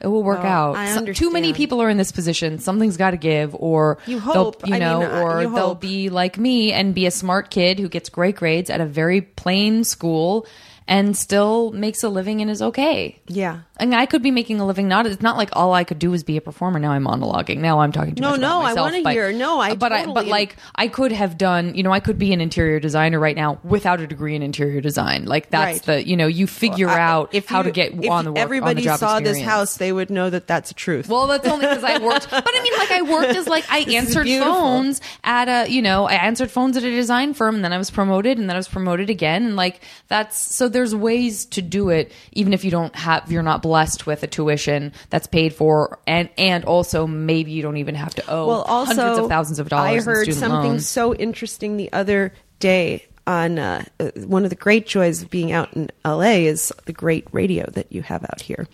it 0.00 0.08
will 0.08 0.22
work 0.24 0.44
out. 0.44 0.76
I 0.76 0.94
So- 0.94 1.12
too 1.14 1.30
many 1.32 1.54
people 1.54 1.80
are 1.80 1.88
in 1.88 1.96
this 1.96 2.12
position. 2.12 2.58
Something's 2.58 2.98
got 2.98 3.12
to 3.12 3.16
give, 3.16 3.54
or 3.54 3.96
You 4.06 4.18
hope. 4.18 4.66
you 4.66 4.74
I 4.74 4.78
know, 4.78 4.98
mean, 5.00 5.08
uh, 5.08 5.20
or 5.22 5.40
you 5.42 5.54
they'll 5.54 5.74
be 5.76 6.10
like 6.10 6.36
me 6.36 6.72
and 6.74 6.94
be 6.94 7.06
a 7.06 7.10
smart 7.10 7.48
kid 7.48 7.78
who 7.78 7.88
gets 7.88 8.10
great 8.10 8.36
grades 8.36 8.68
at 8.68 8.82
a 8.82 8.84
very 8.84 9.22
plain 9.22 9.82
school 9.82 10.46
and 10.86 11.16
still 11.16 11.70
makes 11.72 12.02
a 12.02 12.08
living 12.08 12.40
and 12.42 12.50
is 12.50 12.60
okay. 12.60 13.18
Yeah. 13.26 13.60
And 13.78 13.94
I 13.94 14.06
could 14.06 14.22
be 14.22 14.30
making 14.30 14.60
a 14.60 14.66
living. 14.66 14.86
Not 14.86 15.06
it's 15.06 15.22
not 15.22 15.36
like 15.36 15.48
all 15.54 15.72
I 15.72 15.82
could 15.82 15.98
do 15.98 16.10
was 16.10 16.22
be 16.22 16.36
a 16.36 16.40
performer. 16.40 16.78
Now 16.78 16.92
I'm 16.92 17.04
monologuing. 17.04 17.58
Now 17.58 17.80
I'm 17.80 17.90
talking 17.90 18.14
too 18.14 18.20
No, 18.22 18.36
no, 18.36 18.60
I 18.60 18.74
wanna 18.74 19.10
hear- 19.10 19.32
no, 19.32 19.58
I 19.58 19.74
But 19.74 19.92
I 19.92 20.02
but 20.04 20.14
totally- 20.14 20.30
like 20.30 20.56
I 20.76 20.86
could 20.88 21.10
have 21.12 21.36
done. 21.38 21.74
You 21.74 21.82
know, 21.82 21.90
I 21.92 22.00
could 22.00 22.18
be 22.18 22.32
an 22.32 22.40
interior 22.40 22.78
designer 22.80 23.18
right 23.18 23.34
now 23.34 23.58
without 23.64 24.00
a 24.00 24.06
degree 24.06 24.36
in 24.36 24.42
interior 24.42 24.80
design. 24.80 25.24
Like 25.24 25.50
that's 25.50 25.88
Right. 25.88 26.02
the 26.02 26.06
you 26.08 26.16
know 26.16 26.26
you 26.26 26.46
figure 26.46 26.88
I- 26.88 27.00
out 27.00 27.30
if 27.32 27.48
how 27.48 27.58
you- 27.58 27.64
to 27.64 27.70
get 27.70 27.94
if 28.04 28.10
on 28.10 28.24
the 28.26 28.32
work. 28.32 28.38
Everybody 28.38 28.84
the 28.84 28.96
saw 28.96 29.18
this 29.20 29.40
house, 29.40 29.76
they 29.78 29.90
would 29.92 30.10
know 30.10 30.28
that 30.30 30.46
that's 30.46 30.68
the 30.68 30.74
truth. 30.74 31.08
Well, 31.08 31.26
that's 31.26 31.46
only 31.48 31.66
because 31.66 31.82
I 31.84 31.98
worked. 31.98 32.28
But 32.44 32.52
I 32.54 32.62
mean, 32.62 32.72
like 32.78 32.90
I 32.90 33.02
worked 33.02 33.36
as 33.36 33.48
like 33.48 33.64
I 33.70 33.78
answered 33.80 34.28
phones 34.28 35.00
at 35.24 35.48
a 35.48 35.70
you 35.70 35.80
know 35.82 36.06
I 36.06 36.14
answered 36.14 36.50
phones 36.50 36.76
at 36.76 36.84
a 36.84 36.90
design 36.90 37.32
firm, 37.34 37.56
and 37.56 37.64
then 37.64 37.72
I 37.72 37.78
was 37.78 37.90
promoted, 37.90 38.38
and 38.38 38.48
then 38.48 38.54
I 38.54 38.58
was 38.58 38.68
promoted 38.68 39.08
again, 39.10 39.44
and 39.46 39.56
like 39.56 39.80
that's 40.08 40.54
so 40.54 40.68
there's 40.74 40.94
ways 40.94 41.46
to 41.46 41.62
do 41.62 41.88
it, 41.88 42.12
even 42.32 42.52
if 42.52 42.64
you 42.64 42.70
don't 42.70 42.94
have 42.94 43.32
you're 43.32 43.42
not 43.42 43.62
blessed 43.62 44.06
with 44.06 44.22
a 44.22 44.26
tuition 44.26 44.92
that's 45.08 45.26
paid 45.26 45.54
for, 45.54 45.98
and 46.06 46.28
and 46.36 46.64
also 46.64 47.06
maybe 47.06 47.52
you 47.52 47.62
don't 47.62 47.78
even 47.78 47.94
have 47.94 48.14
to 48.16 48.30
owe 48.30 48.46
well, 48.46 48.62
also 48.62 48.94
hundreds 48.94 49.18
of 49.20 49.28
thousands 49.28 49.58
of 49.58 49.68
dollars. 49.70 50.06
I 50.06 50.10
heard 50.10 50.34
something 50.34 50.70
loans. 50.70 50.88
so 50.88 51.14
interesting 51.14 51.78
the 51.78 51.92
other 51.92 52.34
day. 52.58 53.06
On 53.26 53.58
uh, 53.58 53.82
uh, 53.98 54.10
one 54.26 54.44
of 54.44 54.50
the 54.50 54.56
great 54.56 54.86
joys 54.86 55.22
of 55.22 55.30
being 55.30 55.50
out 55.50 55.72
in 55.72 55.90
LA 56.04 56.44
is 56.44 56.70
the 56.84 56.92
great 56.92 57.26
radio 57.32 57.64
that 57.70 57.90
you 57.90 58.02
have 58.02 58.22
out 58.22 58.42
here. 58.42 58.68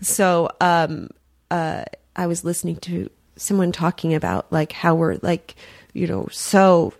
So 0.00 0.48
um, 0.60 1.08
uh, 1.50 1.86
I 2.14 2.28
was 2.28 2.44
listening 2.44 2.76
to 2.82 3.10
someone 3.34 3.72
talking 3.72 4.14
about 4.14 4.52
like 4.52 4.70
how 4.70 4.94
we're 4.94 5.18
like 5.22 5.56
you 5.92 6.06
know 6.06 6.28
so 6.30 6.94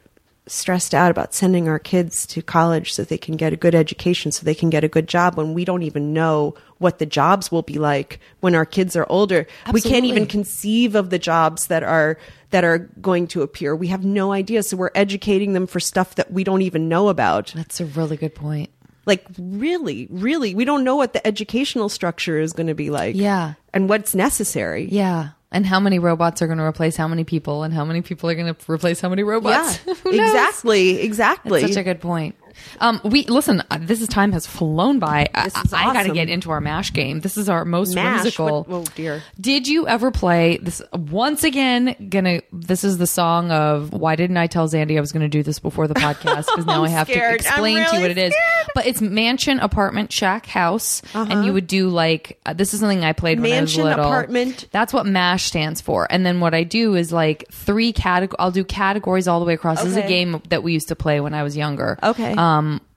stressed 0.49 0.95
out 0.95 1.11
about 1.11 1.35
sending 1.35 1.69
our 1.69 1.79
kids 1.79 2.25
to 2.27 2.41
college 2.41 2.93
so 2.93 3.03
they 3.03 3.19
can 3.19 3.37
get 3.37 3.53
a 3.53 3.57
good 3.57 3.75
education 3.75 4.31
so 4.31 4.45
they 4.45 4.55
can 4.55 4.71
get 4.71 4.85
a 4.85 4.89
good 4.89 5.09
job 5.09 5.37
when 5.37 5.55
we 5.55 5.65
don't 5.65 5.83
even 5.83 6.13
know 6.13 6.55
what 6.79 6.99
the 7.01 7.07
jobs 7.07 7.51
will 7.51 7.63
be 7.63 7.79
like 7.79 8.21
when 8.41 8.55
our 8.55 8.65
kids 8.65 8.95
are 8.95 9.07
older 9.09 9.47
we 9.73 9.81
can't 9.81 10.05
even 10.05 10.25
conceive 10.27 10.95
of 10.95 11.11
the 11.11 11.19
jobs 11.19 11.67
that 11.67 11.83
are 11.83 12.17
that 12.51 12.63
are 12.63 12.79
going 13.01 13.27
to 13.27 13.43
appear 13.43 13.75
we 13.75 13.89
have 13.89 14.05
no 14.05 14.31
idea 14.31 14.63
so 14.63 14.77
we're 14.77 14.91
educating 14.95 15.53
them 15.53 15.67
for 15.67 15.81
stuff 15.81 16.15
that 16.15 16.31
we 16.33 16.45
don't 16.45 16.63
even 16.63 16.89
know 16.89 17.09
about 17.09 17.53
That's 17.57 17.81
a 17.81 17.87
really 17.87 18.17
good 18.17 18.35
point. 18.37 18.71
like 19.05 19.27
really 19.39 20.07
really 20.11 20.55
we 20.55 20.65
don't 20.65 20.85
know 20.85 20.95
what 20.95 21.13
the 21.13 21.27
educational 21.27 21.89
structure 21.89 22.39
is 22.39 22.53
going 22.53 22.69
to 22.69 22.75
be 22.75 22.91
like 22.91 23.17
Yeah. 23.17 23.55
and 23.75 23.89
what's 23.89 24.15
necessary 24.15 24.85
Yeah. 24.91 25.31
And 25.53 25.65
how 25.65 25.79
many 25.79 25.99
robots 25.99 26.43
are 26.43 26.47
going 26.47 26.59
to 26.59 26.65
replace 26.65 26.97
how 26.97 27.07
many 27.07 27.23
people, 27.25 27.63
and 27.63 27.73
how 27.73 27.85
many 27.85 28.03
people 28.03 28.29
are 28.29 28.35
going 28.35 28.53
to 28.53 28.73
replace 28.73 29.01
how 29.01 29.09
many 29.09 29.23
robots? 29.23 29.85
Knows? 29.87 29.99
exactly 30.05 31.01
exactly 31.01 31.61
That's 31.61 31.75
such 31.75 31.81
a 31.81 31.85
good 31.85 32.01
point. 32.01 32.35
Um, 32.81 33.01
we 33.05 33.25
listen. 33.25 33.63
uh, 33.71 33.79
This 33.81 34.01
is 34.03 34.09
time 34.09 34.33
has 34.33 34.47
flown 34.47 34.99
by. 34.99 35.29
I- 35.35 35.45
This 35.45 35.57
is 35.65 35.73
I, 35.73 35.93
got 35.93 36.05
to 36.05 36.13
get 36.13 36.29
into 36.29 36.51
our 36.51 36.61
mash 36.61 36.93
game. 36.93 37.21
This 37.21 37.37
is 37.37 37.49
our 37.49 37.65
most 37.65 37.95
Mash? 37.95 38.23
whimsical. 38.25 38.65
What- 38.65 38.77
oh, 38.77 38.85
dear. 38.95 39.23
Did 39.41 39.67
you 39.69 39.87
ever 39.89 40.11
play 40.11 40.59
this? 40.59 40.83
Once 40.93 41.45
again, 41.45 41.95
gonna. 42.11 42.41
This 42.53 42.85
is 42.85 42.99
the 42.99 43.07
song 43.07 43.51
of 43.51 43.93
why 43.93 44.17
didn't 44.17 44.37
I 44.37 44.47
tell 44.47 44.69
Zandy 44.69 44.97
I 44.97 45.01
was 45.01 45.13
going 45.13 45.23
to 45.23 45.29
do 45.29 45.43
this 45.43 45.59
before 45.59 45.87
the 45.89 45.95
podcast? 45.95 46.47
Because 46.47 46.67
now 46.67 46.85
I'm 46.85 46.91
have 46.91 47.09
scared. 47.09 47.41
to 47.41 47.47
explain 47.47 47.77
to 47.87 47.97
you 47.97 48.03
what 48.03 48.11
it 48.11 48.19
is. 48.19 48.33
scared. 48.33 48.67
But 48.75 48.87
it's 48.87 49.01
mansion, 49.01 49.59
apartment, 49.61 50.13
shack, 50.13 50.47
house, 50.47 51.03
and 51.15 51.45
you 51.45 51.53
would 51.53 51.67
do 51.67 51.89
like 51.89 52.39
uh, 52.47 52.53
this 52.53 52.75
is 52.75 52.81
something 52.81 53.05
I 53.05 53.13
played 53.13 53.41
when 53.41 53.51
Mansion, 53.51 53.83
I 53.83 53.85
was 53.85 53.97
little. 53.97 54.05
apartment. 54.13 54.69
That's 54.71 54.93
what 54.93 55.07
MASH 55.07 55.45
stands 55.45 55.81
for. 55.81 56.07
And 56.11 56.27
then 56.27 56.41
what 56.41 56.53
I 56.55 56.63
do 56.65 56.95
is 56.95 57.13
like 57.13 57.47
three 57.51 57.93
categories. 57.93 58.37
I'll 58.39 58.51
do 58.51 58.65
categories 58.65 59.29
all 59.29 59.41
the 59.41 59.47
way 59.47 59.55
across. 59.55 59.83
This 59.83 59.93
is 59.93 59.97
a 59.97 60.07
game 60.07 60.43
that 60.51 60.63
we 60.63 60.73
used 60.73 60.89
to 60.89 60.97
play 60.97 61.21
when 61.21 61.33
I 61.35 61.43
was 61.43 61.57
younger. 61.57 61.99
Okay. 62.03 62.33
Um, 62.33 62.46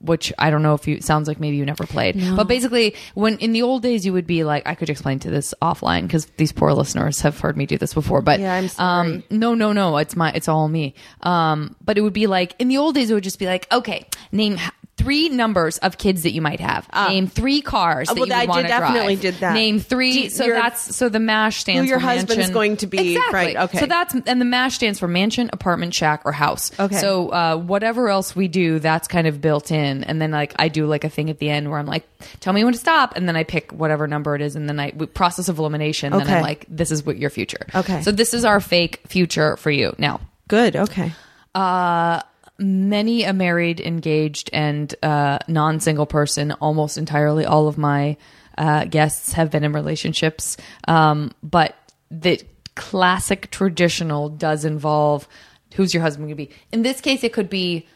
which 0.01 0.31
I 0.37 0.49
don't 0.49 0.61
know 0.63 0.73
if 0.73 0.87
you 0.87 1.01
sounds 1.01 1.27
like 1.27 1.39
maybe 1.39 1.57
you 1.57 1.65
never 1.65 1.85
played. 1.85 2.15
But 2.35 2.47
basically, 2.47 2.95
when 3.15 3.37
in 3.39 3.51
the 3.51 3.61
old 3.63 3.83
days, 3.83 4.05
you 4.05 4.13
would 4.13 4.27
be 4.27 4.43
like, 4.43 4.63
I 4.65 4.75
could 4.75 4.89
explain 4.89 5.19
to 5.19 5.29
this 5.29 5.53
offline 5.61 6.03
because 6.03 6.25
these 6.37 6.51
poor 6.51 6.71
listeners 6.73 7.21
have 7.21 7.39
heard 7.39 7.57
me 7.57 7.65
do 7.65 7.77
this 7.77 7.93
before. 7.93 8.21
But 8.21 8.39
Yeah, 8.39 8.53
I'm 8.55 8.67
sorry. 8.67 9.15
Um, 9.15 9.23
no, 9.29 9.53
no, 9.55 9.73
no. 9.73 9.97
It's 9.97 10.15
my. 10.15 10.31
It's 10.31 10.47
all 10.47 10.67
me. 10.69 10.93
Um, 11.21 11.75
but 11.83 11.97
it 11.97 12.01
would 12.01 12.13
be 12.13 12.27
like 12.27 12.55
in 12.59 12.67
the 12.69 12.77
old 12.77 12.95
days, 12.95 13.09
it 13.09 13.13
would 13.13 13.23
just 13.23 13.39
be 13.39 13.45
like, 13.45 13.67
okay, 13.71 14.05
name. 14.31 14.57
Three 14.99 15.29
numbers 15.29 15.77
of 15.79 15.97
kids 15.97 16.23
that 16.23 16.31
you 16.33 16.41
might 16.41 16.59
have. 16.59 16.87
name 17.09 17.27
three 17.27 17.61
cars 17.61 18.07
that 18.09 18.13
Ah. 18.17 18.19
well, 18.19 18.27
you 18.27 18.33
I 18.33 18.45
did- 18.61 18.67
definitely 18.67 19.15
drive. 19.15 19.21
did 19.21 19.35
that. 19.41 19.53
Name 19.53 19.79
three. 19.79 20.11
You- 20.23 20.29
so 20.29 20.45
that's 20.47 20.95
so 20.95 21.09
the 21.09 21.19
mash 21.19 21.57
stands 21.57 21.89
your 21.89 21.99
for 21.99 22.05
husband's 22.05 22.35
mansion. 22.35 22.53
going 22.53 22.77
to 22.77 22.87
be, 22.87 23.13
exactly. 23.15 23.33
right, 23.33 23.55
okay. 23.57 23.79
So 23.79 23.85
that's 23.85 24.13
and 24.13 24.41
the 24.41 24.45
mash 24.45 24.75
stands 24.75 24.99
for 24.99 25.07
mansion, 25.07 25.49
apartment, 25.53 25.93
shack, 25.93 26.21
or 26.25 26.31
house. 26.31 26.71
Okay. 26.79 26.97
So 26.97 27.29
uh, 27.29 27.55
whatever 27.57 28.09
else 28.09 28.35
we 28.35 28.47
do, 28.47 28.79
that's 28.79 29.07
kind 29.07 29.25
of 29.27 29.39
built 29.41 29.71
in. 29.71 30.03
And 30.03 30.21
then 30.21 30.31
like 30.31 30.53
I 30.59 30.67
do 30.67 30.85
like 30.85 31.03
a 31.05 31.09
thing 31.09 31.29
at 31.29 31.39
the 31.39 31.49
end 31.49 31.69
where 31.69 31.79
I'm 31.79 31.85
like, 31.87 32.03
tell 32.41 32.51
me 32.53 32.63
when 32.63 32.73
to 32.73 32.79
stop, 32.79 33.15
and 33.15 33.27
then 33.27 33.35
I 33.35 33.43
pick 33.43 33.71
whatever 33.71 34.05
number 34.07 34.35
it 34.35 34.41
is, 34.41 34.55
and 34.55 34.67
then 34.67 34.79
I 34.79 34.91
process 34.91 35.47
of 35.49 35.59
elimination. 35.59 36.11
Then 36.11 36.21
Okay. 36.23 36.35
I'm 36.35 36.41
like, 36.43 36.65
this 36.67 36.91
is 36.91 37.05
what 37.05 37.17
your 37.17 37.29
future. 37.29 37.65
Okay. 37.73 38.01
So 38.01 38.11
this 38.11 38.33
is 38.33 38.43
our 38.45 38.59
fake 38.59 38.99
future 39.07 39.55
for 39.57 39.71
you 39.71 39.95
now. 39.97 40.19
Good. 40.49 40.75
Okay. 40.75 41.13
Uh, 41.55 42.21
many 42.59 43.23
a 43.23 43.33
married, 43.33 43.79
engaged, 43.79 44.49
and 44.53 44.93
uh, 45.01 45.39
non-single 45.47 46.05
person. 46.05 46.51
Almost 46.53 46.97
entirely, 46.97 47.45
all 47.45 47.67
of 47.67 47.77
my 47.77 48.17
uh, 48.57 48.85
guests 48.85 49.33
have 49.33 49.49
been 49.51 49.63
in 49.63 49.71
relationships, 49.73 50.57
um, 50.87 51.31
but 51.41 51.75
the 52.11 52.41
classic 52.75 53.49
traditional 53.51 54.29
does 54.29 54.65
involve 54.65 55.27
who's 55.75 55.93
your 55.93 56.01
husband 56.03 56.27
going 56.27 56.37
to 56.37 56.45
be. 56.47 56.51
In 56.71 56.81
this 56.81 56.99
case, 57.01 57.23
it 57.23 57.31
could 57.33 57.49
be 57.49 57.87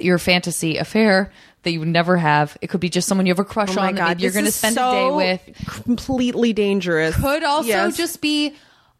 your 0.00 0.18
fantasy 0.18 0.76
affair 0.76 1.32
that 1.62 1.70
you 1.72 1.78
would 1.80 1.88
never 1.88 2.16
have. 2.18 2.56
It 2.60 2.66
could 2.68 2.80
be 2.80 2.88
just 2.90 3.08
someone 3.08 3.26
you 3.26 3.30
have 3.30 3.38
a 3.38 3.44
crush 3.44 3.70
Oh 3.70 3.74
my 3.76 3.88
on 3.88 3.94
that 3.94 4.00
God. 4.00 4.08
maybe 4.08 4.22
you're 4.24 4.32
going 4.32 4.44
to 4.44 4.52
spend 4.52 4.74
so 4.74 4.90
a 4.90 4.92
day 4.92 5.16
with 5.46 5.66
Completely 5.66 6.52
dangerous. 6.52 7.16
could 7.16 7.42
also 7.42 7.68
Yes. 7.68 7.96
just 7.96 8.20
be 8.20 8.54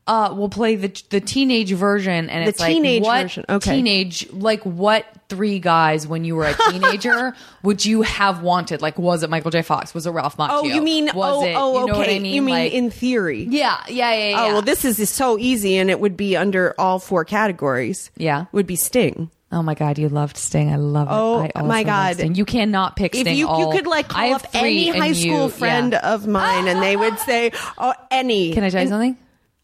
uh 0.07 0.33
we'll 0.37 0.49
play 0.49 0.77
the 0.77 1.03
the 1.11 1.21
teenage 1.21 1.73
version 1.73 2.31
and 2.31 2.45
The 2.45 2.49
it's 2.51 2.61
like 2.61 2.73
teenage 2.73 3.03
what 3.03 3.23
version, 3.23 3.45
okay. 3.49 3.77
teenage 3.77 4.31
like 4.33 4.63
what 4.63 5.05
three 5.29 5.59
guys 5.59 6.07
when 6.07 6.25
you 6.25 6.37
were 6.37 6.45
a 6.47 6.55
teenager 6.71 7.35
would 7.65 7.85
you 7.85 8.03
have 8.03 8.43
wanted 8.43 8.81
like 8.83 8.99
was 8.99 9.23
it 9.25 9.31
Michael 9.31 9.51
J 9.51 9.63
Fox 9.63 9.93
was 9.95 10.07
it 10.07 10.11
Ralph 10.11 10.37
Macchio 10.37 10.51
Oh, 10.53 10.65
you 10.65 10.81
mean? 10.81 11.07
was 11.13 11.15
oh, 11.17 11.45
it 11.45 11.55
oh, 11.57 11.81
you 11.81 11.87
know 11.89 12.01
okay. 12.01 12.17
I 12.17 12.19
mean 12.21 12.35
You 12.35 12.43
mean 12.43 12.55
like, 12.55 12.73
in 12.73 12.91
theory? 12.91 13.43
yeah 13.51 13.83
yeah 13.89 14.13
yeah 14.15 14.29
yeah 14.31 14.43
Oh 14.43 14.53
well, 14.55 14.63
this 14.63 14.85
is, 14.85 15.01
is 15.01 15.11
so 15.11 15.37
easy, 15.39 15.77
and 15.77 15.91
it 15.91 15.99
would 15.99 16.17
be 16.17 16.37
under 16.37 16.75
all 16.79 16.99
four 17.01 17.25
categories. 17.25 18.11
Yeah. 18.17 18.45
would 18.53 18.67
be 18.69 18.77
Sting. 18.77 19.31
oh 19.51 19.63
my 19.63 19.75
god 19.75 19.99
you 19.99 20.09
loved 20.09 20.37
Sting 20.37 20.73
I 20.73 20.77
love 20.77 21.09
it 21.09 21.53
Oh, 21.57 21.65
my 21.65 21.83
God. 21.83 22.15
Sting. 22.17 22.35
you 22.37 22.45
cannot 22.45 22.95
pick 22.95 23.17
If 23.17 23.27
you 23.27 23.49
all- 23.49 23.59
you 23.59 23.73
could 23.77 23.89
like 23.89 24.07
call 24.09 24.35
up 24.35 24.47
any 24.55 24.91
high 24.97 25.07
you- 25.07 25.15
school 25.15 25.49
friend 25.49 25.93
yeah. 25.93 26.15
of 26.15 26.27
mine, 26.29 26.69
and 26.69 26.81
they 26.81 26.97
would 26.97 27.19
say, 27.19 27.51
"Oh, 27.79 27.95
any." 28.13 28.53
can 28.55 28.63
I 28.63 28.71
tell 28.71 28.79
you 28.81 28.83
And 28.83 28.91
something 28.91 29.17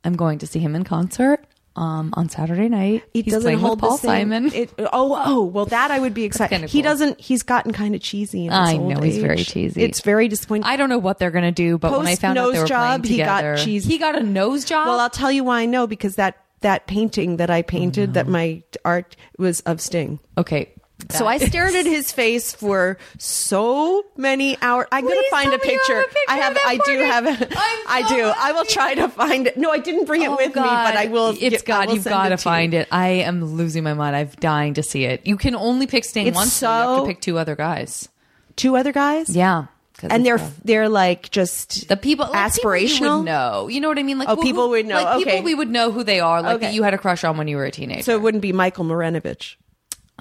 I'm 0.05 0.15
going 0.17 0.39
to 0.39 0.47
see 0.47 0.59
him 0.59 0.75
in 0.75 0.85
concert 0.85 1.45
um 1.75 2.13
on 2.19 2.29
Saturday 2.29 2.69
night 2.69 3.03
He 3.15 3.23
He's 3.23 3.33
doesn't 3.33 3.45
playing 3.47 3.59
hold 3.61 3.81
with 3.81 3.89
Paul 3.89 3.97
same- 3.97 4.29
Simon 4.31 4.53
It, 4.53 4.75
oh, 4.79 5.17
oh, 5.25 5.45
well, 5.45 5.65
that 5.67 5.91
I 5.91 5.99
would 6.01 6.13
be 6.13 6.25
excited. 6.25 6.51
kinda 6.51 6.67
He 6.67 6.83
doesn't. 6.83 7.19
He's 7.19 7.43
gotten 7.43 7.73
kind 7.73 7.95
of 7.95 8.03
cheesy. 8.03 8.45
In 8.45 8.53
his 8.53 8.61
I 8.61 8.77
know, 8.77 9.01
he's 9.01 9.17
very 9.17 9.39
cheesy. 9.39 9.83
It's 9.83 10.01
very 10.03 10.29
disappointing. 10.29 10.65
I 10.65 10.77
don't 10.77 10.91
know 10.91 10.99
what 10.99 11.19
they're 11.19 11.31
gonna 11.31 11.51
do, 11.51 11.79
but 11.79 11.93
when 11.93 12.07
I 12.07 12.11
Post 12.11 12.21
found 12.21 12.37
out 12.39 12.49
they 12.49 12.53
nose 12.53 12.61
were 12.63 12.67
job, 12.69 13.03
playing 13.05 13.19
he 13.19 13.25
got 13.25 13.41
together, 13.41 13.89
he 13.89 13.99
got 13.99 14.19
a 14.19 14.23
nose 14.23 14.67
job. 14.67 14.87
well, 14.87 15.01
I'll 15.01 15.09
tell 15.09 15.33
you 15.33 15.45
why 15.45 15.63
I 15.63 15.67
know 15.67 15.87
because 15.87 16.17
that 16.17 16.37
that 16.61 16.87
painting 16.87 17.39
that 17.39 17.49
I 17.49 17.63
painted, 17.63 18.13
that 18.15 18.29
my 18.29 18.63
art 18.85 19.17
was 19.39 19.61
of 19.63 19.81
Sting. 19.81 20.19
okay, 20.37 20.75
So 21.11 21.27
I 21.27 21.39
stared 21.39 21.75
at 21.75 21.85
his 21.87 22.13
face 22.13 22.53
for 22.55 22.97
so 23.19 24.05
many 24.17 24.57
hours. 24.63 24.87
I'm 24.93 25.05
gonna 25.07 25.21
find 25.31 25.53
a 25.53 25.59
picture. 25.59 26.01
a 26.01 26.05
picture 26.05 26.19
I 26.29 26.37
have. 26.39 26.59
I 26.65 26.79
do 26.85 26.99
have. 27.01 27.27
A, 27.27 27.49
I 27.89 28.05
do. 28.09 28.33
I 28.37 28.53
will 28.53 28.65
try 28.65 28.95
to 28.95 29.09
find 29.09 29.47
it. 29.47 29.57
No, 29.57 29.71
I 29.71 29.79
didn't 29.79 30.05
bring 30.07 30.23
it 30.23 30.29
Oh, 30.29 30.37
with 30.37 30.49
me, 30.55 30.63
but 30.63 30.97
I 30.97 31.07
will. 31.07 31.31
It's 31.39 31.63
get- 31.63 31.89
will 31.89 31.95
You've 31.95 32.05
got 32.05 32.29
to 32.31 32.37
find 32.37 32.73
you. 32.73 32.81
it. 32.81 32.89
I 32.93 33.09
am 33.09 33.45
losing 33.45 33.85
my 33.85 33.95
mind. 33.95 34.17
I'm 34.17 34.31
dying 34.41 34.75
to 34.75 34.83
see 34.83 35.05
it. 35.05 35.27
You 35.27 35.37
can 35.37 35.55
only 35.55 35.87
pick 35.87 36.05
Sting 36.05 36.27
It's 36.27 36.35
once. 36.35 36.53
so 36.53 36.67
you 36.71 36.89
have 36.97 37.01
to 37.01 37.07
pick 37.07 37.21
two 37.21 37.39
other 37.39 37.57
guys. 37.57 38.09
Two 38.57 38.77
other 38.77 38.93
guys. 38.93 39.31
Yeah. 39.35 39.67
and 40.03 40.27
they're 40.27 40.37
rough. 40.37 40.57
they're 40.65 40.89
like 40.89 41.31
just 41.31 41.89
the 41.89 41.97
people 41.97 42.27
like, 42.29 42.53
people 42.55 42.77
you 42.77 42.87
aspirational. 42.89 43.19
would 43.19 43.25
know. 43.27 43.69
You 43.69 43.81
know 43.81 43.89
what 43.89 43.99
I 43.99 44.03
mean? 44.03 44.19
Like 44.19 44.29
Oh, 44.29 44.37
who- 44.37 44.43
people 44.43 44.65
who- 44.65 44.71
would 44.71 44.87
know. 44.87 44.97
Like 45.03 45.17
Okay. 45.23 45.31
people 45.31 45.45
we 45.45 45.55
would 45.55 45.71
know 45.71 45.93
who 45.93 46.03
they 46.05 46.21
are. 46.21 46.43
Like 46.43 46.57
Okay. 46.57 46.67
that 46.67 46.75
you 46.75 46.83
had 46.83 46.93
a 46.95 46.99
crush 46.99 47.23
on 47.25 47.37
when 47.37 47.47
you 47.49 47.57
were 47.57 47.65
a 47.65 47.71
teenager. 47.71 48.03
so 48.03 48.13
it 48.15 48.21
wouldn't 48.23 48.43
be 48.43 48.53
Michael 48.53 48.85
Marinovich. 48.85 49.55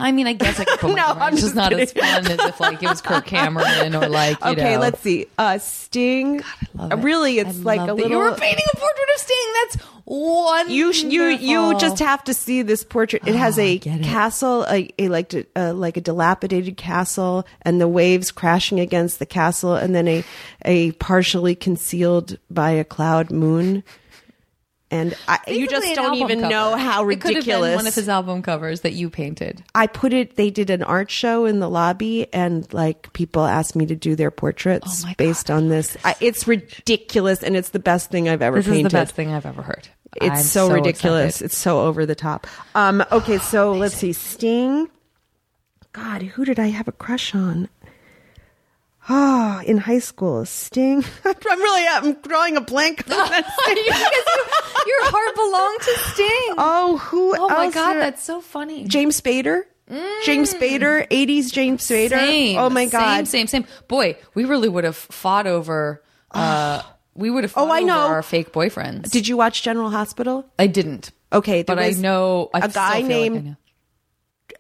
I 0.02 0.12
mean, 0.12 0.28
I 0.28 0.34
guess 0.34 0.60
I 0.60 0.66
could 0.66 0.80
put 0.80 0.96
No, 0.96 1.06
I'm 1.06 1.34
It's 1.34 1.42
just 1.42 1.54
just 1.54 1.56
not 1.56 1.74
as 1.74 1.94
fun 1.94 2.26
as 2.32 2.40
if 2.40 2.60
like 2.60 2.82
it 2.84 2.90
was 2.90 3.02
Kirk 3.02 3.26
Cameron 3.36 3.96
or 3.96 4.08
like 4.10 4.38
you 4.44 4.52
Okay, 4.52 4.74
know. 4.76 4.80
let's 4.82 5.00
see. 5.02 5.28
Uh, 5.38 5.58
Sting. 5.60 6.42
love 6.74 6.92
Uh, 6.92 6.98
it. 6.98 7.04
really, 7.04 7.40
it's 7.40 7.60
I 7.60 7.64
like 7.64 7.82
a 7.90 7.94
little. 7.94 8.10
You 8.12 8.18
were 8.18 8.32
painting 8.36 8.66
a 8.74 8.78
portrait 8.78 9.10
of 9.16 9.20
Sting. 9.22 9.54
That's 9.62 9.76
one. 10.06 10.70
You 10.70 10.92
sh- 10.94 11.04
you 11.04 11.24
you 11.26 11.78
just 11.80 12.00
have 12.00 12.24
to 12.26 12.34
see 12.34 12.62
this 12.64 12.84
portrait. 12.84 13.24
It 13.26 13.36
has 13.36 13.58
Oh, 13.58 13.62
I 13.62 13.66
a 13.66 13.78
castle, 13.80 14.66
a, 14.70 14.90
a 15.00 15.08
like 15.10 15.34
uh, 15.56 15.74
like 15.74 15.98
a 15.98 16.02
dilapidated 16.02 16.76
castle, 16.78 17.46
and 17.62 17.80
the 17.80 17.88
waves 17.88 18.32
crashing 18.32 18.80
against 18.80 19.20
the 19.20 19.26
castle, 19.26 19.76
and 19.76 19.94
then 19.96 20.08
a 20.08 20.24
a 20.66 20.92
partially 20.94 21.56
concealed 21.56 22.38
by 22.50 22.72
a 22.72 22.84
cloud 22.84 23.32
moon. 23.32 23.84
And 24.92 25.16
I, 25.28 25.40
you 25.48 25.68
just 25.70 25.96
don't 25.96 26.16
even 26.16 26.42
cover. 26.42 26.50
know 26.52 26.76
how 26.76 27.08
It 27.08 27.22
could 27.22 27.34
have 27.36 27.46
been 27.46 27.54
ridiculous. 27.62 27.76
one 27.78 27.88
of 27.88 27.96
his 27.96 28.10
album 28.10 28.42
covers 28.42 28.82
that 28.82 28.92
you 28.92 29.10
painted. 29.10 29.64
I 29.74 29.88
put 29.88 30.12
it. 30.12 30.36
They 30.36 30.50
did 30.50 30.70
an 30.70 30.84
art 30.84 31.10
show 31.10 31.46
in 31.46 31.60
the 31.60 31.70
lobby, 31.70 32.28
and 32.34 32.72
like 32.74 33.12
people 33.14 33.46
asked 33.46 33.74
me 33.76 33.86
to 33.86 33.96
do 33.96 34.16
their 34.18 34.32
portraits 34.32 35.06
Oh 35.08 35.14
based 35.18 35.50
on 35.50 35.70
this. 35.70 35.96
I, 36.04 36.16
it's 36.20 36.46
ridiculous, 36.46 37.42
and 37.42 37.56
it's 37.56 37.70
the 37.70 37.80
best 37.80 38.12
thing 38.12 38.28
I've 38.28 38.42
ever 38.42 38.58
This 38.58 38.66
painted. 38.66 38.88
is 38.88 38.92
the 38.92 38.98
best 38.98 39.16
thing 39.16 39.32
I've 39.34 39.46
ever 39.46 39.62
heard. 39.62 39.88
It's 40.18 40.30
I'm 40.30 40.44
so, 40.44 40.70
ridiculous. 40.74 41.36
excited. 41.36 41.46
It's 41.46 41.58
so 41.58 41.80
over 41.82 42.06
the 42.06 42.16
top. 42.16 42.46
Um, 42.76 43.02
okay, 43.14 43.38
so 43.38 43.72
let's 43.72 43.96
see. 43.96 44.12
Sting. 44.12 44.90
God, 45.94 46.22
who 46.22 46.44
did 46.44 46.60
I 46.60 46.68
have 46.68 46.90
a 46.90 46.92
crush 46.94 47.34
on? 47.34 47.70
Ah, 49.10 49.62
in 49.66 49.78
high 49.78 50.00
school, 50.00 50.46
Sting. 50.46 51.04
I'm 51.26 51.60
really, 51.62 51.88
I'm 51.88 52.14
drawing 52.22 52.58
a 52.58 52.62
blank. 52.62 53.04
on 53.10 53.18
that. 53.18 53.46
Because 53.46 53.78
you- 54.86 54.88
your 54.88 55.12
heart 55.12 55.36
belonged 55.36 55.82
to 55.82 56.12
Sting. 56.12 56.56
oh, 56.58 56.98
who? 56.98 57.36
Oh 57.38 57.50
my 57.50 57.70
god, 57.70 57.94
did- 57.94 58.02
that's 58.02 58.24
so 58.24 58.42
funny. 58.42 58.86
James 58.86 59.20
Spader. 59.20 59.64
James 60.24 60.54
Spader, 60.54 61.06
80s 61.10 61.52
James 61.52 61.86
Spader. 61.86 62.12
Same. 62.12 62.58
Oh 62.58 62.70
my 62.70 62.86
god. 62.86 63.28
Same, 63.28 63.48
same, 63.48 63.48
same. 63.48 63.66
Boy, 63.90 64.16
we 64.34 64.46
really 64.46 64.70
would 64.70 64.86
have 64.86 64.96
fought 64.96 65.48
over. 65.48 66.02
Uh, 66.32 66.82
we 67.14 67.30
would 67.30 67.44
have. 67.44 67.52
Fought 67.52 67.68
Oh, 67.68 67.72
I 67.72 67.80
over 67.80 67.88
know. 67.88 68.00
our 68.08 68.24
fake 68.24 68.54
boyfriends. 68.54 69.12
Did 69.12 69.28
you 69.28 69.36
watch 69.36 69.64
General 69.64 69.90
Hospital? 69.90 70.46
I 70.58 70.68
didn't. 70.68 71.12
Okay, 71.34 71.64
but 71.64 71.78
I 71.78 71.90
know 71.92 72.50
I 72.54 72.60
a 72.60 72.70
guy 72.70 73.02
feel 73.02 73.04
like 73.04 73.04
I 73.04 73.08
named- 73.08 73.58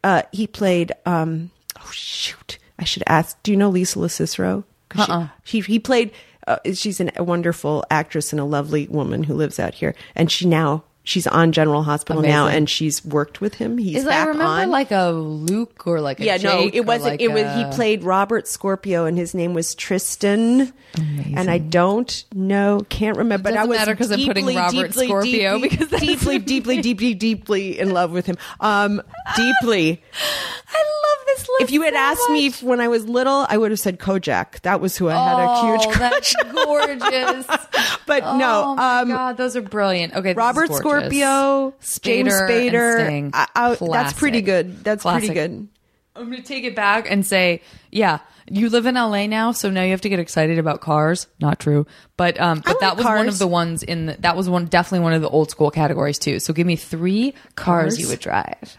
uh, 0.03 0.23
he 0.33 0.47
played. 0.47 0.91
Um, 1.05 1.51
oh 1.79 1.89
shoot! 1.93 2.57
I 2.81 2.83
should 2.83 3.03
ask. 3.07 3.41
Do 3.43 3.51
you 3.51 3.57
know 3.57 3.69
Lisa 3.69 3.99
LoCicero? 3.99 4.63
'Cause 4.89 5.05
she- 5.05 5.11
Uh-uh. 5.11 5.27
He 5.45 5.59
he 5.61 5.79
played. 5.79 6.11
Uh, 6.47 6.57
she's 6.73 6.99
an, 6.99 7.11
a 7.15 7.23
wonderful 7.23 7.85
actress 7.91 8.33
and 8.33 8.39
a 8.39 8.43
lovely 8.43 8.87
woman 8.87 9.23
who 9.23 9.35
lives 9.35 9.59
out 9.59 9.75
here, 9.75 9.93
and 10.15 10.31
she 10.31 10.47
now 10.47 10.83
she's 11.03 11.27
on 11.27 11.51
General 11.51 11.83
Hospital 11.83 12.21
now, 12.21 12.47
and 12.47 12.69
she's 12.69 13.03
worked 13.03 13.41
with 13.41 13.55
him. 13.55 13.77
He's 13.77 13.97
Is 13.97 14.05
back 14.05 14.25
I 14.25 14.29
remember 14.29 14.43
on. 14.63 14.69
like 14.69 14.91
a 14.91 15.11
Luke 15.11 15.85
or 15.87 15.99
like 16.01 16.19
a 16.19 16.23
yeah, 16.25 16.37
no, 16.37 16.69
it 16.71 16.85
wasn't. 16.85 17.11
like 17.11 17.21
it 17.21 17.29
was. 17.31 17.43
a- 17.43 17.57
He 17.69 17.75
played 17.75 18.03
Robert 18.03 18.47
Scorpio, 18.47 19.05
and 19.05 19.17
his 19.17 19.33
name 19.33 19.53
was 19.53 19.73
Tristan. 19.75 20.73
And 20.93 21.49
I 21.49 21.57
don't 21.57 22.25
know, 22.33 22.85
can't 22.89 23.15
remember. 23.17 23.43
But 23.43 23.53
I 23.53 23.55
doesn't 23.57 23.69
was 23.69 23.77
matter 23.79 23.95
'cause 23.95 24.11
I'm 24.11 24.19
putting 24.25 24.45
deeply, 24.45 24.55
Robert 24.57 24.87
deeply, 24.87 25.07
Scorpio 25.07 25.53
deeply, 25.59 25.69
because 25.69 25.99
deeply, 26.01 26.39
deeply, 26.39 26.81
deeply, 26.81 27.13
deeply 27.13 27.79
in 27.79 27.91
love 27.91 28.11
with 28.11 28.25
him. 28.25 28.37
Um, 28.59 29.01
deeply. 29.37 30.01
I 30.73 30.77
love 30.77 31.25
this. 31.27 31.47
If 31.61 31.71
you 31.71 31.83
had 31.83 31.93
so 31.93 31.99
asked 31.99 32.29
me 32.29 32.47
if- 32.47 32.61
when 32.61 32.81
I 32.81 32.89
was 32.89 33.05
little, 33.07 33.45
I 33.47 33.57
would 33.57 33.71
have 33.71 33.79
said 33.79 33.99
Kojak. 33.99 34.59
That 34.61 34.81
was 34.81 34.97
who 34.97 35.07
I 35.09 35.13
had 35.13 35.39
a 35.39 35.45
oh, 35.47 35.77
huge 35.77 35.87
crush. 35.95 36.33
that's 36.33 36.53
gorgeous. 36.65 37.45
But 38.05 38.23
no, 38.37 38.63
oh 38.67 38.75
my 38.75 38.99
um, 39.01 39.07
God, 39.09 39.37
those 39.37 39.55
are 39.55 39.61
brilliant. 39.61 40.13
Okay, 40.13 40.33
Robert 40.33 40.67
gorgeous. 40.67 40.81
Scorpio, 40.99 41.73
James 42.01 42.33
Spader 42.33 42.49
and 42.49 42.73
Spader. 42.73 43.05
Sting. 43.05 43.31
I- 43.33 43.47
I- 43.55 43.77
that's 43.91 44.13
pretty 44.13 44.41
good. 44.41 44.83
That's 44.83 45.01
Classic. 45.03 45.29
pretty 45.29 45.33
good. 45.39 45.67
I'm 46.15 46.25
going 46.29 46.41
to 46.41 46.47
take 46.47 46.65
it 46.65 46.75
back 46.75 47.09
and 47.09 47.25
say, 47.25 47.61
yeah, 47.89 48.19
you 48.49 48.69
live 48.69 48.85
in 48.85 48.95
LA 48.95 49.27
now, 49.27 49.53
so 49.53 49.69
now 49.69 49.83
you 49.83 49.91
have 49.91 50.01
to 50.01 50.09
get 50.09 50.19
excited 50.19 50.59
about 50.59 50.81
cars. 50.81 51.27
Not 51.39 51.57
true, 51.59 51.87
but 52.17 52.37
um, 52.39 52.59
but 52.59 52.67
like 52.67 52.79
that 52.79 52.97
was 52.97 53.05
one 53.05 53.29
of 53.29 53.39
the 53.39 53.47
ones 53.47 53.81
in 53.81 54.07
the, 54.07 54.17
that 54.19 54.35
was 54.35 54.49
one 54.49 54.65
definitely 54.65 55.03
one 55.05 55.13
of 55.13 55.21
the 55.21 55.29
old 55.29 55.49
school 55.51 55.71
categories 55.71 56.19
too. 56.19 56.39
So 56.39 56.51
give 56.51 56.67
me 56.67 56.75
three 56.75 57.31
cars, 57.55 57.93
Cars? 57.95 57.99
you 57.99 58.09
would 58.09 58.19
drive. 58.19 58.77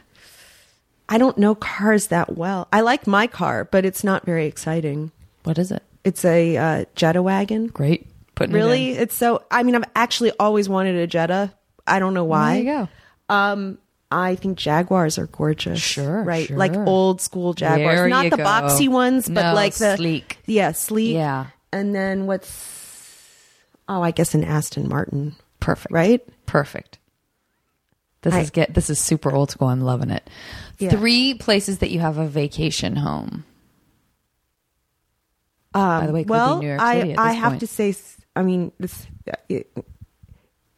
I 1.09 1.17
don't 1.19 1.39
know 1.39 1.55
cars 1.55 2.09
that 2.09 2.37
well. 2.37 2.69
I 2.73 2.83
like 2.83 3.07
my 3.07 3.27
car, 3.27 3.65
but 3.65 3.85
it's 3.87 4.05
not 4.05 4.27
very 4.27 4.47
exciting. 4.47 5.11
What 5.45 5.59
is 5.59 5.71
it? 5.73 5.83
It's 6.05 6.25
a 6.27 6.57
uh, 6.57 6.85
Jetta 6.95 7.23
wagon. 7.23 7.69
Great, 7.69 8.07
putting 8.35 8.55
Really? 8.55 8.91
It. 8.91 9.01
It's 9.03 9.15
so. 9.15 9.43
I 9.51 9.63
mean, 9.63 9.75
I've 9.75 9.85
actually 9.97 10.33
always 10.39 10.69
wanted 10.69 10.97
a 10.97 11.07
Jetta. 11.07 11.55
I 11.87 11.99
don't 11.99 12.15
know 12.15 12.25
why. 12.25 12.55
There 12.55 12.63
you 12.63 12.89
go. 13.29 13.35
Um, 13.35 13.79
I 14.11 14.35
think 14.35 14.59
Jaguars 14.59 15.19
are 15.19 15.27
gorgeous. 15.27 15.81
Sure, 15.81 16.23
right? 16.23 16.47
sure. 16.47 16.57
Like 16.57 16.75
old 16.77 17.21
school 17.21 17.55
Jaguars, 17.55 17.97
There 17.97 18.09
not 18.09 18.31
the 18.31 18.37
go. 18.37 18.45
boxy 18.45 18.89
ones, 18.89 19.27
but 19.29 19.43
No, 19.43 19.55
like 19.55 19.75
the 19.75 19.97
sleek. 19.97 20.39
Yeah, 20.47 20.73
sleek. 20.73 21.15
Yeah. 21.15 21.47
And 21.73 21.95
then 21.95 22.27
what's? 22.27 22.79
Oh, 23.89 24.03
I 24.03 24.11
guess 24.11 24.35
an 24.35 24.45
Aston 24.45 24.89
Martin. 24.89 25.35
Perfect. 25.61 25.93
Right? 25.93 26.21
Perfect. 26.47 26.99
This 28.21 28.35
I- 28.35 28.41
is 28.41 28.51
get 28.51 28.75
this 28.75 28.91
is 28.91 28.99
super 29.01 29.33
old 29.33 29.51
school. 29.51 29.69
I'm 29.69 29.81
loving 29.81 30.11
it. 30.11 30.29
Yeah. 30.79 30.91
Three 30.91 31.35
places 31.35 31.79
that 31.79 31.91
you 31.91 32.01
have 32.01 32.19
a 32.19 32.27
vacation 32.27 32.97
home. 32.97 33.45
By 35.73 36.07
the 36.07 36.13
way, 36.13 36.21
it 36.21 36.25
could 36.25 36.29
be 36.29 36.31
well, 36.33 36.61
I 36.81 37.15
I 37.17 37.33
have 37.33 37.53
point. 37.53 37.61
to 37.61 37.67
say, 37.67 37.95
I 38.37 38.43
mean, 38.43 38.73
this, 38.79 39.07
it, 39.49 39.73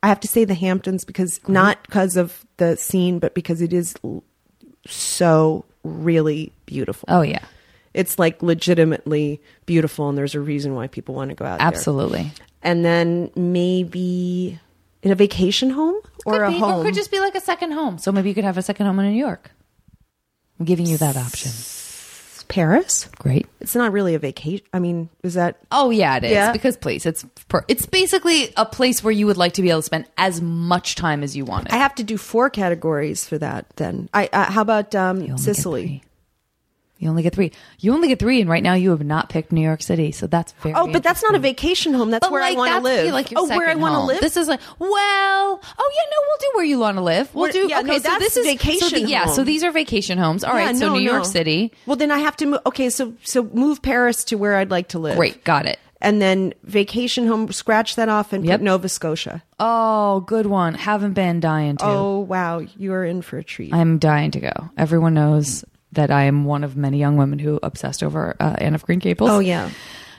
I 0.05 0.09
have 0.09 0.21
to 0.21 0.29
say 0.29 0.45
the 0.45 0.55
Hamptons 0.55 1.05
because 1.05 1.41
not 1.49 1.83
because 1.83 2.17
of 2.19 2.45
the 2.59 2.77
scene, 2.77 3.19
but 3.19 3.35
because 3.35 3.63
it 3.63 3.73
is 3.73 3.95
l- 4.05 4.23
so 4.87 5.65
really 5.83 6.53
beautiful. 6.67 7.07
Oh 7.11 7.23
yeah, 7.23 7.45
It's 7.95 8.19
like 8.19 8.43
legitimately 8.43 9.41
beautiful, 9.67 10.09
and 10.11 10.19
there's 10.19 10.35
a 10.35 10.41
reason 10.41 10.75
why 10.75 10.89
people 10.89 11.15
want 11.15 11.31
to 11.31 11.35
go 11.35 11.45
out 11.47 11.59
there. 11.59 11.67
absolutely. 11.67 12.33
And 12.63 12.85
then 12.85 13.31
maybe 13.35 14.59
in 15.03 15.11
a 15.11 15.15
vacation 15.15 15.71
home 15.71 15.97
or 16.27 16.33
could 16.35 16.43
a 16.43 16.49
be, 16.51 16.59
home. 16.59 16.81
or 16.81 16.85
could 16.85 16.95
just 16.95 17.11
be 17.11 17.21
like 17.21 17.35
a 17.35 17.41
second 17.41 17.73
home. 17.73 17.97
So 17.99 18.13
maybe 18.13 18.29
you 18.29 18.35
could 18.35 18.45
have 18.45 18.59
a 18.59 18.63
second 18.63 18.87
home 18.87 18.99
in 19.01 19.11
New 19.11 19.19
York. 19.19 19.51
I'm 20.61 20.67
giving 20.67 20.87
you 20.87 20.97
that 20.99 21.17
option. 21.17 21.51
Paris. 22.55 23.09
Great. 23.19 23.49
It's 23.61 23.75
not 23.75 23.91
really 23.91 24.15
a 24.15 24.21
vacation. 24.21 24.65
I 24.73 24.79
mean, 24.79 25.09
is 25.25 25.35
that 25.35 25.59
Oh 25.73 25.91
yeah, 25.91 26.19
it 26.19 26.23
is 26.23 26.31
Yeah. 26.31 26.53
because 26.53 26.77
please, 26.77 27.05
it's 27.05 27.25
per, 27.49 27.65
it's 27.67 27.85
basically 27.85 28.53
a 28.57 28.65
place 28.65 29.03
where 29.03 29.11
you 29.11 29.27
would 29.27 29.37
like 29.37 29.55
to 29.55 29.63
be 29.63 29.71
able 29.71 29.81
to 29.81 29.87
spend 29.87 30.07
as 30.17 30.41
much 30.41 30.95
time 30.95 31.25
as 31.25 31.37
you 31.37 31.45
want. 31.45 31.73
I 31.73 31.79
have 31.79 31.97
to 31.97 32.05
do 32.05 32.17
four 32.17 32.51
categories 32.51 33.27
for 33.27 33.39
that. 33.39 33.67
Then 33.75 34.09
I. 34.15 34.29
Uh, 34.33 34.53
how 34.53 34.63
about 34.63 34.95
um, 34.95 35.37
Sicily? 35.37 36.04
You 37.05 37.11
only 37.11 37.23
get 37.23 37.35
three. 37.35 37.53
You 37.81 37.93
only 37.93 38.09
get 38.09 38.19
three, 38.19 38.41
and 38.41 38.49
right 38.49 38.63
now 38.63 38.73
you 38.73 38.89
have 38.91 39.05
not 39.05 39.29
picked 39.29 39.53
New 39.53 39.61
York 39.61 39.83
City, 39.83 40.11
so 40.11 40.27
that's 40.27 40.53
very. 40.63 40.75
Oh, 40.75 40.91
but 40.91 41.03
that's 41.03 41.23
not 41.23 41.35
a 41.35 41.39
vacation 41.39 41.93
home. 41.93 42.11
That's 42.11 42.25
But 42.27 42.33
where 42.33 42.41
like, 42.41 42.55
I 42.55 42.57
want 42.57 42.73
to 42.73 42.81
live. 42.81 43.13
Like 43.13 43.31
your 43.31 43.41
oh, 43.41 43.47
where 43.49 43.69
I 43.69 43.75
want 43.75 43.95
to 43.95 44.01
live. 44.01 44.21
This 44.23 44.39
is 44.39 44.49
like, 44.49 44.61
well, 44.79 45.61
oh 45.79 45.91
yeah, 45.95 46.11
no, 46.11 46.17
we'll 46.27 46.39
do 46.41 46.51
where 46.57 46.65
you 46.65 46.79
want 46.79 46.97
to 46.97 47.03
live. 47.03 47.35
We'll 47.35 47.43
Where- 47.43 47.53
do. 47.53 47.67
yeah, 47.69 47.81
okay, 47.81 47.89
no, 47.89 47.99
so 47.99 48.19
this 48.19 48.37
is 48.39 48.47
vacation 48.47 48.89
So 48.89 48.97
the- 49.01 49.03
yeah, 49.07 49.27
so 49.27 49.45
these 49.45 49.63
are 49.63 49.71
vacation 49.71 50.17
homes. 50.17 50.45
All 50.45 50.55
right, 50.55 50.73
Yeah, 50.73 50.79
so 50.79 50.87
no, 50.89 50.95
New 50.95 51.03
York 51.03 51.19
no. 51.25 51.29
City. 51.29 51.73
Well, 51.85 51.97
then 51.97 52.11
I 52.11 52.19
have 52.21 52.37
to 52.39 52.47
move. 52.47 52.61
Okay, 52.67 52.89
so 52.89 53.13
so 53.23 53.43
move 53.53 53.83
Paris 53.83 54.25
to 54.25 54.37
where 54.37 54.57
I'd 54.57 54.71
like 54.71 54.89
to 54.89 54.99
live. 54.99 55.17
Great, 55.17 55.45
got 55.45 55.67
it. 55.67 55.79
And 56.01 56.21
then 56.21 56.53
vacation 56.65 57.27
home. 57.27 57.51
Scratch 57.53 57.97
that 57.97 58.09
off 58.09 58.33
and 58.33 58.45
Yep. 58.45 58.61
put 58.61 58.65
Nova 58.65 58.89
Scotia. 58.89 59.43
Oh, 59.61 60.21
good 60.21 60.47
one. 60.47 60.75
Haven't 60.75 61.13
been 61.15 61.41
dying 61.41 61.77
to. 61.79 61.85
Oh 61.85 62.19
wow, 62.21 62.59
you 62.59 62.93
are 62.95 63.05
in 63.05 63.21
for 63.23 63.39
a 63.39 63.45
treat. 63.45 63.73
I'm 63.75 63.99
dying 63.99 64.31
to 64.33 64.41
go. 64.41 64.53
Everyone 64.77 65.15
knows 65.15 65.65
that 65.95 66.11
I 66.11 66.25
am 66.25 66.45
one 66.45 66.65
of 66.65 66.77
many 66.77 66.99
young 66.99 67.17
women 67.17 67.39
who 67.39 67.59
obsessed 67.63 68.03
over 68.03 68.37
uh, 68.41 68.57
Anne 68.59 68.75
of 68.75 68.85
Green 68.85 68.99
Gables. 68.99 69.31
oh 69.31 69.39
yeah, 69.41 69.71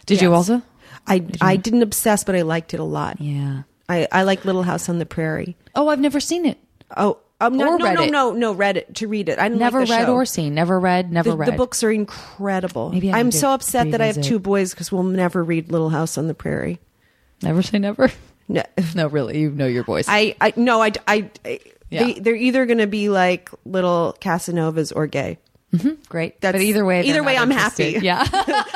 Did 0.06 0.22
you 0.22 0.34
also? 0.34 0.62
I 1.08 1.26
I 1.42 1.56
didn't 1.56 1.84
obsess, 1.84 2.24
but 2.24 2.36
I 2.36 2.42
liked 2.42 2.74
it 2.74 2.80
a 2.80 2.84
lot. 2.84 3.22
Yeah. 3.22 3.64
I 3.88 4.08
I 4.12 4.24
like 4.24 4.46
Little 4.46 4.64
House 4.64 4.90
on 4.90 4.98
the 5.00 5.06
Prairie. 5.06 5.56
Oh, 5.76 5.88
I've 5.90 6.00
never 6.00 6.20
seen 6.20 6.46
it. 6.46 6.58
Oh. 6.96 7.20
Um, 7.42 7.58
no, 7.58 7.76
no, 7.76 7.92
no, 7.94 8.06
no, 8.06 8.32
no, 8.32 8.54
read 8.54 8.78
it 8.78 8.96
to 8.96 9.10
read 9.10 9.28
it. 9.28 9.38
I 9.40 9.50
Never 9.50 9.82
like 9.82 9.90
read 9.90 10.06
show. 10.06 10.14
or 10.14 10.26
seen. 10.26 10.56
Never 10.56 10.80
read. 10.80 11.12
Never 11.12 11.32
the, 11.32 11.36
read. 11.36 11.48
the 11.50 11.58
books 11.58 11.84
are 11.84 11.92
incredible. 11.92 12.92
Maybe 12.92 13.12
I 13.12 13.20
I'm 13.20 13.30
so 13.30 13.52
upset 13.52 13.92
that 13.92 14.00
I 14.00 14.06
have 14.06 14.22
two 14.22 14.40
boys 14.40 14.72
because 14.72 14.90
we'll 14.90 15.04
never 15.04 15.44
read 15.44 15.70
Little 15.70 15.90
House 15.90 16.18
on 16.18 16.28
the 16.28 16.34
Prairie. 16.34 16.80
Never 17.44 17.62
say 17.62 17.78
never. 17.80 18.10
No, 18.48 18.62
No, 18.96 19.08
really. 19.08 19.40
You 19.40 19.50
know 19.50 19.66
your 19.66 19.84
voice. 19.84 20.06
I, 20.08 20.36
I 20.40 20.54
no, 20.56 20.82
I, 20.82 20.92
I, 21.08 21.30
I- 21.44 21.60
Yeah. 21.90 22.04
they, 22.06 22.14
they're 22.20 22.36
either 22.36 22.66
going 22.68 22.78
to 22.78 22.86
be 22.88 23.10
like 23.10 23.50
little 23.66 24.16
Casanovas 24.22 24.94
or 24.96 25.08
gay. 25.08 25.38
Great. 26.10 26.42
That's- 26.42 26.62
but 26.62 26.66
either 26.66 26.86
way, 26.86 27.04
either 27.04 27.24
way, 27.24 27.38
I'm 27.38 27.52
interested. 27.52 27.94
happy. 27.96 28.06
Yeah. 28.06 28.28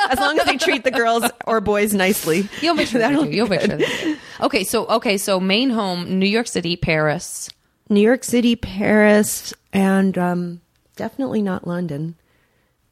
As 0.09 0.19
long 0.19 0.39
as 0.39 0.45
they 0.45 0.57
treat 0.57 0.83
the 0.83 0.91
girls 0.91 1.23
or 1.45 1.61
boys 1.61 1.93
nicely. 1.93 2.47
You'll 2.61 2.75
make 2.75 2.87
sure 2.87 2.99
That'll 3.01 3.25
do. 3.25 3.29
You'll 3.31 3.47
make 3.47 3.61
sure. 3.61 4.15
Okay, 4.41 4.63
so 4.63 4.85
okay, 4.87 5.17
so 5.17 5.39
main 5.39 5.69
home, 5.69 6.19
New 6.19 6.25
York 6.27 6.47
City, 6.47 6.75
Paris. 6.75 7.49
New 7.89 8.01
York 8.01 8.23
City, 8.23 8.55
Paris, 8.55 9.53
and 9.73 10.17
um, 10.17 10.61
definitely 10.95 11.41
not 11.41 11.67
London. 11.67 12.15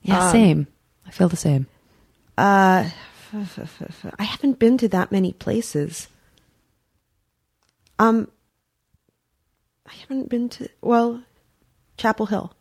Yeah, 0.02 0.32
same. 0.32 0.68
I 1.06 1.12
feel 1.12 1.30
the 1.30 1.36
same. 1.38 1.68
I 2.38 4.24
haven't 4.24 4.58
been 4.60 4.78
to 4.80 4.88
that 4.90 5.12
many 5.12 5.34
places. 5.34 6.08
Um, 8.00 8.30
I 9.88 9.94
haven't 9.94 10.30
been 10.30 10.50
to 10.50 10.70
well, 10.82 11.24
Chapel 11.98 12.28
Hill. 12.28 12.54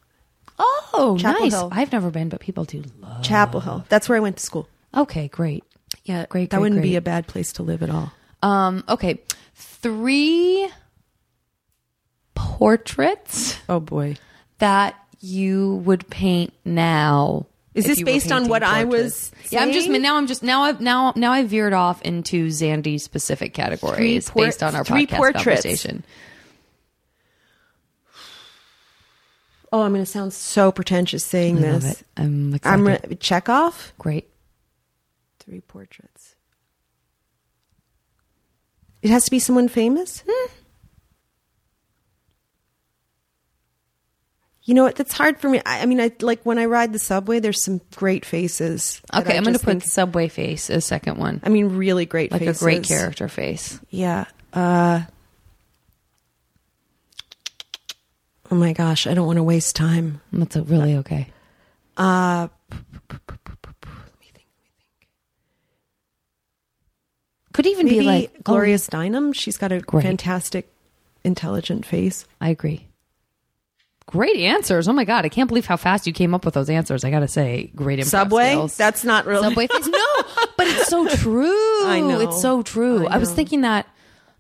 Oh, 0.58 1.16
Chapel 1.20 1.42
nice. 1.42 1.52
Hill. 1.52 1.68
I've 1.72 1.92
never 1.92 2.10
been, 2.10 2.28
but 2.28 2.40
people 2.40 2.64
do 2.64 2.82
love. 3.00 3.22
Chapel 3.22 3.60
Hill. 3.60 3.84
That's 3.88 4.08
where 4.08 4.16
I 4.16 4.20
went 4.20 4.38
to 4.38 4.42
school. 4.42 4.68
Okay, 4.96 5.28
great. 5.28 5.62
Yeah, 6.04 6.24
Great, 6.28 6.50
That 6.50 6.56
great, 6.58 6.62
wouldn't 6.62 6.82
be 6.82 6.96
a 6.96 7.00
bad 7.00 7.26
place 7.26 7.52
to 7.54 7.62
live 7.62 7.82
at 7.82 7.90
all. 7.90 8.12
Um, 8.42 8.84
okay. 8.88 9.20
Three 9.54 10.68
portraits 12.34 13.56
Oh 13.68 13.80
boy. 13.80 14.16
that 14.58 14.94
you 15.20 15.76
would 15.84 16.08
paint 16.10 16.52
now. 16.64 17.46
Is 17.74 17.84
this 17.86 18.02
based 18.02 18.32
on 18.32 18.48
what 18.48 18.62
I 18.62 18.84
portraits. 18.84 19.32
was 19.32 19.52
Yeah, 19.52 19.62
I'm 19.62 19.72
just 19.72 19.86
saying? 19.86 20.00
now. 20.00 20.16
I'm 20.16 20.26
just 20.26 20.42
now. 20.42 20.62
I've 20.62 20.80
now 20.80 21.12
now 21.16 21.32
I 21.32 21.44
veered 21.44 21.74
off 21.74 22.00
into 22.02 22.46
Zandy 22.48 22.98
specific 23.00 23.52
categories 23.52 24.30
por- 24.30 24.44
based 24.46 24.62
on 24.62 24.74
our 24.74 24.84
three 24.84 25.06
podcast 25.06 25.16
portraits. 25.16 25.44
conversation. 25.44 26.04
Oh, 29.72 29.82
I'm 29.82 29.92
going 29.92 30.02
to 30.04 30.10
sound 30.10 30.32
so 30.32 30.70
pretentious 30.72 31.24
saying 31.24 31.58
I 31.58 31.70
love 31.72 31.82
this. 31.82 32.00
it. 32.00 32.06
I'm 32.16 32.54
excited. 32.54 32.74
I'm 32.74 32.86
re- 32.86 33.16
Chekhov. 33.16 33.92
Great. 33.98 34.28
Three 35.40 35.60
portraits. 35.60 36.34
It 39.02 39.10
has 39.10 39.24
to 39.24 39.30
be 39.30 39.38
someone 39.38 39.68
famous. 39.68 40.22
Hmm. 40.28 40.52
You 44.62 44.74
know 44.74 44.82
what? 44.82 44.96
That's 44.96 45.12
hard 45.12 45.38
for 45.38 45.48
me. 45.48 45.60
I, 45.64 45.82
I 45.82 45.86
mean, 45.86 46.00
I 46.00 46.10
like 46.20 46.42
when 46.44 46.58
I 46.58 46.64
ride 46.64 46.92
the 46.92 46.98
subway. 46.98 47.38
There's 47.38 47.62
some 47.62 47.80
great 47.94 48.24
faces. 48.24 49.00
Okay, 49.14 49.36
I'm 49.36 49.44
going 49.44 49.54
to 49.54 49.60
put 49.60 49.70
think- 49.70 49.84
Subway 49.84 50.26
face 50.28 50.70
as 50.70 50.84
second 50.84 51.18
one, 51.18 51.40
I 51.44 51.50
mean, 51.50 51.76
really 51.76 52.04
great 52.06 52.32
like 52.32 52.40
faces. 52.40 52.60
a 52.60 52.64
great 52.64 52.82
character 52.84 53.28
face. 53.28 53.78
Yeah. 53.90 54.24
Uh, 54.52 55.02
oh 58.50 58.54
my 58.54 58.72
gosh, 58.72 59.06
I 59.06 59.14
don't 59.14 59.26
want 59.26 59.38
to 59.38 59.42
waste 59.42 59.76
time. 59.76 60.20
That's 60.32 60.56
really 60.56 60.96
okay. 60.96 61.28
Uh, 61.96 62.48
let 62.70 62.78
me 62.78 63.08
think. 63.08 63.22
Let 63.84 64.20
me 64.20 64.30
think. 64.34 64.46
Could 67.52 67.66
even 67.66 67.86
Maybe 67.86 68.00
be 68.00 68.04
like 68.04 68.32
oh, 68.36 68.40
Gloria 68.44 68.76
Steinem. 68.76 69.34
She's 69.34 69.56
got 69.56 69.72
a 69.72 69.80
Great. 69.80 70.04
fantastic, 70.04 70.70
intelligent 71.24 71.86
face. 71.86 72.26
I 72.40 72.50
agree. 72.50 72.86
Great 74.06 74.36
answers. 74.36 74.86
Oh 74.86 74.92
my 74.92 75.04
god, 75.04 75.24
I 75.24 75.28
can't 75.28 75.48
believe 75.48 75.66
how 75.66 75.76
fast 75.76 76.06
you 76.06 76.12
came 76.12 76.32
up 76.32 76.44
with 76.44 76.54
those 76.54 76.70
answers. 76.70 77.02
I 77.04 77.10
got 77.10 77.20
to 77.20 77.28
say, 77.28 77.72
great 77.74 78.04
Subway. 78.06 78.52
skills. 78.52 78.76
That's 78.76 79.02
not 79.02 79.26
really 79.26 79.42
Subway 79.48 79.66
face. 79.66 79.86
No, 79.88 80.06
but 80.56 80.66
it's 80.68 80.86
so 80.86 81.08
true. 81.16 81.86
I 81.86 82.00
know. 82.00 82.20
It's 82.20 82.40
so 82.40 82.62
true. 82.62 83.08
I 83.08 83.14
I, 83.14 83.18
was 83.18 83.32
thinking 83.32 83.62
that 83.62 83.86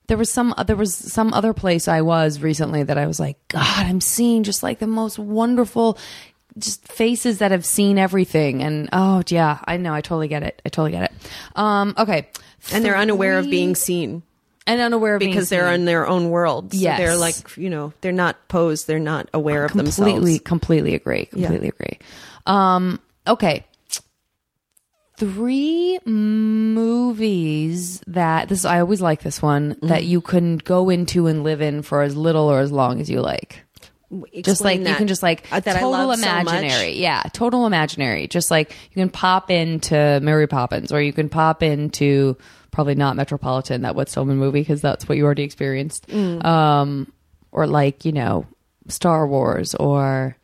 there 0.08 0.16
was 0.16 0.30
some 0.32 0.54
there 0.66 0.76
was 0.76 0.94
some 0.94 1.32
other 1.34 1.52
place 1.52 1.88
I 1.88 2.00
was 2.02 2.40
recently 2.40 2.82
that 2.84 2.98
I 2.98 3.06
was 3.06 3.18
like, 3.20 3.36
God, 3.48 3.86
I'm 3.86 4.00
seeing 4.00 4.42
just 4.44 4.62
like 4.62 4.78
the 4.78 4.86
most 4.86 5.18
wonderful 5.18 5.98
just 6.58 6.86
faces 6.88 7.38
that 7.38 7.50
have 7.50 7.66
seen 7.66 7.98
everything. 7.98 8.62
And 8.62 8.88
oh 8.92 9.22
yeah 9.28 9.58
i 9.64 9.76
know. 9.76 9.92
I 9.92 10.00
totally 10.00 10.28
get 10.28 10.42
it. 10.42 10.62
I 10.64 10.68
totally 10.70 10.92
get 10.92 11.10
it. 11.10 11.12
Um 11.54 11.94
okay. 11.98 12.28
And 12.72 12.84
they're 12.84 12.96
unaware 12.96 13.38
of 13.38 13.48
being 13.50 13.74
seen. 13.74 14.22
And 14.68 14.80
unaware 14.80 15.14
of 15.14 15.20
being 15.20 15.30
because 15.30 15.48
they're 15.48 15.72
in 15.72 15.84
their 15.84 16.06
own 16.08 16.30
world. 16.30 16.72
So 16.72 16.78
Yes. 16.80 16.98
they're 16.98 17.16
like 17.16 17.56
you 17.56 17.70
know 17.70 17.92
they're 18.00 18.12
not 18.12 18.48
posed. 18.48 18.86
They're 18.86 18.98
not 18.98 19.28
aware 19.34 19.64
of 19.64 19.72
completely 19.72 19.90
themselves. 19.92 20.12
completely 20.14 20.38
completely 20.40 20.94
agree 20.94 21.26
completely 21.26 21.68
agree. 21.68 21.98
Um 22.46 23.00
okay 23.26 23.66
three 25.16 25.98
movies 26.04 28.00
that 28.06 28.48
this 28.48 28.64
i 28.64 28.80
always 28.80 29.00
like 29.00 29.22
this 29.22 29.40
one 29.42 29.74
Mm-hmm. 29.74 29.88
that 29.88 30.04
you 30.04 30.20
can 30.20 30.58
go 30.58 30.90
into 30.90 31.26
and 31.26 31.42
live 31.44 31.60
in 31.60 31.82
for 31.82 32.02
as 32.02 32.16
little 32.16 32.44
or 32.50 32.60
as 32.60 32.70
long 32.72 33.00
as 33.00 33.08
you 33.10 33.20
like. 33.20 33.62
Just 34.10 34.60
like 34.62 34.76
Explain 34.76 34.86
you 34.86 34.94
can 34.94 35.06
just 35.08 35.22
like 35.22 35.46
Uh, 35.50 35.58
that 35.60 35.74
total 35.80 35.90
love 35.90 36.18
so 36.18 36.22
imaginary. 36.30 36.92
Yeah 36.98 37.22
total 37.32 37.66
imaginary. 37.66 38.28
Just 38.28 38.50
like 38.50 38.70
you 38.90 38.94
can 38.94 39.08
pop 39.10 39.50
into 39.50 40.20
mary 40.22 40.46
poppins 40.46 40.92
or 40.92 41.00
you 41.02 41.12
can 41.12 41.28
pop 41.28 41.62
into 41.62 42.36
probably 42.70 42.94
not 42.94 43.16
metropolitan 43.16 43.82
that 43.82 43.94
Whit 43.96 44.08
Stillman 44.08 44.36
movie 44.36 44.60
because 44.60 44.80
that's 44.80 45.08
what 45.08 45.18
you 45.18 45.24
already 45.24 45.42
experienced. 45.42 46.06
Mm. 46.08 46.44
um 46.44 47.12
or 47.50 47.66
like 47.66 48.04
you 48.04 48.12
know 48.12 48.46
star 48.88 49.26
wars 49.26 49.74
or 49.74 50.36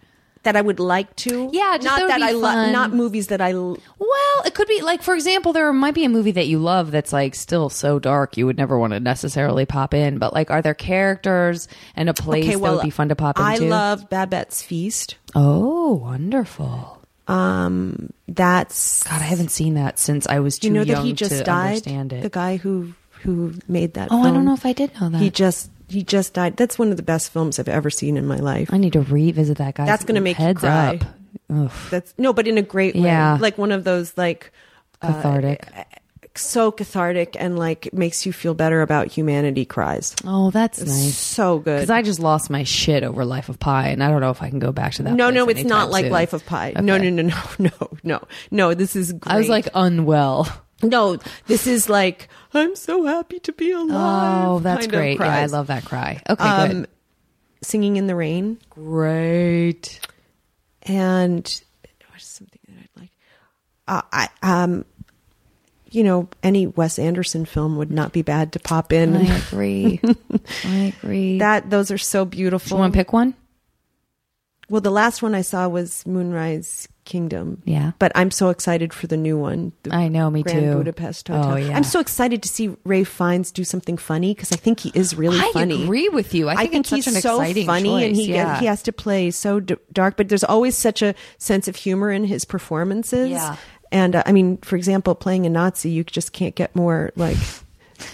that 0.44 0.56
I 0.56 0.60
would 0.60 0.81
like 0.81 1.14
to. 1.16 1.48
Yeah, 1.52 1.77
just 1.77 1.85
not 1.85 2.01
that 2.01 2.19
that 2.19 2.23
I 2.23 2.32
love, 2.32 2.73
not 2.73 2.93
movies 2.93 3.28
that 3.28 3.40
I. 3.40 3.52
l- 3.52 3.78
well 3.98 4.43
it 4.44 4.55
could 4.55 4.66
be 4.69 4.81
like 4.82 5.02
for 5.02 5.14
example 5.14 5.52
there 5.52 5.73
might 5.73 5.94
be 5.94 6.05
a 6.05 6.09
movie 6.09 6.32
that 6.32 6.47
you 6.48 6.59
love 6.59 6.90
that's 6.90 7.12
like 7.12 7.35
still 7.35 7.69
so 7.69 7.98
dark 7.98 8.36
you 8.36 8.44
would 8.47 8.56
never 8.56 8.77
want 8.78 8.93
to 8.93 8.98
necessarily 9.01 9.64
pop 9.66 9.94
in 9.94 10.19
but 10.19 10.32
like 10.32 10.51
are 10.51 10.60
there 10.62 10.74
characters 10.74 11.69
and 11.94 12.09
a 12.09 12.14
place 12.14 12.44
Okay, 12.44 12.56
well, 12.56 12.73
that 12.73 12.77
would 12.78 12.85
be 12.85 12.90
fun 12.90 13.09
to 13.10 13.14
pop 13.16 13.39
I 13.39 13.55
into 13.55 13.66
I 13.66 13.69
love 13.69 14.10
Babette's 14.10 14.62
Feast. 14.62 15.16
oh 15.35 15.93
wonderful 15.94 17.01
Um, 17.28 18.10
that's 18.28 19.02
God, 19.05 19.20
I 19.20 19.24
haven't 19.24 19.51
seen 19.51 19.74
that 19.74 19.98
since 19.98 20.27
I 20.27 20.40
was 20.40 20.59
too 20.59 20.69
you 20.69 20.73
know 20.74 20.82
young 20.82 21.02
that 21.02 21.06
he 21.06 21.12
just 21.12 21.31
to 21.39 21.44
died. 21.44 21.69
understand 21.69 22.12
it. 22.12 22.23
The 22.23 22.31
guy 22.31 22.56
who 22.56 22.94
who 23.23 23.55
made 23.69 23.94
that. 23.94 24.09
oh, 24.10 24.23
I 24.23 24.32
don't 24.32 24.44
know 24.44 24.55
if 24.55 24.66
I 24.66 24.73
did 24.73 24.90
know 25.01 25.09
that. 25.09 25.19
He 25.20 25.31
just 25.31 25.70
he 25.93 26.02
just 26.02 26.35
died. 26.35 26.56
That's 26.56 26.78
one 26.78 26.90
of 26.90 26.97
the 26.97 27.02
best 27.02 27.31
films 27.32 27.59
I've 27.59 27.69
ever 27.69 27.90
seen 27.90 28.16
in 28.16 28.27
my 28.27 28.39
life. 28.39 28.73
I 28.73 28.78
need 28.78 28.94
to 28.94 29.02
revisit 29.02 29.59
that 29.59 29.74
guy. 29.74 29.86
That's 29.86 30.05
gonna 30.05 30.20
make 30.20 30.39
you 30.39 30.44
heads 30.44 30.60
cry. 30.60 31.01
up. 31.48 31.73
That's 31.90 32.14
no, 32.16 32.32
but 32.32 32.48
in 32.48 32.56
a 32.59 32.62
great 32.62 32.94
way. 32.94 33.02
Yeah. 33.02 33.36
Like 33.40 33.59
one 33.59 33.73
of 33.73 33.85
those 33.85 34.16
like 34.16 34.52
uh, 35.02 35.12
cathartic. 35.12 35.69
so 36.35 36.73
cathartic 36.73 37.36
and 37.39 37.59
like 37.59 37.93
makes 37.93 38.24
you 38.24 38.32
feel 38.32 38.55
better 38.55 38.81
about 38.81 39.09
humanity 39.09 39.66
cries. 39.66 40.16
oh, 40.27 40.51
that's 40.51 40.81
nice. 40.81 41.16
So 41.16 41.59
good. 41.59 41.77
Because 41.77 41.90
I 41.90 42.01
just 42.02 42.20
lost 42.20 42.48
my 42.48 42.64
shit 42.64 43.05
over 43.05 43.24
Life 43.24 43.51
of 43.51 43.59
Pi, 43.59 43.89
and 43.89 44.02
I 44.02 44.09
don't 44.09 44.23
know 44.23 44.31
if 44.31 44.43
I 44.43 44.48
can 44.48 44.60
go 44.60 44.73
back 44.73 44.94
to 44.94 45.02
that. 45.02 45.12
no, 45.12 45.31
no, 45.31 45.48
it's 45.48 45.64
not 45.64 45.90
like 45.90 46.05
soon. 46.05 46.12
Life 46.12 46.32
of 46.32 46.47
Pi. 46.47 46.73
No, 46.77 46.97
no, 46.97 47.10
no, 47.10 47.23
no, 47.23 47.43
no, 47.59 47.90
no, 48.02 48.23
no. 48.51 48.74
This 48.74 48.97
is. 48.97 49.12
Great. 49.12 49.32
I 49.32 49.36
was 49.36 49.48
like 49.48 49.69
unwell. 49.74 50.48
No, 50.82 51.18
this 51.46 51.66
is 51.66 51.88
like 51.88 52.28
I'm 52.54 52.74
so 52.76 53.04
happy 53.06 53.38
to 53.40 53.52
be 53.52 53.70
alive. 53.72 54.48
Oh, 54.48 54.59
that's 54.59 54.86
great. 54.86 55.18
Yeah, 55.18 55.34
I 55.34 55.46
love 55.46 55.68
that 55.68 55.84
cry. 55.84 56.20
Okay, 56.28 56.44
Um, 56.44 56.68
good. 56.70 56.88
singing 57.62 57.96
in 57.96 58.06
the 58.06 58.16
rain 58.16 58.59
Great. 58.70 60.00
and 60.82 61.44
what's 62.10 62.26
something 62.26 62.60
that 62.68 62.74
I'd 62.78 63.00
like? 63.00 63.10
Uh, 63.88 64.02
I 64.12 64.28
um, 64.42 64.84
you 65.90 66.02
know, 66.04 66.28
any 66.42 66.66
Wes 66.66 66.98
Anderson 66.98 67.44
film 67.44 67.76
would 67.76 67.90
not 67.90 68.12
be 68.12 68.22
bad 68.22 68.52
to 68.52 68.59
pop 68.60 68.92
in. 68.92 69.14
I 69.16 69.36
agree. 69.38 70.00
I 70.64 70.94
agree. 70.98 71.38
that 71.38 71.68
those 71.70 71.90
are 71.90 71.98
so 71.98 72.24
Do 72.24 72.30
beautiful. 72.30 72.76
you 72.76 72.80
want 72.80 72.92
to 72.94 72.96
pick 72.98 73.12
one? 73.12 73.34
Well, 74.70 74.80
the 74.80 74.90
last 74.90 75.22
one 75.22 75.34
I 75.34 75.42
saw 75.42 75.68
was 75.68 76.06
Moonrise 76.06 76.88
Kingdom. 77.04 77.62
Yeah. 77.64 77.92
But 77.98 78.12
I'm 78.14 78.30
so 78.30 78.50
excited 78.50 78.92
for 78.92 79.06
the 79.06 79.16
new 79.16 79.36
one. 79.36 79.72
the 79.82 79.94
I 79.94 80.08
know, 80.08 80.30
me 80.30 80.42
Grand 80.42 80.60
too. 80.60 80.74
Budapest 80.74 81.28
Hotel. 81.28 81.52
Oh, 81.52 81.56
yeah. 81.56 81.76
I'm 81.76 81.82
so 81.82 81.98
excited 81.98 82.42
to 82.42 82.48
see 82.48 82.76
Ralph 82.84 83.08
Fiennes 83.08 83.50
do 83.50 83.64
something 83.64 83.96
funny 83.96 84.34
because 84.34 84.52
I 84.52 84.56
think 84.56 84.80
he 84.80 84.92
is 84.94 85.16
really 85.16 85.40
I 85.40 85.50
funny. 85.52 85.80
I 85.80 85.82
agree 85.82 86.08
with 86.08 86.32
you. 86.32 86.48
I 86.48 86.66
think, 86.66 86.74
it's 86.74 86.90
he's 86.90 87.04
such 87.06 87.14
an 87.14 87.20
so 87.20 87.40
exciting 87.40 87.66
funny, 87.66 88.04
and 88.04 88.14
he 88.14 88.32
yeah. 88.32 88.60
he 88.60 88.66
has 88.66 88.82
to 88.84 88.92
play 88.92 89.30
so 89.32 89.58
d- 89.58 89.76
dark. 89.92 90.16
But 90.16 90.28
there's 90.28 90.44
always 90.44 90.76
such 90.76 91.02
a 91.02 91.14
sense 91.38 91.66
of 91.66 91.76
humor 91.76 92.10
in 92.10 92.24
his 92.24 92.44
performances. 92.44 93.30
Yeah. 93.30 93.56
And 93.90 94.16
uh, 94.16 94.22
I 94.24 94.32
mean, 94.32 94.56
for 94.58 94.76
example, 94.76 95.14
playing 95.14 95.44
a 95.44 95.50
Nazi, 95.50 95.90
you 95.90 96.04
just 96.04 96.32
can't 96.32 96.54
get 96.54 96.74
more 96.74 97.12
like 97.16 97.36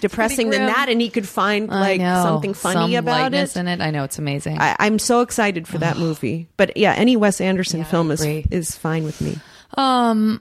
depressing 0.01 0.51
than 0.51 0.66
that. 0.66 0.89
And 0.89 1.01
he 1.01 1.10
could 1.10 1.27
find 1.28 1.70
I 1.70 1.81
like 1.81 2.01
know. 2.01 2.23
something 2.23 2.55
funny 2.55 2.93
Some 2.93 2.94
about 2.94 3.20
lightness 3.23 3.56
it. 3.56 3.60
in 3.60 3.69
it. 3.69 3.81
I 3.81 3.90
know 3.90 4.05
it's 4.05 4.19
amazing. 4.19 4.59
I, 4.60 4.77
I'm 4.78 4.98
so 4.98 5.20
excited 5.20 5.66
for 5.69 5.78
that 5.78 5.97
movie. 5.98 6.48
But 6.56 6.77
yeah, 6.77 6.94
any 6.94 7.16
Wes 7.16 7.40
Anderson 7.40 7.81
Yeah, 7.81 7.86
I 7.86 7.90
film 7.90 8.10
is 8.10 8.20
agree. 8.20 8.47
is 8.51 8.77
fine 8.77 9.05
with 9.05 9.20
me. 9.20 9.39
Um. 9.77 10.40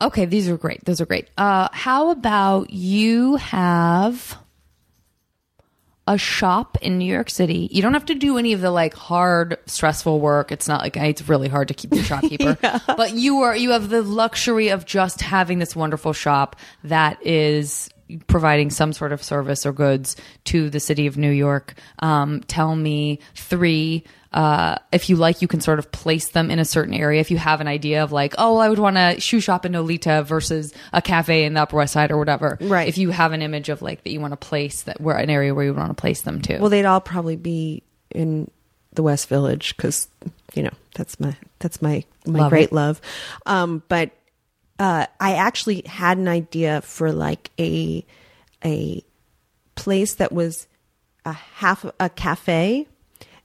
Okay, 0.00 0.26
these 0.26 0.48
are 0.48 0.56
great. 0.56 0.84
Those 0.84 1.00
are 1.00 1.06
great. 1.06 1.28
Uh, 1.36 1.68
how 1.72 2.10
about 2.10 2.70
you 2.70 3.34
have 3.34 4.38
a 6.06 6.16
shop 6.16 6.78
in 6.80 6.98
New 6.98 7.12
York 7.12 7.28
City? 7.28 7.68
You 7.72 7.82
don't 7.82 7.94
have 7.94 8.06
to 8.06 8.14
do 8.14 8.38
any 8.38 8.52
of 8.52 8.60
the 8.60 8.70
like 8.70 8.94
hard, 8.94 9.58
stressful 9.66 10.20
work. 10.20 10.52
It's 10.52 10.68
not 10.68 10.80
like 10.82 10.96
it's 10.96 11.28
really 11.28 11.48
hard 11.48 11.68
to 11.68 11.74
keep 11.74 11.90
the 11.90 12.02
shopkeeper, 12.04 12.56
but 12.86 13.14
you 13.14 13.38
are 13.40 13.56
you 13.56 13.70
have 13.72 13.88
the 13.88 14.02
luxury 14.02 14.68
of 14.68 14.86
just 14.86 15.20
having 15.20 15.58
this 15.58 15.74
wonderful 15.74 16.12
shop 16.12 16.54
that 16.84 17.18
is 17.26 17.90
providing 18.26 18.70
some 18.70 18.92
sort 18.92 19.12
of 19.12 19.22
service 19.22 19.66
or 19.66 19.72
goods 19.72 20.16
to 20.44 20.70
the 20.70 20.80
city 20.80 21.06
of 21.06 21.16
New 21.16 21.30
York. 21.30 21.74
Um, 21.98 22.40
tell 22.42 22.74
me 22.74 23.20
three. 23.34 24.04
Uh, 24.32 24.76
if 24.92 25.08
you 25.08 25.16
like, 25.16 25.40
you 25.40 25.48
can 25.48 25.60
sort 25.60 25.78
of 25.78 25.90
place 25.90 26.30
them 26.30 26.50
in 26.50 26.58
a 26.58 26.64
certain 26.64 26.92
area. 26.92 27.20
If 27.20 27.30
you 27.30 27.38
have 27.38 27.60
an 27.60 27.68
idea 27.68 28.02
of 28.04 28.12
like, 28.12 28.34
oh, 28.36 28.58
I 28.58 28.68
would 28.68 28.78
want 28.78 28.98
a 28.98 29.18
shoe 29.20 29.40
shop 29.40 29.64
in 29.64 29.72
Nolita 29.72 30.22
versus 30.24 30.74
a 30.92 31.00
cafe 31.00 31.44
in 31.44 31.54
the 31.54 31.62
Upper 31.62 31.76
West 31.76 31.94
Side 31.94 32.10
or 32.10 32.18
whatever. 32.18 32.58
Right. 32.60 32.88
If 32.88 32.98
you 32.98 33.10
have 33.10 33.32
an 33.32 33.40
image 33.40 33.68
of 33.70 33.80
like 33.80 34.04
that 34.04 34.10
you 34.10 34.20
want 34.20 34.32
to 34.32 34.36
place 34.36 34.82
that 34.82 35.00
where 35.00 35.16
an 35.16 35.30
area 35.30 35.54
where 35.54 35.64
you 35.64 35.72
want 35.72 35.90
to 35.90 35.94
place 36.00 36.22
them 36.22 36.42
to. 36.42 36.58
Well, 36.58 36.68
they'd 36.70 36.84
all 36.84 37.00
probably 37.00 37.36
be 37.36 37.82
in 38.10 38.50
the 38.92 39.02
West 39.02 39.28
Village 39.28 39.76
because 39.76 40.08
you 40.54 40.62
know 40.62 40.72
that's 40.94 41.18
my 41.20 41.36
that's 41.58 41.80
my 41.80 42.04
my 42.26 42.40
Love 42.40 42.50
great 42.50 42.68
it. 42.68 42.72
love. 42.72 43.00
Um, 43.46 43.82
but 43.88 44.10
uh, 44.78 45.06
I 45.20 45.34
actually 45.34 45.82
had 45.86 46.18
an 46.18 46.28
idea 46.28 46.82
for 46.82 47.12
like 47.12 47.50
a 47.58 48.04
a 48.64 49.02
place 49.74 50.14
that 50.16 50.32
was 50.32 50.66
a 51.24 51.32
half 51.32 51.84
a 51.98 52.08
cafe. 52.08 52.86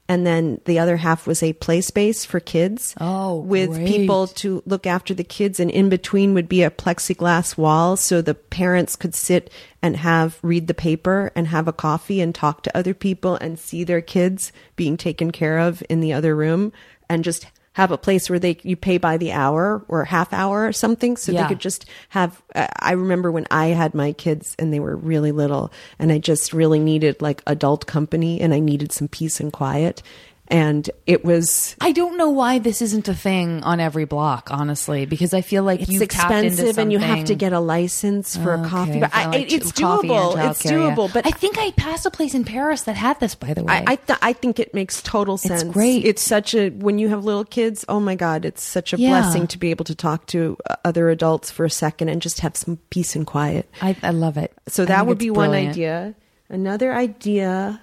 And 0.10 0.28
then 0.28 0.60
the 0.66 0.80
other 0.80 0.98
half 0.98 1.26
was 1.26 1.42
a 1.42 1.54
play 1.54 1.80
space 1.80 2.26
for 2.26 2.42
kids. 2.42 2.94
Oh, 3.00 3.38
with 3.38 3.70
great. 3.70 3.88
people 3.88 4.28
to 4.28 4.62
look 4.66 4.86
after 4.86 5.14
the 5.14 5.24
kids, 5.24 5.62
and 5.62 5.72
in 5.72 5.88
between 5.88 6.34
would 6.34 6.50
be 6.50 6.62
a 6.62 6.70
plexiglass 6.70 7.58
wall, 7.58 7.96
so 7.96 8.22
the 8.22 8.36
parents 8.36 8.98
could 8.98 9.16
sit 9.16 9.50
and 9.82 9.96
have 9.96 10.40
read 10.42 10.68
the 10.68 10.74
paper 10.74 11.32
and 11.36 11.48
have 11.48 11.70
a 11.70 11.74
coffee 11.74 12.20
and 12.20 12.36
talk 12.36 12.64
to 12.64 12.78
other 12.78 12.94
people 12.94 13.38
and 13.38 13.58
see 13.58 13.86
their 13.86 14.02
kids 14.02 14.52
being 14.76 14.98
taken 14.98 15.32
care 15.32 15.58
of 15.58 15.82
in 15.90 16.02
the 16.02 16.12
other 16.12 16.36
room, 16.36 16.74
and 17.10 17.24
just 17.24 17.48
have 17.74 17.92
a 17.92 17.98
place 17.98 18.30
where 18.30 18.40
they 18.40 18.58
you 18.64 18.76
pay 18.76 18.98
by 18.98 19.18
the 19.18 19.32
hour 19.32 19.84
or 19.88 20.06
half 20.06 20.32
hour 20.34 20.66
or 20.68 20.74
something, 20.74 21.18
so 21.18 21.32
Yeah. 21.32 21.44
they 21.44 21.50
could 21.50 21.60
just 21.60 21.86
have. 22.10 22.42
I 22.56 22.94
remember 22.94 23.32
when 23.32 23.48
I 23.52 23.68
had 23.68 23.94
my 23.94 24.14
kids 24.14 24.56
and 24.60 24.72
they 24.72 24.80
were 24.80 24.96
really 24.96 25.32
little, 25.32 25.72
and 26.00 26.12
I 26.12 26.20
just 26.20 26.54
really 26.54 26.80
needed 26.80 27.22
like 27.22 27.42
adult 27.48 27.86
company, 27.88 28.40
and 28.42 28.54
I 28.54 28.60
needed 28.60 28.92
some 28.92 29.08
peace 29.08 29.40
and 29.40 29.52
quiet, 29.52 30.02
and 30.50 30.90
it 31.08 31.24
was 31.24 31.76
I 31.80 31.92
don't 31.94 32.18
know 32.18 32.30
why 32.30 32.60
this 32.60 32.82
isn't 32.82 33.08
a 33.08 33.14
thing 33.16 33.64
on 33.64 33.80
every 33.80 34.06
block, 34.06 34.50
honestly, 34.52 35.06
because 35.06 35.34
I 35.34 35.42
feel 35.42 35.64
like 35.64 35.82
it's 35.82 35.90
you've 35.92 36.08
tapped 36.10 36.32
into 36.34 36.48
expensive 36.48 36.78
and 36.78 36.92
you 36.92 37.00
have 37.00 37.26
to 37.26 37.36
get 37.36 37.54
a 37.54 37.60
license 37.60 38.36
for 38.36 38.54
a 38.54 38.68
coffee. 38.68 39.00
But 39.00 39.14
I, 39.14 39.28
like, 39.28 39.52
it's 39.52 39.72
coffee 39.72 40.10
doable. 40.10 40.50
It's 40.50 40.64
childcare, 40.64 40.72
yeah. 40.72 40.96
doable. 40.96 41.14
But 41.14 41.26
I 41.26 41.32
think 41.32 41.58
I 41.58 41.72
passed 41.72 42.06
a 42.06 42.12
place 42.12 42.34
in 42.36 42.44
Paris 42.44 42.84
that 42.84 42.96
had 42.96 43.20
this. 43.20 43.36
By 43.36 43.54
the 43.54 43.64
way, 43.64 43.74
I 43.74 43.94
I, 43.94 43.96
th- 43.96 44.20
I 44.22 44.34
think 44.34 44.60
it 44.60 44.74
makes 44.74 45.02
total 45.02 45.38
sense. 45.38 45.64
great. 45.64 46.06
It's 46.06 46.22
such 46.22 46.54
a 46.54 46.70
when 46.70 47.00
you 47.00 47.10
have 47.10 47.24
little 47.24 47.46
kids. 47.46 47.86
Oh 47.88 48.00
my 48.00 48.16
god, 48.16 48.46
it's 48.46 48.62
such 48.64 48.94
a 48.94 48.98
Yeah. 48.98 49.10
blessing 49.10 49.48
to 49.48 49.58
be 49.58 49.70
able 49.72 49.86
to 49.86 49.96
talk 49.96 50.26
to 50.28 50.58
uh, 50.70 50.76
other 50.84 51.10
adults 51.10 51.50
for 51.52 51.66
a 51.66 51.70
second 51.70 52.10
and 52.10 52.22
just 52.22 52.42
have 52.42 52.56
some 52.58 52.78
peace 52.90 53.16
and 53.16 53.26
quiet. 53.26 53.70
I, 53.82 53.96
I 54.04 54.10
love 54.12 54.38
it. 54.38 54.52
So 54.68 54.86
that 54.86 55.08
would 55.08 55.18
it's 55.18 55.24
be 55.26 55.30
one 55.32 55.52
idea. 55.52 56.16
Another 56.50 56.94
idea. 56.94 57.82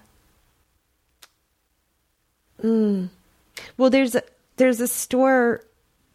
Mm. 2.62 3.08
Well, 3.76 3.90
there's 3.90 4.14
a 4.14 4.22
there's 4.56 4.80
a 4.80 4.88
store 4.88 5.64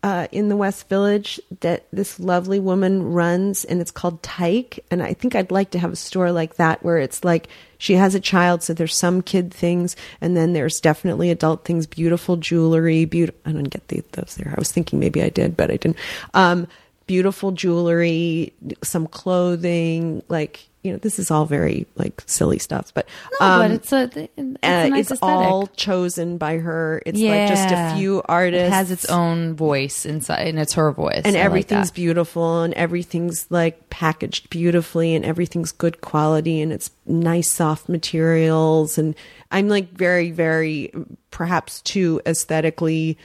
uh, 0.05 0.27
in 0.31 0.49
the 0.49 0.55
West 0.55 0.87
Village 0.87 1.39
that 1.61 1.87
this 1.91 2.19
lovely 2.19 2.59
woman 2.59 3.11
runs, 3.11 3.65
and 3.65 3.81
it's 3.81 3.89
called 3.89 4.21
Tyke. 4.21 4.79
And 4.91 5.01
I 5.01 5.13
think 5.13 5.33
I'd 5.33 5.49
like 5.49 5.71
to 5.71 5.79
have 5.79 5.91
a 5.91 5.95
store 5.95 6.31
like 6.31 6.57
that 6.57 6.83
where 6.83 6.99
it's 6.99 7.23
like 7.23 7.47
she 7.79 7.93
has 7.93 8.13
a 8.13 8.19
child, 8.19 8.61
so 8.61 8.73
there's 8.73 8.95
some 8.95 9.23
kid 9.23 9.51
things, 9.51 9.95
and 10.21 10.37
then 10.37 10.53
there's 10.53 10.79
definitely 10.79 11.31
adult 11.31 11.65
things, 11.65 11.87
beautiful 11.87 12.37
jewelry. 12.37 13.05
Beautiful. 13.05 13.41
I 13.45 13.53
didn't 13.53 13.71
get 13.71 13.87
the, 13.87 14.03
those 14.11 14.35
there. 14.35 14.53
I 14.55 14.59
was 14.59 14.71
thinking 14.71 14.99
maybe 14.99 15.23
I 15.23 15.29
did, 15.29 15.57
but 15.57 15.71
I 15.71 15.77
didn't. 15.77 15.97
Um, 16.35 16.67
beautiful 17.07 17.51
jewelry, 17.51 18.53
some 18.83 19.07
clothing, 19.07 20.23
like 20.29 20.67
you 20.85 20.91
know, 20.91 20.99
this 20.99 21.17
is 21.17 21.31
all 21.31 21.47
very 21.47 21.87
like 21.95 22.21
silly 22.27 22.59
stuff, 22.59 22.93
but 22.93 23.07
No, 23.39 23.47
um, 23.47 23.59
but 23.59 23.71
it's 23.71 23.91
a 23.91 24.03
it's, 24.03 24.59
a 24.61 24.67
uh, 24.69 24.95
it's 24.95 25.11
all 25.19 25.65
chosen 25.65 26.37
by 26.37 26.59
her. 26.59 27.01
It's 27.07 27.19
like 27.19 27.47
just 27.47 27.71
a 27.71 27.95
few 27.97 28.21
artists. 28.25 28.67
It 28.67 28.71
has 28.71 28.91
its 28.91 29.05
own 29.05 29.55
voice 29.55 30.05
inside, 30.05 30.47
and 30.47 30.59
it's 30.59 30.73
her 30.73 30.91
voice, 30.91 31.23
and 31.25 31.35
I 31.35 31.39
everything's 31.39 31.89
that. 31.89 31.95
beautiful 31.95 32.61
and 32.61 32.71
everything's 32.75 33.47
like 33.49 33.89
packaged 33.89 34.51
beautifully 34.51 35.15
and 35.15 35.25
everything's 35.25 35.71
good 35.71 36.01
quality 36.01 36.61
and 36.61 36.71
it's 36.71 36.91
nice 37.07 37.49
soft 37.49 37.89
materials 37.89 38.97
and 38.97 39.15
I'm 39.51 39.69
like 39.69 39.89
very 39.91 40.31
very 40.31 40.91
perhaps 41.31 41.81
too 41.81 42.21
aesthetically 42.25 43.17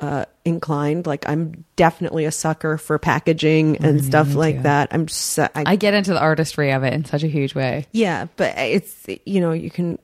uh 0.00 0.24
inclined 0.44 1.06
like 1.06 1.28
I'm 1.28 1.64
definitely 1.76 2.24
a 2.24 2.32
sucker 2.32 2.78
for 2.78 2.98
packaging 2.98 3.78
and 3.78 4.04
stuff 4.04 4.34
like 4.34 4.62
that. 4.62 4.88
I'm 4.92 5.08
so, 5.08 5.48
I, 5.54 5.64
I 5.66 5.76
get 5.76 5.94
into 5.94 6.12
the 6.12 6.20
artistry 6.20 6.70
of 6.72 6.84
it 6.84 6.92
in 6.92 7.04
such 7.04 7.22
a 7.24 7.28
huge 7.28 7.54
way. 7.54 7.86
yeah, 7.92 8.26
but 8.36 8.56
it's 8.56 9.06
you 9.26 9.40
know 9.40 9.52
you 9.52 9.70
can 9.70 9.98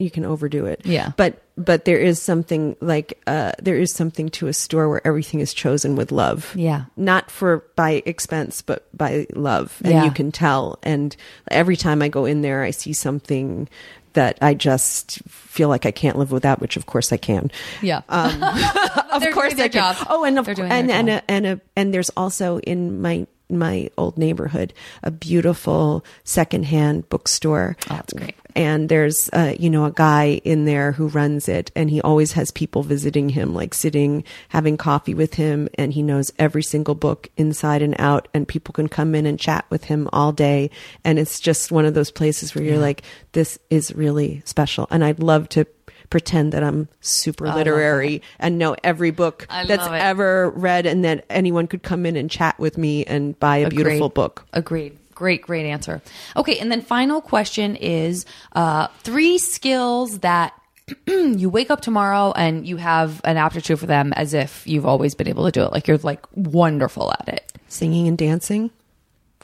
you 0.00 0.10
can 0.12 0.24
overdo 0.24 0.66
it. 0.66 0.82
Yeah. 0.84 1.10
But 1.16 1.42
but 1.56 1.84
there 1.84 1.98
is 1.98 2.22
something 2.22 2.76
like 2.80 3.20
uh, 3.26 3.50
there 3.60 3.76
is 3.76 3.92
something 3.92 4.28
to 4.28 4.46
a 4.46 4.52
store 4.52 4.88
where 4.88 5.04
everything 5.04 5.40
is 5.40 5.52
chosen 5.52 5.96
with 5.96 6.12
love. 6.12 6.52
Yeah. 6.54 6.84
not 6.96 7.32
for 7.32 7.64
by 7.74 8.02
expense, 8.06 8.62
but 8.62 8.86
by 8.96 9.26
love, 9.34 9.76
and 9.82 9.92
Yeah. 9.92 10.04
you 10.04 10.12
can 10.12 10.30
tell. 10.30 10.78
And 10.84 11.16
every 11.50 11.76
time 11.76 12.00
I 12.00 12.08
go 12.08 12.26
in 12.26 12.42
there, 12.42 12.62
I 12.62 12.70
see 12.70 12.92
something 12.92 13.68
that 14.18 14.36
I 14.42 14.54
just 14.54 15.22
feel 15.28 15.68
like 15.68 15.86
I 15.86 15.92
can't 15.92 16.18
live 16.18 16.32
without. 16.32 16.60
Which, 16.60 16.76
of 16.76 16.86
course, 16.86 17.12
I 17.12 17.18
can. 17.18 17.52
Yeah. 17.80 18.02
Um, 18.08 18.42
of 19.12 19.22
They're 19.22 19.32
course 19.32 19.54
I 19.54 19.68
can. 19.68 19.70
job. 19.70 19.96
Oh, 20.10 20.24
and 20.24 20.38
of, 20.40 20.48
and 20.48 20.90
and 20.90 21.08
a, 21.08 21.30
and 21.30 21.46
a, 21.46 21.60
and 21.76 21.94
there's 21.94 22.10
also 22.16 22.58
in 22.58 23.00
my 23.00 23.28
my 23.50 23.90
old 23.96 24.18
neighborhood 24.18 24.72
a 25.02 25.10
beautiful 25.10 26.04
secondhand 26.24 27.08
bookstore. 27.08 27.76
Oh, 27.90 27.94
that's 27.94 28.12
great. 28.12 28.34
And 28.54 28.88
there's 28.88 29.30
uh, 29.32 29.54
you 29.58 29.70
know 29.70 29.84
a 29.84 29.92
guy 29.92 30.40
in 30.44 30.64
there 30.64 30.92
who 30.92 31.08
runs 31.08 31.48
it, 31.48 31.70
and 31.76 31.88
he 31.88 32.00
always 32.00 32.32
has 32.32 32.50
people 32.50 32.82
visiting 32.82 33.28
him, 33.28 33.54
like 33.54 33.74
sitting 33.74 34.24
having 34.48 34.76
coffee 34.76 35.14
with 35.14 35.34
him, 35.34 35.68
and 35.74 35.92
he 35.92 36.02
knows 36.02 36.32
every 36.38 36.62
single 36.62 36.94
book 36.94 37.28
inside 37.36 37.82
and 37.82 37.94
out, 37.98 38.28
and 38.34 38.48
people 38.48 38.72
can 38.72 38.88
come 38.88 39.14
in 39.14 39.26
and 39.26 39.38
chat 39.38 39.64
with 39.70 39.84
him 39.84 40.08
all 40.12 40.32
day, 40.32 40.70
and 41.04 41.18
it's 41.18 41.38
just 41.38 41.70
one 41.70 41.84
of 41.84 41.94
those 41.94 42.10
places 42.10 42.54
where 42.54 42.64
you're 42.64 42.78
like, 42.78 43.02
this 43.32 43.58
is 43.70 43.94
really 43.94 44.42
special, 44.44 44.88
and 44.90 45.04
I'd 45.04 45.20
love 45.20 45.48
to 45.50 45.66
pretend 46.10 46.52
that 46.52 46.62
I'm 46.62 46.88
super 47.00 47.48
literary 47.48 48.22
and 48.38 48.58
know 48.58 48.76
every 48.82 49.10
book 49.10 49.46
I 49.50 49.66
that's 49.66 49.86
ever 49.86 50.50
read 50.50 50.86
and 50.86 51.04
that 51.04 51.24
anyone 51.30 51.66
could 51.66 51.82
come 51.82 52.06
in 52.06 52.16
and 52.16 52.30
chat 52.30 52.58
with 52.58 52.78
me 52.78 53.04
and 53.04 53.38
buy 53.38 53.58
a 53.58 53.68
beautiful 53.68 54.08
book. 54.08 54.46
Agreed. 54.52 54.98
Great, 55.14 55.42
great 55.42 55.66
answer. 55.66 56.00
Okay, 56.36 56.58
and 56.60 56.70
then 56.70 56.80
final 56.80 57.20
question 57.20 57.74
is 57.74 58.24
uh, 58.52 58.86
three 59.00 59.38
skills 59.38 60.20
that 60.20 60.54
you 61.08 61.50
wake 61.50 61.70
up 61.72 61.80
tomorrow 61.80 62.32
and 62.36 62.66
you 62.66 62.76
have 62.76 63.20
an 63.24 63.36
aptitude 63.36 63.80
for 63.80 63.86
them 63.86 64.12
as 64.12 64.32
if 64.32 64.64
you've 64.66 64.86
always 64.86 65.16
been 65.16 65.26
able 65.28 65.44
to 65.44 65.50
do 65.50 65.62
it. 65.64 65.72
Like 65.72 65.88
you're 65.88 65.98
like 65.98 66.24
wonderful 66.34 67.12
at 67.12 67.28
it. 67.28 67.52
Singing 67.66 68.06
and 68.06 68.16
dancing, 68.16 68.70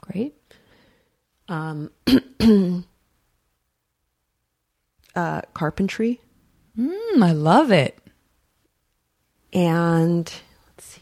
Great. 0.01 0.33
uh, 5.15 5.41
carpentry, 5.53 6.19
Mm, 6.77 7.23
I 7.23 7.31
love 7.31 7.71
it. 7.71 7.97
and 9.53 10.25
let's 10.67 10.85
see. 10.85 11.01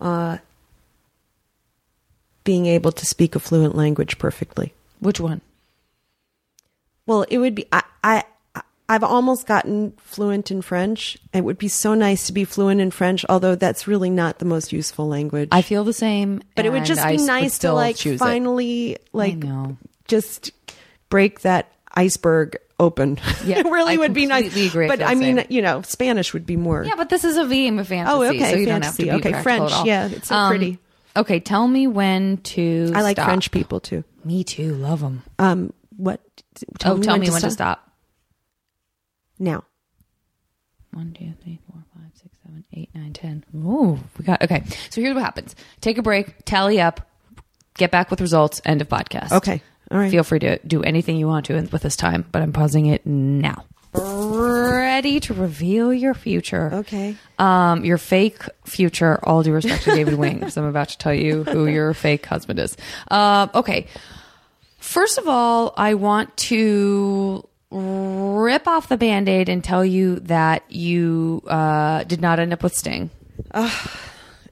Uh, 0.00 0.38
being 2.44 2.66
able 2.66 2.92
to 2.92 3.06
speak 3.06 3.34
a 3.34 3.40
fluent 3.40 3.74
language 3.74 4.18
perfectly. 4.18 4.74
Which 4.98 5.20
one? 5.20 5.40
Well, 7.06 7.24
it 7.30 7.38
would 7.38 7.54
be. 7.54 7.66
I, 7.72 7.82
I 8.04 8.24
I've 8.88 9.04
almost 9.04 9.46
gotten 9.46 9.92
fluent 9.98 10.50
in 10.50 10.62
French. 10.62 11.16
It 11.32 11.44
would 11.44 11.58
be 11.58 11.68
so 11.68 11.94
nice 11.94 12.26
to 12.26 12.32
be 12.32 12.44
fluent 12.44 12.80
in 12.80 12.90
French, 12.90 13.24
although 13.28 13.54
that's 13.54 13.86
really 13.86 14.10
not 14.10 14.38
the 14.40 14.44
most 14.44 14.72
useful 14.72 15.06
language. 15.08 15.48
I 15.52 15.62
feel 15.62 15.84
the 15.84 15.92
same. 15.92 16.42
but 16.56 16.66
it 16.66 16.72
would 16.72 16.84
just 16.84 17.06
be 17.06 17.16
would 17.16 17.26
nice 17.26 17.58
to 17.60 17.72
like 17.72 17.96
choose 17.96 18.16
it. 18.16 18.18
finally 18.18 18.98
like 19.12 19.36
know. 19.36 19.76
Just 20.10 20.50
break 21.08 21.40
that 21.40 21.72
iceberg 21.92 22.58
open. 22.78 23.18
Yeah, 23.44 23.60
it 23.60 23.66
really 23.70 23.94
I 23.94 23.96
would 23.98 24.12
be 24.12 24.26
nice. 24.26 24.54
agree. 24.56 24.88
But 24.88 25.02
I 25.02 25.14
mean, 25.14 25.36
same. 25.36 25.46
you 25.48 25.62
know, 25.62 25.82
Spanish 25.82 26.32
would 26.34 26.46
be 26.46 26.56
more. 26.56 26.84
Yeah, 26.84 26.96
but 26.96 27.08
this 27.08 27.24
is 27.24 27.36
a 27.36 27.46
game 27.46 27.78
of 27.78 27.88
fantasy. 27.88 28.14
Oh, 28.14 28.22
okay, 28.22 28.50
So 28.50 28.56
you 28.56 28.66
don't 28.66 28.82
have 28.82 28.96
to 28.96 29.04
fantasy. 29.04 29.28
be 29.28 29.28
Okay, 29.34 29.42
French. 29.42 29.72
Um, 29.72 29.86
yeah, 29.86 30.08
it's 30.08 30.28
so 30.28 30.48
pretty. 30.48 30.78
Okay, 31.16 31.40
tell 31.40 31.66
me 31.66 31.86
when 31.86 32.38
to. 32.38 32.92
I 32.94 33.02
like 33.02 33.16
stop. 33.16 33.26
French 33.26 33.50
people 33.50 33.80
too. 33.80 34.04
Me 34.24 34.44
too. 34.44 34.74
Love 34.74 35.00
them. 35.00 35.22
Um, 35.38 35.72
what? 35.96 36.20
oh, 36.84 36.98
tell 36.98 37.18
me 37.18 37.30
when 37.30 37.40
to 37.40 37.50
stop. 37.50 37.90
Now. 39.38 39.64
One, 40.92 41.12
two, 41.12 41.32
three, 41.42 41.60
four, 41.70 41.82
five, 41.94 42.10
six, 42.14 42.36
seven, 42.42 42.64
eight, 42.72 42.90
nine, 42.94 43.12
ten. 43.12 43.44
Ooh, 43.54 43.98
we 44.18 44.24
got 44.24 44.42
okay. 44.42 44.64
So 44.90 45.00
here's 45.00 45.14
what 45.14 45.22
happens: 45.22 45.54
take 45.80 45.98
a 45.98 46.02
break, 46.02 46.44
tally 46.44 46.80
up, 46.80 47.08
get 47.76 47.90
back 47.92 48.10
with 48.10 48.20
results. 48.20 48.60
End 48.64 48.80
of 48.80 48.88
podcast. 48.88 49.30
Okay. 49.32 49.62
All 49.90 49.98
right. 49.98 50.10
Feel 50.10 50.24
free 50.24 50.38
to 50.40 50.58
do 50.66 50.82
anything 50.82 51.16
you 51.16 51.26
want 51.26 51.46
to 51.46 51.54
with 51.54 51.82
this 51.82 51.96
time, 51.96 52.24
but 52.30 52.42
I'm 52.42 52.52
pausing 52.52 52.86
it 52.86 53.04
now. 53.04 53.64
Ready 53.92 55.18
to 55.20 55.34
reveal 55.34 55.92
your 55.92 56.14
future. 56.14 56.70
Okay. 56.72 57.16
Um, 57.38 57.84
your 57.84 57.98
fake 57.98 58.42
future. 58.64 59.18
All 59.24 59.42
due 59.42 59.52
respect 59.52 59.82
to 59.84 59.94
David 59.94 60.14
Wain, 60.14 60.38
because 60.38 60.56
I'm 60.56 60.64
about 60.64 60.90
to 60.90 60.98
tell 60.98 61.14
you 61.14 61.42
who 61.44 61.66
your 61.66 61.92
fake 61.92 62.24
husband 62.26 62.60
is. 62.60 62.76
Uh, 63.10 63.48
okay. 63.54 63.88
First 64.78 65.18
of 65.18 65.26
all, 65.26 65.74
I 65.76 65.94
want 65.94 66.36
to 66.36 67.46
rip 67.70 68.68
off 68.68 68.88
the 68.88 68.96
band 68.96 69.28
aid 69.28 69.48
and 69.48 69.62
tell 69.62 69.84
you 69.84 70.20
that 70.20 70.62
you 70.68 71.42
uh, 71.46 72.04
did 72.04 72.20
not 72.20 72.38
end 72.38 72.52
up 72.52 72.62
with 72.62 72.74
Sting. 72.76 73.10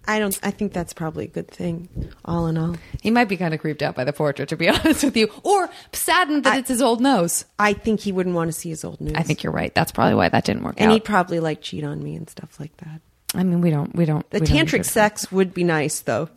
I 0.09 0.19
don't. 0.19 0.39
I 0.43 0.51
think 0.51 0.73
that's 0.73 0.95
probably 0.95 1.27
a 1.27 1.29
good 1.29 1.49
thing. 1.49 1.89
All 2.25 2.47
in 2.47 2.57
all, 2.57 2.77
He 3.03 3.11
might 3.11 3.29
be 3.29 3.37
kind 3.37 3.53
of 3.53 3.61
creeped 3.61 3.83
out 3.83 3.95
by 3.95 4.05
the 4.05 4.13
portrait, 4.13 4.49
to 4.49 4.57
be 4.57 4.69
honest 4.69 5.05
with 5.05 5.17
you, 5.17 5.31
or 5.43 5.69
saddened 5.93 6.45
that 6.45 6.59
it's 6.59 6.69
his 6.71 6.81
old 6.81 7.03
nose. 7.03 7.45
I 7.59 7.75
think 7.75 8.01
he 8.01 8.11
wouldn't 8.11 8.35
want 8.35 8.49
to 8.49 8.53
see 8.53 8.71
his 8.71 8.85
old 8.85 9.01
nose. 9.03 9.15
I 9.15 9.23
think 9.23 9.43
you're 9.43 9.53
right. 9.53 9.75
That's 9.75 9.93
probably 9.93 10.15
why 10.15 10.31
that 10.31 10.45
didn't 10.45 10.63
work 10.63 10.77
out. 10.77 10.81
and 10.81 10.91
out. 10.91 10.95
he'd 10.95 11.05
probably 11.05 11.41
like 11.41 11.61
cheat 11.61 11.85
on 11.85 12.03
me 12.03 12.17
and 12.17 12.29
stuff 12.29 12.59
like 12.59 12.75
that. 12.79 13.03
I 13.35 13.45
mean, 13.45 13.61
we 13.61 13.69
don't, 13.69 13.95
we 13.95 14.07
don't. 14.07 14.29
The 14.31 14.41
we 14.41 14.47
don't 14.47 14.57
tantric 14.57 14.87
sex 14.87 15.31
would 15.31 15.53
be 15.53 15.63
nice, 15.63 16.01
though. 16.01 16.31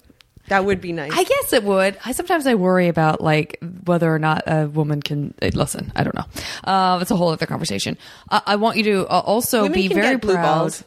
That 0.49 0.65
would 0.65 0.81
be 0.81 0.91
nice. 0.91 1.13
I 1.13 1.23
guess 1.23 1.53
it 1.53 1.63
would. 1.63 1.97
I 2.03 2.11
sometimes 2.11 2.45
I 2.45 2.55
worry 2.55 2.89
about 2.89 3.21
like 3.21 3.57
whether 3.85 4.13
or 4.13 4.19
not 4.19 4.43
a 4.47 4.67
woman 4.67 5.01
can 5.01 5.33
uh, 5.41 5.49
listen. 5.53 5.93
I 5.95 6.03
don't 6.03 6.15
know. 6.15 6.25
Uh, 6.63 6.99
it's 7.01 7.11
a 7.11 7.15
whole 7.15 7.29
other 7.29 7.45
conversation. 7.45 7.97
Uh, 8.29 8.41
I 8.45 8.57
want 8.57 8.75
you 8.75 8.83
to 8.83 9.07
uh, 9.07 9.19
also 9.19 9.63
Women 9.63 9.75
be 9.75 9.87
very 9.87 10.17
proud. 10.17 10.41
balls. 10.41 10.83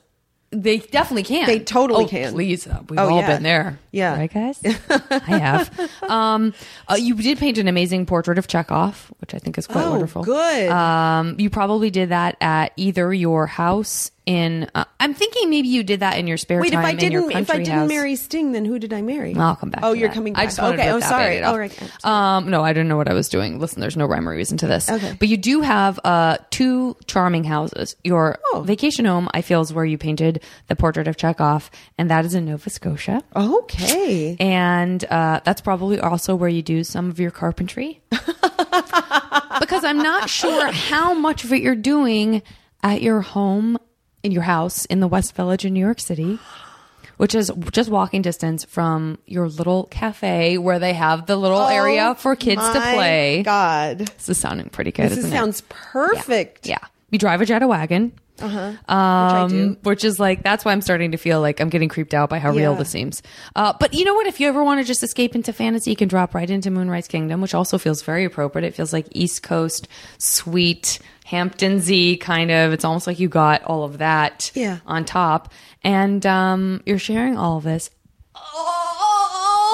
They 0.62 0.78
definitely 0.78 1.24
can. 1.24 1.46
They 1.46 1.58
totally 1.60 2.04
Oh, 2.04 2.08
can. 2.08 2.32
Please, 2.32 2.66
uh, 2.66 2.80
we've 2.88 2.98
Oh, 2.98 3.10
all 3.10 3.20
yeah. 3.20 3.26
been 3.34 3.42
there. 3.42 3.78
Yeah. 3.90 4.16
right, 4.16 4.32
guys. 4.32 4.60
I 5.10 5.38
have. 5.38 5.90
Um, 6.02 6.54
uh, 6.88 6.94
you 6.94 7.14
did 7.16 7.38
paint 7.38 7.58
an 7.58 7.68
amazing 7.68 8.06
portrait 8.06 8.38
of 8.38 8.46
Chekhov, 8.46 9.12
which 9.20 9.34
I 9.34 9.38
think 9.38 9.58
is 9.58 9.66
quite 9.66 9.84
Oh, 9.84 9.90
wonderful. 9.90 10.22
good. 10.22 10.68
Um, 10.70 11.36
you 11.38 11.50
probably 11.50 11.90
did 11.90 12.10
that 12.10 12.36
at 12.40 12.72
either 12.76 13.12
your 13.12 13.46
house 13.46 14.10
in. 14.26 14.70
Uh, 14.74 14.84
I'm 15.00 15.14
thinking 15.14 15.50
maybe 15.50 15.68
you 15.68 15.82
did 15.82 16.00
that 16.00 16.18
in 16.18 16.26
your 16.26 16.36
spare 16.36 16.58
time. 16.58 16.62
Wait, 16.62 16.72
if 16.72 16.78
I 16.78 16.94
didn't, 16.94 17.30
if 17.30 17.50
I 17.50 17.58
didn't 17.58 17.72
house. 17.72 17.88
marry 17.88 18.16
Sting, 18.16 18.52
then 18.52 18.64
who 18.64 18.78
did 18.78 18.92
I 18.92 19.02
marry? 19.02 19.34
I'll 19.34 19.56
come 19.56 19.70
back. 19.70 19.80
Oh, 19.84 19.92
you're 19.92 20.08
that. 20.08 20.14
coming 20.14 20.34
I 20.34 20.40
back. 20.40 20.46
just 20.48 20.58
Okay, 20.60 20.76
to 20.86 20.90
oh, 20.92 21.00
sorry. 21.00 21.42
Off. 21.42 21.98
Oh. 22.04 22.10
Um, 22.10 22.50
no, 22.50 22.62
I 22.62 22.72
didn't 22.72 22.88
know 22.88 22.96
what 22.96 23.08
I 23.08 23.14
was 23.14 23.28
doing. 23.28 23.58
Listen, 23.58 23.80
there's 23.80 23.96
no 23.96 24.06
rhyme 24.06 24.28
or 24.28 24.32
reason 24.34 24.56
to 24.58 24.66
this. 24.66 24.90
Okay. 24.90 25.16
But 25.18 25.28
you 25.28 25.36
do 25.36 25.60
have 25.60 26.00
uh, 26.04 26.38
two 26.50 26.96
charming 27.06 27.44
houses. 27.44 27.96
Your 28.04 28.38
Oh. 28.54 28.62
vacation 28.62 29.04
home, 29.04 29.28
I 29.34 29.42
feel, 29.42 29.60
is 29.60 29.72
where 29.72 29.84
you 29.84 29.98
painted 29.98 30.42
the 30.68 30.76
portrait 30.76 31.06
of 31.08 31.16
Chekhov, 31.16 31.70
and 31.98 32.10
that 32.10 32.24
is 32.24 32.34
in 32.34 32.44
Nova 32.46 32.70
Scotia. 32.70 33.20
Okay. 33.36 34.36
And 34.40 35.04
uh, 35.04 35.40
that's 35.44 35.60
probably 35.60 36.00
also 36.00 36.34
where 36.34 36.48
you 36.48 36.62
do 36.62 36.82
some 36.84 37.10
of 37.10 37.18
your 37.20 37.30
carpentry. 37.30 38.00
because 39.60 39.84
I'm 39.84 39.98
not 39.98 40.28
sure 40.30 40.70
how 40.72 41.14
much 41.14 41.44
of 41.44 41.52
it 41.52 41.62
you're 41.62 41.74
doing 41.74 42.42
at 42.82 43.02
your 43.02 43.20
home, 43.20 43.78
in 44.24 44.32
your 44.32 44.42
house 44.42 44.84
in 44.86 44.98
the 44.98 45.06
West 45.08 45.36
Village 45.36 45.64
in 45.64 45.72
New 45.74 45.80
York 45.80 46.00
City, 46.00 46.38
which 47.18 47.34
is 47.34 47.52
just 47.70 47.88
walking 47.90 48.22
distance 48.22 48.64
from 48.64 49.18
your 49.26 49.48
little 49.48 49.84
cafe 49.84 50.58
where 50.58 50.78
they 50.80 50.94
have 50.94 51.26
the 51.26 51.36
little 51.36 51.62
area 51.66 52.14
for 52.16 52.34
kids 52.34 52.60
to 52.62 52.78
Oh 52.78 52.94
play. 52.94 53.42
God, 53.44 53.98
This 53.98 54.28
is 54.30 54.38
sounding 54.38 54.68
pretty 54.70 54.90
good, 54.90 55.10
this 55.10 55.28
sounds 55.30 55.60
it? 55.60 55.68
perfect. 55.68 56.66
Yeah. 56.66 56.78
You 57.10 57.18
drive 57.20 57.40
a 57.40 57.46
Jetta 57.46 57.68
wagon. 57.68 58.12
Uh-huh. 58.40 58.70
Which 58.70 58.90
Um, 58.90 59.48
do. 59.50 59.76
which 59.84 60.02
is 60.02 60.18
like 60.18 60.42
that's 60.42 60.64
why 60.64 60.72
I'm 60.72 60.80
starting 60.80 61.12
to 61.12 61.16
feel 61.16 61.40
like 61.40 61.60
I'm 61.60 61.68
getting 61.68 61.88
creeped 61.88 62.14
out 62.14 62.28
by 62.30 62.40
how 62.40 62.50
real 62.50 62.74
this 62.74 62.90
seems. 62.90 63.22
Uh, 63.54 63.74
but 63.78 63.94
you 63.94 64.04
know 64.04 64.14
what? 64.14 64.26
If 64.26 64.40
you 64.40 64.48
ever 64.48 64.64
want 64.64 64.80
to 64.80 64.84
just 64.84 65.04
escape 65.04 65.36
into 65.36 65.52
fantasy, 65.52 65.90
you 65.90 65.96
can 65.96 66.08
drop 66.08 66.34
right 66.34 66.50
into 66.50 66.68
Moonrise 66.72 67.06
Kingdom, 67.06 67.40
which 67.40 67.54
also 67.54 67.78
feels 67.78 68.02
very 68.02 68.24
appropriate. 68.24 68.66
It 68.66 68.74
feels 68.74 68.92
like 68.92 69.06
East 69.12 69.44
Coast, 69.44 69.86
sweet 70.18 70.98
Hampton 71.24 71.80
Z 71.80 72.18
kind 72.18 72.50
of. 72.50 72.72
It's 72.72 72.84
almost 72.84 73.06
like 73.06 73.18
you 73.18 73.28
got 73.28 73.64
all 73.64 73.82
of 73.84 73.98
that 73.98 74.52
Yeah. 74.54 74.78
on 74.86 75.04
top, 75.04 75.52
and 75.82 76.24
um, 76.24 76.82
you're 76.86 76.98
sharing 76.98 77.36
all 77.36 77.56
of 77.58 77.64
this. 77.64 77.90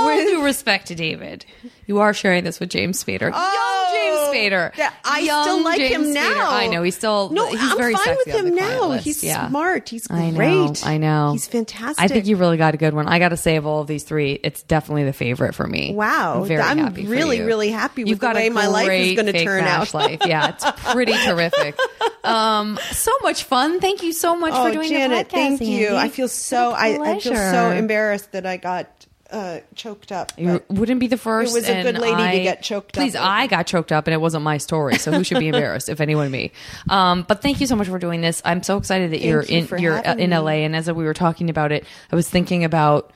With- 0.01 0.29
due 0.29 0.43
respect 0.45 0.87
to 0.89 0.95
David, 0.95 1.45
you 1.91 1.99
are 1.99 2.15
sharing 2.15 2.45
this 2.45 2.61
with 2.61 2.71
James 2.71 3.03
Spader, 3.03 3.33
Oh, 3.35 3.91
young 3.93 4.33
James 4.33 4.53
Spader. 4.53 4.77
that- 4.77 4.95
I 5.05 5.19
Young 5.23 5.43
still 5.43 5.65
like 5.65 5.79
James 5.79 5.93
him 5.93 6.15
Spader. 6.15 6.37
now. 6.37 6.51
I 6.53 6.69
know 6.69 6.83
he's 6.85 6.95
still 6.97 7.31
No, 7.31 7.51
He's 7.51 7.61
I'm 7.61 7.77
very 7.77 7.95
fine 7.95 8.17
with 8.25 8.33
him 8.35 8.55
now. 8.55 8.93
He's 8.93 9.25
Yeah. 9.25 9.49
smart. 9.49 9.89
He's 9.89 10.07
great. 10.07 10.19
I 10.19 10.31
know. 10.31 10.73
I 10.85 10.97
know. 10.99 11.33
He's 11.33 11.49
fantastic. 11.49 12.03
I 12.05 12.07
think 12.07 12.27
you 12.27 12.37
really 12.37 12.57
got 12.57 12.75
a 12.75 12.77
good 12.77 12.95
one. 12.95 13.09
I 13.09 13.19
got 13.19 13.31
to 13.31 13.37
say, 13.37 13.57
of 13.57 13.67
all 13.67 13.81
of 13.81 13.89
these 13.89 14.05
three, 14.05 14.39
it's 14.45 14.63
definitely 14.63 15.03
the 15.05 15.13
favorite 15.13 15.57
for 15.57 15.67
me. 15.67 15.93
Wow. 15.97 16.43
I'm 16.43 16.47
very 16.49 16.63
I'm 16.63 16.79
happy. 16.79 17.07
really, 17.09 17.41
really 17.41 17.71
happy 17.71 18.05
with 18.05 18.11
You've 18.11 18.21
the 18.21 18.27
got 18.27 18.37
way 18.37 18.47
a 18.47 18.51
my 18.53 18.69
life 18.69 18.83
is 18.85 18.87
great 18.89 19.17
gonna 19.17 19.33
turn 19.45 19.65
out. 19.65 19.93
life. 19.93 20.21
Yeah, 20.25 20.49
it's 20.57 20.65
pretty 20.93 21.13
terrific. 21.27 21.77
Um, 22.23 22.79
so 22.93 23.11
much 23.23 23.43
fun. 23.45 23.81
Thank 23.81 24.05
you 24.05 24.13
so 24.13 24.37
much 24.37 24.53
Oh, 24.55 24.67
for 24.67 24.73
doing 24.73 24.89
Janet, 24.91 25.29
the 25.29 25.35
podcast. 25.37 25.39
thank 25.59 25.61
you. 25.63 25.87
Andy. 25.89 25.97
I 25.99 26.09
feel 26.09 26.29
so. 26.29 26.71
I, 26.71 27.15
I 27.15 27.19
feel 27.19 27.35
so 27.35 27.71
embarrassed 27.71 28.31
that 28.33 28.47
I 28.47 28.59
got 28.59 29.00
uh, 29.31 29.61
choked 29.75 30.13
up. 30.13 30.33
You 30.37 30.63
wouldn't 30.69 31.01
be 31.01 31.07
the 31.07 31.17
first. 31.17 31.53
It 31.53 31.61
was 31.61 31.69
a 31.69 31.83
good 31.83 31.99
lady 31.99 32.39
to 32.39 32.43
get 32.43 32.63
choked 32.63 32.97
up 32.97 33.03
Please. 33.03 33.17
I 33.17 33.47
got 33.47 33.67
choked 33.67 33.93
up, 33.93 34.07
and 34.07 34.15
it 34.15 34.21
wasn't 34.21 34.45
my 34.45 34.59
story. 34.59 34.97
So 34.97 35.13
who 35.13 35.25
should 35.25 35.39
be 35.39 35.49
embarrassed, 35.49 35.89
if 35.89 36.01
anyone, 36.01 36.31
me? 36.31 36.53
Um, 36.89 37.25
but 37.27 37.43
thank 37.43 37.61
you 37.61 37.67
so 37.67 37.77
much 37.77 37.89
for 37.89 37.99
doing 37.99 38.21
this. 38.21 38.43
I'm 38.45 38.63
so 38.63 38.77
excited 38.77 39.13
that 39.13 39.21
you're 39.21 39.45
you 39.45 39.69
in 39.71 39.79
you're 39.79 40.07
uh, 40.07 40.15
in 40.15 40.31
me. 40.31 40.39
LA. 40.39 40.51
And 40.51 40.75
as 40.75 40.91
we 40.91 41.05
were 41.05 41.15
talking 41.15 41.51
about 41.51 41.73
it, 41.73 41.85
I 42.11 42.17
was 42.17 42.29
thinking 42.29 42.65
about 42.65 43.13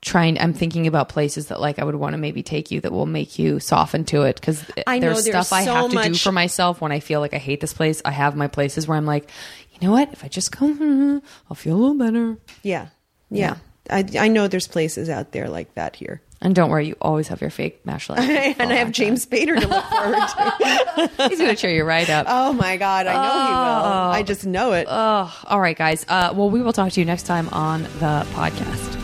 trying. 0.00 0.38
I'm 0.38 0.54
thinking 0.54 0.86
about 0.86 1.08
places 1.08 1.48
that 1.48 1.60
like 1.60 1.78
I 1.78 1.84
would 1.84 1.94
want 1.94 2.14
to 2.14 2.18
maybe 2.18 2.42
take 2.42 2.70
you 2.70 2.80
that 2.80 2.92
will 2.92 3.06
make 3.06 3.38
you 3.38 3.60
soften 3.60 4.04
to 4.06 4.22
it 4.22 4.36
because 4.36 4.62
there's 4.62 5.00
there's 5.00 5.24
stuff 5.24 5.52
I 5.52 5.62
have 5.62 5.90
to 5.90 6.02
do 6.02 6.14
for 6.14 6.32
myself 6.32 6.80
when 6.80 6.92
I 6.92 7.00
feel 7.00 7.20
like 7.20 7.34
I 7.34 7.38
hate 7.38 7.60
this 7.60 7.72
place. 7.72 8.02
I 8.04 8.10
have 8.10 8.36
my 8.36 8.48
places 8.48 8.88
where 8.88 8.96
I'm 8.96 9.06
like, 9.06 9.30
you 9.72 9.86
know 9.86 9.92
what? 9.92 10.12
If 10.12 10.24
I 10.24 10.28
just 10.28 10.52
come, 10.52 11.22
I'll 11.50 11.56
feel 11.56 11.76
a 11.76 11.78
little 11.78 11.98
better. 11.98 12.38
Yeah, 12.62 12.88
yeah. 13.30 13.56
I, 13.90 14.04
I 14.18 14.28
know 14.28 14.48
there's 14.48 14.66
places 14.66 15.08
out 15.08 15.32
there 15.32 15.48
like 15.48 15.74
that 15.74 15.96
here. 15.96 16.22
And 16.40 16.54
don't 16.54 16.68
worry, 16.68 16.88
you 16.88 16.96
always 17.00 17.28
have 17.28 17.40
your 17.40 17.50
fake 17.50 17.84
mash 17.86 18.10
light. 18.10 18.20
and 18.58 18.70
I 18.72 18.76
have 18.76 18.92
James 18.92 19.24
Spader 19.24 19.58
to 19.58 19.66
look 19.66 19.84
forward 19.84 21.08
to. 21.16 21.28
He's 21.28 21.38
going 21.38 21.50
to 21.50 21.56
cheer 21.56 21.70
you 21.70 21.84
right 21.84 22.08
up. 22.10 22.26
Oh 22.28 22.52
my 22.52 22.76
God, 22.76 23.06
I 23.06 23.14
know 23.14 23.46
he 23.46 23.52
will. 23.52 24.12
I 24.12 24.22
just 24.22 24.44
know 24.44 24.72
it. 24.72 24.86
Oh, 24.90 25.34
all 25.46 25.60
right, 25.60 25.76
guys. 25.76 26.04
Uh, 26.06 26.32
well, 26.36 26.50
we 26.50 26.60
will 26.60 26.74
talk 26.74 26.92
to 26.92 27.00
you 27.00 27.06
next 27.06 27.22
time 27.24 27.48
on 27.50 27.84
the 27.84 28.26
podcast. 28.32 29.03